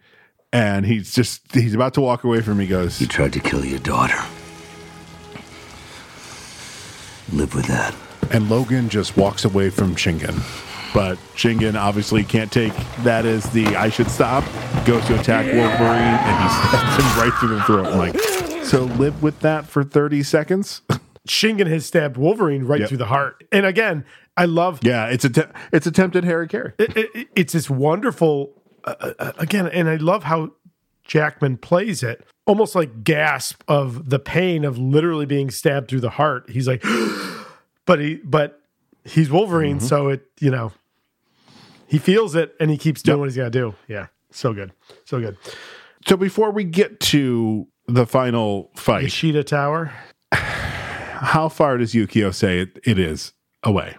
and 0.53 0.85
he's 0.85 1.15
just 1.15 1.55
he's 1.55 1.75
about 1.75 1.95
to 1.95 2.01
walk 2.01 2.25
away 2.25 2.41
from 2.43 2.59
me. 2.59 2.65
He 2.65 2.71
goes, 2.71 3.01
You 3.01 3.07
tried 3.07 3.33
to 3.35 3.41
kill 3.41 3.65
your 3.65 3.79
daughter. 3.79 4.19
Live 7.33 7.55
with 7.55 7.67
that. 7.67 7.95
and 8.31 8.49
Logan 8.49 8.89
just 8.89 9.17
walks 9.17 9.45
away 9.45 9.71
from 9.71 9.95
Shingen. 9.97 10.35
But 10.95 11.17
Shingen 11.35 11.75
obviously 11.75 12.25
can't 12.25 12.51
take 12.51 12.73
that 13.03 13.27
as 13.27 13.45
the 13.51 13.77
I 13.77 13.89
should 13.91 14.09
stop. 14.11 14.45
Goes 14.87 15.05
to 15.07 15.19
attack 15.21 15.45
Wolverine 15.47 15.93
and 15.93 16.43
he 16.43 16.49
stabs 16.69 16.97
him 16.97 17.21
right 17.23 17.33
through 17.39 17.49
the 17.57 17.63
throat. 17.65 17.95
Like, 17.97 18.65
so 18.65 18.85
live 18.85 19.23
with 19.23 19.41
that 19.41 19.67
for 19.67 19.85
30 19.85 20.23
seconds. 20.23 20.83
Shingen 21.29 21.67
has 21.67 21.85
stabbed 21.85 22.17
Wolverine 22.17 22.65
right 22.65 22.81
Yep. 22.81 22.89
through 22.89 22.99
the 22.99 23.07
heart. 23.07 23.43
And 23.53 23.67
again, 23.67 24.05
I 24.37 24.45
love 24.45 24.81
yeah, 24.83 25.07
it's 25.09 25.25
a 25.25 25.53
it's 25.73 25.87
attempted 25.87 26.25
hari-kari. 26.25 26.73
it, 26.79 26.97
it- 26.97 27.29
it's 27.35 27.53
this 27.53 27.69
wonderful 27.69 28.53
uh, 28.85 29.13
uh, 29.19 29.33
again 29.39 29.67
and 29.67 29.89
i 29.89 29.97
love 29.97 30.23
how 30.25 30.53
jackman 31.05 31.57
plays 31.57 32.03
it 32.05 32.25
almost 32.47 32.75
like 32.75 33.05
gasp 33.05 33.63
of 33.69 34.09
the 34.11 34.19
pain 34.19 34.65
of 34.65 34.79
literally 34.79 35.27
being 35.27 35.51
stabbed 35.51 35.89
through 35.89 36.01
the 36.01 36.11
heart 36.11 36.49
he's 36.49 36.67
like 36.69 36.83
but 37.87 38.01
he 38.01 38.17
but 38.25 38.61
he's 39.05 39.31
wolverine 39.31 39.77
Mm-hmm. 39.79 39.87
so 39.87 40.09
it 40.09 40.27
you 40.41 40.51
know 40.51 40.73
he 41.87 41.99
feels 41.99 42.35
it 42.35 42.55
and 42.61 42.71
he 42.71 42.77
keeps 42.79 43.03
doing 43.03 43.19
what 43.19 43.29
he's 43.29 43.37
got 43.37 43.45
to 43.45 43.51
do 43.51 43.75
yeah 43.89 44.07
so 44.31 44.53
good 44.53 44.73
so 45.05 45.21
good 45.21 45.37
So 46.07 46.17
before 46.17 46.51
we 46.53 46.65
get 46.65 47.01
to 47.01 47.67
the 47.89 48.07
final 48.07 48.71
fight, 48.77 49.05
Yashida 49.07 49.45
Tower. 49.45 49.93
how 50.33 51.49
far 51.49 51.79
does 51.79 51.95
Yukio 51.95 52.33
say 52.35 52.61
it, 52.61 52.79
it 52.85 52.99
is 52.99 53.33
away? 53.63 53.97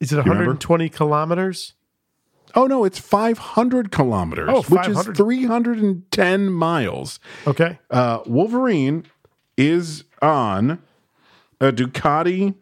Is 0.00 0.12
it 0.12 0.16
120 0.16 0.88
kilometers? 0.88 1.74
Oh 2.54 2.66
no, 2.66 2.84
it's 2.84 2.98
500 2.98 3.90
kilometers, 3.92 4.48
Oh, 4.50 4.62
which 4.62 4.88
is 4.88 5.02
310 5.16 6.50
miles. 6.52 7.20
Okay. 7.46 7.78
Uh, 7.90 8.20
Wolverine 8.26 9.04
is 9.56 10.04
on 10.22 10.82
a 11.60 11.72
Ducati. 11.72 12.54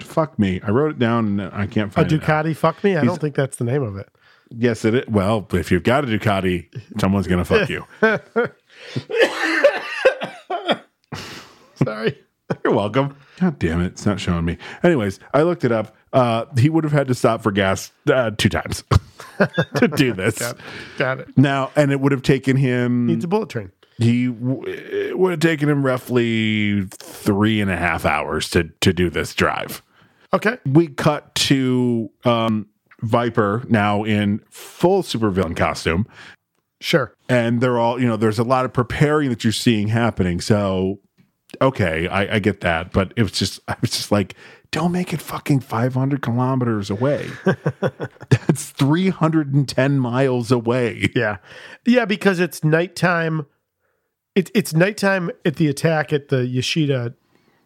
Fuck 0.00 0.38
me, 0.38 0.60
I 0.62 0.70
wrote 0.70 0.90
it 0.92 0.98
down 0.98 1.40
and 1.40 1.54
I 1.54 1.66
can't 1.66 1.92
find 1.92 2.10
it. 2.12 2.20
now. 2.20 2.26
Ducati, 2.42 2.54
fuck 2.56 2.82
me. 2.84 2.92
I 2.96 3.00
He's- 3.00 3.06
don't 3.06 3.20
think 3.20 3.34
that's 3.34 3.56
the 3.56 3.64
name 3.64 3.82
of 3.82 3.96
it. 3.96 4.08
Yes, 4.50 4.84
it 4.84 4.94
is. 4.94 5.06
Well, 5.08 5.46
if 5.52 5.72
you've 5.72 5.82
got 5.82 6.04
a 6.04 6.06
Ducati, 6.06 6.68
someone's 7.00 7.26
gonna 7.26 7.44
fuck 7.44 7.68
you. 7.68 7.84
Sorry. 11.84 12.18
You're 12.64 12.74
welcome. 12.74 13.16
God 13.40 13.58
damn 13.58 13.80
it, 13.80 13.86
it's 13.86 14.06
not 14.06 14.20
showing 14.20 14.44
me. 14.44 14.56
Anyways, 14.82 15.18
I 15.34 15.42
looked 15.42 15.64
it 15.64 15.72
up. 15.72 15.94
Uh, 16.12 16.46
he 16.58 16.70
would 16.70 16.84
have 16.84 16.92
had 16.92 17.08
to 17.08 17.14
stop 17.14 17.42
for 17.42 17.50
gas 17.52 17.92
uh, 18.08 18.30
two 18.38 18.48
times 18.48 18.84
to 19.76 19.88
do 19.88 20.12
this. 20.14 20.38
Got, 20.38 20.56
got 20.96 21.20
it. 21.20 21.36
Now, 21.36 21.70
and 21.76 21.90
it 21.92 22.00
would 22.00 22.12
have 22.12 22.22
taken 22.22 22.56
him. 22.56 23.06
Needs 23.06 23.24
a 23.24 23.28
bullet 23.28 23.48
train. 23.50 23.72
He 23.98 24.26
w- 24.28 24.62
it 24.66 25.18
would 25.18 25.30
have 25.32 25.40
taken 25.40 25.68
him 25.68 25.84
roughly 25.84 26.82
three 26.92 27.60
and 27.60 27.70
a 27.70 27.76
half 27.76 28.04
hours 28.04 28.48
to 28.50 28.64
to 28.80 28.92
do 28.92 29.10
this 29.10 29.34
drive. 29.34 29.82
Okay. 30.32 30.58
We 30.66 30.88
cut 30.88 31.34
to 31.36 32.10
um, 32.24 32.66
Viper 33.00 33.64
now 33.68 34.04
in 34.04 34.40
full 34.50 35.02
supervillain 35.02 35.56
costume, 35.56 36.06
Sure. 36.80 37.14
and 37.28 37.60
they're 37.62 37.78
all 37.78 37.98
you 38.00 38.06
know. 38.06 38.16
There's 38.16 38.38
a 38.38 38.44
lot 38.44 38.64
of 38.66 38.72
preparing 38.74 39.30
that 39.30 39.44
you're 39.44 39.52
seeing 39.52 39.88
happening. 39.88 40.40
So, 40.42 41.00
okay, 41.60 42.08
I, 42.08 42.36
I 42.36 42.38
get 42.38 42.60
that, 42.62 42.92
but 42.92 43.12
it 43.16 43.22
was 43.22 43.32
just 43.32 43.60
I 43.68 43.76
was 43.80 43.90
just 43.90 44.10
like, 44.12 44.34
don't 44.70 44.92
make 44.92 45.12
it 45.12 45.20
fucking 45.20 45.60
500 45.60 46.22
kilometers 46.22 46.90
away. 46.90 47.30
That's 48.28 48.70
310 48.70 49.98
miles 49.98 50.50
away. 50.50 51.10
Yeah. 51.14 51.38
Yeah, 51.86 52.04
because 52.04 52.40
it's 52.40 52.64
nighttime. 52.64 53.46
It, 54.34 54.50
it's 54.54 54.74
nighttime 54.74 55.30
at 55.44 55.56
the 55.56 55.68
attack 55.68 56.12
at 56.12 56.28
the 56.28 56.38
Yashida 56.38 57.14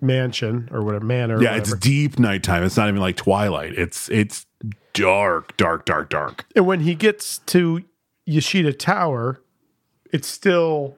mansion 0.00 0.68
or 0.72 0.82
whatever 0.82 1.04
manor. 1.04 1.38
or 1.38 1.42
Yeah, 1.42 1.56
it's 1.56 1.74
deep 1.76 2.18
nighttime. 2.18 2.62
It's 2.62 2.76
not 2.76 2.88
even 2.88 3.00
like 3.00 3.16
twilight. 3.16 3.72
It's 3.76 4.08
it's 4.10 4.46
dark, 4.92 5.56
dark, 5.56 5.84
dark, 5.84 6.10
dark. 6.10 6.46
and 6.54 6.66
when 6.66 6.80
he 6.80 6.94
gets 6.94 7.38
to 7.38 7.84
Yashida 8.28 8.78
Tower, 8.78 9.42
it's 10.12 10.28
still 10.28 10.96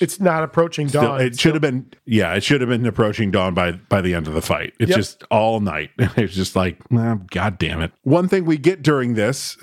it's 0.00 0.20
not 0.20 0.42
approaching 0.42 0.88
Still, 0.88 1.02
dawn. 1.02 1.20
it 1.20 1.38
should 1.38 1.54
have 1.54 1.62
been 1.62 1.86
yeah, 2.06 2.34
it 2.34 2.42
should 2.44 2.60
have 2.60 2.70
been 2.70 2.86
approaching 2.86 3.30
dawn 3.30 3.54
by 3.54 3.72
by 3.72 4.00
the 4.00 4.14
end 4.14 4.26
of 4.28 4.34
the 4.34 4.42
fight. 4.42 4.74
It's 4.78 4.90
Yep. 4.90 4.96
just 4.96 5.24
all 5.30 5.60
night. 5.60 5.90
It's 6.16 6.34
just 6.34 6.54
like, 6.56 6.78
ah, 6.92 7.18
god 7.30 7.58
damn 7.58 7.80
it. 7.82 7.92
One 8.02 8.28
thing 8.28 8.44
we 8.44 8.56
get 8.58 8.82
during 8.82 9.14
this 9.14 9.56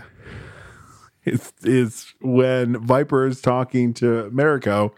is 1.26 1.52
is 1.64 2.14
when 2.22 2.78
Viper 2.86 3.26
is 3.28 3.42
talking 3.42 3.94
to 3.96 4.30
Mariko. 4.34 4.92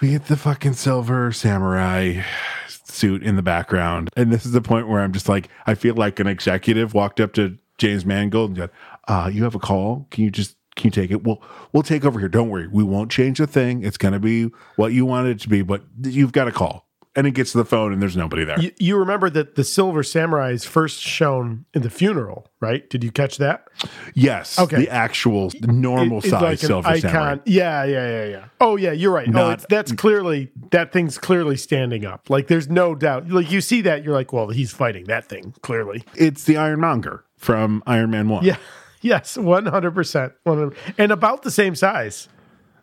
We 0.00 0.10
get 0.10 0.26
the 0.26 0.36
fucking 0.36 0.72
silver 0.72 1.30
samurai 1.32 2.22
suit 2.68 3.22
in 3.22 3.36
the 3.36 3.42
background. 3.42 4.10
And 4.16 4.32
this 4.32 4.44
is 4.44 4.50
the 4.52 4.60
point 4.60 4.88
where 4.88 5.00
I'm 5.00 5.12
just 5.12 5.28
like, 5.28 5.48
I 5.66 5.74
feel 5.74 5.94
like 5.94 6.18
an 6.18 6.26
executive 6.26 6.92
walked 6.92 7.20
up 7.20 7.32
to 7.34 7.56
James 7.78 8.04
Mangold 8.04 8.50
and 8.50 8.58
said, 8.58 8.70
uh, 9.06 9.30
you 9.32 9.44
have 9.44 9.54
a 9.54 9.60
call. 9.60 10.06
Can 10.10 10.24
you 10.24 10.30
just 10.30 10.56
can 10.76 10.86
you 10.86 10.90
take 10.90 11.10
it? 11.10 11.22
We'll 11.24 11.42
we'll 11.72 11.82
take 11.82 12.04
over 12.04 12.18
here. 12.18 12.28
Don't 12.28 12.48
worry. 12.50 12.66
We 12.68 12.82
won't 12.84 13.10
change 13.10 13.40
a 13.40 13.46
thing. 13.46 13.84
It's 13.84 13.98
gonna 13.98 14.20
be 14.20 14.50
what 14.76 14.92
you 14.92 15.04
want 15.04 15.28
it 15.28 15.40
to 15.40 15.48
be, 15.48 15.62
but 15.62 15.82
you've 16.02 16.32
got 16.32 16.48
a 16.48 16.52
call. 16.52 16.88
And 17.14 17.26
it 17.26 17.32
gets 17.32 17.52
to 17.52 17.58
the 17.58 17.66
phone 17.66 17.92
and 17.92 18.00
there's 18.00 18.16
nobody 18.16 18.42
there. 18.42 18.58
you, 18.58 18.72
you 18.78 18.96
remember 18.96 19.28
that 19.28 19.54
the 19.54 19.64
Silver 19.64 20.02
Samurai 20.02 20.52
is 20.52 20.64
first 20.64 20.98
shown 20.98 21.66
in 21.74 21.82
the 21.82 21.90
funeral, 21.90 22.50
right? 22.58 22.88
Did 22.88 23.04
you 23.04 23.12
catch 23.12 23.36
that? 23.36 23.66
yes. 24.14 24.58
Okay. 24.58 24.76
The 24.78 24.88
actual 24.88 25.50
normal 25.60 26.20
It- 26.20 26.30
size 26.30 26.40
like 26.42 26.58
silver 26.58 26.98
samurai. 26.98 27.36
Yeah, 27.44 27.84
yeah, 27.84 28.08
yeah, 28.08 28.24
yeah. 28.30 28.44
Oh, 28.62 28.76
yeah, 28.76 28.92
you're 28.92 29.12
right. 29.12 29.28
oh, 29.28 29.32
Not- 29.32 29.52
it's, 29.58 29.66
that's 29.68 29.92
clearly 29.92 30.52
that 30.70 30.90
thing's 30.90 31.18
clearly 31.18 31.58
standing 31.58 32.06
up. 32.06 32.30
Like, 32.30 32.46
there's 32.46 32.70
no 32.70 32.94
doubt. 32.94 33.28
Like, 33.28 33.50
you 33.50 33.60
see 33.60 33.82
that, 33.82 34.02
you're 34.04 34.14
like, 34.14 34.32
well, 34.32 34.48
he's 34.48 34.72
fighting 34.72 35.04
that 35.08 35.26
thing 35.26 35.52
clearly. 35.60 36.04
It's 36.14 36.44
the 36.44 36.56
Ironmonger 36.56 37.24
from 37.36 37.82
Iron 37.86 38.10
Man 38.10 38.30
One. 38.30 38.42
Yeah. 38.42 38.56
Yes, 39.02 39.36
one 39.36 39.66
hundred 39.66 39.94
percent, 39.94 40.32
one 40.44 40.58
hundred, 40.58 40.76
and 40.98 41.12
about 41.12 41.42
the 41.42 41.50
same 41.50 41.74
size. 41.74 42.28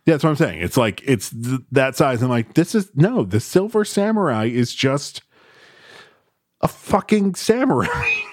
Yeah, 0.06 0.14
that's 0.16 0.24
what 0.24 0.30
I'm 0.32 0.36
saying. 0.36 0.62
It's 0.62 0.78
like 0.78 1.02
it's 1.06 1.30
th- 1.30 1.62
that 1.72 1.96
size. 1.96 2.22
I'm 2.22 2.30
like, 2.30 2.54
this 2.56 2.76
is 2.76 2.92
no. 2.96 3.24
The 3.24 3.40
silver 3.40 3.84
samurai 3.86 4.46
is 4.46 4.74
just 4.76 5.22
a 6.62 6.68
fucking 6.68 7.36
samurai. 7.36 7.88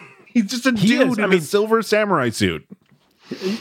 He's 0.26 0.46
just 0.46 0.66
a 0.66 0.72
He 0.72 0.88
dude 0.88 1.08
is. 1.12 1.18
in 1.18 1.30
mean- 1.30 1.38
a 1.38 1.42
silver 1.42 1.82
samurai 1.82 2.30
suit. 2.30 2.66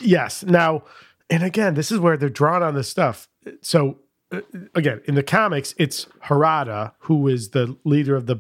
Yes. 0.02 0.44
Now, 0.44 0.84
and 1.30 1.42
again, 1.44 1.74
this 1.74 1.92
is 1.92 2.00
where 2.00 2.18
they're 2.18 2.30
drawn 2.30 2.62
on 2.62 2.76
this 2.76 2.88
stuff. 2.90 3.28
So, 3.62 4.00
uh, 4.32 4.42
again, 4.76 5.02
in 5.06 5.16
the 5.16 5.24
comics, 5.24 5.74
it's 5.78 6.06
Harada 6.26 6.94
who 7.00 7.28
is 7.28 7.50
the 7.50 7.76
leader 7.84 8.16
of 8.16 8.26
the 8.28 8.38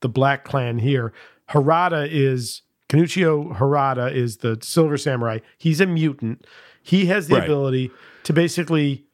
the 0.00 0.08
Black 0.08 0.44
Clan 0.44 0.78
here. 0.78 1.12
Harada 1.50 2.06
is 2.10 2.62
Kenuichio 2.88 3.56
Harada 3.58 4.12
is 4.14 4.38
the 4.38 4.58
Silver 4.62 4.96
Samurai. 4.96 5.38
He's 5.58 5.80
a 5.80 5.86
mutant. 5.86 6.46
He 6.82 7.06
has 7.06 7.28
the 7.28 7.34
Right. 7.36 7.44
ability 7.44 7.90
to 8.24 8.32
basically, 8.32 9.04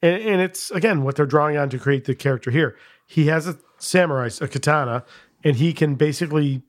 and, 0.00 0.22
and 0.22 0.40
it's 0.40 0.70
again 0.70 1.02
what 1.02 1.16
they're 1.16 1.26
drawing 1.26 1.56
on 1.56 1.68
to 1.70 1.78
create 1.78 2.04
the 2.04 2.14
character 2.14 2.50
here. 2.50 2.76
He 3.06 3.26
has 3.26 3.46
a 3.48 3.56
samurai, 3.78 4.30
a 4.40 4.48
katana, 4.48 5.04
and 5.44 5.56
he 5.56 5.72
can 5.72 5.96
basically 5.96 6.62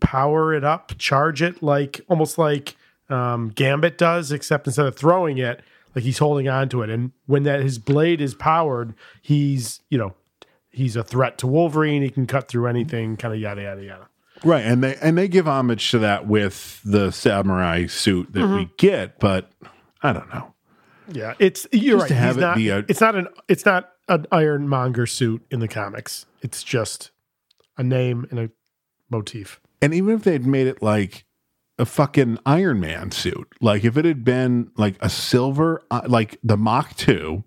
power 0.00 0.54
it 0.54 0.64
up, 0.64 0.92
charge 0.98 1.42
it 1.42 1.62
like 1.62 2.00
almost 2.08 2.38
like 2.38 2.76
um, 3.08 3.50
Gambit 3.50 3.98
does, 3.98 4.32
except 4.32 4.66
instead 4.66 4.86
of 4.86 4.96
throwing 4.96 5.38
it, 5.38 5.62
like 5.94 6.04
he's 6.04 6.18
holding 6.18 6.48
on 6.48 6.68
to 6.70 6.82
it. 6.82 6.90
And 6.90 7.12
when 7.26 7.42
that 7.42 7.60
his 7.60 7.78
blade 7.78 8.20
is 8.20 8.34
powered, 8.34 8.94
he's 9.20 9.80
you 9.90 9.98
know 9.98 10.14
he's 10.70 10.96
a 10.96 11.04
threat 11.04 11.36
to 11.38 11.46
Wolverine. 11.46 12.02
He 12.02 12.10
can 12.10 12.26
cut 12.26 12.48
through 12.48 12.66
anything, 12.68 13.16
kind 13.16 13.34
of 13.34 13.40
yada 13.40 13.62
yada 13.62 13.84
yada. 13.84 14.08
Right, 14.44 14.64
and 14.64 14.82
they 14.82 14.96
and 14.96 15.18
they 15.18 15.28
give 15.28 15.46
homage 15.46 15.90
to 15.90 15.98
that 16.00 16.26
with 16.26 16.80
the 16.84 17.10
samurai 17.10 17.86
suit 17.86 18.32
that 18.32 18.46
we 18.48 18.70
get, 18.78 19.18
but 19.20 19.50
I 20.02 20.12
don't 20.12 20.32
know. 20.32 20.54
Yeah, 21.12 21.34
it's 21.38 21.66
you're 21.72 21.98
Just 21.98 22.10
right. 22.10 22.16
have 22.18 22.34
he's 22.36 22.36
it 22.38 22.40
not, 22.46 22.56
be 22.56 22.68
a- 22.70 22.84
it's 22.88 23.00
not 23.00 23.16
an 23.16 23.26
it's 23.48 23.66
not 23.66 23.90
an 24.08 24.26
Ironmonger 24.32 25.06
suit 25.06 25.44
in 25.50 25.60
the 25.60 25.68
comics. 25.68 26.26
It's 26.42 26.62
just 26.62 27.10
a 27.76 27.82
name 27.82 28.26
and 28.30 28.38
a 28.38 28.50
motif. 29.10 29.60
And 29.82 29.92
even 29.94 30.14
if 30.14 30.22
they'd 30.24 30.46
made 30.46 30.66
it 30.66 30.82
like 30.82 31.24
a 31.78 31.84
fucking 31.86 32.38
Iron 32.46 32.80
Man 32.80 33.10
suit, 33.10 33.48
like 33.60 33.84
if 33.84 33.96
it 33.96 34.04
had 34.04 34.24
been 34.24 34.70
like 34.76 34.96
a 35.00 35.08
silver, 35.10 35.82
uh, 35.90 36.02
like 36.06 36.38
the 36.44 36.56
Mach 36.56 36.94
2, 36.96 37.42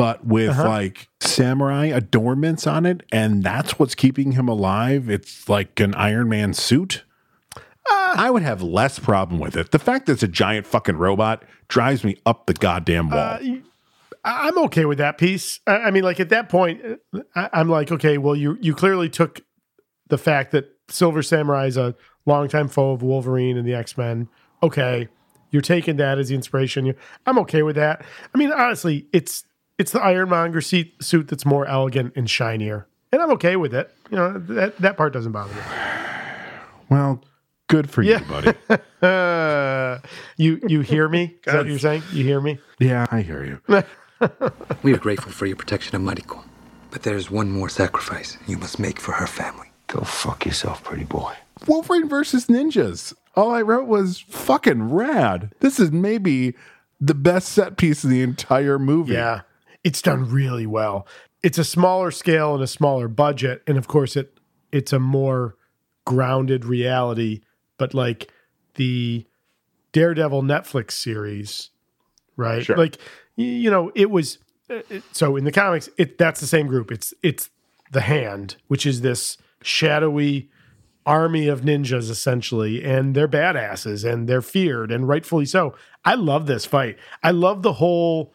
but 0.00 0.24
with 0.26 0.48
Uh-huh. 0.50 0.66
like 0.66 1.08
samurai 1.20 1.86
adornments 1.86 2.66
on 2.66 2.86
it, 2.86 3.02
and 3.12 3.42
that's 3.42 3.78
what's 3.78 3.94
keeping 3.94 4.32
him 4.32 4.48
alive, 4.48 5.10
it's 5.10 5.46
like 5.48 5.78
an 5.78 5.94
Iron 5.94 6.28
Man 6.30 6.54
suit. 6.54 7.04
Uh. 7.90 8.14
I 8.16 8.30
would 8.30 8.42
have 8.42 8.62
less 8.62 8.98
problem 8.98 9.38
with 9.40 9.56
it. 9.56 9.72
The 9.72 9.78
fact 9.78 10.06
that 10.06 10.12
it's 10.12 10.22
a 10.22 10.28
giant 10.28 10.66
fucking 10.66 10.96
robot 10.96 11.42
drives 11.68 12.02
me 12.02 12.16
up 12.24 12.46
the 12.46 12.54
goddamn 12.54 13.10
wall. 13.10 13.18
Uh, 13.18 13.38
I'm 14.24 14.56
okay 14.66 14.84
with 14.86 14.98
that 14.98 15.18
piece. 15.18 15.60
I 15.66 15.90
mean, 15.90 16.02
like 16.04 16.18
at 16.20 16.28
that 16.30 16.48
point, 16.48 16.80
uh, 17.14 17.48
I'm 17.52 17.68
like, 17.68 17.92
okay, 17.92 18.16
well, 18.18 18.36
you 18.36 18.56
you 18.60 18.74
clearly 18.74 19.08
took 19.10 19.42
the 20.08 20.18
fact 20.18 20.50
that 20.52 20.64
Silver 20.88 21.22
Samurai 21.22 21.66
is 21.66 21.76
a 21.76 21.94
longtime 22.26 22.68
foe 22.68 22.92
of 22.92 23.02
Wolverine 23.02 23.56
and 23.58 23.66
the 23.68 23.74
X 23.74 23.96
Men. 23.98 24.28
Okay, 24.62 25.08
you're 25.50 25.62
taking 25.62 25.96
that 25.96 26.18
as 26.18 26.28
the 26.28 26.34
inspiration. 26.34 26.86
You- 26.86 26.96
I'm 27.26 27.38
okay 27.40 27.62
with 27.62 27.76
that. 27.76 28.02
I 28.34 28.38
mean, 28.38 28.52
honestly, 28.52 29.06
it's 29.12 29.44
it's 29.80 29.92
the 29.92 30.00
Ironmonger 30.00 30.60
seat, 30.60 31.02
suit 31.02 31.28
that's 31.28 31.46
more 31.46 31.66
elegant 31.66 32.12
and 32.16 32.28
shinier, 32.28 32.86
and 33.12 33.20
I'm 33.22 33.30
okay 33.32 33.56
with 33.56 33.74
it. 33.74 33.90
You 34.10 34.16
know, 34.18 34.38
that 34.38 34.76
that 34.78 34.96
part 34.96 35.12
doesn't 35.12 35.32
bother 35.32 35.52
me. 35.54 35.60
well, 36.90 37.22
good 37.68 37.90
for 37.90 38.02
Yeah. 38.02 38.20
you, 38.20 38.24
buddy. 38.26 38.52
Uh, 39.02 39.98
you 40.36 40.60
you 40.68 40.80
hear 40.80 41.08
me? 41.08 41.24
Is 41.46 41.52
that 41.52 41.56
what 41.56 41.66
you're 41.66 41.78
saying? 41.78 42.02
You 42.12 42.24
hear 42.24 42.40
me? 42.40 42.58
yeah, 42.78 43.06
I 43.10 43.22
hear 43.22 43.44
you. 43.44 43.82
We 44.82 44.92
are 44.92 44.98
grateful 44.98 45.32
for 45.32 45.46
your 45.46 45.56
protection 45.56 45.96
of 45.96 46.02
Mariko. 46.02 46.44
But 46.90 47.04
there's 47.04 47.30
one 47.30 47.50
more 47.50 47.70
sacrifice 47.70 48.36
you 48.46 48.58
must 48.58 48.78
make 48.78 49.00
for 49.00 49.12
her 49.12 49.26
family. 49.26 49.68
Go 49.86 50.00
fuck 50.02 50.44
yourself, 50.44 50.84
pretty 50.84 51.04
boy. 51.04 51.32
Wolverine 51.66 52.06
versus 52.06 52.46
ninjas. 52.46 53.14
All 53.34 53.50
I 53.50 53.62
wrote 53.62 53.86
was 53.86 54.18
fucking 54.20 54.92
rad. 54.92 55.52
This 55.60 55.80
is 55.80 55.90
maybe 55.90 56.52
the 57.00 57.14
best 57.14 57.48
set 57.48 57.78
piece 57.78 58.04
of 58.04 58.10
the 58.10 58.20
entire 58.22 58.78
movie. 58.78 59.14
Yeah, 59.14 59.40
it's 59.84 60.02
done 60.02 60.30
really 60.30 60.66
well. 60.66 61.06
It's 61.42 61.58
a 61.58 61.64
smaller 61.64 62.10
scale 62.10 62.54
and 62.54 62.62
a 62.62 62.66
smaller 62.66 63.08
budget, 63.08 63.62
and 63.66 63.78
of 63.78 63.88
course 63.88 64.16
it 64.16 64.38
it's 64.72 64.92
a 64.92 64.98
more 64.98 65.56
grounded 66.04 66.64
reality. 66.64 67.40
But 67.78 67.94
like 67.94 68.30
the 68.74 69.26
Daredevil 69.92 70.42
Netflix 70.42 70.92
series, 70.92 71.70
right? 72.36 72.64
Sure. 72.64 72.76
Like 72.76 72.98
you 73.36 73.70
know, 73.70 73.90
it 73.94 74.10
was 74.10 74.38
uh, 74.68 74.82
it- 74.90 75.02
so 75.12 75.36
in 75.36 75.44
the 75.44 75.52
comics. 75.52 75.88
It 75.96 76.18
that's 76.18 76.40
the 76.40 76.46
same 76.46 76.66
group. 76.66 76.92
It's 76.92 77.14
it's 77.22 77.48
the 77.92 78.02
Hand, 78.02 78.56
which 78.68 78.86
is 78.86 79.00
this 79.00 79.36
shadowy 79.62 80.50
army 81.06 81.48
of 81.48 81.62
ninjas 81.62 82.10
essentially 82.10 82.84
and 82.84 83.14
they're 83.16 83.26
badasses 83.26 84.08
and 84.10 84.28
they're 84.28 84.42
feared 84.42 84.92
and 84.92 85.08
rightfully 85.08 85.46
so 85.46 85.74
i 86.04 86.14
love 86.14 86.46
this 86.46 86.66
fight 86.66 86.96
i 87.22 87.30
love 87.30 87.62
the 87.62 87.72
whole 87.72 88.34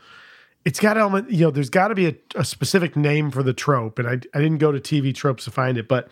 it's 0.65 0.79
got 0.79 0.97
element 0.97 1.29
you 1.31 1.41
know 1.41 1.51
there's 1.51 1.69
got 1.69 1.89
to 1.89 1.95
be 1.95 2.07
a, 2.07 2.15
a 2.35 2.43
specific 2.43 2.95
name 2.95 3.31
for 3.31 3.43
the 3.43 3.53
trope 3.53 3.99
and 3.99 4.07
I, 4.07 4.13
I 4.13 4.41
didn't 4.41 4.57
go 4.57 4.71
to 4.71 4.79
tv 4.79 5.13
tropes 5.13 5.45
to 5.45 5.51
find 5.51 5.77
it 5.77 5.87
but 5.87 6.09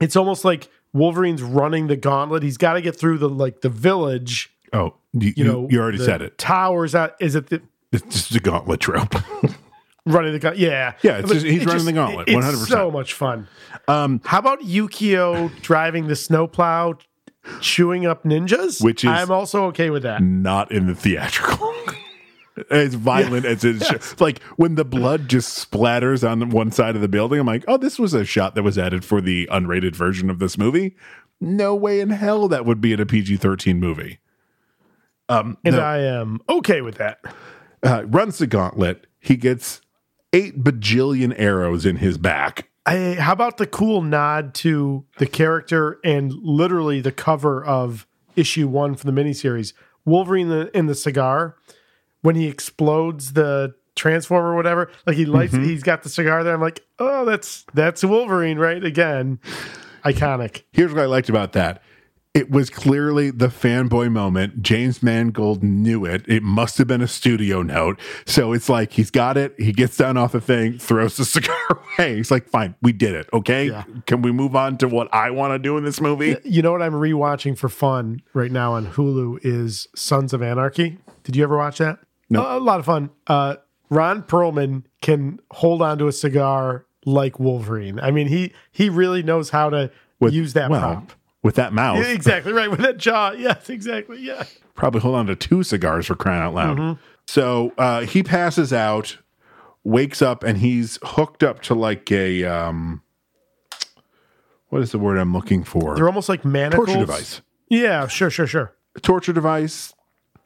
it's 0.00 0.16
almost 0.16 0.44
like 0.44 0.68
wolverine's 0.92 1.42
running 1.42 1.86
the 1.86 1.96
gauntlet 1.96 2.42
he's 2.42 2.56
got 2.56 2.74
to 2.74 2.80
get 2.80 2.96
through 2.98 3.18
the 3.18 3.28
like 3.28 3.60
the 3.60 3.68
village 3.68 4.50
Oh, 4.72 4.94
you, 5.12 5.32
you 5.36 5.44
know 5.44 5.68
you 5.70 5.80
already 5.80 5.98
the 5.98 6.04
said 6.04 6.22
it. 6.22 6.38
towers 6.38 6.94
out 6.94 7.14
is 7.20 7.34
it 7.36 7.48
the 7.48 7.62
It's 7.92 8.02
just 8.28 8.34
a 8.34 8.40
gauntlet 8.40 8.80
trope. 8.80 9.14
running 10.06 10.32
the 10.32 10.38
gauntlet 10.38 10.58
yeah 10.60 10.94
Yeah, 11.02 11.18
it's 11.18 11.30
just- 11.30 11.46
he's 11.46 11.64
running 11.66 11.84
the 11.84 11.92
gauntlet, 11.92 12.26
100%. 12.28 12.66
so 12.66 12.90
much 12.90 13.12
fun 13.12 13.46
um 13.88 14.20
how 14.24 14.38
about 14.38 14.60
yukio 14.62 15.50
driving 15.62 16.08
the 16.08 16.16
snowplow 16.16 16.94
chewing 17.60 18.06
up 18.06 18.24
ninjas 18.24 18.82
Which 18.82 19.04
is- 19.04 19.10
i'm 19.10 19.30
also 19.30 19.66
okay 19.66 19.90
with 19.90 20.02
that 20.04 20.22
Not 20.22 20.72
in 20.72 20.86
the 20.86 20.94
theatrical. 20.94 21.72
as 22.70 22.94
violent 22.94 23.44
as 23.44 23.64
it 23.64 23.82
is. 23.82 24.20
Like 24.20 24.42
when 24.56 24.74
the 24.74 24.84
blood 24.84 25.28
just 25.28 25.70
splatters 25.70 26.28
on 26.28 26.50
one 26.50 26.70
side 26.70 26.96
of 26.96 27.02
the 27.02 27.08
building, 27.08 27.40
I'm 27.40 27.46
like, 27.46 27.64
oh, 27.68 27.76
this 27.76 27.98
was 27.98 28.14
a 28.14 28.24
shot 28.24 28.54
that 28.54 28.62
was 28.62 28.78
added 28.78 29.04
for 29.04 29.20
the 29.20 29.48
unrated 29.52 29.94
version 29.94 30.30
of 30.30 30.38
this 30.38 30.56
movie. 30.56 30.96
No 31.40 31.74
way 31.74 32.00
in 32.00 32.10
hell 32.10 32.48
that 32.48 32.64
would 32.64 32.80
be 32.80 32.92
in 32.92 33.00
a 33.00 33.06
PG 33.06 33.36
13 33.36 33.78
movie. 33.78 34.20
Um, 35.28 35.58
and 35.64 35.74
no. 35.74 35.82
i 35.82 35.98
am 35.98 36.40
okay 36.48 36.80
with 36.80 36.96
that 36.96 37.18
uh, 37.82 38.04
runs 38.06 38.38
the 38.38 38.46
gauntlet. 38.46 39.06
He 39.20 39.36
gets 39.36 39.80
eight 40.32 40.62
bajillion 40.62 41.34
arrows 41.36 41.84
in 41.84 41.96
his 41.96 42.18
back. 42.18 42.68
I, 42.84 43.14
how 43.14 43.32
about 43.32 43.56
the 43.56 43.66
cool 43.66 44.02
nod 44.02 44.54
to 44.54 45.04
the 45.18 45.26
character 45.26 45.98
and 46.04 46.32
literally 46.32 47.00
the 47.00 47.10
cover 47.10 47.64
of 47.64 48.06
issue 48.36 48.68
one 48.68 48.94
for 48.94 49.04
the 49.04 49.12
miniseries? 49.12 49.72
Wolverine 50.04 50.50
in 50.50 50.58
the, 50.58 50.76
in 50.78 50.86
the 50.86 50.94
cigar 50.94 51.56
when 52.26 52.34
he 52.36 52.46
explodes 52.48 53.32
the 53.34 53.74
transformer 53.94 54.50
or 54.50 54.56
whatever. 54.56 54.90
Like 55.06 55.16
he 55.16 55.24
lights, 55.24 55.54
Mm-hmm. 55.54 55.64
he's 55.64 55.82
got 55.82 56.02
the 56.02 56.08
cigar 56.08 56.42
there. 56.44 56.52
I'm 56.54 56.60
like, 56.60 56.84
oh, 56.98 57.24
that's 57.24 57.64
that's 57.72 58.04
Wolverine, 58.04 58.58
right? 58.58 58.82
Again, 58.84 59.38
iconic. 60.04 60.64
Here's 60.72 60.92
what 60.92 61.02
I 61.02 61.06
liked 61.06 61.28
about 61.28 61.52
that. 61.52 61.82
It 62.34 62.50
was 62.50 62.68
clearly 62.68 63.30
the 63.30 63.46
fanboy 63.48 64.12
moment. 64.12 64.60
James 64.60 65.02
Mangold 65.02 65.62
knew 65.62 66.04
it. 66.04 66.22
It 66.28 66.42
must 66.42 66.76
have 66.76 66.86
been 66.86 67.00
a 67.00 67.08
studio 67.08 67.62
note. 67.62 67.98
So 68.26 68.52
it's 68.52 68.68
like 68.68 68.92
he's 68.92 69.10
got 69.10 69.38
it. 69.38 69.54
He 69.56 69.72
gets 69.72 69.96
down 69.96 70.18
off 70.18 70.32
the 70.32 70.40
thing, 70.42 70.78
throws 70.78 71.16
the 71.16 71.24
cigar 71.36 71.56
away. 71.70 72.16
He's 72.16 72.30
like, 72.30 72.46
fine, 72.50 72.74
we 72.82 72.92
did 72.92 73.14
it. 73.14 73.26
Okay. 73.32 73.70
Yeah. 73.70 73.84
Can 74.06 74.20
we 74.20 74.32
move 74.32 74.54
on 74.54 74.76
to 74.78 74.88
what 74.88 75.08
I 75.14 75.30
want 75.30 75.54
to 75.54 75.58
do 75.58 75.78
in 75.78 75.84
this 75.84 75.98
movie? 75.98 76.36
You 76.44 76.60
know 76.60 76.72
what 76.72 76.82
I'm 76.82 76.92
rewatching 76.92 77.56
for 77.56 77.70
fun 77.70 78.20
right 78.34 78.50
now 78.52 78.74
on 78.74 78.88
Hulu 78.88 79.38
is 79.42 79.88
Sons 79.96 80.34
of 80.34 80.42
Anarchy. 80.42 80.98
Did 81.24 81.36
you 81.36 81.42
ever 81.42 81.56
watch 81.56 81.78
that? 81.78 82.00
No. 82.28 82.56
a 82.56 82.60
lot 82.60 82.80
of 82.80 82.86
fun. 82.86 83.10
Uh, 83.26 83.56
Ron 83.88 84.22
Perlman 84.22 84.84
can 85.00 85.40
hold 85.50 85.82
on 85.82 85.98
to 85.98 86.08
a 86.08 86.12
cigar 86.12 86.86
like 87.04 87.38
Wolverine. 87.38 88.00
I 88.00 88.10
mean, 88.10 88.26
he 88.26 88.52
he 88.72 88.88
really 88.88 89.22
knows 89.22 89.50
how 89.50 89.70
to 89.70 89.90
use 90.20 90.54
that 90.54 90.70
well, 90.70 90.80
prop. 90.80 91.12
with 91.42 91.54
that 91.54 91.72
mouth. 91.72 91.98
Yeah, 91.98 92.10
exactly 92.12 92.52
right 92.52 92.70
with 92.70 92.80
that 92.80 92.98
jaw. 92.98 93.30
Yes, 93.38 93.70
exactly. 93.70 94.18
Yeah. 94.20 94.44
probably 94.74 95.00
hold 95.00 95.14
on 95.14 95.26
to 95.26 95.36
two 95.36 95.62
cigars 95.62 96.06
for 96.06 96.16
crying 96.16 96.42
out 96.42 96.54
loud. 96.54 96.78
Mm-hmm. 96.78 97.00
So 97.28 97.72
uh, 97.78 98.02
he 98.02 98.22
passes 98.22 98.72
out, 98.72 99.18
wakes 99.84 100.20
up, 100.20 100.42
and 100.42 100.58
he's 100.58 100.98
hooked 101.02 101.42
up 101.42 101.62
to 101.62 101.74
like 101.74 102.10
a 102.10 102.44
um, 102.44 103.02
what 104.68 104.82
is 104.82 104.92
the 104.92 104.98
word 104.98 105.16
I'm 105.18 105.32
looking 105.32 105.64
for? 105.64 105.94
They're 105.94 106.08
almost 106.08 106.28
like 106.28 106.44
manacles. 106.44 106.86
Torture 106.86 107.00
device. 107.00 107.40
Yeah, 107.68 108.06
sure, 108.08 108.30
sure, 108.30 108.46
sure. 108.46 108.76
torture 109.02 109.32
device, 109.32 109.94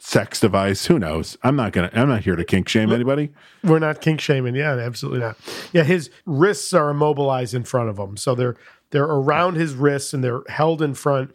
sex 0.00 0.40
device. 0.40 0.86
Who 0.86 0.98
knows? 0.98 1.36
I'm 1.44 1.54
not 1.54 1.72
gonna. 1.72 1.90
I'm 1.92 2.08
not 2.08 2.24
here 2.24 2.34
to 2.34 2.44
kink 2.44 2.68
shame 2.68 2.90
anybody. 2.90 3.30
We're 3.62 3.78
not 3.78 4.00
kink 4.00 4.20
shaming. 4.20 4.56
Yeah, 4.56 4.72
absolutely 4.72 5.20
not. 5.20 5.36
Yeah, 5.72 5.84
his 5.84 6.10
wrists 6.26 6.72
are 6.72 6.90
immobilized 6.90 7.54
in 7.54 7.62
front 7.62 7.90
of 7.90 7.98
him, 7.98 8.16
so 8.16 8.34
they're 8.34 8.56
they're 8.90 9.04
around 9.04 9.54
his 9.54 9.74
wrists 9.74 10.12
and 10.12 10.24
they're 10.24 10.42
held 10.48 10.82
in 10.82 10.94
front, 10.94 11.30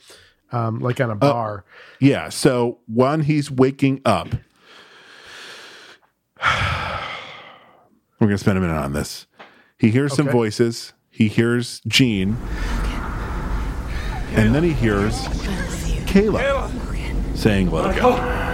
um, 0.51 0.79
like 0.79 0.99
on 0.99 1.09
a 1.09 1.15
bar. 1.15 1.63
Yeah. 1.99 2.27
So 2.29 2.79
when 2.87 3.21
he's 3.21 3.49
waking 3.49 4.01
up, 4.03 4.27
we're 8.19 8.27
gonna 8.27 8.37
spend 8.37 8.57
a 8.57 8.61
minute 8.61 8.75
on 8.75 8.91
this. 8.93 9.27
He 9.77 9.91
hears 9.91 10.13
some 10.15 10.27
voices. 10.27 10.93
He 11.11 11.27
hears 11.29 11.81
Jean, 11.87 12.35
and 14.33 14.53
then 14.53 14.63
he 14.63 14.73
hears 14.73 15.13
Kayla 16.07 17.37
saying, 17.37 17.71
"Let 17.71 17.95
it 17.95 18.01
go." 18.01 18.44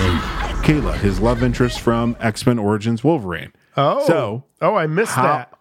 Kayla, 0.00 0.96
his 0.98 1.20
love 1.20 1.42
interest 1.42 1.80
from 1.80 2.16
X 2.20 2.44
Men 2.46 2.58
Origins 2.58 3.02
Wolverine. 3.02 3.52
Oh, 3.76 4.06
So, 4.06 4.44
oh, 4.60 4.74
I 4.74 4.86
missed 4.86 5.12
how- 5.14 5.22
that. 5.22 5.52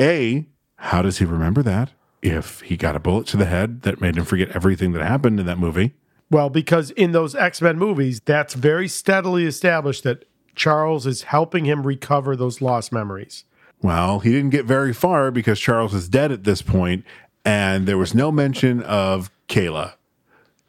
A, 0.00 0.46
how 0.76 1.02
does 1.02 1.18
he 1.18 1.24
remember 1.24 1.62
that? 1.62 1.90
If 2.22 2.60
he 2.62 2.76
got 2.76 2.96
a 2.96 3.00
bullet 3.00 3.26
to 3.28 3.36
the 3.36 3.44
head 3.46 3.82
that 3.82 4.00
made 4.00 4.16
him 4.16 4.24
forget 4.24 4.50
everything 4.50 4.92
that 4.92 5.02
happened 5.02 5.38
in 5.38 5.46
that 5.46 5.58
movie. 5.58 5.92
Well, 6.30 6.50
because 6.50 6.90
in 6.92 7.12
those 7.12 7.34
X 7.34 7.60
Men 7.62 7.78
movies, 7.78 8.20
that's 8.24 8.54
very 8.54 8.88
steadily 8.88 9.44
established 9.44 10.02
that 10.04 10.24
Charles 10.54 11.06
is 11.06 11.22
helping 11.24 11.64
him 11.64 11.86
recover 11.86 12.34
those 12.36 12.60
lost 12.60 12.90
memories. 12.92 13.44
Well, 13.82 14.20
he 14.20 14.30
didn't 14.32 14.50
get 14.50 14.64
very 14.64 14.92
far 14.92 15.30
because 15.30 15.58
Charles 15.60 15.94
is 15.94 16.08
dead 16.08 16.30
at 16.32 16.44
this 16.44 16.62
point, 16.62 17.04
and 17.44 17.86
there 17.86 17.98
was 17.98 18.14
no 18.14 18.30
mention 18.32 18.82
of 18.82 19.30
Kayla. 19.48 19.94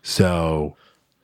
So 0.01 0.75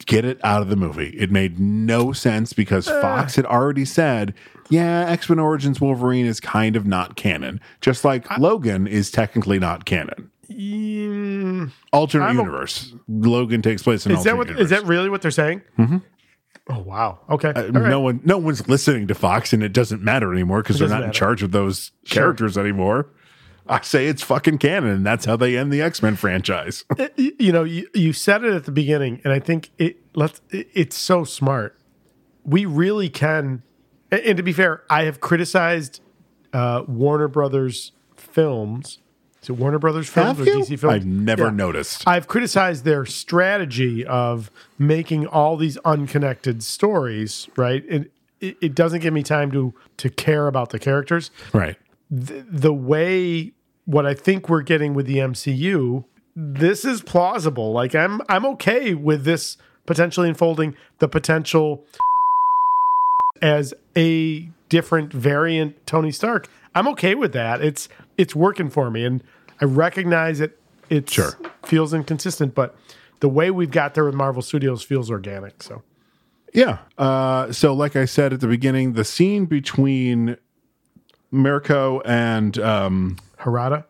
get 0.06 0.26
it 0.26 0.40
out 0.44 0.62
of 0.62 0.70
the 0.70 0.76
movie. 0.76 1.10
It 1.18 1.32
made 1.32 1.60
no 1.60 2.12
sense 2.14 2.54
because 2.54 2.88
Fox 2.88 3.36
had 3.36 3.46
already 3.46 3.86
said, 3.86 4.34
yeah, 4.70 5.06
X 5.08 5.30
Men 5.30 5.40
Origins 5.40 5.82
Wolverine 5.82 6.26
is 6.26 6.40
kind 6.40 6.76
of 6.76 6.86
not 6.86 7.16
canon, 7.16 7.60
just 7.82 8.06
like 8.06 8.26
Logan 8.38 8.88
is 8.88 9.12
technically 9.12 9.60
not 9.60 9.86
canon. 9.86 10.30
Mm, 10.52 11.72
Alternate 11.94 12.26
I'm 12.26 12.40
a- 12.40 12.42
universe. 12.44 12.94
Logan 13.08 13.62
takes 13.62 13.84
place 13.84 14.06
in 14.06 14.12
is 14.12 14.24
that 14.24 14.38
what 14.38 14.48
universe. 14.48 14.66
is 14.66 14.70
that 14.72 14.84
really 14.86 15.10
what 15.10 15.22
they're 15.22 15.32
saying? 15.32 15.62
Mm-hmm. 15.78 15.98
Oh 16.72 16.80
wow. 16.80 17.20
Okay. 17.30 17.50
Uh, 17.50 17.68
right. 17.72 17.90
No 17.90 18.00
one, 18.00 18.22
no 18.24 18.38
one's 18.38 18.68
listening 18.68 19.08
to 19.08 19.16
Fox, 19.16 19.54
and 19.54 19.64
it 19.64 19.74
doesn't 19.74 20.04
matter 20.04 20.32
anymore 20.32 20.62
because 20.62 20.78
they're 20.80 20.88
not 20.88 21.04
in 21.04 21.12
charge 21.12 21.42
of 21.44 21.52
those 21.52 21.92
Sure. 22.04 22.24
characters 22.24 22.58
anymore. 22.58 23.08
I 23.70 23.82
say 23.82 24.08
it's 24.08 24.24
fucking 24.24 24.58
canon, 24.58 24.90
and 24.90 25.06
that's 25.06 25.26
how 25.26 25.36
they 25.38 25.56
end 25.56 25.72
the 25.72 25.82
X 25.82 26.02
Men 26.02 26.16
franchise. 26.16 26.84
You 27.18 27.52
know, 27.52 27.64
you, 27.64 27.88
you 27.94 28.12
said 28.14 28.44
it 28.44 28.54
at 28.54 28.66
the 28.66 28.72
beginning, 28.72 29.22
and 29.24 29.32
I 29.32 29.40
think 29.40 29.70
it 29.78 29.98
let's 30.16 30.42
it- 30.50 30.70
it's 30.74 30.98
so 30.98 31.24
smart. 31.24 31.78
We 32.44 32.66
really 32.66 33.10
can, 33.10 33.62
and, 34.12 34.22
and 34.22 34.38
to 34.38 34.44
be 34.44 34.52
fair, 34.54 34.84
I 34.90 35.04
have 35.04 35.20
criticized 35.22 36.02
uh, 36.54 36.84
Warner 36.88 37.28
Brothers 37.28 37.92
films. 38.16 39.00
Is 39.42 39.50
it 39.50 39.54
Warner 39.54 39.80
Brothers 39.80 40.10
films 40.10 40.38
Have 40.40 40.48
or 40.48 40.50
you? 40.50 40.60
DC 40.60 40.80
films? 40.80 40.96
I've 40.96 41.06
never 41.06 41.52
noticed. 41.52 42.04
I've 42.08 42.28
criticized 42.28 42.84
their 42.84 43.06
strategy 43.06 44.06
of 44.06 44.52
making 44.78 45.28
all 45.28 45.56
these 45.56 45.78
unconnected 45.86 46.64
stories. 46.64 47.48
Right, 47.56 47.84
it, 47.88 48.12
it 48.40 48.58
it 48.62 48.76
doesn't 48.76 49.00
give 49.02 49.14
me 49.14 49.24
time 49.24 49.52
to 49.52 49.74
to 49.98 50.10
care 50.10 50.48
about 50.48 50.72
the 50.72 50.80
characters 50.80 51.32
right. 51.54 51.78
the, 52.10 52.46
the 52.50 52.74
way 52.74 53.54
what 53.90 54.06
I 54.06 54.14
think 54.14 54.48
we're 54.48 54.62
getting 54.62 54.94
with 54.94 55.08
the 55.08 55.18
MCU, 55.18 56.06
this 56.36 56.86
is 56.86 57.02
plausible. 57.02 57.72
Like 57.72 57.96
I'm 57.96 58.22
I'm 58.30 58.46
okay 58.46 58.94
with 58.94 59.24
this 59.24 59.58
potentially 59.88 60.30
unfolding 60.30 60.76
the 61.00 61.08
potential 61.08 61.84
as 63.42 63.74
a 63.98 64.42
different 64.70 65.12
variant 65.12 65.86
Tony 65.88 66.12
Stark. 66.12 66.48
I'm 66.76 66.88
okay 66.90 67.16
with 67.16 67.34
that. 67.34 67.62
It's 67.64 67.90
it's 68.16 68.36
working 68.36 68.70
for 68.70 68.92
me 68.92 69.06
and 69.06 69.24
I 69.60 69.66
recognize 69.66 70.40
it 70.40 70.60
it 70.90 71.10
Sure. 71.10 71.38
feels 71.66 71.92
inconsistent, 71.94 72.54
but 72.54 72.76
the 73.22 73.30
way 73.30 73.50
we've 73.50 73.72
got 73.72 73.96
there 73.96 74.06
with 74.06 74.14
Marvel 74.14 74.42
Studios 74.44 74.84
feels 74.84 75.10
organic. 75.10 75.64
So 75.64 75.82
Yeah. 76.54 76.80
Uh, 76.98 77.52
so, 77.52 77.74
like 77.74 77.96
I 77.96 78.06
said 78.06 78.34
at 78.34 78.40
the 78.40 78.48
beginning, 78.48 78.94
the 78.94 79.04
scene 79.04 79.46
between 79.46 80.38
Mariko 81.34 82.02
and 82.06 82.58
um, 82.60 83.18
Harada, 83.42 83.86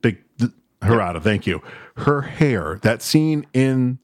Big 0.00 0.18
th- 0.38 0.52
Harada, 0.82 1.22
thank 1.22 1.46
you. 1.46 1.62
Her 1.98 2.22
hair, 2.22 2.78
that 2.82 3.02
scene 3.02 3.46
in 3.52 3.98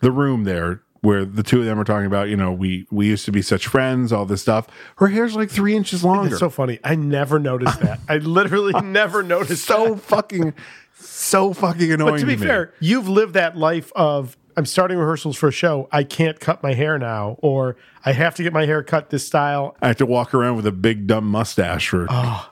the 0.00 0.10
room 0.12 0.44
there 0.44 0.82
where 1.00 1.24
the 1.24 1.42
two 1.42 1.60
of 1.60 1.64
them 1.64 1.78
are 1.78 1.84
talking 1.84 2.06
about, 2.06 2.28
you 2.28 2.36
know, 2.36 2.52
we 2.52 2.86
we 2.90 3.06
used 3.06 3.24
to 3.24 3.32
be 3.32 3.40
such 3.42 3.66
friends, 3.66 4.12
all 4.12 4.26
this 4.26 4.42
stuff. 4.42 4.66
Her 4.96 5.06
hair's 5.08 5.34
like 5.36 5.50
three 5.50 5.76
inches 5.76 6.04
longer. 6.04 6.30
it's 6.30 6.38
so 6.38 6.50
funny. 6.50 6.80
I 6.84 6.96
never 6.96 7.38
noticed 7.38 7.80
that. 7.80 8.00
I 8.08 8.18
literally 8.18 8.78
never 8.82 9.22
noticed 9.22 9.64
so 9.64 9.94
that. 9.94 10.00
fucking, 10.02 10.54
so 10.94 11.52
fucking 11.54 11.92
annoying. 11.92 12.14
But 12.14 12.20
to 12.20 12.26
be 12.26 12.36
me. 12.36 12.46
fair, 12.46 12.74
you've 12.80 13.08
lived 13.08 13.34
that 13.34 13.56
life 13.56 13.92
of 13.94 14.36
I'm 14.58 14.66
starting 14.66 14.98
rehearsals 14.98 15.36
for 15.36 15.48
a 15.50 15.52
show. 15.52 15.88
I 15.92 16.02
can't 16.02 16.40
cut 16.40 16.64
my 16.64 16.74
hair 16.74 16.98
now, 16.98 17.36
or 17.38 17.76
I 18.04 18.10
have 18.10 18.34
to 18.34 18.42
get 18.42 18.52
my 18.52 18.66
hair 18.66 18.82
cut 18.82 19.08
this 19.08 19.24
style. 19.24 19.76
I 19.80 19.86
have 19.86 19.98
to 19.98 20.06
walk 20.06 20.34
around 20.34 20.56
with 20.56 20.66
a 20.66 20.72
big 20.72 21.06
dumb 21.06 21.26
mustache 21.26 21.88
for. 21.88 22.08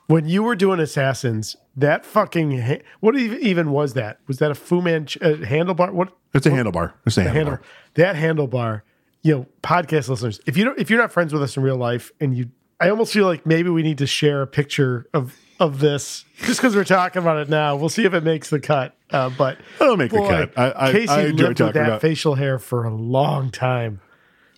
When 0.06 0.28
you 0.28 0.44
were 0.44 0.54
doing 0.54 0.78
Assassins, 0.78 1.56
that 1.74 2.06
fucking 2.06 2.60
ha- 2.60 2.82
what 3.00 3.16
even 3.16 3.72
was 3.72 3.94
that? 3.94 4.20
Was 4.28 4.38
that 4.38 4.52
a 4.52 4.54
Fu 4.54 4.80
Manchu 4.80 5.18
uh, 5.20 5.34
handlebar? 5.38 5.92
What 5.92 6.12
it's 6.32 6.46
a 6.46 6.50
handlebar. 6.50 6.92
It's 7.06 7.18
a 7.18 7.24
handlebar. 7.24 7.32
handle 7.32 7.58
that 7.94 8.14
handlebar? 8.14 8.82
You 9.22 9.34
know, 9.34 9.46
podcast 9.64 10.08
listeners, 10.08 10.38
if 10.46 10.56
you 10.56 10.64
don't, 10.64 10.78
if 10.78 10.88
you're 10.88 11.00
not 11.00 11.10
friends 11.10 11.32
with 11.32 11.42
us 11.42 11.56
in 11.56 11.64
real 11.64 11.76
life, 11.76 12.12
and 12.20 12.38
you, 12.38 12.50
I 12.78 12.88
almost 12.88 13.12
feel 13.12 13.26
like 13.26 13.44
maybe 13.44 13.68
we 13.68 13.82
need 13.82 13.98
to 13.98 14.06
share 14.06 14.42
a 14.42 14.46
picture 14.46 15.08
of 15.12 15.36
of 15.60 15.80
this 15.80 16.24
just 16.38 16.60
because 16.60 16.74
we're 16.76 16.84
talking 16.84 17.22
about 17.22 17.38
it 17.38 17.48
now. 17.48 17.76
We'll 17.76 17.88
see 17.88 18.04
if 18.04 18.12
it 18.14 18.22
makes 18.24 18.50
the 18.50 18.60
cut. 18.60 18.94
Uh, 19.10 19.30
but 19.30 19.58
It'll 19.80 19.96
make 19.96 20.10
the 20.10 20.18
cut. 20.18 20.52
I- 20.58 20.88
I- 20.88 20.92
Casey 20.92 21.12
I 21.12 21.26
lived 21.26 21.60
with 21.60 21.74
that 21.74 21.86
about- 21.86 22.00
facial 22.00 22.34
hair 22.34 22.58
for 22.58 22.84
a 22.84 22.94
long 22.94 23.50
time. 23.50 24.00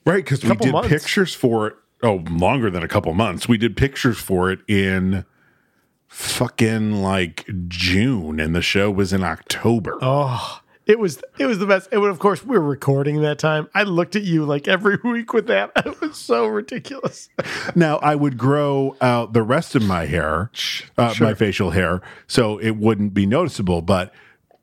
Right, 0.06 0.24
because 0.24 0.42
we 0.42 0.56
did 0.56 0.72
months. 0.72 0.88
pictures 0.88 1.34
for 1.34 1.66
it. 1.68 1.74
Oh, 2.02 2.24
longer 2.30 2.70
than 2.70 2.82
a 2.82 2.88
couple 2.88 3.12
months. 3.12 3.46
We 3.48 3.58
did 3.58 3.76
pictures 3.76 4.18
for 4.18 4.50
it 4.50 4.60
in 4.68 5.24
fucking 6.06 7.02
like 7.02 7.46
June, 7.68 8.40
and 8.40 8.54
the 8.54 8.62
show 8.62 8.90
was 8.90 9.12
in 9.12 9.22
October. 9.22 9.98
Oh, 10.00 10.60
it 10.88 10.98
was 10.98 11.22
it 11.38 11.46
was 11.46 11.58
the 11.60 11.66
best. 11.66 11.88
And 11.92 12.02
of 12.04 12.18
course, 12.18 12.44
we 12.44 12.58
were 12.58 12.64
recording 12.64 13.20
that 13.22 13.38
time. 13.38 13.68
I 13.74 13.84
looked 13.84 14.16
at 14.16 14.22
you 14.22 14.44
like 14.44 14.66
every 14.66 14.96
week 15.04 15.32
with 15.32 15.46
that. 15.46 15.70
It 15.86 16.00
was 16.00 16.16
so 16.16 16.46
ridiculous. 16.46 17.28
Now 17.76 17.98
I 17.98 18.14
would 18.16 18.36
grow 18.38 18.96
out 19.00 19.34
the 19.34 19.42
rest 19.42 19.74
of 19.76 19.82
my 19.84 20.06
hair, 20.06 20.50
uh, 20.96 21.12
Sure. 21.12 21.26
my 21.28 21.34
facial 21.34 21.70
hair, 21.70 22.00
so 22.26 22.58
it 22.58 22.72
wouldn't 22.76 23.14
be 23.14 23.26
noticeable. 23.26 23.82
But 23.82 24.12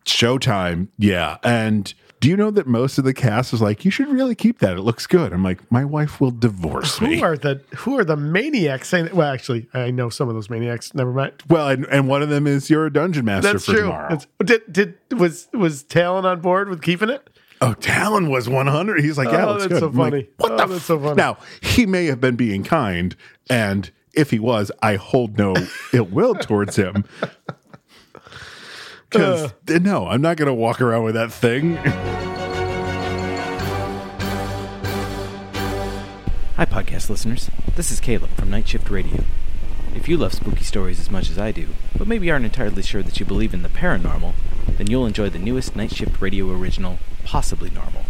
Showtime, 0.05 0.87
yeah. 0.97 1.37
And 1.43 1.93
do 2.21 2.29
you 2.29 2.37
know 2.37 2.49
that 2.51 2.65
most 2.65 2.97
of 2.97 3.03
the 3.03 3.13
cast 3.13 3.51
was 3.51 3.61
like, 3.61 3.85
"You 3.85 3.91
should 3.91 4.07
really 4.07 4.35
keep 4.35 4.59
that. 4.59 4.77
It 4.77 4.81
looks 4.81 5.05
good." 5.05 5.31
I'm 5.33 5.43
like, 5.43 5.69
my 5.71 5.83
wife 5.85 6.19
will 6.21 6.31
divorce 6.31 6.99
me. 7.01 7.17
Who 7.19 7.23
are 7.25 7.37
the 7.37 7.61
who 7.75 7.97
are 7.99 8.03
the 8.05 8.15
maniacs 8.17 8.87
saying 8.89 9.05
that? 9.05 9.13
Well, 9.13 9.31
actually, 9.31 9.67
I 9.73 9.91
know 9.91 10.09
some 10.09 10.27
of 10.29 10.35
those 10.35 10.49
maniacs. 10.49 10.93
Never 10.93 11.11
mind. 11.11 11.33
Well, 11.49 11.67
and, 11.69 11.85
and 11.87 12.07
one 12.07 12.21
of 12.21 12.29
them 12.29 12.47
is 12.47 12.69
you're 12.69 12.85
a 12.85 12.93
dungeon 12.93 13.25
master 13.25 13.51
That's 13.53 13.65
for 13.65 13.71
true. 13.73 13.81
tomorrow. 13.81 14.09
That's- 14.09 14.27
did 14.43 14.97
did 15.09 15.19
was 15.19 15.47
was 15.53 15.83
Talon 15.83 16.25
on 16.25 16.41
board 16.41 16.69
with 16.69 16.81
keeping 16.81 17.09
it? 17.09 17.29
Oh, 17.61 17.73
Talon 17.73 18.29
was 18.29 18.49
100. 18.49 18.99
He's 19.01 19.17
like, 19.17 19.29
yeah, 19.29 19.45
Oh, 19.45 19.53
that's 19.53 19.63
that's 19.67 19.73
good. 19.73 19.79
so 19.79 19.87
I'm 19.87 19.95
like, 19.95 20.11
funny. 20.11 20.27
what 20.37 20.51
Oh, 20.51 20.57
the 20.57 20.65
that's 20.67 20.79
f-? 20.81 20.85
so 20.87 20.99
funny. 20.99 21.15
Now, 21.15 21.37
he 21.61 21.85
may 21.85 22.05
have 22.07 22.19
been 22.19 22.35
being 22.35 22.63
kind, 22.65 23.15
and 23.49 23.89
if 24.13 24.29
he 24.31 24.39
was, 24.39 24.71
I 24.81 24.95
hold 24.95 25.37
no 25.37 25.55
ill 25.93 26.03
will 26.05 26.35
towards 26.35 26.75
him. 26.75 27.05
Because 29.15 29.53
Uh. 29.69 29.79
no, 29.79 30.07
I'm 30.07 30.21
not 30.21 30.35
going 30.37 30.47
to 30.47 30.53
walk 30.53 30.81
around 30.81 31.03
with 31.03 31.15
that 31.15 31.31
thing. 31.31 31.75
Hi, 36.57 36.65
podcast 36.65 37.09
listeners. 37.09 37.49
This 37.75 37.91
is 37.91 37.99
Caleb 37.99 38.29
from 38.31 38.49
Night 38.49 38.67
Shift 38.67 38.89
Radio. 38.89 39.23
If 39.93 40.09
you 40.09 40.17
love 40.17 40.33
spooky 40.33 40.63
stories 40.65 40.99
as 40.99 41.09
much 41.09 41.29
as 41.29 41.37
I 41.39 41.51
do, 41.51 41.69
but 41.97 42.07
maybe 42.07 42.29
aren't 42.29 42.45
entirely 42.45 42.81
sure 42.81 43.01
that 43.03 43.19
you 43.19 43.25
believe 43.25 43.53
in 43.53 43.61
the 43.61 43.69
paranormal, 43.69 44.33
then 44.77 44.87
you'll 44.87 45.05
enjoy 45.05 45.29
the 45.29 45.39
newest 45.39 45.75
Night 45.75 45.93
Shift 45.95 46.21
Radio 46.21 46.49
original, 46.51 46.99
Possibly 47.23 47.69
Normal. 47.69 48.03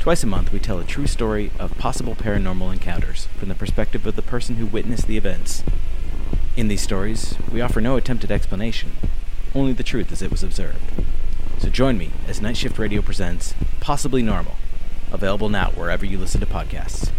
Twice 0.00 0.22
a 0.24 0.26
month, 0.26 0.52
we 0.52 0.58
tell 0.58 0.78
a 0.80 0.84
true 0.84 1.06
story 1.06 1.50
of 1.58 1.76
possible 1.78 2.14
paranormal 2.16 2.72
encounters 2.72 3.26
from 3.38 3.48
the 3.48 3.54
perspective 3.54 4.06
of 4.06 4.16
the 4.16 4.22
person 4.22 4.56
who 4.56 4.66
witnessed 4.66 5.06
the 5.06 5.16
events. 5.16 5.62
In 6.56 6.66
these 6.68 6.82
stories, 6.82 7.36
we 7.52 7.60
offer 7.60 7.80
no 7.80 7.96
attempted 7.96 8.30
explanation, 8.32 8.92
only 9.54 9.72
the 9.72 9.82
truth 9.82 10.12
as 10.12 10.22
it 10.22 10.30
was 10.30 10.42
observed. 10.42 10.80
So 11.58 11.68
join 11.68 11.98
me 11.98 12.10
as 12.26 12.40
Night 12.40 12.56
Shift 12.56 12.78
Radio 12.78 13.02
presents 13.02 13.54
Possibly 13.80 14.22
Normal, 14.22 14.56
available 15.12 15.48
now 15.48 15.70
wherever 15.70 16.06
you 16.06 16.18
listen 16.18 16.40
to 16.40 16.46
podcasts. 16.46 17.10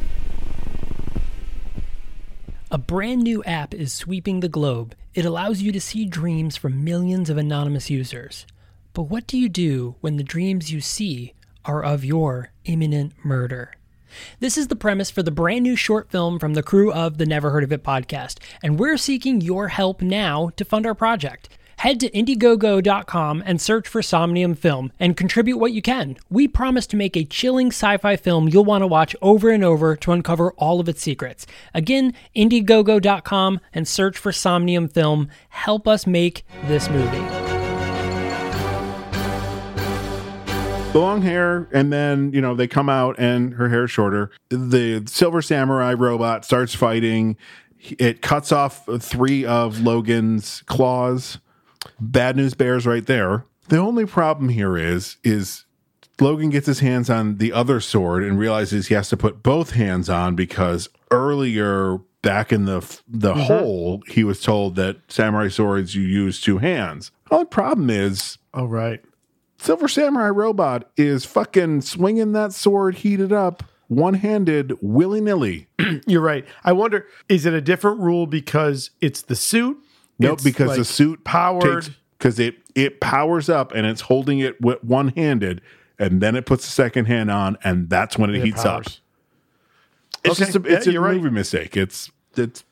A 2.72 2.78
brand 2.78 3.24
new 3.24 3.44
app 3.46 3.74
is 3.74 3.92
sweeping 3.92 4.40
the 4.40 4.48
globe. 4.48 4.96
It 5.16 5.26
allows 5.26 5.62
you 5.62 5.72
to 5.72 5.82
see 5.82 6.06
dreams 6.06 6.56
from 6.56 6.84
millions 6.84 7.30
of 7.30 7.38
anonymous 7.38 7.90
users. 7.90 8.46
But 8.94 9.04
what 9.04 9.26
do 9.26 9.38
you 9.38 9.50
do 9.50 9.96
when 10.02 10.18
the 10.18 10.24
dreams 10.24 10.72
you 10.72 10.80
see 10.80 11.34
are 11.66 11.84
of 11.84 12.06
your 12.06 12.52
imminent 12.66 13.14
murder? 13.26 13.74
This 14.40 14.58
is 14.58 14.68
the 14.68 14.76
premise 14.76 15.12
for 15.12 15.24
the 15.24 15.32
brand 15.32 15.64
new 15.64 15.76
short 15.76 16.10
film 16.10 16.40
from 16.40 16.54
the 16.54 16.64
crew 16.64 16.92
of 16.92 17.18
the 17.18 17.26
Never 17.26 17.52
Heard 17.52 17.64
of 17.64 17.72
It 17.72 17.84
podcast, 17.84 18.38
and 18.64 18.80
we're 18.80 18.98
seeking 18.98 19.42
your 19.42 19.68
help 19.70 20.02
now 20.02 20.50
to 20.56 20.66
fund 20.66 20.86
our 20.86 20.96
project. 20.96 21.50
Head 21.80 22.02
to 22.02 22.10
Indiegogo.com 22.10 23.42
and 23.46 23.62
search 23.62 23.88
for 23.88 24.02
Somnium 24.02 24.54
Film 24.54 24.92
and 25.00 25.16
contribute 25.16 25.60
what 25.60 25.72
you 25.72 25.82
can. 25.82 26.18
We 26.30 26.46
promise 26.46 26.86
to 26.88 26.98
make 26.98 27.16
a 27.16 27.24
chilling 27.24 27.68
sci 27.68 27.96
fi 27.96 28.18
film 28.18 28.50
you'll 28.50 28.66
want 28.66 28.82
to 28.82 28.88
watch 28.88 29.16
over 29.22 29.50
and 29.50 29.64
over 29.64 29.96
to 29.96 30.12
uncover 30.12 30.52
all 30.58 30.82
of 30.82 30.90
its 30.90 31.02
secrets. 31.02 31.48
Again, 31.74 32.14
Indiegogo.com 32.36 33.62
and 33.74 33.88
search 33.88 34.18
for 34.18 34.34
Somnium 34.34 34.90
Film. 34.90 35.30
Help 35.48 35.88
us 35.88 36.06
make 36.06 36.44
this 36.66 36.90
movie. 36.90 37.26
the 40.92 41.00
long 41.00 41.22
hair, 41.22 41.70
and 41.72 41.94
then 41.94 42.34
you 42.34 42.42
know 42.42 42.56
they 42.56 42.68
come 42.68 42.90
out 42.90 43.16
and 43.18 43.54
her 43.54 43.70
hair's 43.70 43.90
shorter. 43.90 44.32
The 44.50 45.04
Silver 45.08 45.42
Samurai 45.42 45.94
robot 45.94 46.44
starts 46.44 46.76
fighting. 46.76 47.38
It 47.80 48.22
cuts 48.22 48.52
off 48.52 48.86
three 49.00 49.46
of 49.46 49.80
Logan's 49.80 50.62
claws. 50.66 51.40
Bad 52.00 52.36
news 52.38 52.54
bears 52.54 52.86
right 52.86 53.06
there. 53.06 53.46
The 53.70 53.78
only 53.78 54.06
problem 54.06 54.50
here 54.50 54.78
is 54.78 55.18
is 55.24 55.66
Logan 56.20 56.50
gets 56.50 56.68
his 56.68 56.80
hands 56.80 57.10
on 57.10 57.38
the 57.38 57.54
other 57.54 57.80
sword 57.80 58.24
and 58.24 58.38
realizes 58.38 58.88
he 58.88 58.94
has 58.96 59.10
to 59.10 59.18
put 59.18 59.42
both 59.42 59.72
hands 59.72 60.10
on 60.10 60.36
because 60.36 60.90
earlier 61.12 62.00
back 62.22 62.52
in 62.52 62.66
the 62.66 62.80
the 63.08 63.34
Mhm. 63.34 63.42
hole 63.44 64.04
he 64.08 64.24
was 64.24 64.42
told 64.42 64.76
that 64.76 64.98
samurai 65.08 65.48
swords 65.48 65.96
you 65.96 66.02
use 66.04 66.42
two 66.42 66.58
hands. 66.58 67.12
The 67.30 67.36
only 67.36 67.46
problem 67.46 67.90
is 67.90 68.38
Oh 68.54 68.66
right. 68.66 69.02
Silver 69.62 69.88
Samurai 69.88 70.30
Robot 70.30 70.90
is 70.98 71.26
fucking 71.26 71.82
swinging 71.82 72.32
that 72.32 72.54
sword 72.54 72.96
heated 72.96 73.32
up, 73.34 73.62
one 73.88 74.14
handed, 74.16 74.74
willy 74.82 75.20
nilly. 75.22 75.68
You're 76.08 76.22
right. 76.22 76.46
I 76.64 76.72
wonder, 76.72 77.06
is 77.28 77.46
it 77.46 77.54
a 77.54 77.60
different 77.62 78.00
rule 78.00 78.26
because 78.26 78.92
it's 79.02 79.22
the 79.22 79.36
suit? 79.36 79.78
Nope, 80.20 80.44
because 80.44 80.72
the 80.72 80.78
like, 80.80 80.86
suit 80.86 81.24
powered. 81.24 81.96
because 82.18 82.40
it 82.40 82.56
it 82.76 83.00
powers 83.00 83.50
up 83.50 83.72
and 83.74 83.86
it's 83.88 84.02
holding 84.02 84.40
it 84.40 84.60
with 84.62 84.84
one 84.84 85.10
handed, 85.10 85.62
and 85.98 86.22
then 86.22 86.36
it 86.36 86.46
puts 86.46 86.66
the 86.66 86.72
second 86.72 87.06
hand 87.06 87.32
on, 87.32 87.58
and 87.64 87.90
that's 87.90 88.18
when 88.18 88.30
it, 88.30 88.36
It 88.38 88.46
heats 88.46 88.66
up. 88.66 88.84
It's 88.86 89.02
Okay, 90.42 90.52
just 90.52 90.56
a, 90.56 90.62
it's 90.76 90.86
yeah, 90.86 90.90
a 90.90 90.94
you're 90.94 91.02
right. 91.02 91.16
movie 91.16 91.30
mistake. 91.30 91.78
It's 91.78 92.12
it's 92.36 92.64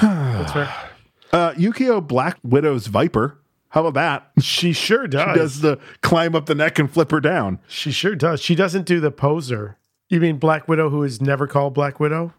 That's 0.00 0.52
fair. 0.52 0.72
Uh, 1.32 1.52
Yukio 1.54 2.06
Black 2.06 2.38
Widow's 2.44 2.86
Viper. 2.86 3.36
How 3.70 3.84
about 3.84 3.94
that? 3.94 4.30
She 4.44 4.72
sure 4.72 5.08
does. 5.08 5.32
She 5.32 5.38
does 5.40 5.60
the 5.62 5.80
climb 6.00 6.36
up 6.36 6.46
the 6.46 6.54
neck 6.54 6.78
and 6.78 6.88
flip 6.88 7.10
her 7.10 7.18
down. 7.20 7.58
She 7.66 7.90
sure 7.90 8.14
does. 8.14 8.40
She 8.40 8.54
doesn't 8.54 8.86
do 8.86 9.00
the 9.00 9.10
poser. 9.10 9.76
You 10.08 10.20
mean 10.20 10.36
Black 10.38 10.68
Widow, 10.68 10.90
who 10.90 11.02
is 11.02 11.20
never 11.20 11.48
called 11.48 11.74
Black 11.74 11.98
Widow, 11.98 12.32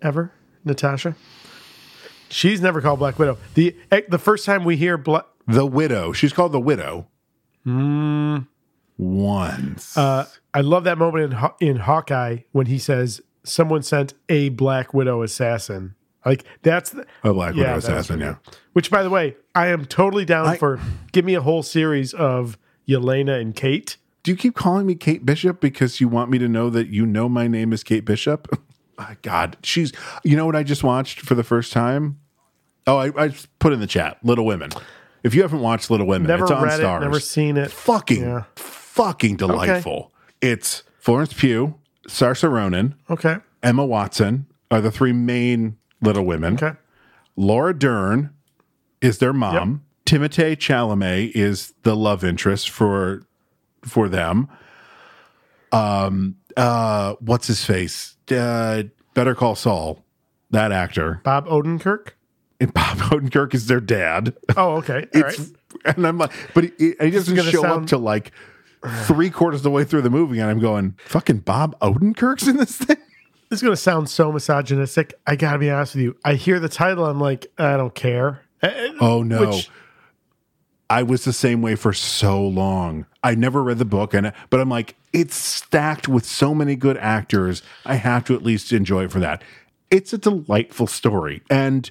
ever? 0.00 0.30
Natasha. 0.64 1.16
She's 2.28 2.60
never 2.60 2.80
called 2.80 2.98
Black 2.98 3.18
Widow. 3.18 3.38
the 3.54 3.76
eh, 3.90 4.02
The 4.08 4.18
first 4.18 4.44
time 4.44 4.64
we 4.64 4.76
hear 4.76 4.98
Black, 4.98 5.24
The 5.46 5.64
Widow. 5.66 6.12
She's 6.12 6.32
called 6.32 6.52
the 6.52 6.60
Widow 6.60 7.06
mm, 7.66 8.46
once. 8.98 9.96
uh, 9.96 10.26
I 10.54 10.60
love 10.62 10.84
that 10.84 10.98
moment 10.98 11.24
in 11.24 11.30
Haw- 11.32 11.54
in 11.60 11.76
Hawkeye 11.76 12.38
when 12.52 12.66
he 12.66 12.78
says, 12.78 13.20
"Someone 13.44 13.82
sent 13.82 14.14
a 14.28 14.48
Black 14.50 14.92
Widow 14.94 15.22
assassin." 15.22 15.94
Like 16.24 16.44
that's 16.62 16.90
the, 16.90 17.06
a 17.22 17.32
Black 17.32 17.54
Widow 17.54 17.76
assassin. 17.76 18.20
Yeah. 18.20 18.36
Which, 18.72 18.90
by 18.90 19.02
the 19.02 19.10
way, 19.10 19.36
I 19.54 19.68
am 19.68 19.84
totally 19.84 20.24
down 20.24 20.46
I- 20.46 20.56
for. 20.56 20.80
Give 21.12 21.24
me 21.24 21.34
a 21.34 21.40
whole 21.40 21.62
series 21.62 22.12
of 22.14 22.58
Yelena 22.88 23.40
and 23.40 23.54
Kate. 23.54 23.96
Do 24.22 24.32
you 24.32 24.36
keep 24.36 24.56
calling 24.56 24.86
me 24.86 24.96
Kate 24.96 25.24
Bishop 25.24 25.60
because 25.60 26.00
you 26.00 26.08
want 26.08 26.30
me 26.30 26.38
to 26.38 26.48
know 26.48 26.68
that 26.70 26.88
you 26.88 27.06
know 27.06 27.28
my 27.28 27.46
name 27.46 27.72
is 27.72 27.84
Kate 27.84 28.04
Bishop? 28.04 28.48
God, 29.22 29.56
she's. 29.62 29.92
You 30.24 30.36
know 30.36 30.46
what 30.46 30.56
I 30.56 30.62
just 30.62 30.82
watched 30.84 31.20
for 31.20 31.34
the 31.34 31.44
first 31.44 31.72
time? 31.72 32.18
Oh, 32.86 32.96
I, 32.98 33.24
I 33.26 33.34
put 33.58 33.72
in 33.72 33.80
the 33.80 33.86
chat. 33.86 34.18
Little 34.22 34.46
Women. 34.46 34.70
If 35.24 35.34
you 35.34 35.42
haven't 35.42 35.60
watched 35.60 35.90
Little 35.90 36.06
Women, 36.06 36.28
Never 36.28 36.44
it's 36.44 36.52
on 36.52 36.62
read 36.62 36.78
Stars. 36.78 37.02
it. 37.02 37.04
Never 37.06 37.18
seen 37.20 37.56
it. 37.56 37.70
fucking, 37.70 38.22
Yeah. 38.22 38.44
fucking 38.54 39.36
delightful. 39.36 40.12
It's 40.40 40.84
Florence 41.00 41.32
Pugh, 41.32 41.74
Saoirse 42.08 42.48
Ronan, 42.48 42.94
Okay. 43.10 43.36
Emma 43.62 43.84
Watson 43.84 44.46
are 44.70 44.80
the 44.80 44.90
three 44.92 45.12
main 45.12 45.76
Little 46.00 46.24
Women. 46.24 46.54
Okay. 46.54 46.72
Laura 47.36 47.76
Dern 47.76 48.30
is 49.00 49.18
their 49.18 49.32
mom. 49.32 49.82
Timothée 50.06 50.56
Chalamet 50.56 51.32
is 51.34 51.74
the 51.82 51.96
love 51.96 52.22
interest 52.22 52.70
for 52.70 53.22
for 53.84 54.08
them. 54.08 54.46
Um 55.72 56.36
uh 56.56 57.14
what's 57.20 57.46
his 57.46 57.64
face? 57.64 58.16
Uh 58.30 58.84
Better 59.14 59.34
Call 59.34 59.54
Saul, 59.54 60.04
that 60.50 60.72
actor. 60.72 61.20
Bob 61.24 61.46
Odenkirk. 61.46 62.08
And 62.60 62.72
Bob 62.74 62.98
Odenkirk 62.98 63.54
is 63.54 63.66
their 63.66 63.80
dad. 63.80 64.34
Oh, 64.56 64.76
okay. 64.76 65.06
All 65.14 65.22
right. 65.22 65.38
and 65.84 66.06
I'm 66.06 66.18
like, 66.18 66.32
but 66.54 66.64
he, 66.78 66.94
he 67.00 67.10
doesn't 67.10 67.36
show 67.50 67.64
up 67.64 67.86
to 67.86 67.98
like 67.98 68.32
three 69.04 69.30
quarters 69.30 69.60
of 69.60 69.64
the 69.64 69.70
way 69.70 69.84
through 69.84 70.02
the 70.02 70.10
movie, 70.10 70.38
and 70.38 70.50
I'm 70.50 70.60
going, 70.60 70.96
fucking 71.06 71.38
Bob 71.38 71.78
Odenkirk's 71.80 72.46
in 72.46 72.56
this 72.56 72.76
thing. 72.76 72.96
This 73.48 73.58
is 73.60 73.62
going 73.62 73.72
to 73.76 73.80
sound 73.80 74.08
so 74.10 74.32
misogynistic. 74.32 75.14
I 75.24 75.36
got 75.36 75.52
to 75.52 75.58
be 75.60 75.70
honest 75.70 75.94
with 75.94 76.02
you. 76.02 76.16
I 76.24 76.34
hear 76.34 76.58
the 76.58 76.68
title. 76.68 77.06
I'm 77.06 77.20
like, 77.20 77.46
I 77.56 77.76
don't 77.76 77.94
care. 77.94 78.40
Uh, 78.60 78.70
Oh 79.00 79.22
no. 79.22 79.50
Which- 79.50 79.70
I 80.88 81.02
was 81.02 81.24
the 81.24 81.32
same 81.32 81.62
way 81.62 81.74
for 81.74 81.92
so 81.92 82.40
long. 82.46 83.06
I 83.22 83.34
never 83.34 83.62
read 83.62 83.78
the 83.78 83.84
book 83.84 84.14
and 84.14 84.32
but 84.50 84.60
I'm 84.60 84.68
like 84.68 84.94
it's 85.12 85.34
stacked 85.34 86.08
with 86.08 86.24
so 86.24 86.54
many 86.54 86.76
good 86.76 86.96
actors. 86.98 87.62
I 87.84 87.96
have 87.96 88.24
to 88.26 88.34
at 88.34 88.42
least 88.42 88.72
enjoy 88.72 89.04
it 89.04 89.12
for 89.12 89.20
that. 89.20 89.42
It's 89.90 90.12
a 90.12 90.18
delightful 90.18 90.86
story. 90.86 91.42
And 91.50 91.90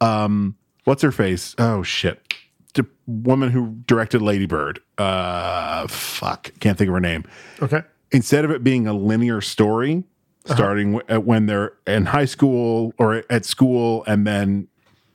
um 0.00 0.56
what's 0.84 1.02
her 1.02 1.12
face? 1.12 1.54
Oh 1.58 1.82
shit. 1.82 2.34
The 2.74 2.86
woman 3.06 3.50
who 3.50 3.76
directed 3.86 4.20
Lady 4.20 4.46
Bird. 4.46 4.80
Uh 4.98 5.86
fuck, 5.86 6.52
can't 6.60 6.76
think 6.76 6.88
of 6.88 6.94
her 6.94 7.00
name. 7.00 7.24
Okay. 7.62 7.82
Instead 8.12 8.44
of 8.44 8.50
it 8.50 8.62
being 8.62 8.86
a 8.86 8.92
linear 8.92 9.40
story 9.40 10.04
starting 10.46 10.98
w- 10.98 11.20
when 11.20 11.46
they're 11.46 11.72
in 11.86 12.04
high 12.04 12.26
school 12.26 12.92
or 12.98 13.24
at 13.30 13.46
school 13.46 14.04
and 14.06 14.26
then 14.26 14.68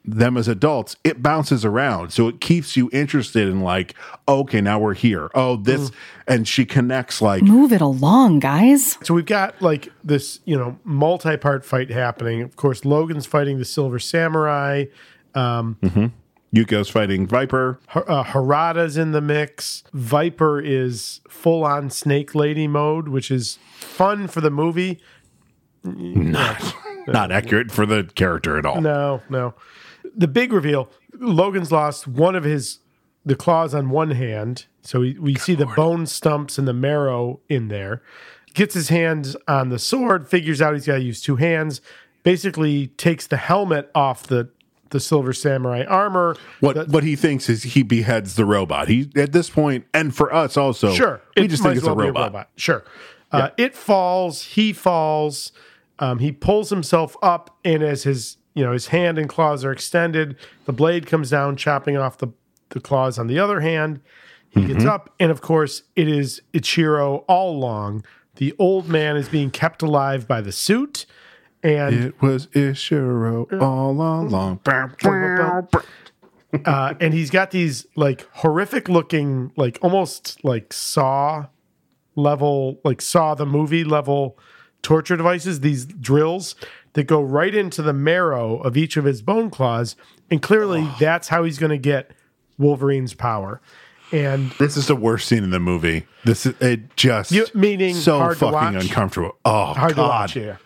them 0.06 0.38
as 0.38 0.48
adults, 0.48 0.96
it 1.04 1.22
bounces 1.22 1.64
around. 1.66 2.12
So 2.12 2.28
it 2.28 2.40
keeps 2.42 2.76
you 2.78 2.90
interested 2.92 3.48
in 3.48 3.62
like, 3.62 3.94
okay, 4.28 4.62
now 4.62 4.80
we're 4.80 4.94
here. 4.94 5.30
Oh, 5.36 5.56
this 5.58 5.92
and 6.28 6.48
she 6.48 6.66
connects 6.66 7.22
like 7.22 7.44
Move 7.44 7.72
it 7.74 7.82
along, 7.82 8.40
guys. 8.40 8.98
So 9.04 9.14
we've 9.14 9.26
got 9.26 9.62
like 9.62 9.92
this, 10.04 10.40
you 10.46 10.58
know, 10.58 10.78
multi-part 10.84 11.66
fight 11.66 11.90
happening. 11.90 12.42
Of 12.42 12.56
course, 12.56 12.86
Logan's 12.86 13.26
fighting 13.26 13.58
the 13.60 13.66
Silver 13.66 14.00
Samurai. 14.00 14.86
Um, 15.36 15.78
Yukio's 16.52 16.90
fighting 16.90 17.28
Viper. 17.28 17.80
Har- 17.90 18.10
uh, 18.10 18.24
Harada's 18.24 18.98
in 18.98 19.12
the 19.12 19.22
mix. 19.22 19.84
Viper 19.94 20.60
is 20.60 21.22
full 21.30 21.64
on 21.64 21.90
Snake 21.92 22.34
Lady 22.34 22.68
mode, 22.68 23.10
which 23.10 23.30
is 23.30 23.60
fun 23.76 24.28
for 24.28 24.42
the 24.42 24.50
movie. 24.50 25.00
Not 25.84 26.76
not 27.08 27.32
accurate 27.32 27.72
for 27.72 27.86
the 27.86 28.10
character 28.16 28.58
at 28.58 28.66
all. 28.66 28.82
No, 28.82 29.22
no. 29.30 29.54
The 30.20 30.28
big 30.28 30.54
reveal: 30.54 30.92
Logan's 31.18 31.72
lost 31.72 32.08
one 32.08 32.36
of 32.36 32.44
his 32.44 32.80
the 33.26 33.36
claws 33.36 33.74
on 33.74 33.90
one 33.90 34.12
hand, 34.12 34.66
so 34.82 35.00
we, 35.00 35.18
we 35.18 35.36
see 35.36 35.56
the 35.56 35.66
bone 35.66 36.06
stumps 36.06 36.58
and 36.58 36.68
the 36.68 36.74
marrow 36.74 37.40
in 37.48 37.70
there. 37.70 38.02
Gets 38.54 38.74
his 38.74 38.90
hands 38.90 39.36
on 39.48 39.70
the 39.70 39.80
sword, 39.80 40.28
figures 40.28 40.62
out 40.62 40.74
he's 40.74 40.88
got 40.88 40.96
to 40.96 41.02
use 41.02 41.22
two 41.22 41.38
hands. 41.38 41.82
Basically, 42.24 42.88
takes 42.88 43.28
the 43.28 43.38
helmet 43.38 43.90
off 43.96 44.24
the 44.24 44.50
the 44.90 45.00
silver 45.00 45.32
samurai 45.32 45.86
armor. 45.86 46.36
What 46.60 46.90
what 46.90 47.04
he 47.04 47.16
thinks 47.16 47.48
is 47.48 47.64
he 47.64 47.84
beheads 47.84 48.36
the 48.36 48.44
robot. 48.44 48.90
He 48.90 49.10
at 49.16 49.32
this 49.32 49.50
point, 49.50 49.86
and 49.94 50.14
for 50.14 50.34
us 50.34 50.58
also, 50.58 50.92
Sure, 50.94 51.22
we 51.38 51.48
just 51.48 51.64
think 51.64 51.78
it's 51.78 51.88
a 51.88 51.94
well 51.94 52.12
be 52.12 52.20
robot. 52.20 52.50
Sure, 52.58 52.84
uh, 53.32 53.52
it 53.58 53.74
falls. 53.74 54.42
He 54.44 54.74
falls. 54.74 55.54
Um, 56.00 56.20
he 56.20 56.32
pulls 56.32 56.70
himself 56.70 57.16
up, 57.22 57.58
and 57.64 57.84
as 57.84 58.04
his 58.04 58.38
you 58.56 58.64
know 58.64 58.72
his 58.74 58.88
hand 58.88 59.18
and 59.18 59.30
claws 59.30 59.64
are 59.64 59.72
extended, 59.72 60.36
the 60.66 60.74
blade 60.74 61.06
comes 61.06 61.30
down, 61.30 61.56
chopping 61.56 61.98
off 61.98 62.18
the 62.18 62.28
the 62.70 62.80
claws 62.80 63.18
on 63.18 63.28
the 63.28 63.40
other 63.40 63.62
hand. 63.62 64.00
He 64.52 64.62
gets 64.66 64.80
Mm-hmm. 64.80 64.90
up, 64.90 65.14
and 65.20 65.32
of 65.32 65.42
course, 65.42 65.84
it 65.96 66.08
is 66.08 66.42
Ichiro 66.54 67.24
all 67.28 67.52
along. 67.56 68.04
The 68.36 68.54
old 68.58 68.88
man 68.88 69.16
is 69.18 69.30
being 69.30 69.52
kept 69.52 69.82
alive 69.84 70.28
by 70.28 70.42
the 70.42 70.52
suit, 70.52 71.06
and 71.62 71.94
It 71.94 72.22
was 72.22 72.48
Ichiro 72.48 73.62
all 73.62 73.92
along. 73.92 74.30
uh, 76.66 76.94
and 77.00 77.14
he's 77.14 77.30
got 77.30 77.52
these 77.52 77.86
like 77.96 78.28
horrific 78.34 78.90
looking, 78.90 79.52
like 79.56 79.78
almost 79.82 80.44
like 80.44 80.74
Saw 80.74 81.46
level, 82.16 82.80
like 82.84 83.02
Saw 83.02 83.36
the 83.36 83.46
movie 83.46 83.84
level 83.84 84.38
torture 84.82 85.16
devices. 85.18 85.60
These 85.60 85.86
drills 85.86 86.56
that 87.00 87.08
go 87.08 87.22
right 87.22 87.56
into 87.56 87.82
the 87.82 87.94
marrow 87.94 88.58
of 88.58 88.76
each 88.76 88.98
of 88.98 89.06
his 89.06 89.22
bone 89.22 89.50
claws, 89.50 89.96
and 90.30 90.42
clearly 90.42 90.86
that's 91.00 91.30
how 91.30 91.46
he's 91.46 91.58
going 91.58 91.70
to 91.72 91.78
get 91.78 92.12
Wolverine's 92.58 93.14
power. 93.14 93.62
And 94.12 94.52
This 94.60 94.76
is 94.76 94.88
the 94.88 94.96
worst 94.96 95.28
scene 95.28 95.44
in 95.46 95.52
the 95.52 95.60
movie. 95.60 96.06
This 96.26 96.46
is 96.46 96.60
it 96.60 96.96
just 96.98 97.32
You- 97.32 97.46
meaning 97.54 97.96
so 97.96 98.34
fucking 98.34 98.52
watch? 98.52 98.76
uncomfortable. 98.84 99.38
Oh 99.46 99.74
hard 99.74 99.96
god. 99.96 100.10
watch, 100.10 100.36
yeah. 100.36 100.58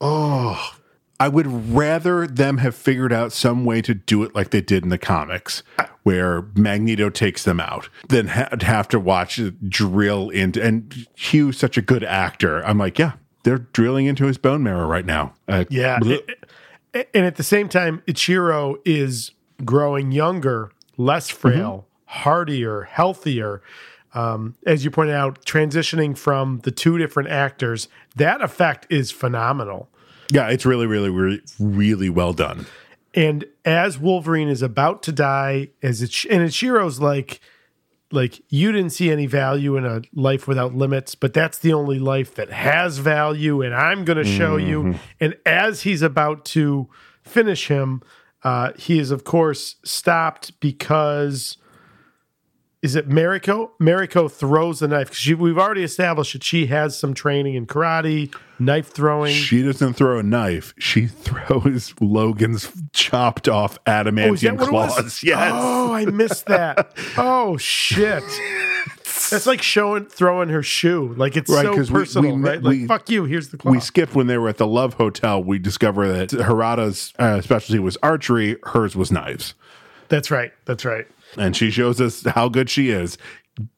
Oh, 0.00 0.72
I 1.18 1.28
would 1.28 1.74
rather 1.74 2.26
them 2.26 2.58
have 2.58 2.74
figured 2.74 3.12
out 3.12 3.32
some 3.32 3.64
way 3.66 3.82
to 3.82 3.92
do 3.94 4.22
it 4.22 4.34
like 4.34 4.50
they 4.50 4.62
did 4.62 4.84
in 4.84 4.88
the 4.88 4.96
comics, 4.98 5.62
where 6.04 6.46
Magneto 6.54 7.10
takes 7.10 7.44
them 7.44 7.60
out, 7.60 7.90
than 8.08 8.28
ha- 8.28 8.48
have 8.62 8.88
to 8.88 8.98
watch 8.98 9.38
it 9.38 9.68
drill 9.68 10.30
into. 10.30 10.62
And 10.62 11.06
Hugh's 11.14 11.58
such 11.58 11.76
a 11.76 11.82
good 11.82 12.02
actor. 12.04 12.64
I'm 12.64 12.78
like, 12.78 12.98
yeah, 12.98 13.12
they're 13.42 13.58
drilling 13.58 14.06
into 14.06 14.26
his 14.26 14.38
bone 14.38 14.62
marrow 14.62 14.86
right 14.86 15.06
now. 15.06 15.34
Uh, 15.48 15.64
Yeah. 15.70 15.98
it- 16.02 16.44
and 17.14 17.24
at 17.24 17.36
the 17.36 17.42
same 17.44 17.68
time, 17.68 18.02
Ichiro 18.08 18.76
is 18.84 19.30
growing 19.64 20.10
younger, 20.12 20.70
less 20.96 21.28
frail, 21.30 21.86
hardier, 22.06 22.82
healthier. 22.82 23.62
Um, 24.12 24.56
as 24.66 24.84
you 24.84 24.90
pointed 24.90 25.14
out, 25.14 25.44
transitioning 25.44 26.18
from 26.18 26.60
the 26.64 26.72
two 26.72 26.98
different 26.98 27.28
actors, 27.28 27.86
that 28.16 28.42
effect 28.42 28.86
is 28.90 29.10
phenomenal. 29.12 29.88
yeah, 30.32 30.48
it's 30.48 30.66
really, 30.66 30.86
really, 30.86 31.10
really, 31.10 31.40
really 31.60 32.08
well 32.10 32.32
done. 32.32 32.66
And 33.14 33.44
as 33.64 33.98
Wolverine 33.98 34.48
is 34.48 34.62
about 34.62 35.02
to 35.04 35.12
die, 35.12 35.68
as 35.82 36.02
it 36.02 36.24
and 36.30 36.42
Ichiro's 36.48 37.00
like, 37.00 37.40
like 38.12 38.40
you 38.48 38.72
didn't 38.72 38.90
see 38.90 39.10
any 39.10 39.26
value 39.26 39.76
in 39.76 39.84
a 39.84 40.02
life 40.12 40.48
without 40.48 40.74
limits, 40.74 41.14
but 41.14 41.32
that's 41.32 41.58
the 41.58 41.72
only 41.72 41.98
life 41.98 42.34
that 42.34 42.50
has 42.50 42.98
value, 42.98 43.62
and 43.62 43.74
I'm 43.74 44.04
going 44.04 44.18
to 44.18 44.24
show 44.24 44.56
you. 44.56 44.96
And 45.20 45.36
as 45.46 45.82
he's 45.82 46.02
about 46.02 46.44
to 46.46 46.88
finish 47.22 47.68
him, 47.68 48.02
uh, 48.42 48.72
he 48.76 48.98
is 48.98 49.10
of 49.10 49.24
course 49.24 49.76
stopped 49.84 50.58
because 50.60 51.56
is 52.82 52.96
it 52.96 53.08
Mariko? 53.08 53.70
Mariko 53.78 54.30
throws 54.30 54.80
the 54.80 54.88
knife 54.88 55.10
because 55.10 55.38
we've 55.38 55.58
already 55.58 55.82
established 55.82 56.32
that 56.32 56.42
she 56.42 56.66
has 56.66 56.98
some 56.98 57.12
training 57.12 57.54
in 57.54 57.66
karate, 57.66 58.34
knife 58.58 58.88
throwing. 58.88 59.34
She 59.34 59.62
doesn't 59.62 59.94
throw 59.94 60.18
a 60.18 60.22
knife. 60.22 60.72
She 60.78 61.06
throws 61.06 61.92
Logan's 62.00 62.70
chopped 62.92 63.48
off 63.48 63.78
Oh, 63.86 63.90
adamantium 63.90 64.58
was? 64.58 64.68
claws. 64.68 65.22
Yes. 65.24 65.50
Oh, 65.54 65.92
I 65.92 66.06
missed 66.06 66.46
that. 66.46 66.92
oh 67.18 67.56
shit. 67.58 68.24
That's 69.30 69.46
like 69.46 69.60
showing 69.62 70.06
throwing 70.06 70.48
her 70.48 70.62
shoe. 70.62 71.12
Like 71.16 71.36
it's 71.36 71.50
Right, 71.50 71.62
so 71.66 71.74
'cause 71.74 71.90
we- 71.92 72.00
personal, 72.00 72.34
we- 72.36 72.42
right? 72.42 72.62
Like 72.62 72.72
we- 72.72 72.86
fuck 72.86 73.10
you. 73.10 73.24
Here's 73.24 73.50
the 73.50 73.58
claw. 73.58 73.72
We 73.72 73.80
skipped 73.80 74.14
when 74.14 74.26
they 74.26 74.38
were 74.38 74.48
at 74.48 74.56
the 74.56 74.66
Love 74.66 74.94
Hotel. 74.94 75.42
We 75.42 75.58
discover 75.58 76.10
that 76.12 76.30
Harada's 76.30 77.12
uh, 77.18 77.40
specialty 77.42 77.78
was 77.78 77.96
archery, 78.02 78.56
hers 78.64 78.96
was 78.96 79.12
knives. 79.12 79.54
That's 80.08 80.30
right. 80.30 80.52
That's 80.64 80.84
right. 80.84 81.06
And 81.36 81.56
she 81.56 81.70
shows 81.70 82.00
us 82.00 82.24
how 82.24 82.48
good 82.48 82.68
she 82.70 82.90
is. 82.90 83.18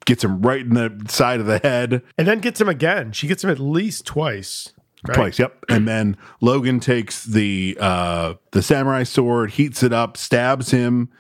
Gets 0.05 0.25
him 0.25 0.43
right 0.43 0.61
in 0.61 0.75
the 0.75 1.05
side 1.09 1.41
of 1.41 1.47
the 1.47 1.59
head 1.59 2.03
And 2.17 2.29
then 2.29 2.39
gets 2.41 2.61
him 2.61 2.69
again. 2.69 3.13
She 3.13 3.27
gets 3.27 3.43
him 3.43 3.51
at 3.51 3.59
least 3.59 4.07
twice. 4.07 4.73
Right? 5.07 5.15
twice. 5.15 5.39
Yep. 5.39 5.65
And 5.69 5.89
then 5.89 6.17
Logan 6.41 6.79
takes 6.79 7.25
the 7.25 7.77
uh, 7.81 8.35
the 8.53 8.63
samurai 8.63 9.03
sword, 9.03 9.53
heats 9.53 9.83
it 9.83 9.93
up, 9.93 10.17
stabs 10.17 10.71
him. 10.71 11.11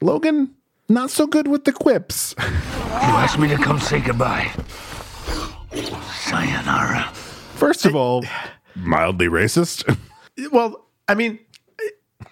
Logan, 0.00 0.54
not 0.88 1.10
so 1.10 1.26
good 1.26 1.48
with 1.48 1.64
the 1.64 1.72
quips. 1.72 2.34
You 2.38 2.44
asked 3.18 3.38
me 3.38 3.48
to 3.48 3.56
come 3.56 3.80
say 3.80 4.00
goodbye. 4.00 4.52
Sayonara. 5.72 7.10
First 7.54 7.84
of 7.84 7.96
all, 7.96 8.24
mildly 8.76 9.26
racist. 9.26 9.96
Well, 10.50 10.86
I 11.08 11.14
mean, 11.14 11.38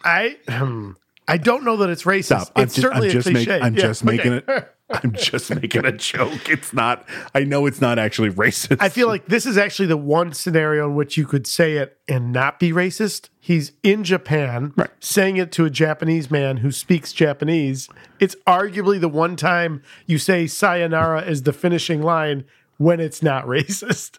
I 0.05 0.37
hmm, 0.49 0.93
I 1.31 1.37
don't 1.37 1.65
know 1.65 1.77
that 1.79 1.91
it's 1.91 2.03
racist. 2.03 2.25
Stop. 2.25 2.53
I'm 2.57 2.65
It's 2.65 2.75
just, 2.75 2.83
certainly 2.83 3.09
I'm 3.09 3.13
just, 3.13 3.27
a 3.29 3.33
make- 3.33 3.49
I'm 3.49 3.75
Yeah, 3.75 3.81
just 3.81 4.05
making 4.05 4.33
it. 4.35 4.49
I'm 4.91 5.13
just 5.13 5.55
making 5.55 5.87
a 5.87 5.93
joke. 5.93 6.49
It's 6.49 6.73
not. 6.73 7.09
I 7.33 7.45
know 7.45 7.67
it's 7.67 7.81
not 7.81 7.99
actually 8.01 8.31
racist. 8.31 8.79
I 8.81 8.89
feel 8.89 9.07
like 9.07 9.27
this 9.27 9.47
is 9.47 9.57
actually 9.57 9.87
the 9.87 9.97
one 9.97 10.33
scenario 10.33 10.89
in 10.89 10.97
which 10.97 11.17
you 11.17 11.27
could 11.27 11.47
say 11.47 11.75
it 11.75 11.97
and 12.09 12.33
not 12.33 12.59
be 12.59 12.73
racist. 12.73 13.29
He's 13.39 13.71
in 13.85 14.03
Japan, 14.03 14.75
saying 14.99 15.37
it 15.37 15.53
to 15.53 15.65
a 15.65 15.71
Japanese 15.71 16.29
man 16.29 16.57
who 16.59 16.73
speaks 16.73 17.13
Japanese. 17.13 17.89
It's 18.19 18.35
arguably 18.49 19.01
the 19.01 19.09
one 19.09 19.37
time 19.37 19.83
you 20.07 20.19
say 20.19 20.49
sayonara 20.49 21.23
as 21.23 21.45
the 21.45 21.53
finishing 21.53 22.03
line 22.03 22.45
when 22.79 22.99
it's 22.99 23.23
not 23.23 23.47
racist. 23.47 24.19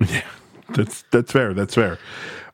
yeah, 0.08 0.22
That's 0.70 1.04
that's 1.10 1.32
fair. 1.32 1.52
That's 1.52 1.74
fair. 1.74 1.98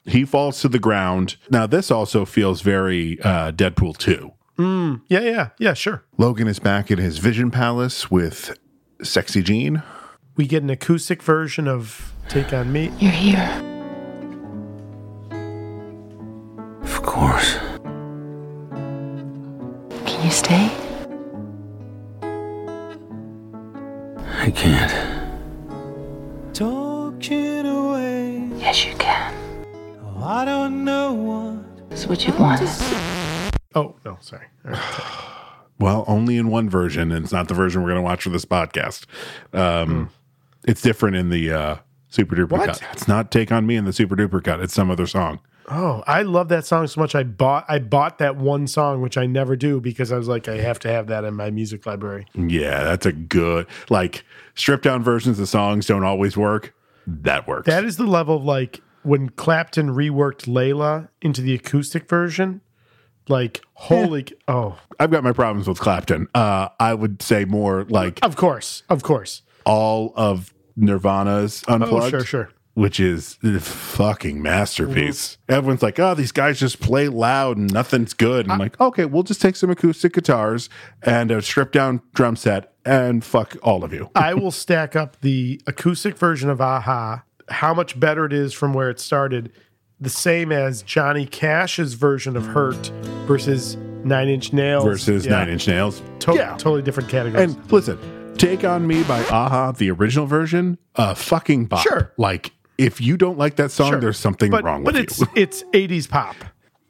He 0.07 0.25
falls 0.25 0.61
to 0.61 0.69
the 0.69 0.79
ground. 0.79 1.37
Now 1.51 1.67
this 1.67 1.91
also 1.91 2.25
feels 2.25 2.61
very 2.61 3.21
uh, 3.21 3.53
Deadpool 3.53 3.97
two. 3.99 4.33
Mm, 4.57 5.03
yeah, 5.09 5.21
yeah, 5.21 5.49
yeah, 5.59 5.75
sure. 5.75 6.05
Logan 6.17 6.49
is 6.49 6.59
back 6.59 6.91
at 6.91 6.99
his 6.99 7.19
Vision 7.19 7.51
Palace 7.51 8.11
with 8.11 8.59
Sexy 9.03 9.43
Jean. 9.43 9.83
We 10.37 10.47
get 10.47 10.63
an 10.63 10.71
acoustic 10.71 11.23
version 11.23 11.69
of 11.69 12.15
Take 12.29 12.53
on 12.53 12.73
Me. 12.73 12.91
You're 12.99 13.11
here. 13.11 13.63
Of 16.83 17.03
course. 17.03 17.59
Can 20.07 20.25
you 20.25 20.31
stay? 20.31 20.71
I 24.39 24.51
can't. 24.55 24.93
Talking 26.55 27.67
away. 27.67 28.49
Yes, 28.57 28.85
you 28.87 28.95
can. 28.95 29.26
Oh, 30.19 30.25
I 30.25 30.45
don't 30.45 30.85
know 30.85 31.13
what. 31.13 31.93
It's 31.93 32.07
what 32.07 32.27
you 32.27 32.33
want. 32.35 32.63
Oh, 33.75 33.97
no, 34.05 34.17
sorry. 34.21 34.47
All 34.65 34.73
right. 34.73 35.03
Well, 35.79 36.05
only 36.09 36.39
in 36.39 36.49
one 36.49 36.71
version, 36.71 37.13
and 37.13 37.23
it's 37.25 37.33
not 37.33 37.49
the 37.49 37.55
version 37.55 37.83
we're 37.83 37.89
going 37.91 37.99
to 37.99 38.03
watch 38.03 38.23
for 38.23 38.31
this 38.31 38.47
podcast. 38.47 39.05
Um, 39.53 40.09
It's 40.67 40.81
different 40.81 41.17
in 41.17 41.29
the 41.29 41.53
uh, 41.53 41.77
Super 42.09 42.35
Duper 42.35 42.53
What? 42.53 42.67
cut. 42.67 42.83
It's 42.93 43.07
not 43.07 43.31
"Take 43.31 43.53
on 43.53 43.67
Me" 43.67 43.77
in 43.77 43.85
the 43.85 43.93
Super 43.93 44.17
Duper 44.17 44.43
cut. 44.43 44.61
It's 44.61 44.73
some 44.75 44.91
other 44.91 45.07
song. 45.07 45.41
Oh, 45.69 46.03
I 46.07 46.23
love 46.23 46.49
that 46.49 46.65
song 46.65 46.87
so 46.87 47.01
much. 47.01 47.15
I 47.15 47.23
bought 47.25 47.67
I 47.69 47.79
bought 47.79 48.19
that 48.19 48.37
one 48.37 48.67
song, 48.67 49.03
which 49.03 49.19
I 49.19 49.27
never 49.27 49.55
do 49.55 49.81
because 49.81 50.11
I 50.13 50.17
was 50.17 50.29
like, 50.29 50.49
I 50.49 50.57
have 50.59 50.79
to 50.81 50.89
have 50.89 51.09
that 51.09 51.25
in 51.25 51.35
my 51.35 51.51
music 51.51 51.85
library. 51.87 52.27
Yeah, 52.35 52.85
that's 52.85 53.05
a 53.05 53.13
good 53.13 53.67
like 53.91 54.25
stripped 54.55 54.85
down 54.85 55.03
versions 55.03 55.39
of 55.39 55.49
songs 55.49 55.87
don't 55.87 56.05
always 56.05 56.37
work. 56.39 56.75
That 57.07 57.47
works. 57.47 57.67
That 57.67 57.85
is 57.85 57.97
the 57.99 58.07
level 58.07 58.37
of 58.37 58.45
like 58.45 58.81
when 59.07 59.29
Clapton 59.31 59.91
reworked 59.91 60.47
Layla 60.47 61.09
into 61.23 61.41
the 61.41 61.55
acoustic 61.55 62.09
version. 62.09 62.61
Like, 63.29 63.61
holy, 63.75 64.27
oh, 64.47 64.79
I've 65.01 65.11
got 65.11 65.25
my 65.25 65.33
problems 65.33 65.69
with 65.69 65.79
Clapton. 65.79 66.29
Uh, 66.35 66.69
I 66.79 66.95
would 66.95 67.23
say 67.23 67.45
more 67.45 67.85
like 67.89 68.19
of 68.23 68.37
course, 68.37 68.83
of 68.89 69.03
course. 69.03 69.43
all 69.65 70.13
of 70.17 70.53
Nirvana's 70.77 71.65
Unplugged. 71.67 72.15
Oh, 72.15 72.19
sure, 72.19 72.25
sure. 72.25 72.51
Which 72.75 73.01
is 73.01 73.39
a 73.43 73.59
fucking 73.59 74.43
masterpiece. 74.43 75.39
Everyone's 75.49 75.83
like, 75.83 75.99
oh, 75.99 76.15
these 76.15 76.31
guys 76.31 76.61
just 76.61 76.79
play 76.79 77.09
loud 77.09 77.57
and 77.57 77.73
nothing's 77.73 78.13
good. 78.13 78.45
And 78.45 78.53
I'm 78.53 78.59
like, 78.59 78.79
okay, 78.79 79.07
we'll 79.07 79.23
just 79.23 79.41
take 79.41 79.57
some 79.57 79.71
acoustic 79.71 80.13
guitars 80.13 80.69
and 81.03 81.31
a 81.31 81.41
stripped 81.41 81.73
down 81.73 82.03
drum 82.13 82.37
set 82.37 82.75
and 82.85 83.25
fuck 83.25 83.57
all 83.63 83.83
of 83.83 83.95
you. 83.95 84.11
I 84.15 84.35
will 84.35 84.51
stack 84.51 84.95
up 84.95 85.19
the 85.23 85.59
acoustic 85.67 86.19
version 86.19 86.51
of 86.51 86.61
a-ha, 86.61 87.23
how 87.49 87.73
much 87.75 87.99
better 87.99 88.25
it 88.25 88.33
is 88.33 88.53
from 88.53 88.73
where 88.75 88.91
it 88.91 88.99
started, 89.01 89.53
the 90.01 90.11
same 90.11 90.53
as 90.53 90.83
Johnny 90.83 91.27
Cash's 91.27 91.95
version 91.95 92.37
of 92.37 92.45
Hurt 92.47 92.87
versus 93.27 93.77
Nine 94.05 94.29
Inch 94.29 94.53
Nails 94.53 94.85
versus 94.85 95.25
Yeah. 95.25 95.33
Nine 95.33 95.49
Inch 95.51 95.67
Nails. 95.67 96.03
To- 96.21 96.35
yeah. 96.35 96.51
totally 96.59 96.83
different 96.83 97.09
categories. 97.09 97.55
And 97.55 97.73
listen, 97.73 97.99
Take 98.37 98.65
On 98.65 98.87
Me 98.87 99.03
by 99.05 99.21
a-ha, 99.21 99.73
the 99.73 99.91
original 99.91 100.27
version, 100.27 100.77
a 100.97 101.15
fucking 101.15 101.67
bop. 101.67 101.83
Sure. 101.83 102.13
Like, 102.19 102.53
if 102.79 103.01
you 103.01 103.17
don't 103.17 103.39
like 103.39 103.57
that 103.57 103.71
song, 103.71 103.93
Sure. 103.93 104.01
there's 104.01 104.19
something 104.19 104.51
but, 104.51 104.63
wrong 104.65 104.85
but 104.85 104.95
with 104.95 105.03
it's 105.05 105.21
you. 105.21 105.27
it's 105.35 105.63
80s 105.73 106.09
pop. 106.09 106.37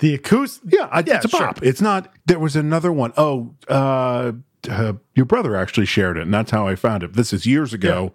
The 0.01 0.15
acoustic, 0.15 0.73
Yeah, 0.75 0.89
I- 0.91 1.05
Yeah, 1.07 1.17
it's 1.17 1.27
a 1.27 1.29
sure. 1.29 1.53
It's 1.63 1.81
not. 1.81 2.13
There 2.27 2.39
was 2.41 2.57
another 2.57 2.93
one. 2.93 3.13
Oh, 3.17 3.55
uh, 3.69 4.33
uh, 4.69 4.93
your 5.15 5.25
brother 5.27 5.55
actually 5.57 5.87
shared 5.87 6.17
it, 6.19 6.23
and 6.23 6.35
that's 6.35 6.51
how 6.51 6.67
I 6.67 6.75
found 6.75 7.03
it. 7.05 7.13
This 7.13 7.33
is 7.33 7.47
years 7.47 7.73
ago. 7.73 8.13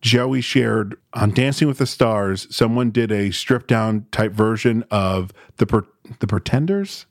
Joey 0.00 0.40
shared 0.40 0.96
on 1.12 1.30
Dancing 1.32 1.68
with 1.68 1.78
the 1.78 1.86
Stars. 1.86 2.46
Someone 2.54 2.90
did 2.90 3.12
a 3.12 3.30
stripped 3.30 3.66
down 3.68 4.06
type 4.12 4.32
version 4.32 4.84
of 4.90 5.32
the 5.58 5.66
per, 5.66 5.84
the 6.20 6.26
Pretenders, 6.26 7.06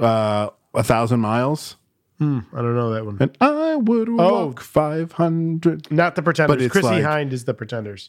uh, 0.00 0.50
a 0.74 0.82
thousand 0.82 1.20
miles, 1.20 1.76
Hmm, 2.18 2.40
I 2.54 2.62
don't 2.62 2.74
know 2.74 2.94
that 2.94 3.04
one. 3.04 3.18
and 3.20 3.36
I 3.42 3.76
would 3.76 4.08
Oh. 4.08 4.46
walk 4.46 4.60
five 4.60 5.12
hundred. 5.12 5.90
Not 5.92 6.14
the 6.14 6.22
Pretenders. 6.22 6.70
Chrissie 6.72 6.88
like- 6.88 7.04
Hynde 7.04 7.32
is 7.32 7.44
the 7.44 7.52
Pretenders. 7.54 8.08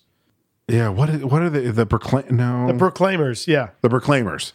Yeah, 0.70 0.90
what 0.90 1.10
is, 1.10 1.24
what 1.26 1.42
are 1.42 1.50
the 1.50 1.72
the 1.72 1.86
proclaim? 1.86 2.26
No, 2.36 2.68
The 2.68 2.74
Proclaimers, 2.74 3.48
yeah. 3.48 3.70
the 3.82 3.90
Proclaimers, 3.90 4.54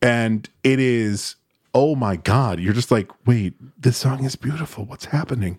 and 0.00 0.48
it 0.64 0.78
is 0.80 1.36
oh 1.74 1.94
my 1.94 2.16
god! 2.16 2.60
You're 2.60 2.74
just 2.74 2.90
like, 2.90 3.10
wait, 3.26 3.54
this 3.80 3.96
song 3.98 4.24
is 4.24 4.36
beautiful. 4.36 4.84
What's 4.84 5.06
happening? 5.06 5.58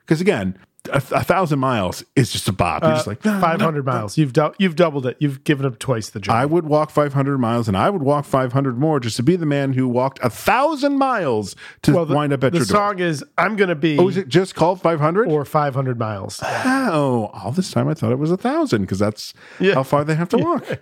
Because 0.00 0.20
again, 0.22 0.58
a, 0.90 0.96
a 0.96 1.24
thousand 1.24 1.58
miles 1.60 2.04
is 2.14 2.30
just 2.30 2.46
a 2.48 2.52
bop. 2.52 2.82
You're 2.82 2.92
just 2.92 3.06
Uh, 3.06 3.10
like 3.12 3.24
no, 3.24 3.34
no, 3.34 3.40
500 3.40 3.84
miles. 3.86 4.18
You've 4.18 4.32
dou- 4.32 4.52
you've 4.58 4.76
doubled 4.76 5.06
it. 5.06 5.16
You've 5.18 5.42
given 5.44 5.64
up 5.64 5.78
twice 5.78 6.10
the 6.10 6.20
job. 6.20 6.36
I 6.36 6.44
would 6.46 6.66
walk 6.66 6.90
500 6.90 7.38
miles, 7.38 7.68
and 7.68 7.76
I 7.76 7.88
would 7.90 8.02
walk 8.02 8.24
500 8.26 8.78
more 8.78 9.00
just 9.00 9.16
to 9.16 9.22
be 9.22 9.36
the 9.36 9.46
man 9.46 9.72
who 9.72 9.88
walked 9.88 10.18
a 10.22 10.28
thousand 10.30 10.98
miles 10.98 11.56
to 11.82 11.92
well, 11.94 12.06
the, 12.06 12.14
wind 12.14 12.32
up 12.32 12.44
at 12.44 12.52
the 12.52 12.58
your 12.58 12.66
door. 12.66 12.76
song 12.76 12.98
is 12.98 13.24
"I'm 13.38 13.56
Gonna 13.56 13.74
Be" 13.74 13.98
Oh, 13.98 14.08
is 14.08 14.16
it 14.16 14.28
just 14.28 14.54
called 14.54 14.80
500? 14.80 15.28
or 15.28 15.44
500 15.44 15.98
miles. 15.98 16.40
Oh, 16.44 17.30
all 17.32 17.50
this 17.52 17.70
time 17.70 17.88
I 17.88 17.94
thought 17.94 18.12
it 18.12 18.18
was 18.18 18.30
a 18.30 18.36
thousand 18.36 18.82
because 18.82 18.98
that's 18.98 19.32
Yeah. 19.60 19.74
how 19.74 19.82
far 19.84 20.04
they 20.04 20.14
have 20.14 20.28
to 20.30 20.38
walk. 20.38 20.64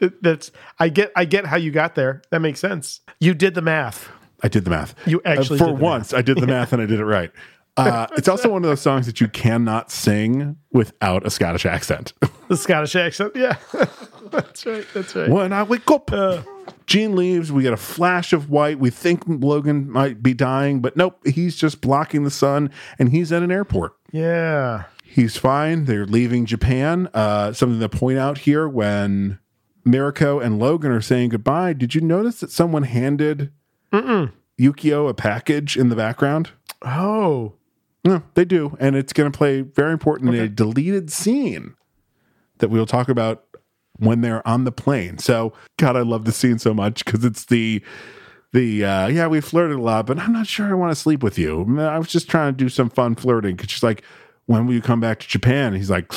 It- 0.00 0.22
That's 0.22 0.50
I 0.78 0.88
get 0.88 1.12
I 1.14 1.26
get 1.26 1.44
how 1.44 1.56
you 1.58 1.70
got 1.70 1.94
there. 1.94 2.22
That 2.30 2.40
makes 2.40 2.58
sense. 2.58 3.00
You 3.20 3.34
did 3.34 3.54
the 3.54 3.60
math. 3.60 4.08
I 4.42 4.48
did 4.48 4.64
the 4.64 4.70
math. 4.70 4.94
You 5.06 5.20
actually 5.26 5.60
Uh, 5.60 5.66
for 5.66 5.76
the 5.76 5.82
once 5.84 6.14
I 6.14 6.22
did 6.22 6.38
the 6.38 6.46
math 6.56 6.72
and 6.72 6.80
I 6.80 6.86
did 6.86 7.00
it 7.00 7.04
right. 7.04 7.30
Uh, 7.76 8.06
it's 8.16 8.28
also 8.28 8.50
one 8.50 8.62
of 8.64 8.68
those 8.68 8.80
songs 8.80 9.06
that 9.06 9.20
you 9.20 9.28
cannot 9.28 9.90
sing 9.90 10.56
without 10.72 11.24
a 11.26 11.30
Scottish 11.30 11.66
accent. 11.66 12.12
The 12.48 12.56
Scottish 12.56 12.96
accent. 12.96 13.36
Yeah, 13.36 13.56
that's 14.32 14.66
right. 14.66 14.84
That's 14.92 15.14
right. 15.14 15.30
when 15.30 15.52
I 15.52 15.62
wake 15.62 15.88
up, 15.88 16.10
Uh, 16.12 16.42
Jean 16.86 17.14
leaves. 17.14 17.52
We 17.52 17.62
get 17.62 17.72
a 17.72 17.76
flash 17.76 18.32
of 18.32 18.50
white. 18.50 18.80
We 18.80 18.90
think 18.90 19.22
Logan 19.28 19.88
might 19.88 20.20
be 20.20 20.34
dying, 20.34 20.80
but 20.80 20.96
nope, 20.96 21.24
he's 21.24 21.54
just 21.54 21.80
blocking 21.80 22.24
the 22.24 22.30
sun, 22.30 22.70
and 22.98 23.10
he's 23.10 23.30
at 23.30 23.44
an 23.44 23.52
airport. 23.52 23.92
yeah. 24.10 24.84
He's 25.04 25.36
fine. 25.36 25.84
They're 25.86 26.06
leaving 26.06 26.44
Japan. 26.46 27.08
Uh, 27.14 27.52
something 27.52 27.78
to 27.80 27.88
point 27.88 28.18
out 28.18 28.38
here 28.38 28.68
when 28.68 29.38
Mariko 29.86 30.40
and 30.44 30.58
Logan 30.60 30.90
are 30.92 31.00
saying 31.00 31.30
goodbye. 31.30 31.72
Did 31.72 31.94
you 31.96 32.00
notice 32.00 32.38
that 32.40 32.50
someone 32.52 32.82
handed 32.84 33.50
Yukio 33.92 35.08
a 35.08 35.14
package 35.14 35.76
in 35.76 35.88
the 35.88 35.96
background? 35.96 36.50
Oh, 36.82 37.54
No, 38.04 38.22
they 38.34 38.44
do. 38.44 38.76
And 38.80 38.96
it's 38.96 39.12
going 39.12 39.30
to 39.30 39.36
play 39.36 39.60
very 39.60 39.92
important 39.92 40.34
in 40.34 40.40
a 40.40 40.48
deleted 40.48 41.10
scene 41.10 41.74
that 42.58 42.68
we'll 42.70 42.86
talk 42.86 43.08
about 43.08 43.44
when 43.98 44.22
they're 44.22 44.46
on 44.48 44.64
the 44.64 44.72
plane. 44.72 45.18
So, 45.18 45.52
God, 45.78 45.96
I 45.96 46.00
love 46.00 46.24
the 46.24 46.32
scene 46.32 46.58
so 46.58 46.72
much 46.72 47.04
because 47.04 47.24
it's 47.24 47.44
the, 47.44 47.82
the, 48.52 48.84
uh, 48.84 49.06
yeah, 49.08 49.26
we 49.26 49.40
flirted 49.42 49.76
a 49.76 49.82
lot, 49.82 50.06
but 50.06 50.18
I'm 50.18 50.32
not 50.32 50.46
sure 50.46 50.66
I 50.70 50.74
want 50.74 50.90
to 50.92 50.94
sleep 50.96 51.22
with 51.22 51.38
you. 51.38 51.78
I 51.78 51.98
was 51.98 52.08
just 52.08 52.28
trying 52.28 52.54
to 52.54 52.56
do 52.56 52.68
some 52.70 52.88
fun 52.88 53.14
flirting 53.16 53.56
because 53.56 53.70
she's 53.70 53.82
like, 53.82 54.02
when 54.46 54.66
will 54.66 54.74
you 54.74 54.80
come 54.82 55.00
back 55.00 55.20
to 55.20 55.28
Japan? 55.28 55.68
And 55.68 55.76
he's 55.76 55.90
like, 55.90 56.10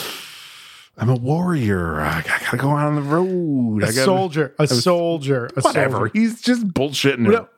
I'm 0.97 1.09
a 1.09 1.15
warrior. 1.15 1.99
I, 1.99 2.21
gotta 2.21 2.57
go 2.57 2.69
out 2.69 2.87
on 2.87 2.95
the 2.95 3.01
road. 3.01 3.83
a 3.83 3.87
gotta, 3.87 3.93
soldier. 4.05 4.55
A 4.57 4.63
was- 4.63 4.83
soldier. 4.83 5.49
A 5.57 5.61
Whatever. 5.61 5.91
soldier. 5.97 6.11
He's 6.13 6.41
just 6.41 6.65
bullshitting 6.67 7.25
her. 7.25 7.31
No, 7.31 7.49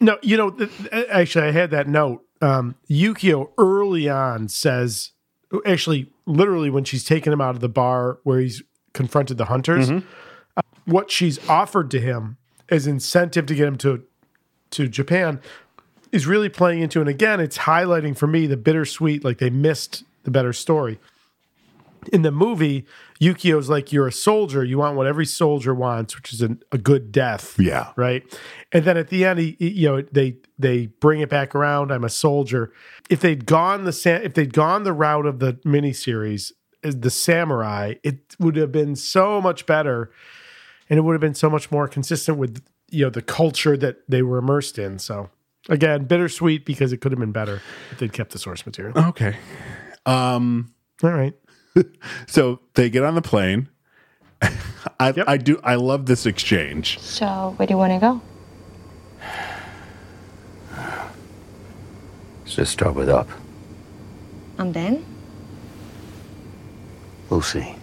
no, 0.00 0.18
you 0.22 0.36
know, 0.36 0.54
actually, 0.92 1.46
I 1.46 1.50
had 1.52 1.70
that 1.70 1.88
note 1.88 2.25
um, 2.40 2.74
Yukio 2.90 3.50
early 3.58 4.08
on 4.08 4.48
says, 4.48 5.12
actually, 5.64 6.10
literally 6.26 6.70
when 6.70 6.84
she's 6.84 7.04
taken 7.04 7.32
him 7.32 7.40
out 7.40 7.54
of 7.54 7.60
the 7.60 7.68
bar 7.68 8.18
where 8.24 8.40
he's 8.40 8.62
confronted 8.92 9.38
the 9.38 9.46
hunters, 9.46 9.90
Mm-hmm. 9.90 10.06
uh, 10.56 10.62
what 10.84 11.10
she's 11.10 11.38
offered 11.48 11.90
to 11.90 12.00
him 12.00 12.36
as 12.68 12.86
incentive 12.86 13.46
to 13.46 13.54
get 13.54 13.66
him 13.68 13.76
to 13.78 14.02
to 14.70 14.88
Japan 14.88 15.40
is 16.12 16.26
really 16.26 16.48
playing 16.48 16.80
into, 16.82 17.00
and 17.00 17.08
again, 17.08 17.40
it's 17.40 17.58
highlighting 17.58 18.16
for 18.16 18.26
me 18.26 18.46
the 18.46 18.56
bittersweet, 18.56 19.24
like 19.24 19.38
they 19.38 19.50
missed 19.50 20.02
the 20.24 20.30
better 20.30 20.52
story. 20.52 20.98
In 22.12 22.22
the 22.22 22.30
movie, 22.30 22.86
Yukio's 23.20 23.68
like, 23.68 23.92
You're 23.92 24.06
a 24.06 24.12
soldier. 24.12 24.62
You 24.64 24.78
want 24.78 24.96
what 24.96 25.06
every 25.06 25.26
soldier 25.26 25.74
wants, 25.74 26.16
which 26.16 26.32
is 26.32 26.40
an, 26.42 26.62
a 26.72 26.78
good 26.78 27.10
death. 27.12 27.58
Yeah. 27.58 27.92
Right. 27.96 28.22
And 28.72 28.84
then 28.84 28.96
at 28.96 29.08
the 29.08 29.24
end, 29.24 29.38
he, 29.38 29.56
he- 29.58 29.70
you 29.70 29.88
know, 29.88 30.02
they 30.12 30.36
they 30.58 30.86
bring 30.86 31.20
it 31.20 31.28
back 31.28 31.54
around. 31.54 31.90
I'm 31.92 32.04
a 32.04 32.08
soldier. 32.08 32.72
If 33.10 33.20
they'd 33.20 33.46
gone 33.46 33.84
the 33.84 34.20
if 34.24 34.34
they'd 34.34 34.52
gone 34.52 34.84
the 34.84 34.92
route 34.92 35.26
of 35.26 35.38
the 35.38 35.54
miniseries 35.64 36.52
as 36.84 37.00
the 37.00 37.10
samurai, 37.10 37.94
it 38.02 38.36
would 38.38 38.56
have 38.56 38.70
been 38.72 38.94
so 38.96 39.40
much 39.40 39.66
better, 39.66 40.10
and 40.90 40.98
it 40.98 41.02
would 41.02 41.12
have 41.14 41.20
been 41.20 41.34
so 41.34 41.50
much 41.50 41.70
more 41.70 41.88
consistent 41.88 42.38
with 42.38 42.62
you 42.90 43.04
know 43.04 43.10
the 43.10 43.22
culture 43.22 43.76
that 43.76 43.98
they 44.08 44.22
were 44.22 44.38
immersed 44.38 44.78
in. 44.78 44.98
So 44.98 45.30
again, 45.68 46.04
bittersweet 46.04 46.64
because 46.64 46.92
it 46.92 46.98
could 47.00 47.10
have 47.12 47.18
been 47.18 47.32
better 47.32 47.60
if 47.90 47.98
they'd 47.98 48.12
kept 48.12 48.30
the 48.32 48.38
source 48.38 48.64
material. 48.64 48.96
Okay. 48.96 49.36
Um, 50.04 50.72
All 51.02 51.10
right. 51.12 51.34
so 52.26 52.60
they 52.74 52.90
get 52.90 53.04
on 53.04 53.14
the 53.14 53.22
plane. 53.22 53.68
I, 55.00 55.14
I 55.26 55.36
do. 55.36 55.60
I 55.64 55.76
love 55.76 56.06
this 56.06 56.26
exchange. 56.26 56.98
So, 57.00 57.54
where 57.56 57.66
do 57.66 57.74
you 57.74 57.78
want 57.78 57.92
to 57.92 57.98
go? 57.98 58.20
Let's 62.40 62.54
just 62.54 62.72
start 62.72 62.94
with 62.94 63.08
up. 63.08 63.28
And 64.58 64.72
then? 64.72 65.04
We'll 67.28 67.42
see. 67.42 67.74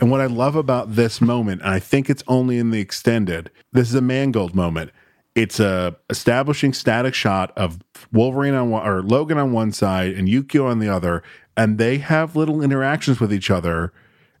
And 0.00 0.10
what 0.10 0.20
I 0.20 0.26
love 0.26 0.56
about 0.56 0.96
this 0.96 1.20
moment, 1.20 1.62
and 1.62 1.70
I 1.70 1.78
think 1.78 2.10
it's 2.10 2.24
only 2.26 2.58
in 2.58 2.70
the 2.70 2.80
extended, 2.80 3.50
this 3.72 3.88
is 3.88 3.94
a 3.94 4.00
Mangold 4.00 4.54
moment. 4.54 4.90
It's 5.34 5.60
a 5.60 5.96
establishing 6.10 6.72
static 6.72 7.14
shot 7.14 7.56
of 7.56 7.78
Wolverine 8.12 8.54
on 8.54 8.70
one 8.70 8.86
or 8.86 9.02
Logan 9.02 9.38
on 9.38 9.52
one 9.52 9.72
side 9.72 10.12
and 10.12 10.28
Yukio 10.28 10.66
on 10.66 10.78
the 10.78 10.88
other, 10.88 11.22
and 11.56 11.78
they 11.78 11.98
have 11.98 12.34
little 12.36 12.62
interactions 12.62 13.20
with 13.20 13.32
each 13.32 13.50
other, 13.50 13.92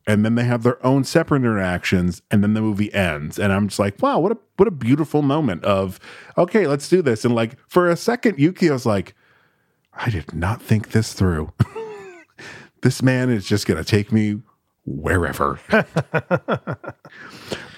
and 0.06 0.24
then 0.24 0.34
they 0.34 0.44
have 0.44 0.62
their 0.62 0.84
own 0.84 1.04
separate 1.04 1.38
interactions, 1.42 2.22
and 2.30 2.42
then 2.42 2.54
the 2.54 2.60
movie 2.60 2.92
ends. 2.94 3.38
And 3.38 3.52
I'm 3.52 3.68
just 3.68 3.78
like, 3.78 4.00
wow, 4.02 4.18
what 4.18 4.32
a 4.32 4.38
what 4.56 4.66
a 4.68 4.72
beautiful 4.72 5.22
moment 5.22 5.64
of 5.64 6.00
okay, 6.36 6.66
let's 6.66 6.88
do 6.88 7.02
this. 7.02 7.24
And 7.24 7.34
like 7.34 7.56
for 7.68 7.88
a 7.88 7.96
second, 7.96 8.36
Yukio's 8.38 8.86
like, 8.86 9.14
I 9.94 10.10
did 10.10 10.34
not 10.34 10.60
think 10.62 10.90
this 10.92 11.12
through. 11.12 11.52
this 12.82 13.02
man 13.02 13.30
is 13.30 13.46
just 13.46 13.66
gonna 13.66 13.84
take 13.84 14.10
me 14.10 14.40
wherever. 14.84 15.60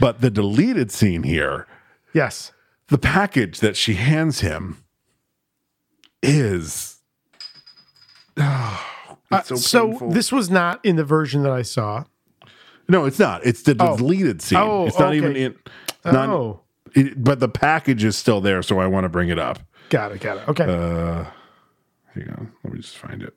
but 0.00 0.20
the 0.20 0.30
deleted 0.30 0.90
scene 0.90 1.22
here, 1.24 1.66
Yes. 2.12 2.52
the 2.88 2.98
package 2.98 3.60
that 3.60 3.76
she 3.76 3.94
hands 3.94 4.40
him 4.40 4.78
is 6.22 7.00
oh, 8.38 8.93
Uh, 9.40 9.42
so 9.42 9.56
so 9.56 10.08
this 10.10 10.30
was 10.32 10.50
not 10.50 10.84
in 10.84 10.96
the 10.96 11.04
version 11.04 11.42
that 11.42 11.52
I 11.52 11.62
saw. 11.62 12.04
no, 12.88 13.04
it's 13.06 13.18
not. 13.18 13.44
It's 13.46 13.62
the 13.62 13.76
Oh. 13.80 13.96
deleted 13.96 14.42
scene. 14.42 14.58
Oh, 14.58 14.86
it's 14.86 14.98
not 14.98 15.08
okay. 15.08 15.16
even 15.16 15.36
in. 15.36 15.54
Not, 16.04 16.28
Oh. 16.28 16.60
it- 16.94 17.22
but 17.22 17.40
the 17.40 17.48
package 17.48 18.04
is 18.04 18.16
still 18.16 18.40
there, 18.40 18.62
so 18.62 18.78
I 18.78 18.86
want 18.86 19.04
to 19.04 19.08
bring 19.08 19.28
it 19.30 19.38
up. 19.38 19.58
Got 19.90 20.12
it. 20.12 20.20
Got 20.20 20.38
it. 20.38 20.48
Okay. 20.48 20.64
Uh, 20.64 21.24
hang 22.14 22.28
on. 22.30 22.52
Let 22.62 22.72
me 22.74 22.80
just 22.80 22.96
find 22.98 23.22
it. 23.22 23.34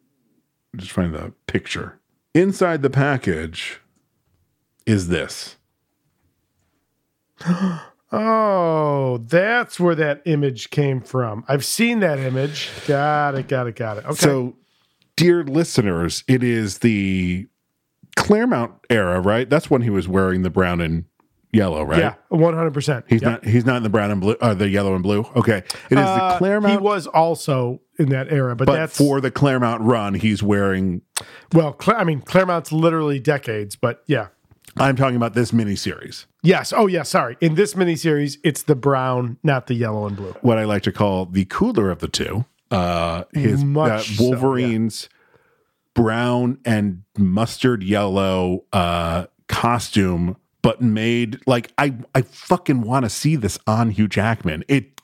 Just 0.76 0.92
find 0.92 1.14
the 1.14 1.34
picture. 1.48 2.00
Inside 2.34 2.82
the 2.82 2.90
package 2.90 3.80
is 4.86 5.08
this. 5.08 5.56
oh, 8.12 9.18
that's 9.28 9.80
where 9.80 9.96
that 9.96 10.22
image 10.26 10.70
came 10.70 11.02
from. 11.02 11.44
I've 11.48 11.66
seen 11.66 12.00
that 12.02 12.20
image. 12.20 12.70
Got 12.88 13.36
it. 13.36 13.48
Got 13.48 13.68
it. 13.68 13.76
Got 13.76 13.98
it. 13.98 14.06
Okay. 14.06 14.16
So, 14.16 14.56
dear 15.18 15.44
listeners, 15.44 16.24
it 16.30 16.42
is 16.42 16.78
the 16.80 17.48
Claremont 18.16 18.72
era, 18.90 19.20
right? 19.20 19.50
That's 19.50 19.70
when 19.70 19.82
he 19.82 19.90
was 19.90 20.08
wearing 20.08 20.44
the 20.44 20.50
brown 20.50 20.80
and 20.80 21.04
yellow, 21.52 21.84
right? 21.84 22.00
yeah, 22.00 22.16
one 22.30 22.54
hundred 22.54 22.74
percent. 22.74 23.06
He's 23.10 23.22
not. 23.22 23.44
He's 23.44 23.66
not 23.66 23.78
in 23.78 23.84
the 23.84 23.90
brown 23.90 24.12
and 24.12 24.22
blue. 24.22 24.38
Uh, 24.40 24.54
the 24.54 24.70
yellow 24.70 24.94
and 24.94 25.04
blue. 25.04 25.30
Okay. 25.36 25.58
It 25.58 25.98
is 25.98 26.06
the 26.06 26.36
Claremont. 26.38 26.76
Uh, 26.76 26.78
He 26.80 26.84
was 26.84 27.08
also 27.08 27.82
in 28.00 28.10
that 28.10 28.32
era, 28.32 28.56
but, 28.56 28.68
but 28.68 28.76
that's 28.76 28.98
for 28.98 29.20
the 29.20 29.32
Claremont 29.32 29.82
run, 29.82 30.14
he's 30.14 30.42
wearing. 30.42 31.02
well. 31.54 31.76
I 31.88 32.04
mean, 32.06 32.22
Claremont's 32.22 32.72
literally 32.72 33.20
decades, 33.20 33.76
but 33.76 34.04
yeah. 34.08 34.28
I'm 34.80 34.96
talking 34.96 35.16
about 35.16 35.34
this 35.34 35.52
miniseries. 35.52 36.28
Yes. 36.44 36.72
Oh, 36.72 36.86
yeah. 36.86 37.02
Sorry. 37.02 37.36
In 37.42 37.56
this 37.56 37.74
miniseries, 37.74 38.38
it's 38.44 38.62
the 38.62 38.76
brown, 38.76 39.38
not 39.42 39.66
the 39.66 39.74
yellow 39.74 40.06
and 40.06 40.16
blue. 40.16 40.36
What 40.42 40.60
I 40.60 40.66
like 40.66 40.84
to 40.84 40.92
call 40.92 41.26
the 41.26 41.46
cooler 41.46 41.90
of 41.90 41.98
the 41.98 42.08
two. 42.08 42.46
Uh, 42.72 43.24
his 43.34 43.64
uh, 43.64 44.00
so, 44.00 44.14
yeah. 44.14 44.20
Wolverine's 44.20 45.10
brown 45.94 46.60
and 46.66 47.04
mustard 47.18 47.84
yellow 47.84 48.66
uh, 48.74 49.26
costume, 49.48 50.38
but 50.62 50.82
made 50.82 51.40
like 51.48 51.72
I 51.78 51.96
I 52.14 52.22
fucking 52.22 52.82
want 52.82 53.06
to 53.06 53.10
see 53.10 53.36
this 53.36 53.58
on 53.68 53.92
Hugh 53.92 54.08
Jackman. 54.08 54.64
It 54.68 55.02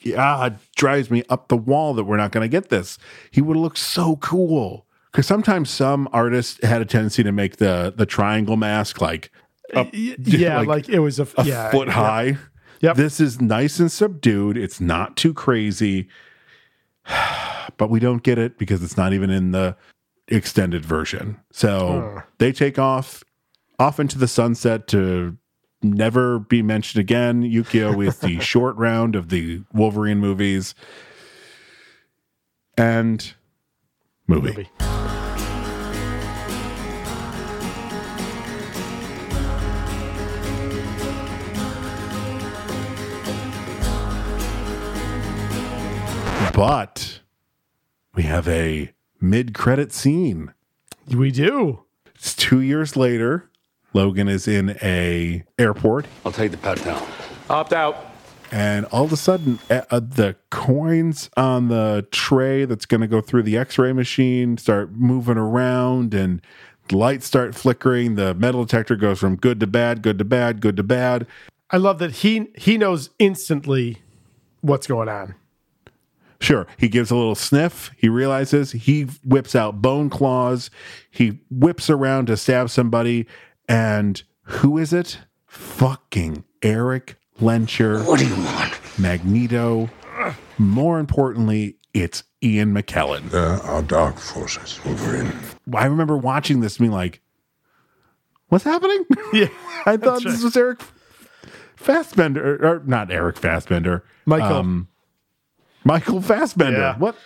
yeah, 0.00 0.46
it 0.46 0.54
drives 0.76 1.10
me 1.10 1.22
up 1.28 1.48
the 1.48 1.56
wall 1.56 1.94
that 1.94 2.04
we're 2.04 2.16
not 2.16 2.32
going 2.32 2.42
to 2.42 2.48
get 2.48 2.68
this. 2.68 2.98
He 3.30 3.40
would 3.40 3.56
look 3.56 3.76
so 3.76 4.16
cool. 4.16 4.86
Because 5.10 5.26
sometimes 5.26 5.68
some 5.68 6.08
artists 6.12 6.64
had 6.64 6.80
a 6.80 6.86
tendency 6.86 7.22
to 7.22 7.32
make 7.32 7.56
the 7.56 7.92
the 7.94 8.06
triangle 8.06 8.56
mask 8.56 9.00
like 9.00 9.30
up, 9.74 9.88
Yeah, 9.92 10.60
like, 10.60 10.88
it 10.88 11.00
was 11.00 11.18
a, 11.18 11.28
a 11.36 11.44
yeah, 11.44 11.70
foot 11.70 11.88
yeah. 11.88 11.94
high. 11.94 12.38
Yep. 12.80 12.96
This 12.96 13.20
is 13.20 13.40
nice 13.40 13.78
and 13.78 13.92
subdued. 13.92 14.56
It's 14.56 14.80
not 14.80 15.16
too 15.16 15.32
crazy, 15.32 16.08
but 17.76 17.90
we 17.90 18.00
don't 18.00 18.22
get 18.22 18.38
it 18.38 18.58
because 18.58 18.82
it's 18.82 18.96
not 18.96 19.12
even 19.12 19.30
in 19.30 19.50
the 19.52 19.76
extended 20.28 20.84
version. 20.84 21.38
So 21.50 22.12
Huh. 22.16 22.22
they 22.38 22.52
take 22.52 22.78
off 22.78 23.22
off 23.78 23.98
into 23.98 24.18
the 24.18 24.28
sunset 24.28 24.86
to 24.88 25.36
never 25.82 26.38
be 26.38 26.62
mentioned 26.62 27.00
again. 27.00 27.42
Yukio 27.42 27.96
with 27.96 28.20
the 28.20 28.38
short 28.40 28.76
round 28.76 29.16
of 29.16 29.28
the 29.30 29.62
Wolverine 29.72 30.18
movies 30.20 30.74
and 32.76 33.34
movie. 34.26 34.68
But 46.62 47.22
we 48.14 48.22
have 48.22 48.46
a 48.46 48.92
mid-credit 49.20 49.92
scene. 49.92 50.54
We 51.12 51.32
do. 51.32 51.82
It's 52.14 52.36
two 52.36 52.60
years 52.60 52.96
later. 52.96 53.50
Logan 53.92 54.28
is 54.28 54.46
in 54.46 54.78
a 54.80 55.42
airport, 55.58 56.06
I'll 56.24 56.30
take 56.30 56.52
the 56.52 56.58
pat 56.58 56.80
down. 56.84 57.04
Opt 57.50 57.72
out. 57.72 57.96
and 58.52 58.86
all 58.92 59.02
of 59.02 59.12
a 59.12 59.16
sudden, 59.16 59.58
uh, 59.68 59.80
uh, 59.90 59.98
the 59.98 60.36
coins 60.50 61.30
on 61.36 61.66
the 61.66 62.06
tray 62.12 62.64
that's 62.64 62.86
going 62.86 63.00
to 63.00 63.08
go 63.08 63.20
through 63.20 63.42
the 63.42 63.58
X-ray 63.58 63.92
machine 63.92 64.56
start 64.56 64.92
moving 64.92 65.38
around, 65.38 66.14
and 66.14 66.40
lights 66.92 67.26
start 67.26 67.56
flickering. 67.56 68.14
The 68.14 68.34
metal 68.34 68.64
detector 68.64 68.94
goes 68.94 69.18
from 69.18 69.34
good 69.34 69.58
to 69.58 69.66
bad, 69.66 70.00
good 70.00 70.18
to 70.18 70.24
bad, 70.24 70.60
good 70.60 70.76
to 70.76 70.84
bad. 70.84 71.26
I 71.72 71.78
love 71.78 71.98
that 71.98 72.12
he 72.12 72.52
he 72.56 72.78
knows 72.78 73.10
instantly 73.18 74.00
what's 74.60 74.86
going 74.86 75.08
on. 75.08 75.34
Sure, 76.42 76.66
he 76.76 76.88
gives 76.88 77.12
a 77.12 77.14
little 77.14 77.36
sniff. 77.36 77.92
He 77.96 78.08
realizes 78.08 78.72
he 78.72 79.02
whips 79.24 79.54
out 79.54 79.80
bone 79.80 80.10
claws. 80.10 80.70
He 81.08 81.38
whips 81.50 81.88
around 81.88 82.26
to 82.26 82.36
stab 82.36 82.68
somebody. 82.68 83.28
And 83.68 84.20
who 84.42 84.76
is 84.76 84.92
it? 84.92 85.18
Fucking 85.46 86.42
Erik 86.60 87.14
Lehnsherr. 87.40 88.04
What 88.04 88.18
do 88.18 88.26
you 88.26 88.34
want? 88.34 88.72
Magneto. 88.98 89.88
More 90.58 90.98
importantly, 90.98 91.76
it's 91.94 92.24
Ian 92.42 92.74
McKellen. 92.74 93.30
There 93.30 93.62
are 93.62 93.82
dark 93.82 94.18
forces, 94.18 94.80
Wolverine. 94.84 95.32
I 95.72 95.86
remember 95.86 96.16
watching 96.16 96.58
this 96.58 96.78
and 96.78 96.84
being 96.84 96.92
like, 96.92 97.20
what's 98.48 98.64
happening? 98.64 99.06
Yeah. 99.32 99.48
I 99.86 99.96
thought 99.96 100.22
this 100.24 100.42
was 100.42 100.56
Eric 100.56 100.80
Fassbender, 101.76 102.56
or, 102.56 102.66
or 102.66 102.82
not 102.84 103.10
Eric 103.10 103.38
Fassbender. 103.38 104.04
Michael. 104.26 104.56
Um, 104.56 104.88
Michael 105.84 106.20
Fassbender. 106.20 106.78
Yeah. 106.78 106.98
What? 106.98 107.16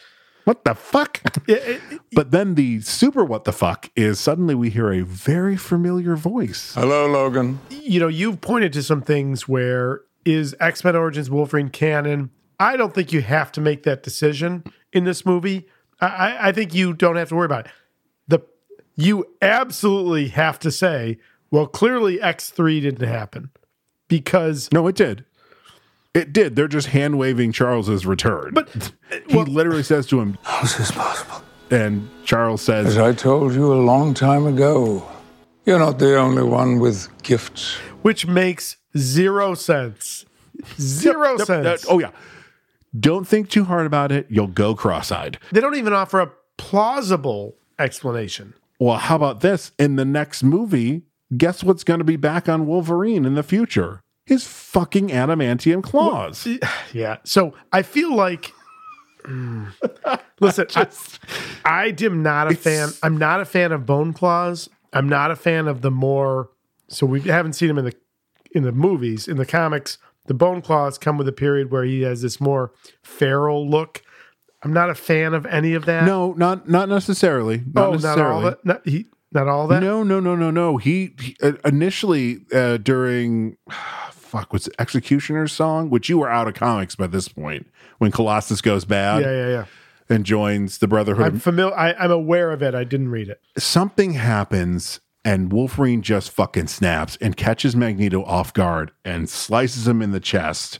What 0.44 0.64
the 0.64 0.74
fuck? 0.74 1.20
But 2.12 2.30
then 2.30 2.54
the 2.54 2.80
super 2.80 3.24
what 3.24 3.44
the 3.44 3.52
fuck 3.52 3.90
is 3.96 4.18
suddenly 4.20 4.54
we 4.54 4.70
hear 4.70 4.92
a 4.92 5.02
very 5.02 5.56
familiar 5.56 6.16
voice. 6.16 6.72
Hello, 6.74 7.06
Logan. 7.06 7.58
you 7.68 8.00
know, 8.00 8.08
you've 8.08 8.40
pointed 8.40 8.72
to 8.74 8.82
some 8.82 9.02
things 9.02 9.46
where 9.48 10.02
is 10.24 10.54
X 10.60 10.82
Men 10.84 10.96
Origins 10.96 11.28
Wolverine 11.30 11.68
canon? 11.68 12.30
I 12.58 12.76
don't 12.78 12.94
think 12.94 13.12
you 13.12 13.20
have 13.22 13.52
to 13.52 13.60
make 13.60 13.82
that 13.82 14.02
decision. 14.02 14.64
in 14.92 15.04
this 15.04 15.26
movie, 15.26 15.66
I- 16.00 16.06
I, 16.06 16.48
I 16.48 16.52
think 16.52 16.72
you 16.74 16.94
don't 16.94 17.16
have 17.16 17.28
to 17.28 17.34
worry 17.34 17.44
about 17.46 17.66
it. 17.66 17.72
The 18.28 18.40
you 18.94 19.26
absolutely 19.42 20.28
have 20.28 20.58
to 20.60 20.70
say, 20.70 21.18
well, 21.50 21.66
clearly 21.66 22.18
X 22.22 22.48
three 22.50 22.80
didn't 22.80 23.06
happen 23.06 23.50
because 24.08 24.70
no, 24.72 24.86
it 24.86 24.94
did. 24.96 25.25
It 26.16 26.32
did. 26.32 26.56
They're 26.56 26.66
just 26.68 26.88
hand 26.88 27.18
waving 27.18 27.52
Charles's 27.52 28.06
return. 28.06 28.52
But 28.54 28.92
he 29.28 29.38
uh, 29.38 29.42
literally 29.44 29.82
says 29.82 30.06
to 30.08 30.20
him, 30.20 30.38
How 30.42 30.62
is 30.64 30.76
this 30.76 30.90
possible? 30.90 31.42
and 31.70 32.08
Charles 32.24 32.62
says, 32.62 32.86
As 32.86 32.98
I 32.98 33.12
told 33.12 33.52
you 33.54 33.72
a 33.72 33.80
long 33.82 34.14
time 34.14 34.46
ago, 34.46 35.06
you're 35.64 35.78
not 35.78 35.98
the 35.98 36.16
only 36.18 36.42
one 36.42 36.78
with 36.78 37.08
gifts. 37.22 37.76
which 38.02 38.26
makes 38.26 38.76
zero 38.96 39.54
sense. 39.54 40.24
Zero 40.80 41.36
Yep, 41.38 41.46
sense. 41.46 41.82
that- 41.82 41.84
oh 41.90 41.98
yeah. 41.98 42.10
Don't 42.98 43.28
think 43.28 43.50
too 43.50 43.64
hard 43.64 43.84
about 43.84 44.10
it. 44.10 44.26
You'll 44.30 44.46
go 44.46 44.74
cross-eyed. 44.74 45.38
They 45.52 45.60
don't 45.60 45.74
even 45.74 45.92
offer 45.92 46.18
a 46.20 46.30
plausible 46.56 47.56
explanation. 47.78 48.54
Well, 48.78 48.96
how 48.96 49.16
about 49.16 49.40
this? 49.40 49.72
In 49.78 49.96
the 49.96 50.04
next 50.06 50.42
movie, 50.42 51.02
guess 51.36 51.62
what's 51.62 51.84
going 51.84 51.98
to 51.98 52.04
be 52.04 52.16
back 52.16 52.48
on 52.48 52.66
Wolverine 52.66 53.26
in 53.26 53.34
the 53.34 53.42
future? 53.42 54.02
His 54.26 54.44
fucking 54.44 55.08
adamantium 55.08 55.82
claws. 55.82 56.46
Yeah. 56.92 57.18
So 57.24 57.54
I 57.72 57.82
feel 57.82 58.14
like, 58.14 58.52
Mm. 59.24 59.72
listen, 60.40 60.66
I, 61.64 61.86
I 61.88 62.04
am 62.04 62.22
not 62.22 62.50
a 62.50 62.54
fan. 62.54 62.90
I'm 63.02 63.16
not 63.16 63.40
a 63.40 63.44
fan 63.44 63.72
of 63.72 63.84
Bone 63.84 64.12
Claws. 64.12 64.68
I'm 64.92 65.08
not 65.08 65.32
a 65.32 65.36
fan 65.36 65.66
of 65.66 65.82
the 65.82 65.90
more. 65.90 66.50
So 66.88 67.06
we 67.06 67.22
haven't 67.22 67.54
seen 67.54 67.68
him 67.68 67.78
in 67.78 67.86
the 67.86 67.94
in 68.52 68.62
the 68.62 68.70
movies. 68.70 69.26
In 69.26 69.36
the 69.36 69.44
comics, 69.46 69.98
the 70.26 70.34
Bone 70.34 70.62
Claws 70.62 70.96
come 70.96 71.18
with 71.18 71.26
a 71.26 71.32
period 71.32 71.72
where 71.72 71.82
he 71.82 72.02
has 72.02 72.22
this 72.22 72.40
more 72.40 72.72
feral 73.02 73.68
look. 73.68 74.02
I'm 74.62 74.72
not 74.72 74.90
a 74.90 74.94
fan 74.94 75.34
of 75.34 75.44
any 75.46 75.74
of 75.74 75.86
that. 75.86 76.04
No, 76.04 76.32
not 76.34 76.68
not 76.68 76.88
necessarily. 76.88 77.62
Not 77.72 77.88
oh, 77.88 77.92
necessarily. 77.92 78.22
not 78.22 78.30
all 78.32 78.42
that. 78.42 78.64
Not, 78.64 78.88
he, 78.88 79.06
not 79.32 79.48
all 79.48 79.66
that. 79.68 79.82
No, 79.82 80.02
no, 80.02 80.20
no, 80.20 80.36
no, 80.36 80.50
no. 80.50 80.76
He, 80.76 81.14
he 81.20 81.36
uh, 81.42 81.52
initially 81.64 82.38
uh, 82.52 82.76
during 82.78 83.56
fuck 84.36 84.52
was 84.52 84.66
it 84.66 84.74
Executioner's 84.78 85.52
song, 85.52 85.90
which 85.90 86.08
you 86.08 86.18
were 86.18 86.28
out 86.30 86.48
of 86.48 86.54
comics 86.54 86.94
by 86.94 87.06
this 87.06 87.28
point 87.28 87.66
when 87.98 88.10
Colossus 88.10 88.60
goes 88.60 88.84
bad 88.84 89.22
Yeah, 89.22 89.30
yeah, 89.32 89.48
yeah. 89.48 89.64
and 90.14 90.26
joins 90.26 90.78
the 90.78 90.88
Brotherhood. 90.88 91.26
I'm 91.26 91.38
familiar. 91.38 91.74
I'm 91.74 92.10
aware 92.10 92.52
of 92.52 92.62
it. 92.62 92.74
I 92.74 92.84
didn't 92.84 93.08
read 93.10 93.28
it. 93.28 93.40
something 93.58 94.12
happens 94.12 95.00
and 95.24 95.52
Wolverine 95.52 96.02
just 96.02 96.30
fucking 96.30 96.68
snaps 96.68 97.18
and 97.20 97.36
catches 97.36 97.74
Magneto 97.74 98.22
off 98.24 98.52
guard 98.54 98.92
and 99.04 99.28
slices 99.28 99.88
him 99.88 100.00
in 100.00 100.12
the 100.12 100.20
chest. 100.20 100.78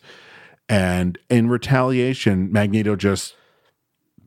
And 0.69 1.19
in 1.29 1.49
retaliation, 1.49 2.53
Magneto 2.53 2.95
just 2.95 3.35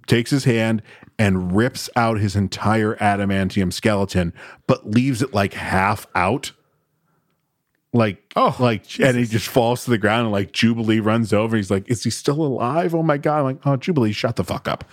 takes 0.08 0.32
his 0.32 0.44
hand 0.44 0.82
and 1.18 1.56
rips 1.56 1.90
out 1.96 2.20
his 2.20 2.36
entire 2.36 2.96
adamantium 2.96 3.72
skeleton, 3.72 4.34
but 4.68 4.90
leaves 4.90 5.22
it 5.22 5.34
like 5.34 5.54
half 5.54 6.06
out. 6.16 6.52
Like, 7.92 8.34
oh, 8.36 8.56
like, 8.60 9.00
and 9.00 9.18
he 9.18 9.26
just 9.26 9.48
falls 9.48 9.86
to 9.86 9.90
the 9.90 9.98
ground, 9.98 10.24
and 10.26 10.32
like 10.32 10.52
Jubilee 10.52 11.00
runs 11.00 11.34
over. 11.34 11.58
He's 11.58 11.72
like, 11.72 11.90
"Is 11.90 12.04
he 12.04 12.12
still 12.12 12.42
alive?" 12.42 12.94
Oh 12.94 13.02
my 13.02 13.18
god! 13.18 13.40
I'm 13.40 13.44
like, 13.46 13.58
oh, 13.66 13.78
Jubilee, 13.78 14.12
shut 14.12 14.36
the 14.36 14.44
fuck 14.44 14.68
up. 14.68 14.84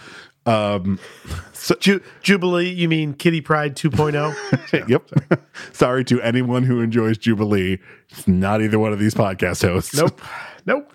Um, 0.47 0.99
Ju- 1.81 2.01
Jubilee, 2.23 2.71
you 2.71 2.89
mean 2.89 3.15
Kitty 3.15 3.41
Pryde 3.41 3.73
oh? 3.85 3.91
2.0? 3.91 4.89
yep. 4.89 5.43
Sorry 5.73 6.05
to 6.05 6.23
anyone 6.23 6.63
who 6.63 6.81
enjoys 6.81 7.19
Jubilee. 7.19 7.79
It's 8.11 8.27
not 8.29 8.63
either 8.63 8.79
one 8.79 8.93
of 8.93 8.99
these 8.99 9.15
podcast 9.15 9.63
hosts. 9.63 9.95
nope. 9.95 10.21
Nope. 10.65 10.93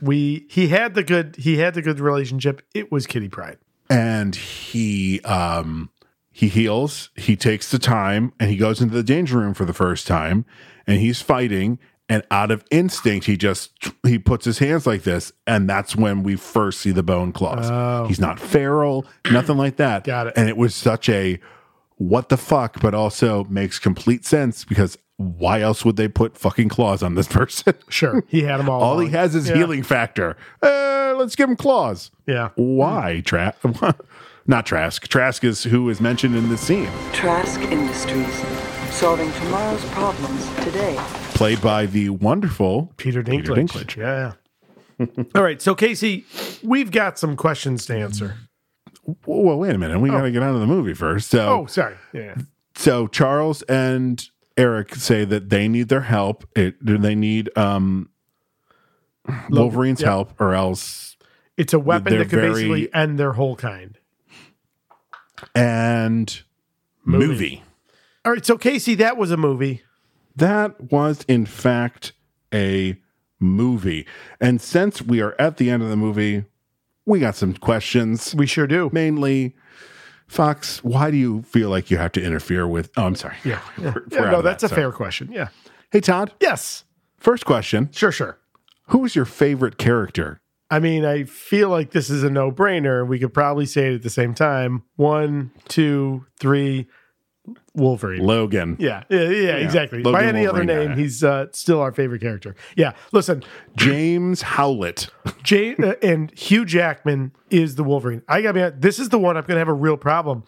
We 0.00 0.46
he 0.50 0.68
had 0.68 0.94
the 0.94 1.02
good 1.02 1.36
he 1.36 1.58
had 1.58 1.74
the 1.74 1.82
good 1.82 2.00
relationship. 2.00 2.62
It 2.74 2.90
was 2.90 3.06
Kitty 3.06 3.28
Pryde. 3.28 3.58
And 3.88 4.34
he 4.34 5.20
um 5.20 5.90
he 6.36 6.48
heals, 6.48 7.10
he 7.14 7.36
takes 7.36 7.70
the 7.70 7.78
time 7.78 8.32
and 8.40 8.50
he 8.50 8.56
goes 8.56 8.80
into 8.80 8.92
the 8.94 9.04
danger 9.04 9.38
room 9.38 9.54
for 9.54 9.64
the 9.64 9.72
first 9.72 10.04
time 10.08 10.44
and 10.84 10.98
he's 11.00 11.22
fighting 11.22 11.78
and 12.08 12.24
out 12.30 12.50
of 12.50 12.64
instinct 12.72 13.26
he 13.26 13.36
just 13.36 13.70
he 14.04 14.18
puts 14.18 14.44
his 14.44 14.58
hands 14.58 14.84
like 14.84 15.04
this 15.04 15.32
and 15.46 15.70
that's 15.70 15.94
when 15.94 16.24
we 16.24 16.34
first 16.34 16.80
see 16.80 16.90
the 16.90 17.04
bone 17.04 17.30
claws. 17.32 17.70
Oh. 17.70 18.06
He's 18.08 18.18
not 18.18 18.40
feral, 18.40 19.06
nothing 19.30 19.56
like 19.56 19.76
that. 19.76 20.02
Got 20.14 20.26
it. 20.26 20.32
And 20.36 20.48
it 20.48 20.56
was 20.56 20.74
such 20.74 21.08
a 21.08 21.38
what 21.98 22.30
the 22.30 22.36
fuck, 22.36 22.80
but 22.80 22.94
also 22.94 23.44
makes 23.44 23.78
complete 23.78 24.24
sense 24.24 24.64
because 24.64 24.98
why 25.16 25.60
else 25.60 25.84
would 25.84 25.94
they 25.94 26.08
put 26.08 26.36
fucking 26.36 26.68
claws 26.68 27.00
on 27.04 27.14
this 27.14 27.28
person? 27.38 27.74
Sure. 27.88 28.24
He 28.26 28.42
had 28.42 28.56
them 28.58 28.68
all. 28.68 28.82
All 28.82 28.98
he 28.98 29.10
has 29.10 29.36
is 29.36 29.48
Yeah. 29.48 29.54
healing 29.54 29.84
factor. 29.84 30.36
Uh, 30.60 31.14
let's 31.16 31.36
give 31.36 31.48
him 31.48 31.54
claws. 31.54 32.10
Yeah. 32.26 32.48
Why? 32.56 33.22
Tra- 33.24 33.54
Not 34.46 34.66
Trask. 34.66 35.08
Trask 35.08 35.42
is 35.44 35.64
who 35.64 35.88
is 35.88 36.00
mentioned 36.00 36.36
in 36.36 36.48
this 36.48 36.60
scene, 36.60 36.90
Trask 37.12 37.60
Industries, 37.62 38.34
solving 38.94 39.32
tomorrow's 39.32 39.84
problems 39.86 40.46
today. 40.64 40.96
played 41.34 41.60
by 41.62 41.86
the 41.86 42.10
wonderful 42.10 42.92
Peter 42.96 43.22
Dinklage. 43.22 43.40
Peter 43.40 43.54
Dinklage. 43.54 43.96
Yeah. 43.96 44.32
All 45.34 45.42
right. 45.42 45.60
So 45.62 45.74
Casey, 45.74 46.24
we've 46.62 46.90
got 46.90 47.18
some 47.18 47.36
questions 47.36 47.86
to 47.86 47.96
answer. 47.96 48.36
Well, 49.26 49.58
wait 49.58 49.74
a 49.74 49.78
minute. 49.78 49.98
We 50.00 50.10
got 50.10 50.22
to 50.22 50.30
get 50.30 50.42
out 50.42 50.54
of 50.54 50.60
the 50.60 50.66
movie 50.66 50.94
first. 50.94 51.30
So, 51.30 51.48
Oh, 51.48 51.66
sorry. 51.66 51.96
Yeah. 52.12 52.36
so 52.74 53.06
Charles 53.06 53.62
and 53.62 54.26
Eric 54.56 54.94
say 54.94 55.24
that 55.26 55.50
they 55.50 55.68
need 55.68 55.88
their 55.88 56.02
help. 56.02 56.44
It, 56.56 56.76
they 56.80 57.14
need 57.14 57.50
um, 57.58 58.08
Wolverine's 59.50 60.00
yeah. 60.00 60.08
help, 60.08 60.40
or 60.40 60.54
else. 60.54 61.16
It's 61.56 61.72
a 61.72 61.78
weapon 61.78 62.12
that 62.16 62.28
could 62.30 62.40
very- 62.40 62.52
basically 62.52 62.94
end 62.94 63.18
their 63.18 63.32
whole 63.32 63.56
kind. 63.56 63.98
And 65.54 66.42
movie. 67.04 67.62
All 68.24 68.32
right. 68.32 68.44
So 68.44 68.56
Casey, 68.58 68.94
that 68.96 69.16
was 69.16 69.30
a 69.30 69.36
movie. 69.36 69.82
That 70.36 70.90
was, 70.92 71.24
in 71.28 71.46
fact, 71.46 72.12
a 72.52 72.96
movie. 73.38 74.06
And 74.40 74.60
since 74.60 75.00
we 75.02 75.20
are 75.20 75.34
at 75.38 75.58
the 75.58 75.70
end 75.70 75.82
of 75.82 75.88
the 75.90 75.96
movie, 75.96 76.44
we 77.06 77.20
got 77.20 77.36
some 77.36 77.54
questions. 77.54 78.34
We 78.34 78.46
sure 78.46 78.66
do. 78.66 78.90
Mainly, 78.92 79.54
Fox, 80.26 80.82
why 80.82 81.10
do 81.10 81.16
you 81.16 81.42
feel 81.42 81.68
like 81.68 81.90
you 81.90 81.98
have 81.98 82.12
to 82.12 82.22
interfere 82.22 82.66
with? 82.66 82.90
Oh, 82.96 83.04
I'm 83.04 83.14
sorry. 83.14 83.36
Yeah. 83.44 83.60
We're- 83.78 83.94
Yeah, 84.10 84.20
we're 84.22 84.30
no, 84.30 84.42
that's 84.42 84.62
that, 84.62 84.66
a 84.66 84.70
so. 84.70 84.74
fair 84.76 84.92
question. 84.92 85.30
Yeah. 85.30 85.48
Hey, 85.92 86.00
Todd. 86.00 86.32
Yes. 86.40 86.84
First 87.18 87.44
question. 87.44 87.90
Sure, 87.92 88.10
sure. 88.12 88.38
Who 88.88 89.04
is 89.04 89.14
your 89.14 89.24
favorite 89.26 89.78
character? 89.78 90.40
I 90.70 90.78
mean, 90.80 91.04
I 91.04 91.24
feel 91.24 91.68
like 91.68 91.90
this 91.90 92.10
is 92.10 92.24
a 92.24 92.30
no 92.30 92.50
brainer. 92.50 93.06
We 93.06 93.18
could 93.18 93.34
probably 93.34 93.66
say 93.66 93.92
it 93.92 93.94
at 93.96 94.02
the 94.02 94.10
same 94.10 94.34
time. 94.34 94.82
One, 94.96 95.52
two, 95.68 96.26
three, 96.40 96.88
Wolverine. 97.74 98.22
Logan. 98.24 98.76
Yeah, 98.78 99.04
yeah, 99.10 99.28
yeah, 99.28 99.56
exactly. 99.56 100.02
Logan 100.02 100.12
By 100.12 100.26
any 100.26 100.46
Wolverine, 100.46 100.70
other 100.70 100.88
name, 100.88 100.98
he's 100.98 101.22
uh, 101.22 101.46
still 101.52 101.80
our 101.80 101.92
favorite 101.92 102.22
character. 102.22 102.54
Yeah, 102.76 102.92
listen, 103.12 103.44
James 103.76 104.42
Howlett. 104.42 105.08
Jay 105.42 105.74
uh, 105.76 105.94
and 106.02 106.36
Hugh 106.38 106.64
Jackman 106.64 107.32
is 107.50 107.74
the 107.74 107.84
Wolverine. 107.84 108.22
I 108.28 108.40
gotta 108.42 108.70
be 108.70 108.78
this 108.78 108.98
is 108.98 109.10
the 109.10 109.18
one 109.18 109.36
I'm 109.36 109.44
gonna 109.44 109.58
have 109.58 109.68
a 109.68 109.74
real 109.74 109.96
problem. 109.96 110.44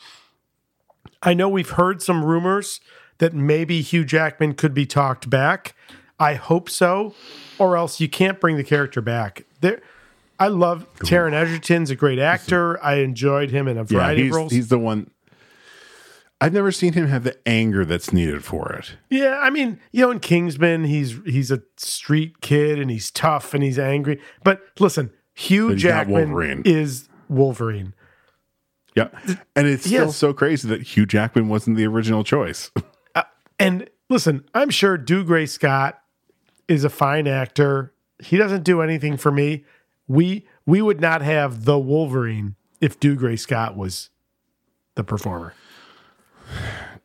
I 1.22 1.34
know 1.34 1.48
we've 1.48 1.70
heard 1.70 2.01
some 2.01 2.24
rumors 2.24 2.80
that 3.18 3.34
maybe 3.34 3.82
Hugh 3.82 4.05
Jackman 4.05 4.55
could 4.55 4.72
be 4.72 4.86
talked 4.86 5.28
back. 5.28 5.74
I 6.18 6.34
hope 6.34 6.70
so, 6.70 7.14
or 7.59 7.76
else 7.76 8.01
you 8.01 8.09
can't 8.09 8.40
bring 8.40 8.56
the 8.56 8.64
character 8.64 9.02
back. 9.02 9.44
There, 9.60 9.82
I 10.39 10.49
love 10.49 10.87
Taron 11.01 11.33
Egerton's 11.33 11.91
a 11.91 11.97
great 11.97 12.19
actor. 12.19 12.83
I 12.85 12.97
enjoyed 12.97 13.51
him 13.51 13.69
in 13.69 13.77
a 13.79 13.81
Yeah, 13.81 13.85
variety 13.99 14.23
he's, 14.25 14.31
of 14.33 14.37
roles. 14.37 14.53
he's 14.53 14.69
the 14.69 14.79
one. 14.79 15.11
I've 16.41 16.53
never 16.53 16.71
seen 16.71 16.93
him 16.93 17.07
have 17.07 17.25
the 17.25 17.37
anger 17.49 17.85
that's 17.87 18.13
needed 18.13 18.45
for 18.45 18.71
it. 18.75 18.97
Yeah, 19.09 19.39
I 19.43 19.49
mean, 19.49 19.81
you 19.93 20.03
know, 20.03 20.11
in 20.11 20.21
Kingsman, 20.21 20.85
he's 20.85 21.19
he's 21.25 21.51
a 21.51 21.63
street 21.79 22.43
kid 22.43 22.79
and 22.79 22.91
he's 22.91 23.11
tough 23.11 23.55
and 23.55 23.63
he's 23.63 23.79
angry. 23.79 24.21
But 24.45 24.61
listen, 24.79 25.11
Hugh 25.35 25.69
But 25.71 25.79
Jackman 25.79 26.15
Wolverine. 26.33 26.63
is 26.67 27.09
Wolverine. 27.31 27.95
Yeah. 28.95 29.09
And 29.55 29.67
it's 29.67 29.85
still 29.87 30.07
Yes. 30.07 30.17
so 30.17 30.33
crazy 30.35 30.69
that 30.69 30.83
Hugh 30.83 31.07
Jackman 31.07 31.49
wasn't 31.49 31.77
the 31.77 31.87
original 31.87 32.25
choice. 32.25 32.71
Uh, 33.15 33.23
and 33.59 33.89
listen, 34.11 34.45
I'm 34.55 34.69
sure 34.69 34.99
Dougray 34.99 35.49
Scott 35.49 35.99
is 36.69 36.85
a 36.85 36.91
fine 36.91 37.27
actor. 37.27 37.95
He 38.23 38.37
doesn't 38.37 38.63
do 38.63 38.83
anything 38.83 39.17
for 39.17 39.33
me. 39.33 39.65
We 40.09 40.47
we 40.65 40.83
would 40.83 41.01
not 41.01 41.23
have 41.23 41.65
the 41.65 41.78
Wolverine 41.78 42.57
if 42.81 42.99
Dougray 43.01 43.39
Scott 43.39 43.77
was 43.77 44.11
the 44.95 45.05
performer. 45.05 45.55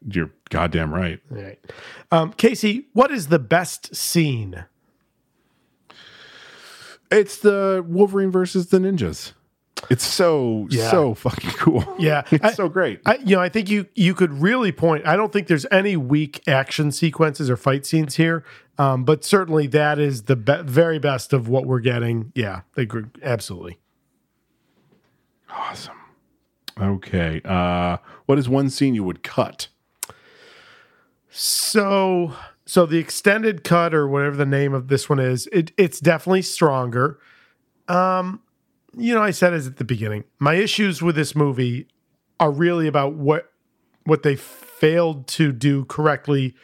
You're 0.08 0.32
goddamn 0.50 0.94
right. 0.94 1.20
All 1.32 1.42
right. 1.42 1.60
Um, 2.12 2.34
Casey, 2.34 2.88
what 2.94 3.12
is 3.12 3.28
the 3.28 3.40
best 3.40 3.96
scene? 3.96 4.66
It's 7.12 7.38
the 7.38 7.86
Wolverine 7.88 8.32
versus 8.32 8.68
the 8.68 8.80
ninjas. 8.80 9.34
It's 9.90 10.06
so 10.06 10.68
Yeah. 10.70 10.90
so 10.92 11.14
fucking 11.16 11.50
cool. 11.52 11.84
Yeah, 12.00 12.24
it's 12.32 12.44
I- 12.44 12.54
so 12.54 12.70
great. 12.70 13.02
I, 13.06 13.16
you 13.18 13.36
know, 13.36 13.42
I 13.42 13.50
think 13.50 13.70
you 13.70 13.88
you 13.96 14.14
could 14.14 14.32
really 14.42 14.72
point. 14.72 15.06
I 15.06 15.16
don't 15.16 15.34
think 15.34 15.48
there's 15.48 15.66
any 15.72 15.98
weak 15.98 16.42
action 16.48 16.92
sequences 16.92 17.50
or 17.50 17.58
fight 17.58 17.86
scenes 17.86 18.16
here, 18.16 18.44
um, 18.78 19.04
but 19.04 19.24
certainly 19.26 19.68
that 19.68 20.00
is 20.00 20.24
the 20.24 20.36
be- 20.36 20.62
very 20.64 21.00
best 21.00 21.34
of 21.34 21.48
what 21.48 21.66
we're 21.66 21.80
getting. 21.80 22.32
Yeah, 22.36 22.62
they 22.76 22.84
agree. 22.84 23.06
absolutely. 23.24 23.80
Awesome. 25.50 25.98
Okay. 26.80 27.42
Uh, 27.44 27.98
what 28.26 28.40
is 28.40 28.48
one 28.48 28.70
scene 28.70 28.96
you 28.96 29.04
would 29.04 29.22
cut? 29.24 29.68
So, 31.30 32.34
so 32.66 32.86
the 32.86 32.98
extended 32.98 33.64
cut 33.64 33.94
or 33.94 34.08
whatever 34.08 34.36
the 34.36 34.46
name 34.46 34.74
of 34.74 34.88
this 34.88 35.10
one 35.10 35.20
is, 35.20 35.48
it, 35.52 35.72
it's 35.78 36.00
definitely 36.00 36.42
stronger. 36.42 37.20
Um, 37.88 38.42
you 38.96 39.14
know, 39.14 39.24
I 39.24 39.32
said 39.32 39.54
it 39.54 39.66
at 39.66 39.78
the 39.78 39.84
beginning. 39.84 40.24
My 40.40 40.56
issues 40.56 41.02
with 41.02 41.16
this 41.16 41.36
movie 41.36 41.88
are 42.40 42.52
really 42.52 42.88
about 42.88 43.14
what 43.14 43.52
what 44.04 44.24
they 44.24 44.36
failed 44.36 45.28
to 45.28 45.52
do 45.52 45.86
correctly, 45.86 46.56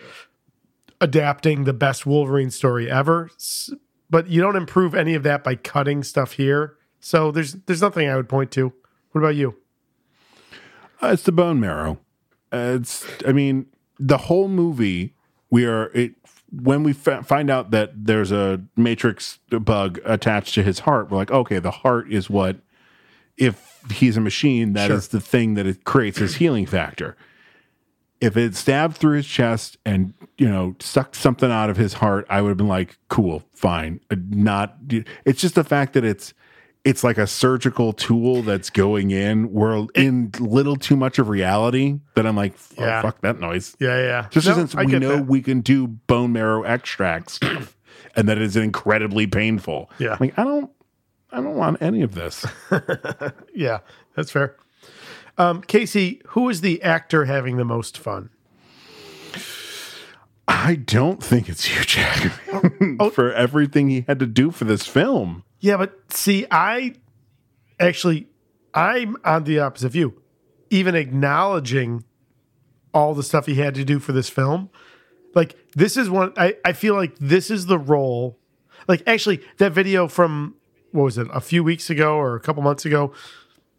adapting 0.99 1.63
the 1.63 1.73
best 1.73 2.05
Wolverine 2.05 2.49
story 2.49 2.89
ever. 2.89 3.29
But 4.09 4.27
you 4.27 4.41
don't 4.41 4.55
improve 4.55 4.95
any 4.95 5.13
of 5.13 5.23
that 5.23 5.43
by 5.43 5.55
cutting 5.55 6.03
stuff 6.03 6.33
here. 6.33 6.77
So 6.99 7.31
there's 7.31 7.53
there's 7.65 7.81
nothing 7.81 8.09
I 8.09 8.15
would 8.15 8.29
point 8.29 8.51
to. 8.51 8.73
What 9.11 9.21
about 9.21 9.35
you? 9.35 9.55
Uh, 11.01 11.09
it's 11.13 11.23
the 11.23 11.31
bone 11.31 11.59
marrow. 11.59 11.99
Uh, 12.51 12.77
it's. 12.79 13.05
I 13.25 13.31
mean, 13.31 13.67
the 13.99 14.17
whole 14.17 14.47
movie. 14.47 15.13
We 15.49 15.65
are 15.65 15.85
it 15.93 16.15
when 16.51 16.83
we 16.83 16.93
fa- 16.93 17.23
find 17.23 17.49
out 17.49 17.71
that 17.71 17.91
there's 18.05 18.31
a 18.31 18.61
matrix 18.75 19.39
bug 19.49 19.99
attached 20.05 20.53
to 20.55 20.63
his 20.63 20.79
heart. 20.79 21.09
We're 21.11 21.17
like, 21.17 21.31
okay, 21.31 21.59
the 21.59 21.71
heart 21.71 22.11
is 22.11 22.29
what. 22.29 22.57
If 23.37 23.83
he's 23.91 24.17
a 24.17 24.21
machine, 24.21 24.73
that 24.73 24.89
is 24.89 25.09
Sure. 25.09 25.19
the 25.19 25.25
thing 25.25 25.53
that 25.53 25.67
it 25.67 25.83
creates 25.83 26.17
his 26.17 26.37
healing 26.37 26.65
factor. 26.65 27.15
If 28.19 28.35
it 28.35 28.55
stabbed 28.55 28.97
through 28.97 29.17
his 29.17 29.27
chest 29.27 29.77
and 29.85 30.15
you 30.39 30.49
know 30.49 30.75
sucked 30.79 31.15
something 31.15 31.51
out 31.51 31.69
of 31.69 31.77
his 31.77 31.93
heart, 31.93 32.25
I 32.31 32.41
would 32.41 32.49
have 32.49 32.57
been 32.57 32.67
like, 32.67 32.97
cool, 33.09 33.43
fine. 33.53 33.99
Uh, 34.09 34.15
Not. 34.29 34.77
It's 35.23 35.39
just 35.39 35.53
the 35.53 35.63
fact 35.63 35.93
that 35.93 36.03
it's 36.03 36.33
it's 36.88 37.03
like 37.03 37.18
a 37.18 37.27
surgical 37.27 37.91
tool 37.91 38.41
that's 38.43 38.69
going 38.69 39.11
in. 39.11 39.51
We're 39.51 39.88
in 39.93 40.31
little 40.39 40.77
too 40.77 40.95
much 40.95 41.19
of 41.19 41.27
reality 41.27 41.99
that 42.15 42.26
I'm 42.26 42.35
like, 42.38 42.53
oh, 42.77 42.85
Yeah. 42.85 43.01
fuck 43.01 43.19
that 43.22 43.39
noise. 43.39 43.76
Yeah, 43.80 43.97
yeah. 43.97 44.27
Just 44.30 44.47
No, 44.47 44.53
since 44.53 44.73
I 44.73 44.84
we 44.85 44.93
know 44.97 45.18
that. 45.18 45.27
we 45.27 45.41
can 45.41 45.59
do 45.61 45.88
bone 45.88 46.31
marrow 46.31 46.64
extracts 46.64 47.39
and 48.15 48.30
that 48.30 48.38
it 48.38 48.41
is 48.43 48.55
incredibly 48.55 49.27
painful. 49.27 49.89
Yeah. 49.99 50.14
I 50.14 50.18
Like, 50.19 50.39
I 50.39 50.43
don't 50.45 50.72
I 51.31 51.38
don't 51.41 51.55
want 51.57 51.81
any 51.81 52.01
of 52.03 52.15
this. 52.15 52.45
Yeah, 53.53 53.80
that's 54.15 54.31
fair. 54.31 54.55
Um, 55.38 55.61
Casey, 55.61 56.22
who 56.27 56.47
is 56.49 56.61
the 56.61 56.81
actor 56.81 57.26
having 57.26 57.57
the 57.57 57.65
most 57.65 57.97
fun? 57.97 58.30
I 60.47 60.75
don't 60.75 61.21
think 61.21 61.49
it's 61.49 61.65
Hugh 61.65 61.83
Jackman 61.83 62.97
oh. 62.99 63.09
for 63.09 63.33
everything 63.33 63.89
he 63.89 64.05
had 64.07 64.19
to 64.19 64.25
do 64.25 64.51
for 64.51 64.65
this 64.65 64.87
film. 64.87 65.43
Yeah, 65.59 65.77
but 65.77 65.93
see, 66.11 66.45
I 66.49 66.95
actually 67.79 68.27
I'm 68.73 69.17
on 69.25 69.43
the 69.43 69.59
opposite 69.59 69.89
view. 69.89 70.21
Even 70.69 70.95
acknowledging 70.95 72.03
all 72.93 73.13
the 73.13 73.23
stuff 73.23 73.45
he 73.45 73.55
had 73.55 73.75
to 73.75 73.83
do 73.83 73.99
for 73.99 74.11
this 74.11 74.29
film, 74.29 74.69
like 75.33 75.55
this 75.75 75.97
is 75.97 76.09
one 76.09 76.33
I, 76.37 76.55
I 76.63 76.73
feel 76.73 76.95
like 76.95 77.17
this 77.17 77.51
is 77.51 77.65
the 77.65 77.77
role. 77.77 78.37
Like 78.87 79.03
actually, 79.07 79.41
that 79.57 79.73
video 79.73 80.07
from 80.07 80.55
what 80.91 81.03
was 81.03 81.17
it, 81.17 81.27
a 81.33 81.41
few 81.41 81.63
weeks 81.63 81.89
ago 81.89 82.15
or 82.15 82.35
a 82.35 82.39
couple 82.39 82.63
months 82.63 82.85
ago, 82.85 83.13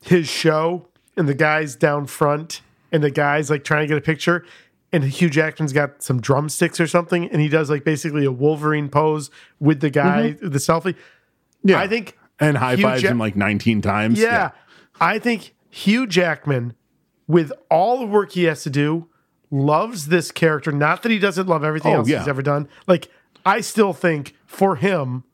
his 0.03 0.29
show 0.29 0.87
and 1.17 1.29
the 1.29 1.35
guys 1.35 1.77
down 1.77 2.07
front 2.07 2.61
and 2.93 3.03
the 3.03 3.11
guys 3.11 3.51
like 3.51 3.65
trying 3.65 3.83
to 3.83 3.89
get 3.89 3.99
a 3.99 4.03
picture. 4.03 4.45
And 4.93 5.05
Hugh 5.05 5.29
Jackman's 5.29 5.73
got 5.75 6.03
some 6.03 6.21
drumsticks 6.21 6.81
or 6.81 6.87
something, 6.87 7.29
and 7.31 7.43
he 7.43 7.49
does 7.49 7.69
like 7.69 7.85
basically 7.85 8.25
a 8.25 8.33
Wolverine 8.33 8.89
pose 8.89 9.31
with 9.61 9.81
the 9.81 9.91
guy, 9.91 10.33
mm-hmm. 10.33 10.49
the 10.49 10.59
selfie. 10.59 10.95
Yeah. 11.63 11.79
I 11.79 11.87
think 11.89 12.17
And 12.41 12.57
high 12.57 12.77
Hugh 12.77 12.85
fives 12.85 13.03
Jack- 13.03 13.11
him 13.11 13.19
like 13.19 13.37
19 13.37 13.83
times. 13.83 14.19
yeah, 14.19 14.53
I 15.01 15.19
think 15.19 15.55
Hugh 15.69 16.07
Jackman, 16.07 16.75
with 17.27 17.53
all 17.71 17.99
the 17.99 18.07
work 18.07 18.33
he 18.33 18.45
has 18.45 18.63
to 18.63 18.71
do, 18.71 19.09
loves 19.51 20.07
this 20.07 20.31
character. 20.31 20.73
Not 20.73 21.03
that 21.03 21.11
he 21.13 21.19
doesn't 21.19 21.47
love 21.47 21.65
everything 21.65 21.93
Oh, 21.95 21.99
else 21.99 22.09
yeah. 22.09 22.21
he's 22.21 22.29
ever 22.29 22.43
done. 22.43 22.67
Like 22.87 23.09
I 23.45 23.61
still 23.61 23.93
think 23.93 24.35
for 24.47 24.77
him, 24.77 25.25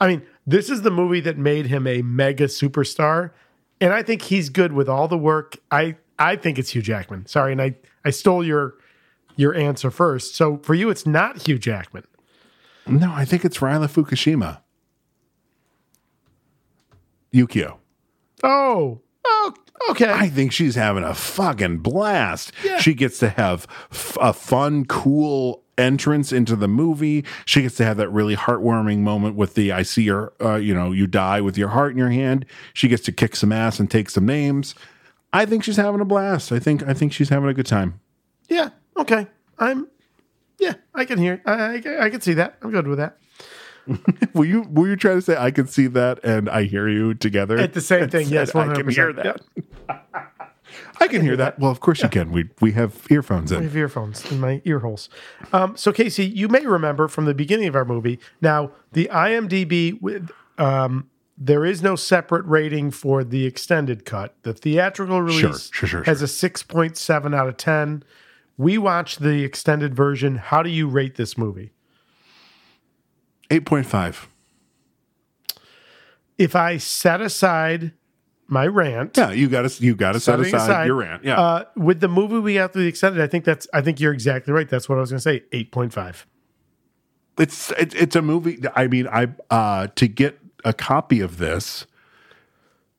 I 0.00 0.08
mean, 0.08 0.22
this 0.46 0.68
is 0.70 0.82
the 0.82 0.90
movie 0.90 1.20
that 1.20 1.38
made 1.38 1.66
him 1.66 1.86
a 1.86 2.02
mega 2.02 2.46
superstar, 2.46 3.30
and 3.80 3.92
I 3.92 4.02
think 4.02 4.22
he's 4.22 4.48
good 4.48 4.72
with 4.72 4.88
all 4.88 5.06
the 5.06 5.18
work. 5.18 5.58
I 5.70 5.96
I 6.18 6.34
think 6.36 6.58
it's 6.58 6.70
Hugh 6.70 6.82
Jackman. 6.82 7.26
Sorry, 7.26 7.52
and 7.52 7.62
I 7.62 7.76
I 8.04 8.10
stole 8.10 8.44
your 8.44 8.74
your 9.40 9.54
answer 9.54 9.90
first. 9.90 10.36
So 10.36 10.58
for 10.58 10.74
you, 10.74 10.90
it's 10.90 11.06
not 11.06 11.46
Hugh 11.46 11.58
Jackman. 11.58 12.04
No, 12.86 13.12
I 13.12 13.24
think 13.24 13.44
it's 13.44 13.58
Rila 13.58 13.88
Fukushima. 13.88 14.60
Yukio. 17.32 17.78
Oh, 18.42 19.00
oh, 19.24 19.54
okay. 19.90 20.10
I 20.10 20.28
think 20.28 20.52
she's 20.52 20.74
having 20.74 21.04
a 21.04 21.14
fucking 21.14 21.78
blast. 21.78 22.52
Yeah. 22.64 22.78
She 22.78 22.94
gets 22.94 23.18
to 23.20 23.30
have 23.30 23.66
f- 23.92 24.16
a 24.20 24.32
fun, 24.32 24.84
cool 24.86 25.62
entrance 25.78 26.32
into 26.32 26.56
the 26.56 26.68
movie. 26.68 27.24
She 27.44 27.62
gets 27.62 27.76
to 27.76 27.84
have 27.84 27.96
that 27.98 28.10
really 28.10 28.36
heartwarming 28.36 28.98
moment 28.98 29.36
with 29.36 29.54
the 29.54 29.72
I 29.72 29.82
see 29.82 30.02
your, 30.02 30.32
uh, 30.40 30.56
you 30.56 30.74
know, 30.74 30.92
you 30.92 31.06
die 31.06 31.40
with 31.40 31.56
your 31.56 31.68
heart 31.68 31.92
in 31.92 31.98
your 31.98 32.10
hand. 32.10 32.44
She 32.74 32.88
gets 32.88 33.04
to 33.04 33.12
kick 33.12 33.36
some 33.36 33.52
ass 33.52 33.78
and 33.78 33.90
take 33.90 34.10
some 34.10 34.26
names. 34.26 34.74
I 35.32 35.46
think 35.46 35.62
she's 35.62 35.76
having 35.76 36.00
a 36.00 36.04
blast. 36.04 36.50
I 36.50 36.58
think 36.58 36.82
I 36.82 36.92
think 36.92 37.12
she's 37.12 37.28
having 37.28 37.48
a 37.48 37.54
good 37.54 37.66
time. 37.66 38.00
Yeah. 38.48 38.70
Okay. 39.00 39.26
I'm. 39.58 39.88
Yeah, 40.58 40.74
I 40.94 41.04
can 41.04 41.18
hear. 41.18 41.42
I, 41.46 41.52
I 41.52 42.04
I 42.04 42.10
can 42.10 42.20
see 42.20 42.34
that. 42.34 42.58
I'm 42.62 42.70
good 42.70 42.86
with 42.86 42.98
that. 42.98 43.18
Were 44.34 44.44
you 44.44 44.62
were 44.70 44.88
you 44.88 44.96
trying 44.96 45.16
to 45.16 45.22
say 45.22 45.36
I 45.36 45.50
can 45.50 45.66
see 45.66 45.86
that 45.88 46.22
and 46.22 46.48
I 46.48 46.64
hear 46.64 46.86
you 46.88 47.14
together 47.14 47.56
At 47.58 47.72
the 47.72 47.80
same 47.80 48.08
thing, 48.10 48.28
yes, 48.28 48.54
I 48.54 48.72
can 48.74 48.88
hear 48.88 49.12
that. 49.14 49.40
I 51.00 51.08
can 51.08 51.22
hear 51.22 51.36
that. 51.36 51.58
Well, 51.58 51.70
of 51.70 51.80
course 51.80 52.02
you 52.02 52.08
can. 52.08 52.30
We 52.30 52.50
we 52.60 52.72
have 52.72 53.06
earphones 53.10 53.50
I 53.52 53.56
in. 53.56 53.62
have 53.64 53.76
earphones 53.76 54.30
in 54.30 54.38
my 54.38 54.60
ear 54.64 54.80
holes. 54.80 55.08
Um, 55.52 55.76
so, 55.76 55.92
Casey, 55.92 56.26
you 56.26 56.46
may 56.48 56.66
remember 56.66 57.08
from 57.08 57.24
the 57.24 57.34
beginning 57.34 57.68
of 57.68 57.74
our 57.74 57.84
movie. 57.86 58.20
Now, 58.40 58.70
the 58.92 59.08
IMDb 59.10 60.00
with 60.00 60.30
um, 60.58 61.08
there 61.38 61.64
is 61.64 61.82
no 61.82 61.96
separate 61.96 62.44
rating 62.44 62.90
for 62.90 63.24
the 63.24 63.46
extended 63.46 64.04
cut. 64.04 64.36
The 64.42 64.52
theatrical 64.52 65.22
release 65.22 65.70
sure, 65.72 65.88
sure, 65.88 66.02
has 66.04 66.22
a 66.22 66.28
six 66.28 66.62
point 66.62 66.96
seven 66.98 67.34
out 67.34 67.48
of 67.48 67.56
ten. 67.56 68.04
We 68.60 68.76
watched 68.76 69.20
the 69.20 69.42
extended 69.42 69.94
version. 69.94 70.36
How 70.36 70.62
do 70.62 70.68
you 70.68 70.86
rate 70.86 71.14
this 71.14 71.38
movie? 71.38 71.72
Eight 73.50 73.64
point 73.64 73.86
five. 73.86 74.28
If 76.36 76.54
I 76.54 76.76
set 76.76 77.22
aside 77.22 77.92
my 78.48 78.66
rant, 78.66 79.16
Yeah, 79.16 79.30
you 79.30 79.48
got 79.48 79.70
to 79.70 79.82
you 79.82 79.94
got 79.94 80.12
to 80.12 80.20
set 80.20 80.38
setting 80.38 80.54
aside, 80.54 80.84
your 80.84 80.96
rant. 80.96 81.24
Yeah, 81.24 81.40
Uh, 81.40 81.64
with 81.74 82.00
the 82.00 82.08
movie 82.08 82.38
we 82.38 82.54
got 82.54 82.74
through 82.74 82.82
the 82.82 82.88
extended, 82.88 83.22
I 83.22 83.26
think 83.28 83.46
that's. 83.46 83.66
I 83.72 83.80
think 83.80 83.98
you're 83.98 84.12
exactly 84.12 84.52
right. 84.52 84.68
That's 84.68 84.90
what 84.90 84.98
I 84.98 85.00
was 85.00 85.10
going 85.10 85.18
to 85.18 85.22
say. 85.22 85.42
Eight 85.52 85.72
point 85.72 85.94
five. 85.94 86.26
it's 87.38 87.70
it, 87.72 87.94
it's 87.94 88.14
a 88.14 88.20
movie. 88.22 88.60
I 88.76 88.88
mean, 88.88 89.08
I 89.08 89.28
uh 89.48 89.86
to 89.94 90.06
get 90.06 90.38
a 90.66 90.74
copy 90.74 91.20
of 91.20 91.38
this, 91.38 91.86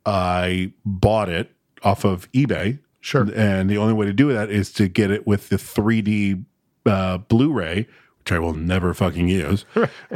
I 0.08 0.74
bought 0.84 1.30
it 1.30 1.52
off 1.84 2.04
of 2.04 2.32
eBay. 2.32 2.80
Sure. 3.02 3.28
and 3.36 3.70
the 3.70 3.78
only 3.78 3.94
way 3.94 4.06
to 4.06 4.14
do 4.14 4.32
that 4.32 4.50
is 4.52 4.72
to 4.74 4.88
get 4.88 5.10
it 5.12 5.26
with 5.28 5.50
the 5.50 5.58
3D 5.58 6.46
uh, 6.86 7.18
Blu-ray, 7.18 7.88
which 8.20 8.32
I 8.32 8.40
will 8.40 8.54
never 8.54 8.94
fucking 8.94 9.28
use. 9.28 9.66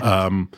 um, 0.01 0.49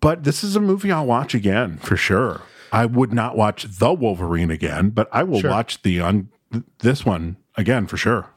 but 0.00 0.24
this 0.24 0.42
is 0.42 0.56
a 0.56 0.60
movie 0.60 0.90
I'll 0.90 1.06
watch 1.06 1.34
again 1.34 1.78
for 1.78 1.96
sure. 1.96 2.42
I 2.72 2.86
would 2.86 3.12
not 3.12 3.36
watch 3.36 3.64
the 3.64 3.92
Wolverine 3.92 4.50
again, 4.50 4.90
but 4.90 5.08
I 5.12 5.22
will 5.24 5.40
Sure. 5.40 5.50
watch 5.50 5.82
the 5.82 6.00
on 6.00 6.28
this 6.78 7.04
one 7.04 7.36
again 7.56 7.86
for 7.86 7.96
sure. 7.96 8.30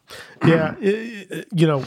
yeah, 0.46 0.76
you 0.82 1.66
know, 1.68 1.86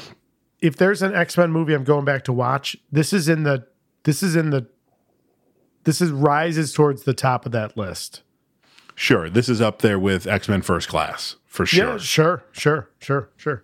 if 0.61 0.77
there's 0.77 1.03
an 1.03 1.15
X 1.15 1.37
Men 1.37 1.51
movie 1.53 1.75
I'm 1.75 1.85
going 1.85 2.05
back 2.05 2.25
to 2.25 2.33
watch, 2.33 2.77
this 2.91 3.13
is 3.13 3.29
in 3.29 3.43
the 3.43 3.67
this 4.05 4.23
is 4.23 4.35
in 4.35 4.51
the 4.51 4.67
this 5.85 6.01
is 6.01 6.11
rises 6.11 6.73
towards 6.73 7.03
the 7.05 7.15
top 7.15 7.47
of 7.47 7.53
that 7.53 7.77
list. 7.77 8.23
Sure, 8.99 9.31
this 9.31 9.49
is 9.49 9.61
up 9.61 9.81
there 9.81 9.97
with 9.99 10.27
X 10.27 10.49
Men 10.49 10.61
First 10.61 10.89
Class 10.89 11.37
for 11.47 11.65
sure. 11.65 11.93
Yeah, 11.93 11.99
sure, 11.99 12.43
sure, 12.51 12.91
sure, 12.99 13.31
sure. 13.37 13.63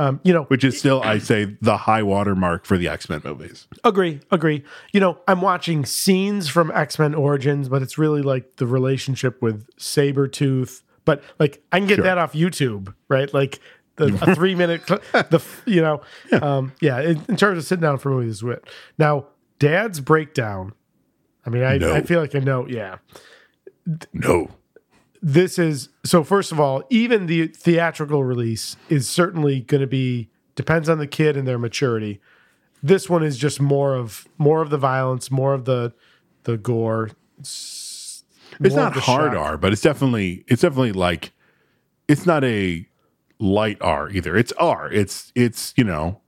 Um, 0.00 0.18
you 0.24 0.32
know, 0.32 0.42
Which 0.44 0.64
is 0.64 0.76
still, 0.76 1.00
I 1.04 1.18
say, 1.18 1.56
the 1.62 1.76
high 1.76 2.02
water 2.02 2.34
mark 2.34 2.64
for 2.64 2.76
the 2.76 2.88
X 2.88 3.08
Men 3.08 3.20
movies. 3.24 3.68
agree, 3.84 4.18
agree. 4.32 4.64
You 4.92 4.98
know, 4.98 5.18
I'm 5.28 5.40
watching 5.40 5.84
scenes 5.86 6.48
from 6.48 6.72
X 6.72 6.98
Men 6.98 7.14
Origins, 7.14 7.68
but 7.68 7.82
it's 7.82 7.96
really 7.98 8.20
like 8.20 8.56
the 8.56 8.66
relationship 8.66 9.40
with 9.40 9.64
Sabretooth. 9.76 10.82
But 11.04 11.22
like, 11.38 11.62
I 11.70 11.78
can 11.78 11.86
get 11.86 11.96
Sure. 11.96 12.04
that 12.06 12.18
off 12.18 12.32
YouTube, 12.32 12.92
right? 13.08 13.32
Like 13.32 13.60
the 13.94 14.06
a 14.22 14.34
three 14.34 14.56
minute, 14.56 14.82
cl- 14.88 15.00
the 15.12 15.40
you 15.66 15.80
know, 15.82 16.00
um, 16.42 16.72
yeah. 16.80 17.00
In, 17.00 17.22
in 17.28 17.36
terms 17.36 17.58
of 17.58 17.64
sitting 17.64 17.82
down 17.82 17.98
for 17.98 18.10
movies, 18.10 18.42
wit. 18.42 18.64
Now, 18.98 19.26
Dad's 19.60 20.00
breakdown. 20.00 20.72
I 21.46 21.50
mean, 21.50 21.62
I, 21.62 21.78
No. 21.78 21.94
I 21.94 22.00
feel 22.02 22.20
like 22.20 22.34
I 22.34 22.40
know. 22.40 22.66
Yeah, 22.66 22.96
No. 24.12 24.50
This 25.26 25.58
is 25.58 25.88
so 26.04 26.22
first 26.22 26.52
of 26.52 26.60
all 26.60 26.82
even 26.90 27.24
the 27.26 27.46
theatrical 27.46 28.22
release 28.22 28.76
is 28.90 29.08
certainly 29.08 29.60
going 29.60 29.80
to 29.80 29.86
be 29.86 30.28
depends 30.54 30.86
on 30.86 30.98
the 30.98 31.06
kid 31.06 31.34
and 31.34 31.48
their 31.48 31.58
maturity 31.58 32.20
this 32.82 33.08
one 33.08 33.22
is 33.22 33.38
just 33.38 33.58
more 33.58 33.94
of 33.94 34.28
more 34.36 34.60
of 34.60 34.68
the 34.68 34.76
violence 34.76 35.30
more 35.30 35.54
of 35.54 35.64
the 35.64 35.94
the 36.42 36.58
gore 36.58 37.10
It's 38.60 38.74
not 38.74 38.92
hard 38.94 39.32
shock. 39.32 39.40
R, 39.40 39.56
but 39.56 39.72
it's 39.72 39.80
definitely 39.80 40.44
it's 40.46 40.60
definitely 40.60 40.92
like 40.92 41.32
it's 42.06 42.26
not 42.26 42.44
a 42.44 42.86
light 43.38 43.78
R 43.80 44.10
either. 44.10 44.36
It's 44.36 44.52
R. 44.52 44.92
It's 44.92 45.32
it's 45.34 45.72
you 45.76 45.84
know 45.84 46.20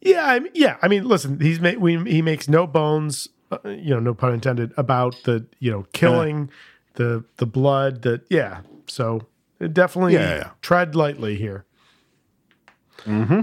Yeah, 0.00 0.26
I 0.26 0.40
mean, 0.40 0.52
yeah. 0.54 0.76
I 0.82 0.88
mean, 0.88 1.08
listen, 1.08 1.40
he's 1.40 1.58
ma- 1.58 1.72
we, 1.78 1.96
he 2.04 2.22
makes 2.22 2.48
no 2.48 2.66
bones, 2.66 3.28
uh, 3.50 3.58
you 3.64 3.90
know, 3.90 3.98
no 4.00 4.14
pun 4.14 4.34
intended, 4.34 4.72
about 4.76 5.16
the 5.24 5.46
you 5.58 5.70
know 5.70 5.86
killing, 5.92 6.50
the 6.94 7.24
the 7.36 7.46
blood, 7.46 8.02
that 8.02 8.22
yeah. 8.30 8.60
So 8.86 9.26
it 9.58 9.72
definitely 9.74 10.14
Yeah, 10.14 10.34
yeah. 10.36 10.50
tread 10.62 10.94
lightly 10.94 11.36
here. 11.36 11.64
Mm-hmm. 13.04 13.40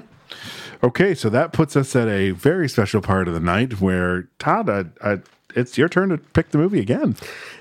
Okay, 0.83 1.15
so 1.15 1.29
that 1.29 1.53
puts 1.53 1.75
us 1.75 1.95
at 1.95 2.07
a 2.07 2.31
very 2.31 2.69
special 2.69 3.01
part 3.01 3.27
of 3.27 3.33
the 3.33 3.39
night 3.39 3.81
where 3.81 4.23
Todd, 4.37 4.69
I, 4.69 4.85
I, 5.13 5.19
it's 5.55 5.77
your 5.77 5.89
turn 5.89 6.09
to 6.09 6.17
pick 6.17 6.49
the 6.51 6.57
movie 6.59 6.79
again. 6.79 7.15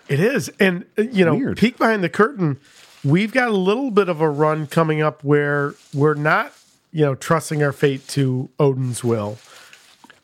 It 0.09 0.21
is, 0.21 0.51
and 0.61 0.85
uh, 0.99 1.03
you 1.03 1.25
know, 1.25 1.35
Weird. 1.35 1.57
peek 1.57 1.79
behind 1.79 2.05
the 2.05 2.09
curtain. 2.11 2.59
We've 3.05 3.33
got 3.33 3.49
a 3.49 3.53
little 3.57 3.91
bit 3.91 4.09
of 4.09 4.21
a 4.21 4.29
run 4.29 4.67
coming 4.67 5.01
up 5.01 5.23
where 5.25 5.75
we're 5.95 6.15
not, 6.15 6.53
you 6.93 7.05
know, 7.05 7.15
trusting 7.15 7.63
our 7.63 7.73
fate 7.73 8.07
to 8.09 8.51
Odin's 8.59 9.03
will. 9.05 9.39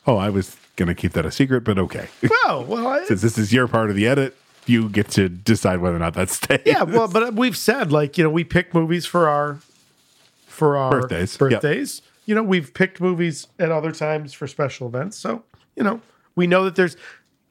Oh, 0.07 0.17
I 0.17 0.29
was 0.31 0.57
gonna 0.77 0.95
keep 0.95 1.13
that 1.13 1.25
a 1.25 1.31
secret, 1.31 1.63
but 1.65 1.79
okay. 1.79 2.09
Well, 2.45 2.65
well, 2.65 2.87
I, 2.89 3.05
Since 3.05 3.23
this 3.23 3.39
is 3.39 3.53
your 3.53 3.69
part 3.69 3.89
of 3.89 3.97
the 3.97 4.07
edit, 4.07 4.37
you 4.67 4.89
get 4.89 5.09
to 5.11 5.29
decide 5.29 5.79
whether 5.81 5.97
or 5.97 5.99
not 6.01 6.15
that 6.15 6.31
stays. 6.31 6.61
yeah, 6.65 6.83
well, 6.85 7.09
but 7.09 7.35
we've 7.35 7.57
said 7.57 7.91
like 7.93 8.17
you 8.19 8.25
know 8.25 8.31
we 8.31 8.45
pick 8.45 8.73
movies 8.75 9.07
for 9.07 9.29
our 9.29 9.59
for 10.47 10.77
our 10.77 10.91
Birthdays, 11.03 11.33
yep. 11.33 11.39
Birthdays. 11.39 12.03
You 12.27 12.35
know, 12.37 12.43
we've 12.43 12.73
picked 12.73 13.01
movies 13.01 13.49
at 13.59 13.73
other 13.73 13.91
times 13.91 14.33
for 14.33 14.47
special 14.47 14.87
events. 14.87 15.17
So 15.19 15.43
you 15.77 15.83
know, 15.83 16.01
we 16.37 16.47
know 16.47 16.65
that 16.65 16.77
there's. 16.77 16.97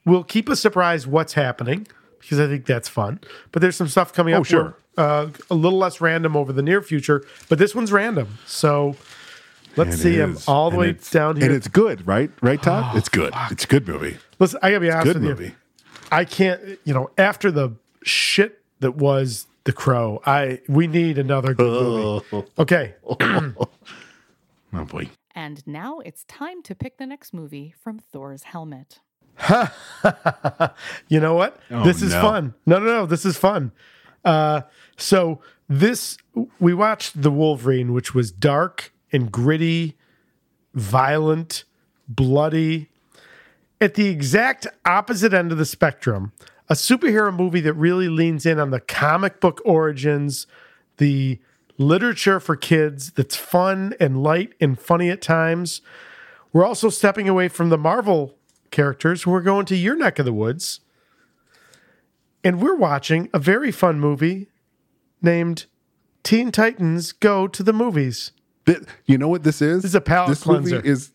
We'll 0.06 0.24
keep 0.24 0.50
a 0.50 0.56
surprise 0.56 1.06
what's 1.06 1.34
happening 1.34 1.86
because 2.20 2.40
I 2.40 2.48
think 2.48 2.66
that's 2.66 2.90
fun. 2.90 3.20
But 3.52 3.62
there's 3.62 3.76
some 3.76 3.88
stuff 3.88 4.14
coming 4.14 4.34
Oh, 4.34 4.40
up. 4.40 4.46
sure. 4.48 4.76
where, 4.96 5.06
uh, 5.08 5.30
a 5.52 5.54
little 5.56 5.78
less 5.78 6.02
random 6.02 6.36
over 6.36 6.52
the 6.52 6.64
near 6.64 6.82
future, 6.82 7.24
but 7.50 7.60
this 7.60 7.76
one's 7.76 7.92
random. 7.92 8.38
So 8.48 8.96
let's 9.76 9.96
It 9.96 10.00
see 10.00 10.16
him 10.16 10.38
all 10.48 10.72
the 10.72 10.80
And 10.80 10.96
way 10.96 11.00
down 11.12 11.36
here. 11.36 11.46
and 11.46 11.54
it's 11.56 11.68
good, 11.68 12.08
right? 12.08 12.32
Right, 12.42 12.62
Todd? 12.62 12.98
it's 12.98 13.10
good. 13.10 13.32
It's 13.52 13.64
a 13.64 13.68
good 13.68 13.88
movie. 13.88 14.18
Listen, 14.40 14.60
I 14.64 14.70
gotta 14.72 14.80
be 14.80 14.90
honest 14.92 15.06
good 15.06 15.16
with 15.18 15.24
movie. 15.24 15.46
you. 15.46 15.52
I 16.12 16.26
can't, 16.26 16.62
you 16.84 16.94
know, 16.94 17.10
after 17.18 17.52
the 17.52 17.76
shit 18.04 18.62
that 18.80 18.96
was 18.96 19.48
The 19.64 19.74
Crow, 19.74 20.22
I 20.26 20.62
we 20.68 20.88
need 20.88 21.18
another 21.18 21.54
good 21.54 22.24
movie. 22.32 22.48
Okay. 22.60 22.96
oh 23.10 23.68
boy. 24.86 25.10
And 25.34 25.66
now 25.66 26.00
it's 26.00 26.26
time 26.26 26.62
to 26.64 26.76
pick 26.76 26.98
the 26.98 27.06
next 27.06 27.34
movie 27.34 27.74
from 27.82 28.00
Thor's 28.00 28.44
helmet. 28.44 29.00
you 31.08 31.20
know 31.20 31.34
what? 31.36 31.60
Oh, 31.72 31.84
this 31.84 32.02
is 32.02 32.12
no. 32.12 32.22
fun. 32.22 32.54
No, 32.66 32.80
no, 32.80 32.86
no. 32.86 33.06
This 33.06 33.26
is 33.26 33.38
fun. 33.38 33.72
Uh, 34.24 34.62
so 34.98 35.40
this 35.68 36.18
we 36.60 36.74
watched 36.74 37.22
the 37.22 37.32
Wolverine, 37.32 37.94
which 37.94 38.14
was 38.14 38.32
dark 38.32 38.94
and 39.12 39.32
gritty, 39.32 39.98
violent, 40.74 41.64
bloody. 42.08 42.90
At 43.82 43.95
the 43.95 44.08
exact 44.08 44.68
opposite 44.86 45.34
end 45.34 45.52
of 45.52 45.58
the 45.58 45.66
spectrum, 45.66 46.32
a 46.70 46.76
superhero 46.76 47.36
movie 47.36 47.62
that 47.62 47.74
really 47.74 48.08
leans 48.08 48.45
in 48.45 48.60
on 48.60 48.70
the 48.70 48.80
comic 48.80 49.40
book 49.40 49.60
origins, 49.66 50.45
the 50.98 51.40
literature 51.80 52.40
for 52.40 52.56
kids 52.56 53.12
that's 53.12 53.36
fun 53.36 53.95
and 53.99 54.22
light 54.22 54.53
and 54.62 54.80
funny 54.80 55.10
at 55.10 55.20
times. 55.20 55.82
We're 56.53 56.66
also 56.66 56.90
stepping 56.90 57.28
away 57.28 57.48
from 57.48 57.70
the 57.70 57.78
Marvel 57.78 58.38
characters. 58.70 59.26
We're 59.26 59.41
going 59.41 59.66
to 59.66 59.76
your 59.76 59.95
neck 59.95 60.20
of 60.20 60.26
the 60.26 60.34
woods. 60.34 60.82
And 62.44 62.62
we're 62.62 62.76
watching 62.76 63.30
a 63.34 63.40
very 63.40 63.72
fun 63.72 63.99
movie 63.99 64.48
named 65.24 65.66
Teen 66.24 66.52
Titans 66.52 67.14
Go 67.14 67.48
to 67.48 67.64
the 67.64 67.74
Movies. 67.74 68.32
You 69.06 69.18
know 69.18 69.28
what 69.28 69.44
this 69.44 69.60
is? 69.60 69.82
This 69.82 69.91
is 69.91 69.95
a 69.95 70.02
palate 70.02 70.30
this 70.30 70.44
cleanser. 70.44 70.76
movie 70.76 70.88
is 70.88 71.12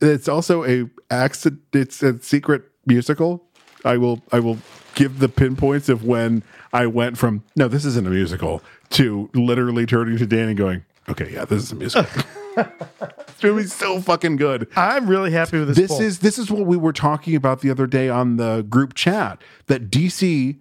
it's 0.00 0.28
also 0.28 0.64
a 0.64 0.88
accident 1.10 1.62
it's 1.72 2.02
a 2.02 2.20
secret 2.22 2.62
musical. 2.86 3.44
I 3.84 3.96
will 3.96 4.22
I 4.32 4.40
will 4.40 4.58
give 4.94 5.18
the 5.18 5.28
pinpoints 5.28 5.88
of 5.88 6.04
when 6.04 6.42
I 6.72 6.86
went 6.86 7.18
from 7.18 7.44
no, 7.56 7.68
this 7.68 7.84
isn't 7.84 8.06
a 8.06 8.10
musical 8.10 8.62
to 8.90 9.30
literally 9.34 9.86
turning 9.86 10.18
to 10.18 10.26
Dan 10.26 10.48
and 10.48 10.56
going, 10.56 10.84
Okay, 11.08 11.32
yeah, 11.32 11.44
this 11.44 11.62
is 11.62 11.72
a 11.72 11.74
musical. 11.74 12.22
this 12.56 13.42
movie's 13.42 13.72
so 13.72 14.00
fucking 14.00 14.36
good. 14.36 14.68
I'm 14.76 15.08
really 15.08 15.30
happy 15.30 15.58
with 15.58 15.68
this. 15.68 15.76
This 15.76 15.90
poll. 15.90 16.02
is 16.02 16.18
this 16.18 16.38
is 16.38 16.50
what 16.50 16.66
we 16.66 16.76
were 16.76 16.92
talking 16.92 17.34
about 17.34 17.60
the 17.60 17.70
other 17.70 17.86
day 17.86 18.08
on 18.08 18.36
the 18.36 18.66
group 18.68 18.94
chat 18.94 19.40
that 19.66 19.90
DC 19.90 20.58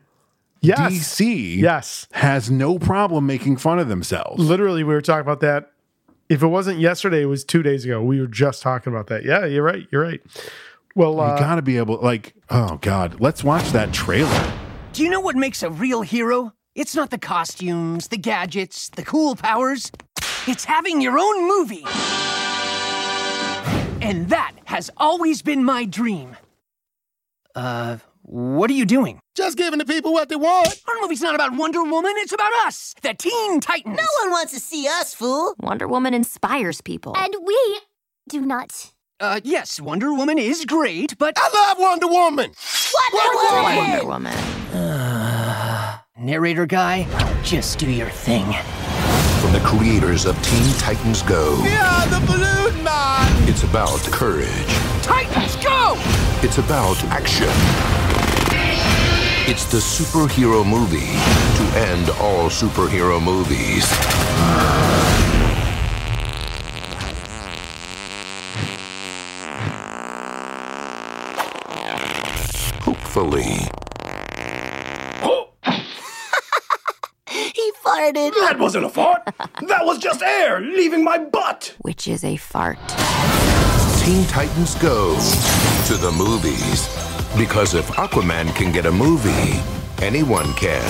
yes, 0.62 0.80
DC 0.94 1.58
yes. 1.58 2.08
has 2.12 2.50
no 2.50 2.80
problem 2.80 3.26
making 3.26 3.58
fun 3.58 3.80
of 3.80 3.90
themselves. 3.90 4.44
Literally, 4.44 4.84
we 4.84 4.94
were 4.94 5.02
talking 5.02 5.22
about 5.22 5.42
that. 5.42 5.72
If 6.30 6.44
it 6.44 6.48
wasn't 6.48 6.80
yesterday, 6.80 7.22
it 7.22 7.28
was 7.28 7.46
two 7.46 7.64
days 7.64 7.86
ago. 7.86 8.02
We 8.04 8.20
were 8.20 8.28
just 8.28 8.62
talking 8.62 8.92
about 8.92 9.08
that. 9.08 9.24
Yeah, 9.24 9.46
you're 9.46 9.64
right. 9.64 9.88
You're 9.92 10.02
right. 10.02 10.22
Well, 10.96 11.14
You 11.14 11.22
uh, 11.22 11.40
got 11.40 11.56
to 11.56 11.62
be 11.62 11.78
able 11.78 11.98
like 12.02 12.34
oh 12.50 12.78
god, 12.82 13.20
let's 13.20 13.44
watch 13.44 13.70
that 13.72 13.94
trailer. 13.94 14.54
Do 14.94 15.04
you 15.04 15.10
know 15.10 15.20
what 15.20 15.36
makes 15.36 15.64
a 15.64 15.70
real 15.70 16.02
hero? 16.02 16.54
It's 16.76 16.96
not 16.96 17.10
the 17.12 17.18
costumes, 17.18 18.08
the 18.10 18.18
gadgets, 18.18 18.90
the 18.90 19.04
cool 19.04 19.36
powers. 19.36 19.92
It's 20.48 20.66
having 20.66 21.02
your 21.02 21.18
own 21.20 21.48
movie. 21.48 21.86
And 24.02 24.30
that 24.30 24.54
has 24.66 24.90
always 24.98 25.42
been 25.42 25.64
my 25.64 25.86
dream. 25.86 26.38
Uh, 27.56 27.98
what 28.30 28.70
are 28.70 28.74
you 28.74 28.86
doing? 28.86 29.22
Just 29.36 29.58
giving 29.58 29.80
the 29.80 29.86
people 29.86 30.12
what 30.12 30.28
they 30.28 30.36
want. 30.36 30.68
Our 30.88 30.96
movie's 31.02 31.22
not 31.22 31.34
about 31.34 31.56
Wonder 31.56 31.82
Woman, 31.82 32.12
it's 32.18 32.34
about 32.34 32.52
us, 32.66 32.94
the 33.02 33.14
Teen 33.14 33.62
Titans. 33.62 33.96
No 33.98 34.06
one 34.24 34.32
wants 34.32 34.52
to 34.54 34.60
see 34.60 34.86
us, 34.86 35.14
fool. 35.14 35.56
Wonder 35.60 35.88
Woman 35.88 36.14
inspires 36.14 36.82
people. 36.82 37.16
And 37.18 37.34
we 37.42 37.80
do 38.28 38.46
not. 38.46 38.92
Uh, 39.22 39.40
yes, 39.46 39.80
Wonder 39.80 40.14
Woman 40.14 40.38
is 40.38 40.66
great, 40.66 41.18
but. 41.18 41.36
I 41.38 41.50
love 41.54 41.80
Wonder 41.80 42.08
Woman. 42.08 42.52
Wonder 43.14 44.06
Woman. 44.06 44.34
Uh, 44.74 45.98
narrator 46.18 46.66
guy, 46.66 47.08
just 47.44 47.80
do 47.80 47.90
your 47.90 48.10
thing. 48.10 48.46
From 49.42 49.54
the 49.54 49.62
creators 49.62 50.26
of 50.26 50.36
Teen 50.44 50.74
Titans 50.74 51.22
Go. 51.22 51.58
Yeah, 51.64 52.06
the 52.08 52.26
balloon 52.26 52.84
man. 52.84 53.48
It's 53.50 53.64
about 53.64 54.02
courage. 54.12 54.50
Titans, 55.02 55.56
go! 55.64 55.94
It's 56.44 56.58
about 56.58 57.02
action. 57.06 57.48
It's 59.50 59.64
the 59.64 59.78
superhero 59.78 60.68
movie 60.68 61.00
to 61.00 61.80
end 61.80 62.10
all 62.20 62.50
superhero 62.50 63.24
movies. 63.24 63.86
Hopefully. 72.82 73.58
He 77.30 77.72
farted. 77.84 78.34
That 78.40 78.58
wasn't 78.60 78.86
a 78.86 78.90
fart. 78.90 79.24
that 79.68 79.86
was 79.86 79.98
just 80.00 80.22
air 80.22 80.60
leaving 80.60 81.04
my 81.04 81.18
butt. 81.18 81.76
Which 81.80 82.08
is 82.08 82.24
a 82.24 82.36
fart. 82.38 82.78
Teen 84.08 84.26
Titans 84.28 84.74
Go 84.76 85.16
to 85.88 85.96
the 85.96 86.10
movies. 86.16 86.88
Because 87.38 87.74
if 87.74 87.88
Aquaman 87.88 88.56
can 88.56 88.72
get 88.72 88.86
a 88.86 88.92
movie, 88.92 89.60
anyone 90.02 90.54
can. 90.54 90.82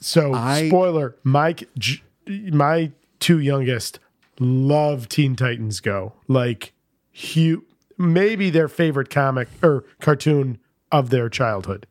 so 0.00 0.32
spoiler: 0.66 1.14
Mike, 1.22 1.68
J- 1.78 2.02
my 2.26 2.90
two 3.20 3.38
youngest 3.38 4.00
love 4.40 5.08
Teen 5.08 5.36
Titans 5.36 5.78
Go. 5.78 6.14
Like, 6.26 6.72
hu- 7.12 7.64
maybe 7.96 8.50
their 8.50 8.66
favorite 8.66 9.10
comic 9.10 9.46
or 9.62 9.84
cartoon 10.00 10.58
of 10.90 11.10
their 11.10 11.28
childhood. 11.28 11.86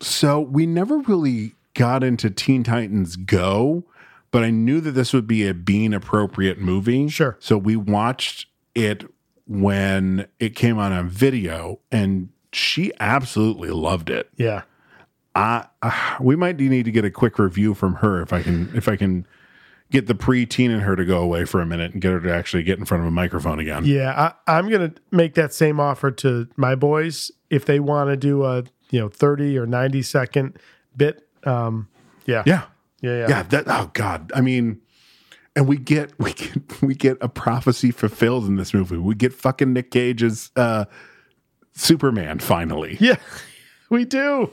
So 0.00 0.40
we 0.40 0.66
never 0.66 0.98
really 0.98 1.54
got 1.74 2.02
into 2.02 2.28
Teen 2.28 2.64
Titans 2.64 3.14
Go, 3.14 3.84
but 4.30 4.44
I 4.44 4.50
knew 4.50 4.80
that 4.80 4.92
this 4.92 5.12
would 5.12 5.26
be 5.26 5.46
a 5.46 5.54
being 5.54 5.94
appropriate 5.94 6.58
movie. 6.58 7.08
Sure. 7.08 7.36
So 7.40 7.56
we 7.58 7.76
watched 7.76 8.46
it 8.74 9.04
when 9.46 10.28
it 10.38 10.54
came 10.54 10.78
out 10.78 10.92
on 10.92 11.08
video, 11.08 11.80
and 11.90 12.28
she 12.52 12.92
absolutely 13.00 13.70
loved 13.70 14.10
it. 14.10 14.28
Yeah. 14.36 14.62
I, 15.34 15.66
uh, 15.82 16.16
we 16.20 16.36
might 16.36 16.58
need 16.58 16.84
to 16.84 16.90
get 16.90 17.04
a 17.04 17.10
quick 17.10 17.38
review 17.38 17.74
from 17.74 17.96
her 17.96 18.20
if 18.22 18.32
I 18.32 18.42
can 18.42 18.70
if 18.74 18.88
I 18.88 18.96
can 18.96 19.26
get 19.90 20.06
the 20.06 20.14
preteen 20.14 20.70
in 20.70 20.80
her 20.80 20.96
to 20.96 21.04
go 21.04 21.20
away 21.20 21.44
for 21.44 21.60
a 21.60 21.66
minute 21.66 21.92
and 21.92 22.02
get 22.02 22.12
her 22.12 22.20
to 22.20 22.34
actually 22.34 22.62
get 22.62 22.78
in 22.78 22.84
front 22.84 23.02
of 23.02 23.08
a 23.08 23.10
microphone 23.10 23.58
again. 23.58 23.84
Yeah, 23.84 24.32
I, 24.46 24.58
I'm 24.58 24.68
gonna 24.68 24.92
make 25.10 25.34
that 25.34 25.54
same 25.54 25.80
offer 25.80 26.10
to 26.10 26.48
my 26.56 26.74
boys 26.74 27.30
if 27.50 27.64
they 27.64 27.78
want 27.80 28.10
to 28.10 28.16
do 28.16 28.44
a 28.44 28.64
you 28.90 29.00
know 29.00 29.08
30 29.08 29.56
or 29.58 29.66
90 29.66 30.02
second 30.02 30.58
bit. 30.96 31.26
Um, 31.44 31.88
yeah, 32.26 32.42
Yeah. 32.44 32.64
Yeah, 33.00 33.18
yeah. 33.18 33.28
Yeah, 33.28 33.42
that 33.44 33.64
oh 33.68 33.90
god. 33.92 34.32
I 34.34 34.40
mean, 34.40 34.80
and 35.54 35.66
we 35.66 35.76
get 35.76 36.12
we 36.18 36.32
get 36.32 36.82
we 36.82 36.94
get 36.94 37.18
a 37.20 37.28
prophecy 37.28 37.90
fulfilled 37.90 38.46
in 38.46 38.56
this 38.56 38.74
movie. 38.74 38.96
We 38.96 39.14
get 39.14 39.32
fucking 39.32 39.72
Nick 39.72 39.90
Cage's 39.90 40.50
uh 40.56 40.86
Superman 41.72 42.38
finally. 42.38 42.96
Yeah, 43.00 43.16
we 43.90 44.04
do. 44.04 44.50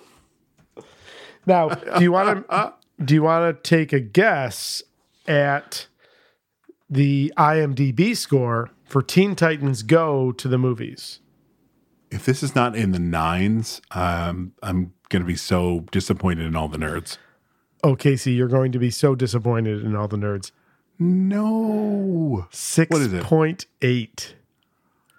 Now, 1.45 1.69
do 1.69 2.03
you 2.03 2.11
want 2.11 2.47
to 2.49 2.73
do 3.03 3.13
you 3.13 3.23
want 3.23 3.63
to 3.63 3.69
take 3.69 3.93
a 3.93 3.99
guess 3.99 4.81
at 5.27 5.87
the 6.89 7.33
IMDb 7.37 8.15
score 8.15 8.71
for 8.85 9.01
Teen 9.01 9.35
Titans 9.35 9.83
Go 9.83 10.31
to 10.31 10.47
the 10.47 10.57
movies? 10.57 11.19
If 12.11 12.25
this 12.25 12.43
is 12.43 12.55
not 12.55 12.75
in 12.75 12.91
the 12.91 12.99
nines, 12.99 13.81
um, 13.91 14.53
I'm 14.63 14.93
going 15.09 15.21
to 15.21 15.27
be 15.27 15.35
so 15.35 15.81
disappointed 15.91 16.45
in 16.45 16.55
all 16.55 16.67
the 16.67 16.77
nerds. 16.77 17.17
Oh, 17.85 17.95
Casey, 17.95 18.31
you're 18.31 18.47
going 18.47 18.71
to 18.71 18.79
be 18.79 18.89
so 18.89 19.13
disappointed 19.13 19.83
in 19.83 19.95
all 19.95 20.07
the 20.07 20.17
nerds. 20.17 20.51
No. 20.97 22.47
Six 22.49 22.89
What 22.89 23.01
is 23.03 23.13
it? 23.13 23.21
point 23.23 23.67
eight. 23.83 24.33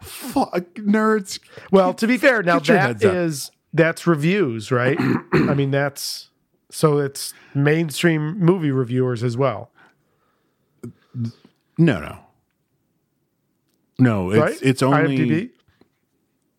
Fuck 0.03 0.75
nerds. 0.75 1.39
Well, 1.71 1.95
to 1.95 2.09
be 2.09 2.19
fair, 2.19 2.43
now 2.43 2.59
Get 2.59 2.69
your 2.69 2.77
that 2.79 2.87
heads 2.89 3.05
up. 3.05 3.15
is 3.15 3.51
that's 3.73 4.05
reviews, 4.05 4.73
right? 4.73 4.99
I 5.33 5.55
mean, 5.55 5.71
that's 5.71 6.31
so 6.69 6.99
it's 6.99 7.33
mainstream 7.55 8.37
movie 8.41 8.73
reviewers 8.73 9.23
as 9.23 9.37
well. 9.37 9.71
No, 11.79 12.01
no. 12.01 12.19
No, 14.01 14.31
it's 14.33 14.41
right? 14.41 14.59
it's 14.61 14.83
only 14.83 15.19
IMDb? 15.19 15.51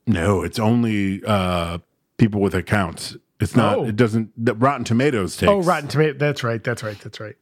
No, 0.07 0.41
it's 0.41 0.57
only 0.57 1.21
uh 1.25 1.79
people 2.15 2.39
with 2.39 2.55
accounts. 2.55 3.17
It's 3.39 3.55
not 3.55 3.77
Oh. 3.77 3.85
it 3.85 3.95
doesn't 3.95 4.31
the 4.37 4.53
Rotten 4.55 4.83
Tomatoes 4.83 5.37
takes. 5.37 5.49
Oh, 5.49 5.61
Rotten 5.61 5.87
Tomato. 5.87 6.17
That's 6.17 6.43
right. 6.43 6.63
That's 6.63 6.81
right. 6.83 6.99
That's 6.99 7.19
right. 7.19 7.35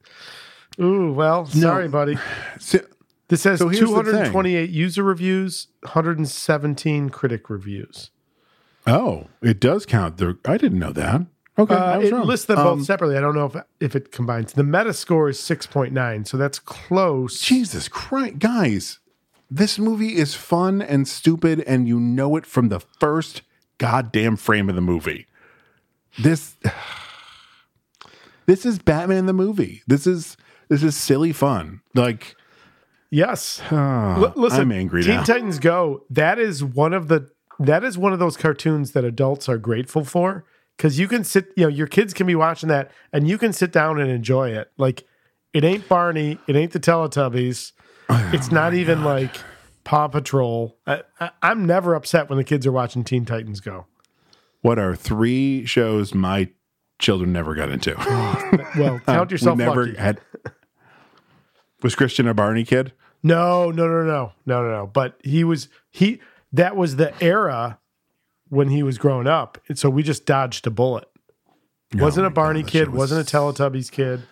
Ooh, 0.80 1.13
well, 1.13 1.45
sorry, 1.45 1.88
buddy. 1.88 2.17
This 3.27 3.43
has 3.45 3.59
so 3.59 3.69
here's 3.69 3.80
the 3.89 3.95
thing. 3.95 4.03
228 4.03 4.69
user 4.69 5.01
reviews, 5.03 5.67
117 5.84 7.09
critic 7.09 7.49
reviews. 7.49 8.11
Oh, 8.85 9.27
it 9.41 9.59
does 9.59 9.85
count. 9.85 10.17
The 10.17 10.38
I 10.45 10.57
didn't 10.57 10.77
know 10.80 10.91
that. 10.91 11.22
Okay, 11.57 11.73
I 11.73 11.95
Uh, 11.95 11.99
was 11.99 12.09
it 12.09 12.13
wrong. 12.13 12.27
lists 12.27 12.45
them 12.45 12.57
both 12.57 12.67
Um, 12.80 12.84
separately. 12.84 13.17
I 13.17 13.22
don't 13.22 13.34
know 13.34 13.45
if 13.45 13.55
if 13.80 13.95
it 13.95 14.11
combines. 14.11 14.53
The 14.53 14.63
meta 14.63 14.93
score 14.93 15.30
is 15.30 15.39
6.9, 15.39 16.26
so 16.26 16.38
that's 16.38 16.59
close. 16.59 17.39
Jesus 17.41 17.88
Christ, 17.88 18.39
guys. 18.39 18.99
This 19.49 19.80
movie 19.80 20.17
is 20.17 20.35
fun 20.35 20.81
and 20.81 21.07
stupid, 21.07 21.61
and 21.61 21.88
you 21.88 21.99
know 21.99 22.35
it 22.35 22.45
from 22.45 22.69
the 22.69 22.80
first 22.99 23.41
goddamn 23.77 24.35
frame 24.35 24.69
of 24.69 24.76
the 24.76 24.81
movie. 24.81 25.27
This 26.20 26.56
This 28.46 28.66
is 28.66 28.80
Batman 28.80 29.26
the 29.26 29.34
movie. 29.34 29.82
This 29.88 30.06
is 30.06 30.38
this 30.70 30.84
is 30.84 30.96
silly 30.96 31.34
fun. 31.34 31.82
Like 31.94 32.36
Yes. 33.12 33.62
L- 33.72 34.34
listen, 34.36 34.62
I'm 34.62 34.72
angry 34.72 35.04
Teen 35.04 35.16
now. 35.16 35.24
Titans 35.24 35.60
Go. 35.60 36.04
That 36.10 36.40
is 36.40 36.64
one 36.64 36.94
of 36.94 37.08
the 37.08 37.30
that 37.60 37.84
is 37.84 37.98
one 37.98 38.14
of 38.14 38.20
those 38.20 38.36
cartoons 38.36 38.92
that 38.92 39.06
adults 39.06 39.48
are 39.48 39.58
grateful 39.58 40.04
for 40.04 40.44
because 40.76 41.00
you 41.00 41.08
can 41.08 41.24
sit, 41.24 41.48
you 41.56 41.64
know, 41.64 41.70
your 41.70 41.88
kids 41.88 42.14
can 42.14 42.28
be 42.28 42.36
watching 42.36 42.68
that 42.70 42.92
and 43.14 43.28
you 43.28 43.38
can 43.38 43.54
sit 43.54 43.72
down 43.72 44.00
and 44.00 44.12
enjoy 44.12 44.50
it. 44.50 44.72
Like 44.78 45.06
it 45.54 45.64
ain't 45.64 45.88
Barney, 45.88 46.38
it 46.48 46.56
ain't 46.56 46.74
the 46.74 46.80
Teletubbies, 46.80 47.72
it's 48.34 48.52
not 48.52 48.74
even 48.74 49.04
like 49.04 49.36
Paw 49.86 50.10
Patrol. 50.10 50.78
I, 50.86 51.04
I, 51.20 51.32
I'm 51.42 51.66
never 51.66 51.96
upset 51.96 52.30
when 52.30 52.38
the 52.38 52.44
kids 52.44 52.68
are 52.68 52.72
watching 52.72 53.04
Teen 53.04 53.26
Titans 53.26 53.62
Go. 53.62 53.86
What 54.66 54.80
are 54.80 54.96
three 54.96 55.64
shows 55.68 56.16
my 56.16 56.50
children 56.98 57.32
never 57.32 57.54
got 57.54 57.70
into? 57.70 57.94
Well, 58.80 59.00
count 59.06 59.30
yourself 59.30 59.60
we 59.60 59.64
never 59.64 59.86
lucky. 59.86 59.98
had. 60.00 60.20
Was 61.84 61.94
Christian 61.94 62.28
a 62.28 62.34
Barney 62.34 62.64
kid? 62.66 62.92
No, 63.22 63.70
no, 63.70 63.88
no, 63.88 64.04
no, 64.04 64.34
no, 64.48 64.64
no, 64.64 64.72
no. 64.72 64.88
But 64.88 65.20
he 65.24 65.44
was 65.44 65.70
he. 65.92 66.20
That 66.52 66.76
was 66.76 66.96
the 66.96 67.14
era 67.24 67.80
when 68.50 68.70
he 68.70 68.82
was 68.82 68.98
growing 68.98 69.28
up, 69.28 69.60
and 69.68 69.78
so 69.78 69.88
we 69.88 70.02
just 70.02 70.26
dodged 70.26 70.66
a 70.66 70.72
bullet. 70.72 71.08
wasn't 71.94 72.26
a 72.26 72.32
Barney 72.32 72.64
kid. 72.64 72.92
wasn't 72.92 73.22
a 73.22 73.32
Teletubbies 73.32 73.92
kid. 73.92 74.24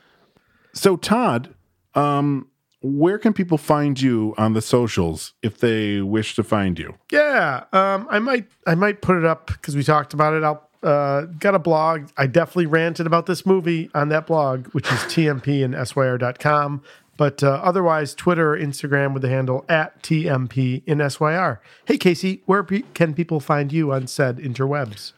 So 0.74 0.98
Todd, 0.98 1.54
um, 1.94 2.48
where 2.84 3.18
can 3.18 3.32
people 3.32 3.58
find 3.58 4.00
you 4.00 4.36
on 4.38 4.54
the 4.54 4.62
socials 4.62 5.34
if 5.42 5.58
they 5.58 6.02
wish 6.02 6.36
to 6.36 6.44
find 6.44 6.78
you? 6.78 6.96
Yeah, 7.12 7.64
um, 7.72 8.06
I 8.10 8.20
might 8.20 8.48
I 8.68 8.76
might 8.76 9.02
put 9.02 9.18
it 9.18 9.26
up 9.26 9.48
because 9.48 9.76
we 9.76 9.84
talked 9.84 10.14
about 10.14 10.34
it. 10.34 10.44
I'll 10.44 10.70
uh, 10.84 11.22
got 11.40 11.56
a 11.56 11.60
blog. 11.60 12.10
I 12.18 12.28
definitely 12.28 12.66
ranted 12.66 13.08
about 13.08 13.26
this 13.26 13.46
movie 13.46 13.90
on 13.96 14.10
that 14.10 14.28
blog, 14.28 14.68
which 14.74 14.86
is 14.92 15.00
tmp 15.00 15.64
and 15.64 15.88
syr.com. 15.88 16.84
But 17.16 17.42
uh, 17.42 17.62
otherwise, 17.64 18.14
Twitter, 18.14 18.52
Instagram 18.54 19.14
with 19.14 19.22
the 19.22 19.30
handle 19.30 19.64
at 19.70 20.04
tmp 20.04 20.84
in 20.86 21.10
syr. 21.10 21.62
Hey 21.86 21.98
Casey, 21.98 22.42
where 22.46 22.64
pe- 22.64 22.84
can 22.94 23.14
people 23.14 23.40
find 23.40 23.72
you 23.72 23.94
on 23.94 24.08
said 24.08 24.38
interwebs? 24.40 25.14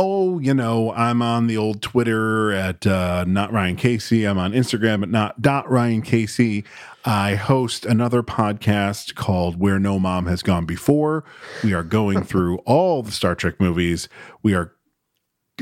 Oh, 0.00 0.38
you 0.38 0.54
know, 0.54 0.92
I'm 0.92 1.22
on 1.22 1.48
the 1.48 1.56
old 1.56 1.82
Twitter 1.82 2.52
at 2.52 2.86
uh, 2.86 3.24
not 3.26 3.52
Ryan 3.52 3.74
Casey. 3.74 4.26
I'm 4.26 4.38
on 4.38 4.52
Instagram 4.52 5.02
at 5.02 5.08
not 5.08 5.42
dot 5.42 5.68
Ryan 5.68 6.02
Casey. 6.02 6.64
I 7.04 7.34
host 7.34 7.84
another 7.84 8.22
podcast 8.22 9.16
called 9.16 9.58
Where 9.58 9.80
No 9.80 9.98
Mom 9.98 10.26
Has 10.26 10.40
Gone 10.40 10.66
Before. 10.66 11.24
We 11.64 11.74
are 11.74 11.82
going 11.82 12.22
through 12.24 12.58
all 12.58 13.02
the 13.02 13.10
Star 13.10 13.34
Trek 13.34 13.58
movies. 13.58 14.08
We 14.40 14.54
are, 14.54 14.72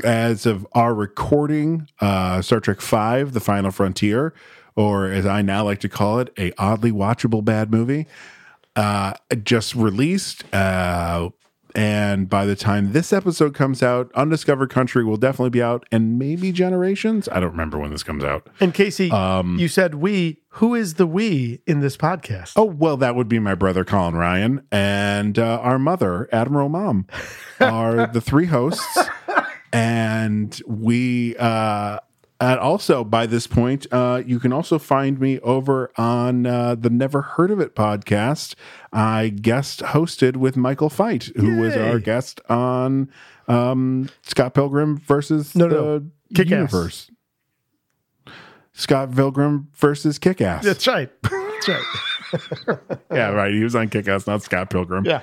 as 0.03 0.45
of 0.45 0.67
our 0.73 0.93
recording, 0.93 1.89
uh, 1.99 2.43
Star 2.43 2.59
Trek 2.59 2.79
Five: 2.79 3.33
The 3.33 3.39
Final 3.39 3.71
Frontier, 3.71 4.35
or 4.75 5.07
as 5.07 5.25
I 5.25 5.41
now 5.41 5.63
like 5.63 5.79
to 5.79 5.89
call 5.89 6.19
it, 6.19 6.31
a 6.37 6.51
oddly 6.59 6.91
watchable 6.91 7.43
bad 7.43 7.71
movie 7.71 8.05
uh, 8.75 9.13
just 9.43 9.73
released. 9.73 10.43
Uh, 10.53 11.31
and 11.75 12.29
by 12.29 12.45
the 12.45 12.55
time 12.55 12.93
this 12.93 13.11
episode 13.13 13.53
comes 13.53 13.81
out, 13.83 14.11
Undiscovered 14.15 14.69
Country 14.69 15.03
will 15.03 15.17
definitely 15.17 15.49
be 15.51 15.61
out, 15.61 15.85
and 15.91 16.17
maybe 16.19 16.51
Generations. 16.51 17.27
I 17.31 17.39
don't 17.39 17.51
remember 17.51 17.77
when 17.77 17.91
this 17.91 18.03
comes 18.03 18.23
out. 18.23 18.47
And 18.59 18.73
Casey, 18.73 19.11
Um, 19.11 19.57
you 19.59 19.67
said 19.67 19.95
we. 19.95 20.39
Who 20.51 20.73
is 20.73 20.95
the 20.95 21.05
we 21.05 21.61
in 21.67 21.81
this 21.81 21.95
podcast? 21.97 22.53
Oh 22.55 22.63
well, 22.63 22.97
that 22.97 23.15
would 23.15 23.27
be 23.29 23.37
my 23.37 23.53
brother 23.53 23.85
Colin 23.85 24.15
Ryan 24.15 24.65
and 24.71 25.37
uh, 25.37 25.59
our 25.61 25.77
mother 25.77 26.27
Admiral 26.31 26.69
Mom 26.69 27.05
are 27.59 28.07
the 28.07 28.21
three 28.21 28.45
hosts, 28.47 28.97
and 29.71 30.59
we. 30.65 31.35
Uh, 31.37 31.99
and 32.39 32.59
also, 32.59 33.03
by 33.03 33.25
this 33.25 33.47
point, 33.47 33.87
uh, 33.91 34.21
you 34.25 34.39
can 34.39 34.53
also 34.53 34.77
find 34.77 35.19
me 35.19 35.39
over 35.39 35.91
on 35.97 36.45
uh, 36.45 36.75
the 36.75 36.89
Never 36.89 37.21
Heard 37.21 37.49
of 37.51 37.59
It 37.59 37.75
podcast. 37.75 38.53
I 38.93 39.29
guest 39.29 39.79
hosted 39.79 40.37
with 40.37 40.55
Michael 40.55 40.89
Fight, 40.89 41.29
who 41.35 41.57
was 41.57 41.75
our 41.75 41.99
guest 41.99 42.39
on 42.47 43.09
um, 43.47 44.09
Scott 44.21 44.53
Pilgrim 44.53 44.97
versus 44.97 45.55
No, 45.55 45.67
the 45.67 45.75
no, 45.75 46.11
Kick-Ass. 46.35 47.09
Scott 48.73 49.15
Pilgrim 49.15 49.69
versus 49.73 50.19
Kick 50.19 50.39
Ass. 50.39 50.63
That's 50.63 50.85
right. 50.87 51.09
That's 51.23 51.67
right. 51.67 52.79
yeah, 53.11 53.29
right. 53.29 53.51
He 53.53 53.63
was 53.63 53.75
on 53.75 53.89
Kick 53.89 54.07
Ass, 54.07 54.27
not 54.27 54.43
Scott 54.43 54.69
Pilgrim. 54.69 55.05
Yeah. 55.05 55.21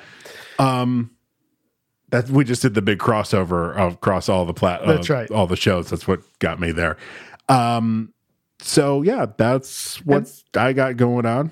Um, 0.59 1.12
that 2.10 2.28
we 2.28 2.44
just 2.44 2.62
did 2.62 2.74
the 2.74 2.82
big 2.82 2.98
crossover 2.98 3.76
across 3.93 4.28
all 4.28 4.44
the 4.44 4.55
plat. 4.55 4.81
That's 4.86 5.10
uh, 5.10 5.14
right. 5.14 5.31
All 5.31 5.47
the 5.47 5.56
shows. 5.56 5.90
That's 5.90 6.06
what 6.06 6.20
got 6.39 6.60
me 6.60 6.72
there. 6.72 6.97
Um, 7.48 8.12
so 8.60 9.02
yeah, 9.02 9.26
that's 9.36 9.97
what 10.06 10.31
I 10.56 10.72
got 10.72 10.97
going 10.97 11.26
on. 11.26 11.51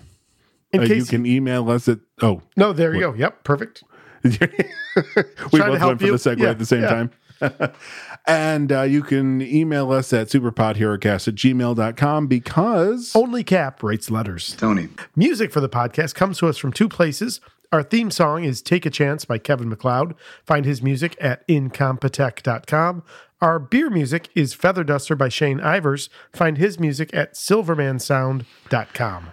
In 0.72 0.80
Uh, 0.80 0.84
you 0.84 1.04
can 1.04 1.26
email 1.26 1.70
us 1.70 1.86
at 1.88 1.98
oh 2.22 2.40
No, 2.56 2.72
there 2.72 2.94
you 2.94 3.00
go. 3.00 3.14
Yep, 3.14 3.44
perfect. 3.44 3.84
we 4.24 4.30
Trying 4.30 4.48
to 4.50 5.48
both 5.50 5.78
help 5.78 5.88
went 5.88 6.00
for 6.00 6.06
you. 6.06 6.12
the 6.12 6.18
segue 6.18 6.38
Yeah, 6.38 6.50
at 6.50 6.58
the 6.58 6.66
same 6.66 6.82
yeah. 6.82 6.88
time. 6.88 7.10
and 8.26 8.70
uh, 8.72 8.82
you 8.82 9.02
can 9.02 9.42
email 9.42 9.90
us 9.92 10.12
at 10.12 10.28
superpodherocast 10.28 11.28
at 11.28 11.34
gmail.com 11.34 12.26
because 12.28 13.14
Only 13.16 13.42
Cap 13.44 13.82
writes 13.82 14.10
letters. 14.10 14.54
Tony. 14.56 14.88
Music 15.16 15.50
for 15.52 15.60
the 15.60 15.68
podcast 15.68 16.14
comes 16.14 16.38
to 16.38 16.46
us 16.46 16.56
from 16.56 16.72
two 16.72 16.88
places. 16.88 17.40
Our 17.72 17.82
theme 17.82 18.10
song 18.10 18.44
is 18.44 18.60
Take 18.60 18.84
a 18.84 18.90
Chance 18.90 19.24
by 19.24 19.38
Kevin 19.38 19.70
MacLeod. 19.70 20.14
Find 20.44 20.66
his 20.66 20.82
music 20.82 21.16
at 21.18 21.48
incompetech.com. 21.48 23.02
Our 23.40 23.58
beer 23.58 23.88
music 23.88 24.28
is 24.34 24.52
Feather 24.52 24.84
Duster 24.84 25.16
by 25.16 25.30
Shane 25.30 25.58
Ivers. 25.58 26.10
Find 26.34 26.58
his 26.58 26.78
music 26.78 27.08
at 27.14 27.32
silvermansound.com. 27.32 29.30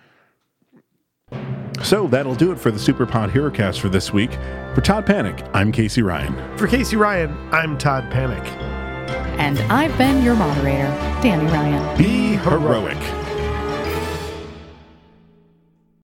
So 1.83 2.07
that'll 2.07 2.35
do 2.35 2.51
it 2.53 2.59
for 2.59 2.71
the 2.71 2.79
Superpod 2.79 3.29
HeroCast 3.31 3.79
for 3.79 3.89
this 3.89 4.13
week. 4.13 4.31
For 4.73 4.81
Todd 4.81 5.05
Panic, 5.05 5.45
I'm 5.53 5.71
Casey 5.73 6.01
Ryan. 6.01 6.57
For 6.57 6.67
Casey 6.67 6.95
Ryan, 6.95 7.35
I'm 7.51 7.77
Todd 7.77 8.09
Panic. 8.09 8.43
And 9.37 9.59
I've 9.71 9.95
been 9.97 10.23
your 10.23 10.35
moderator, 10.35 10.87
Danny 11.21 11.45
Ryan. 11.45 11.97
Be 11.97 12.37
heroic. 12.37 12.97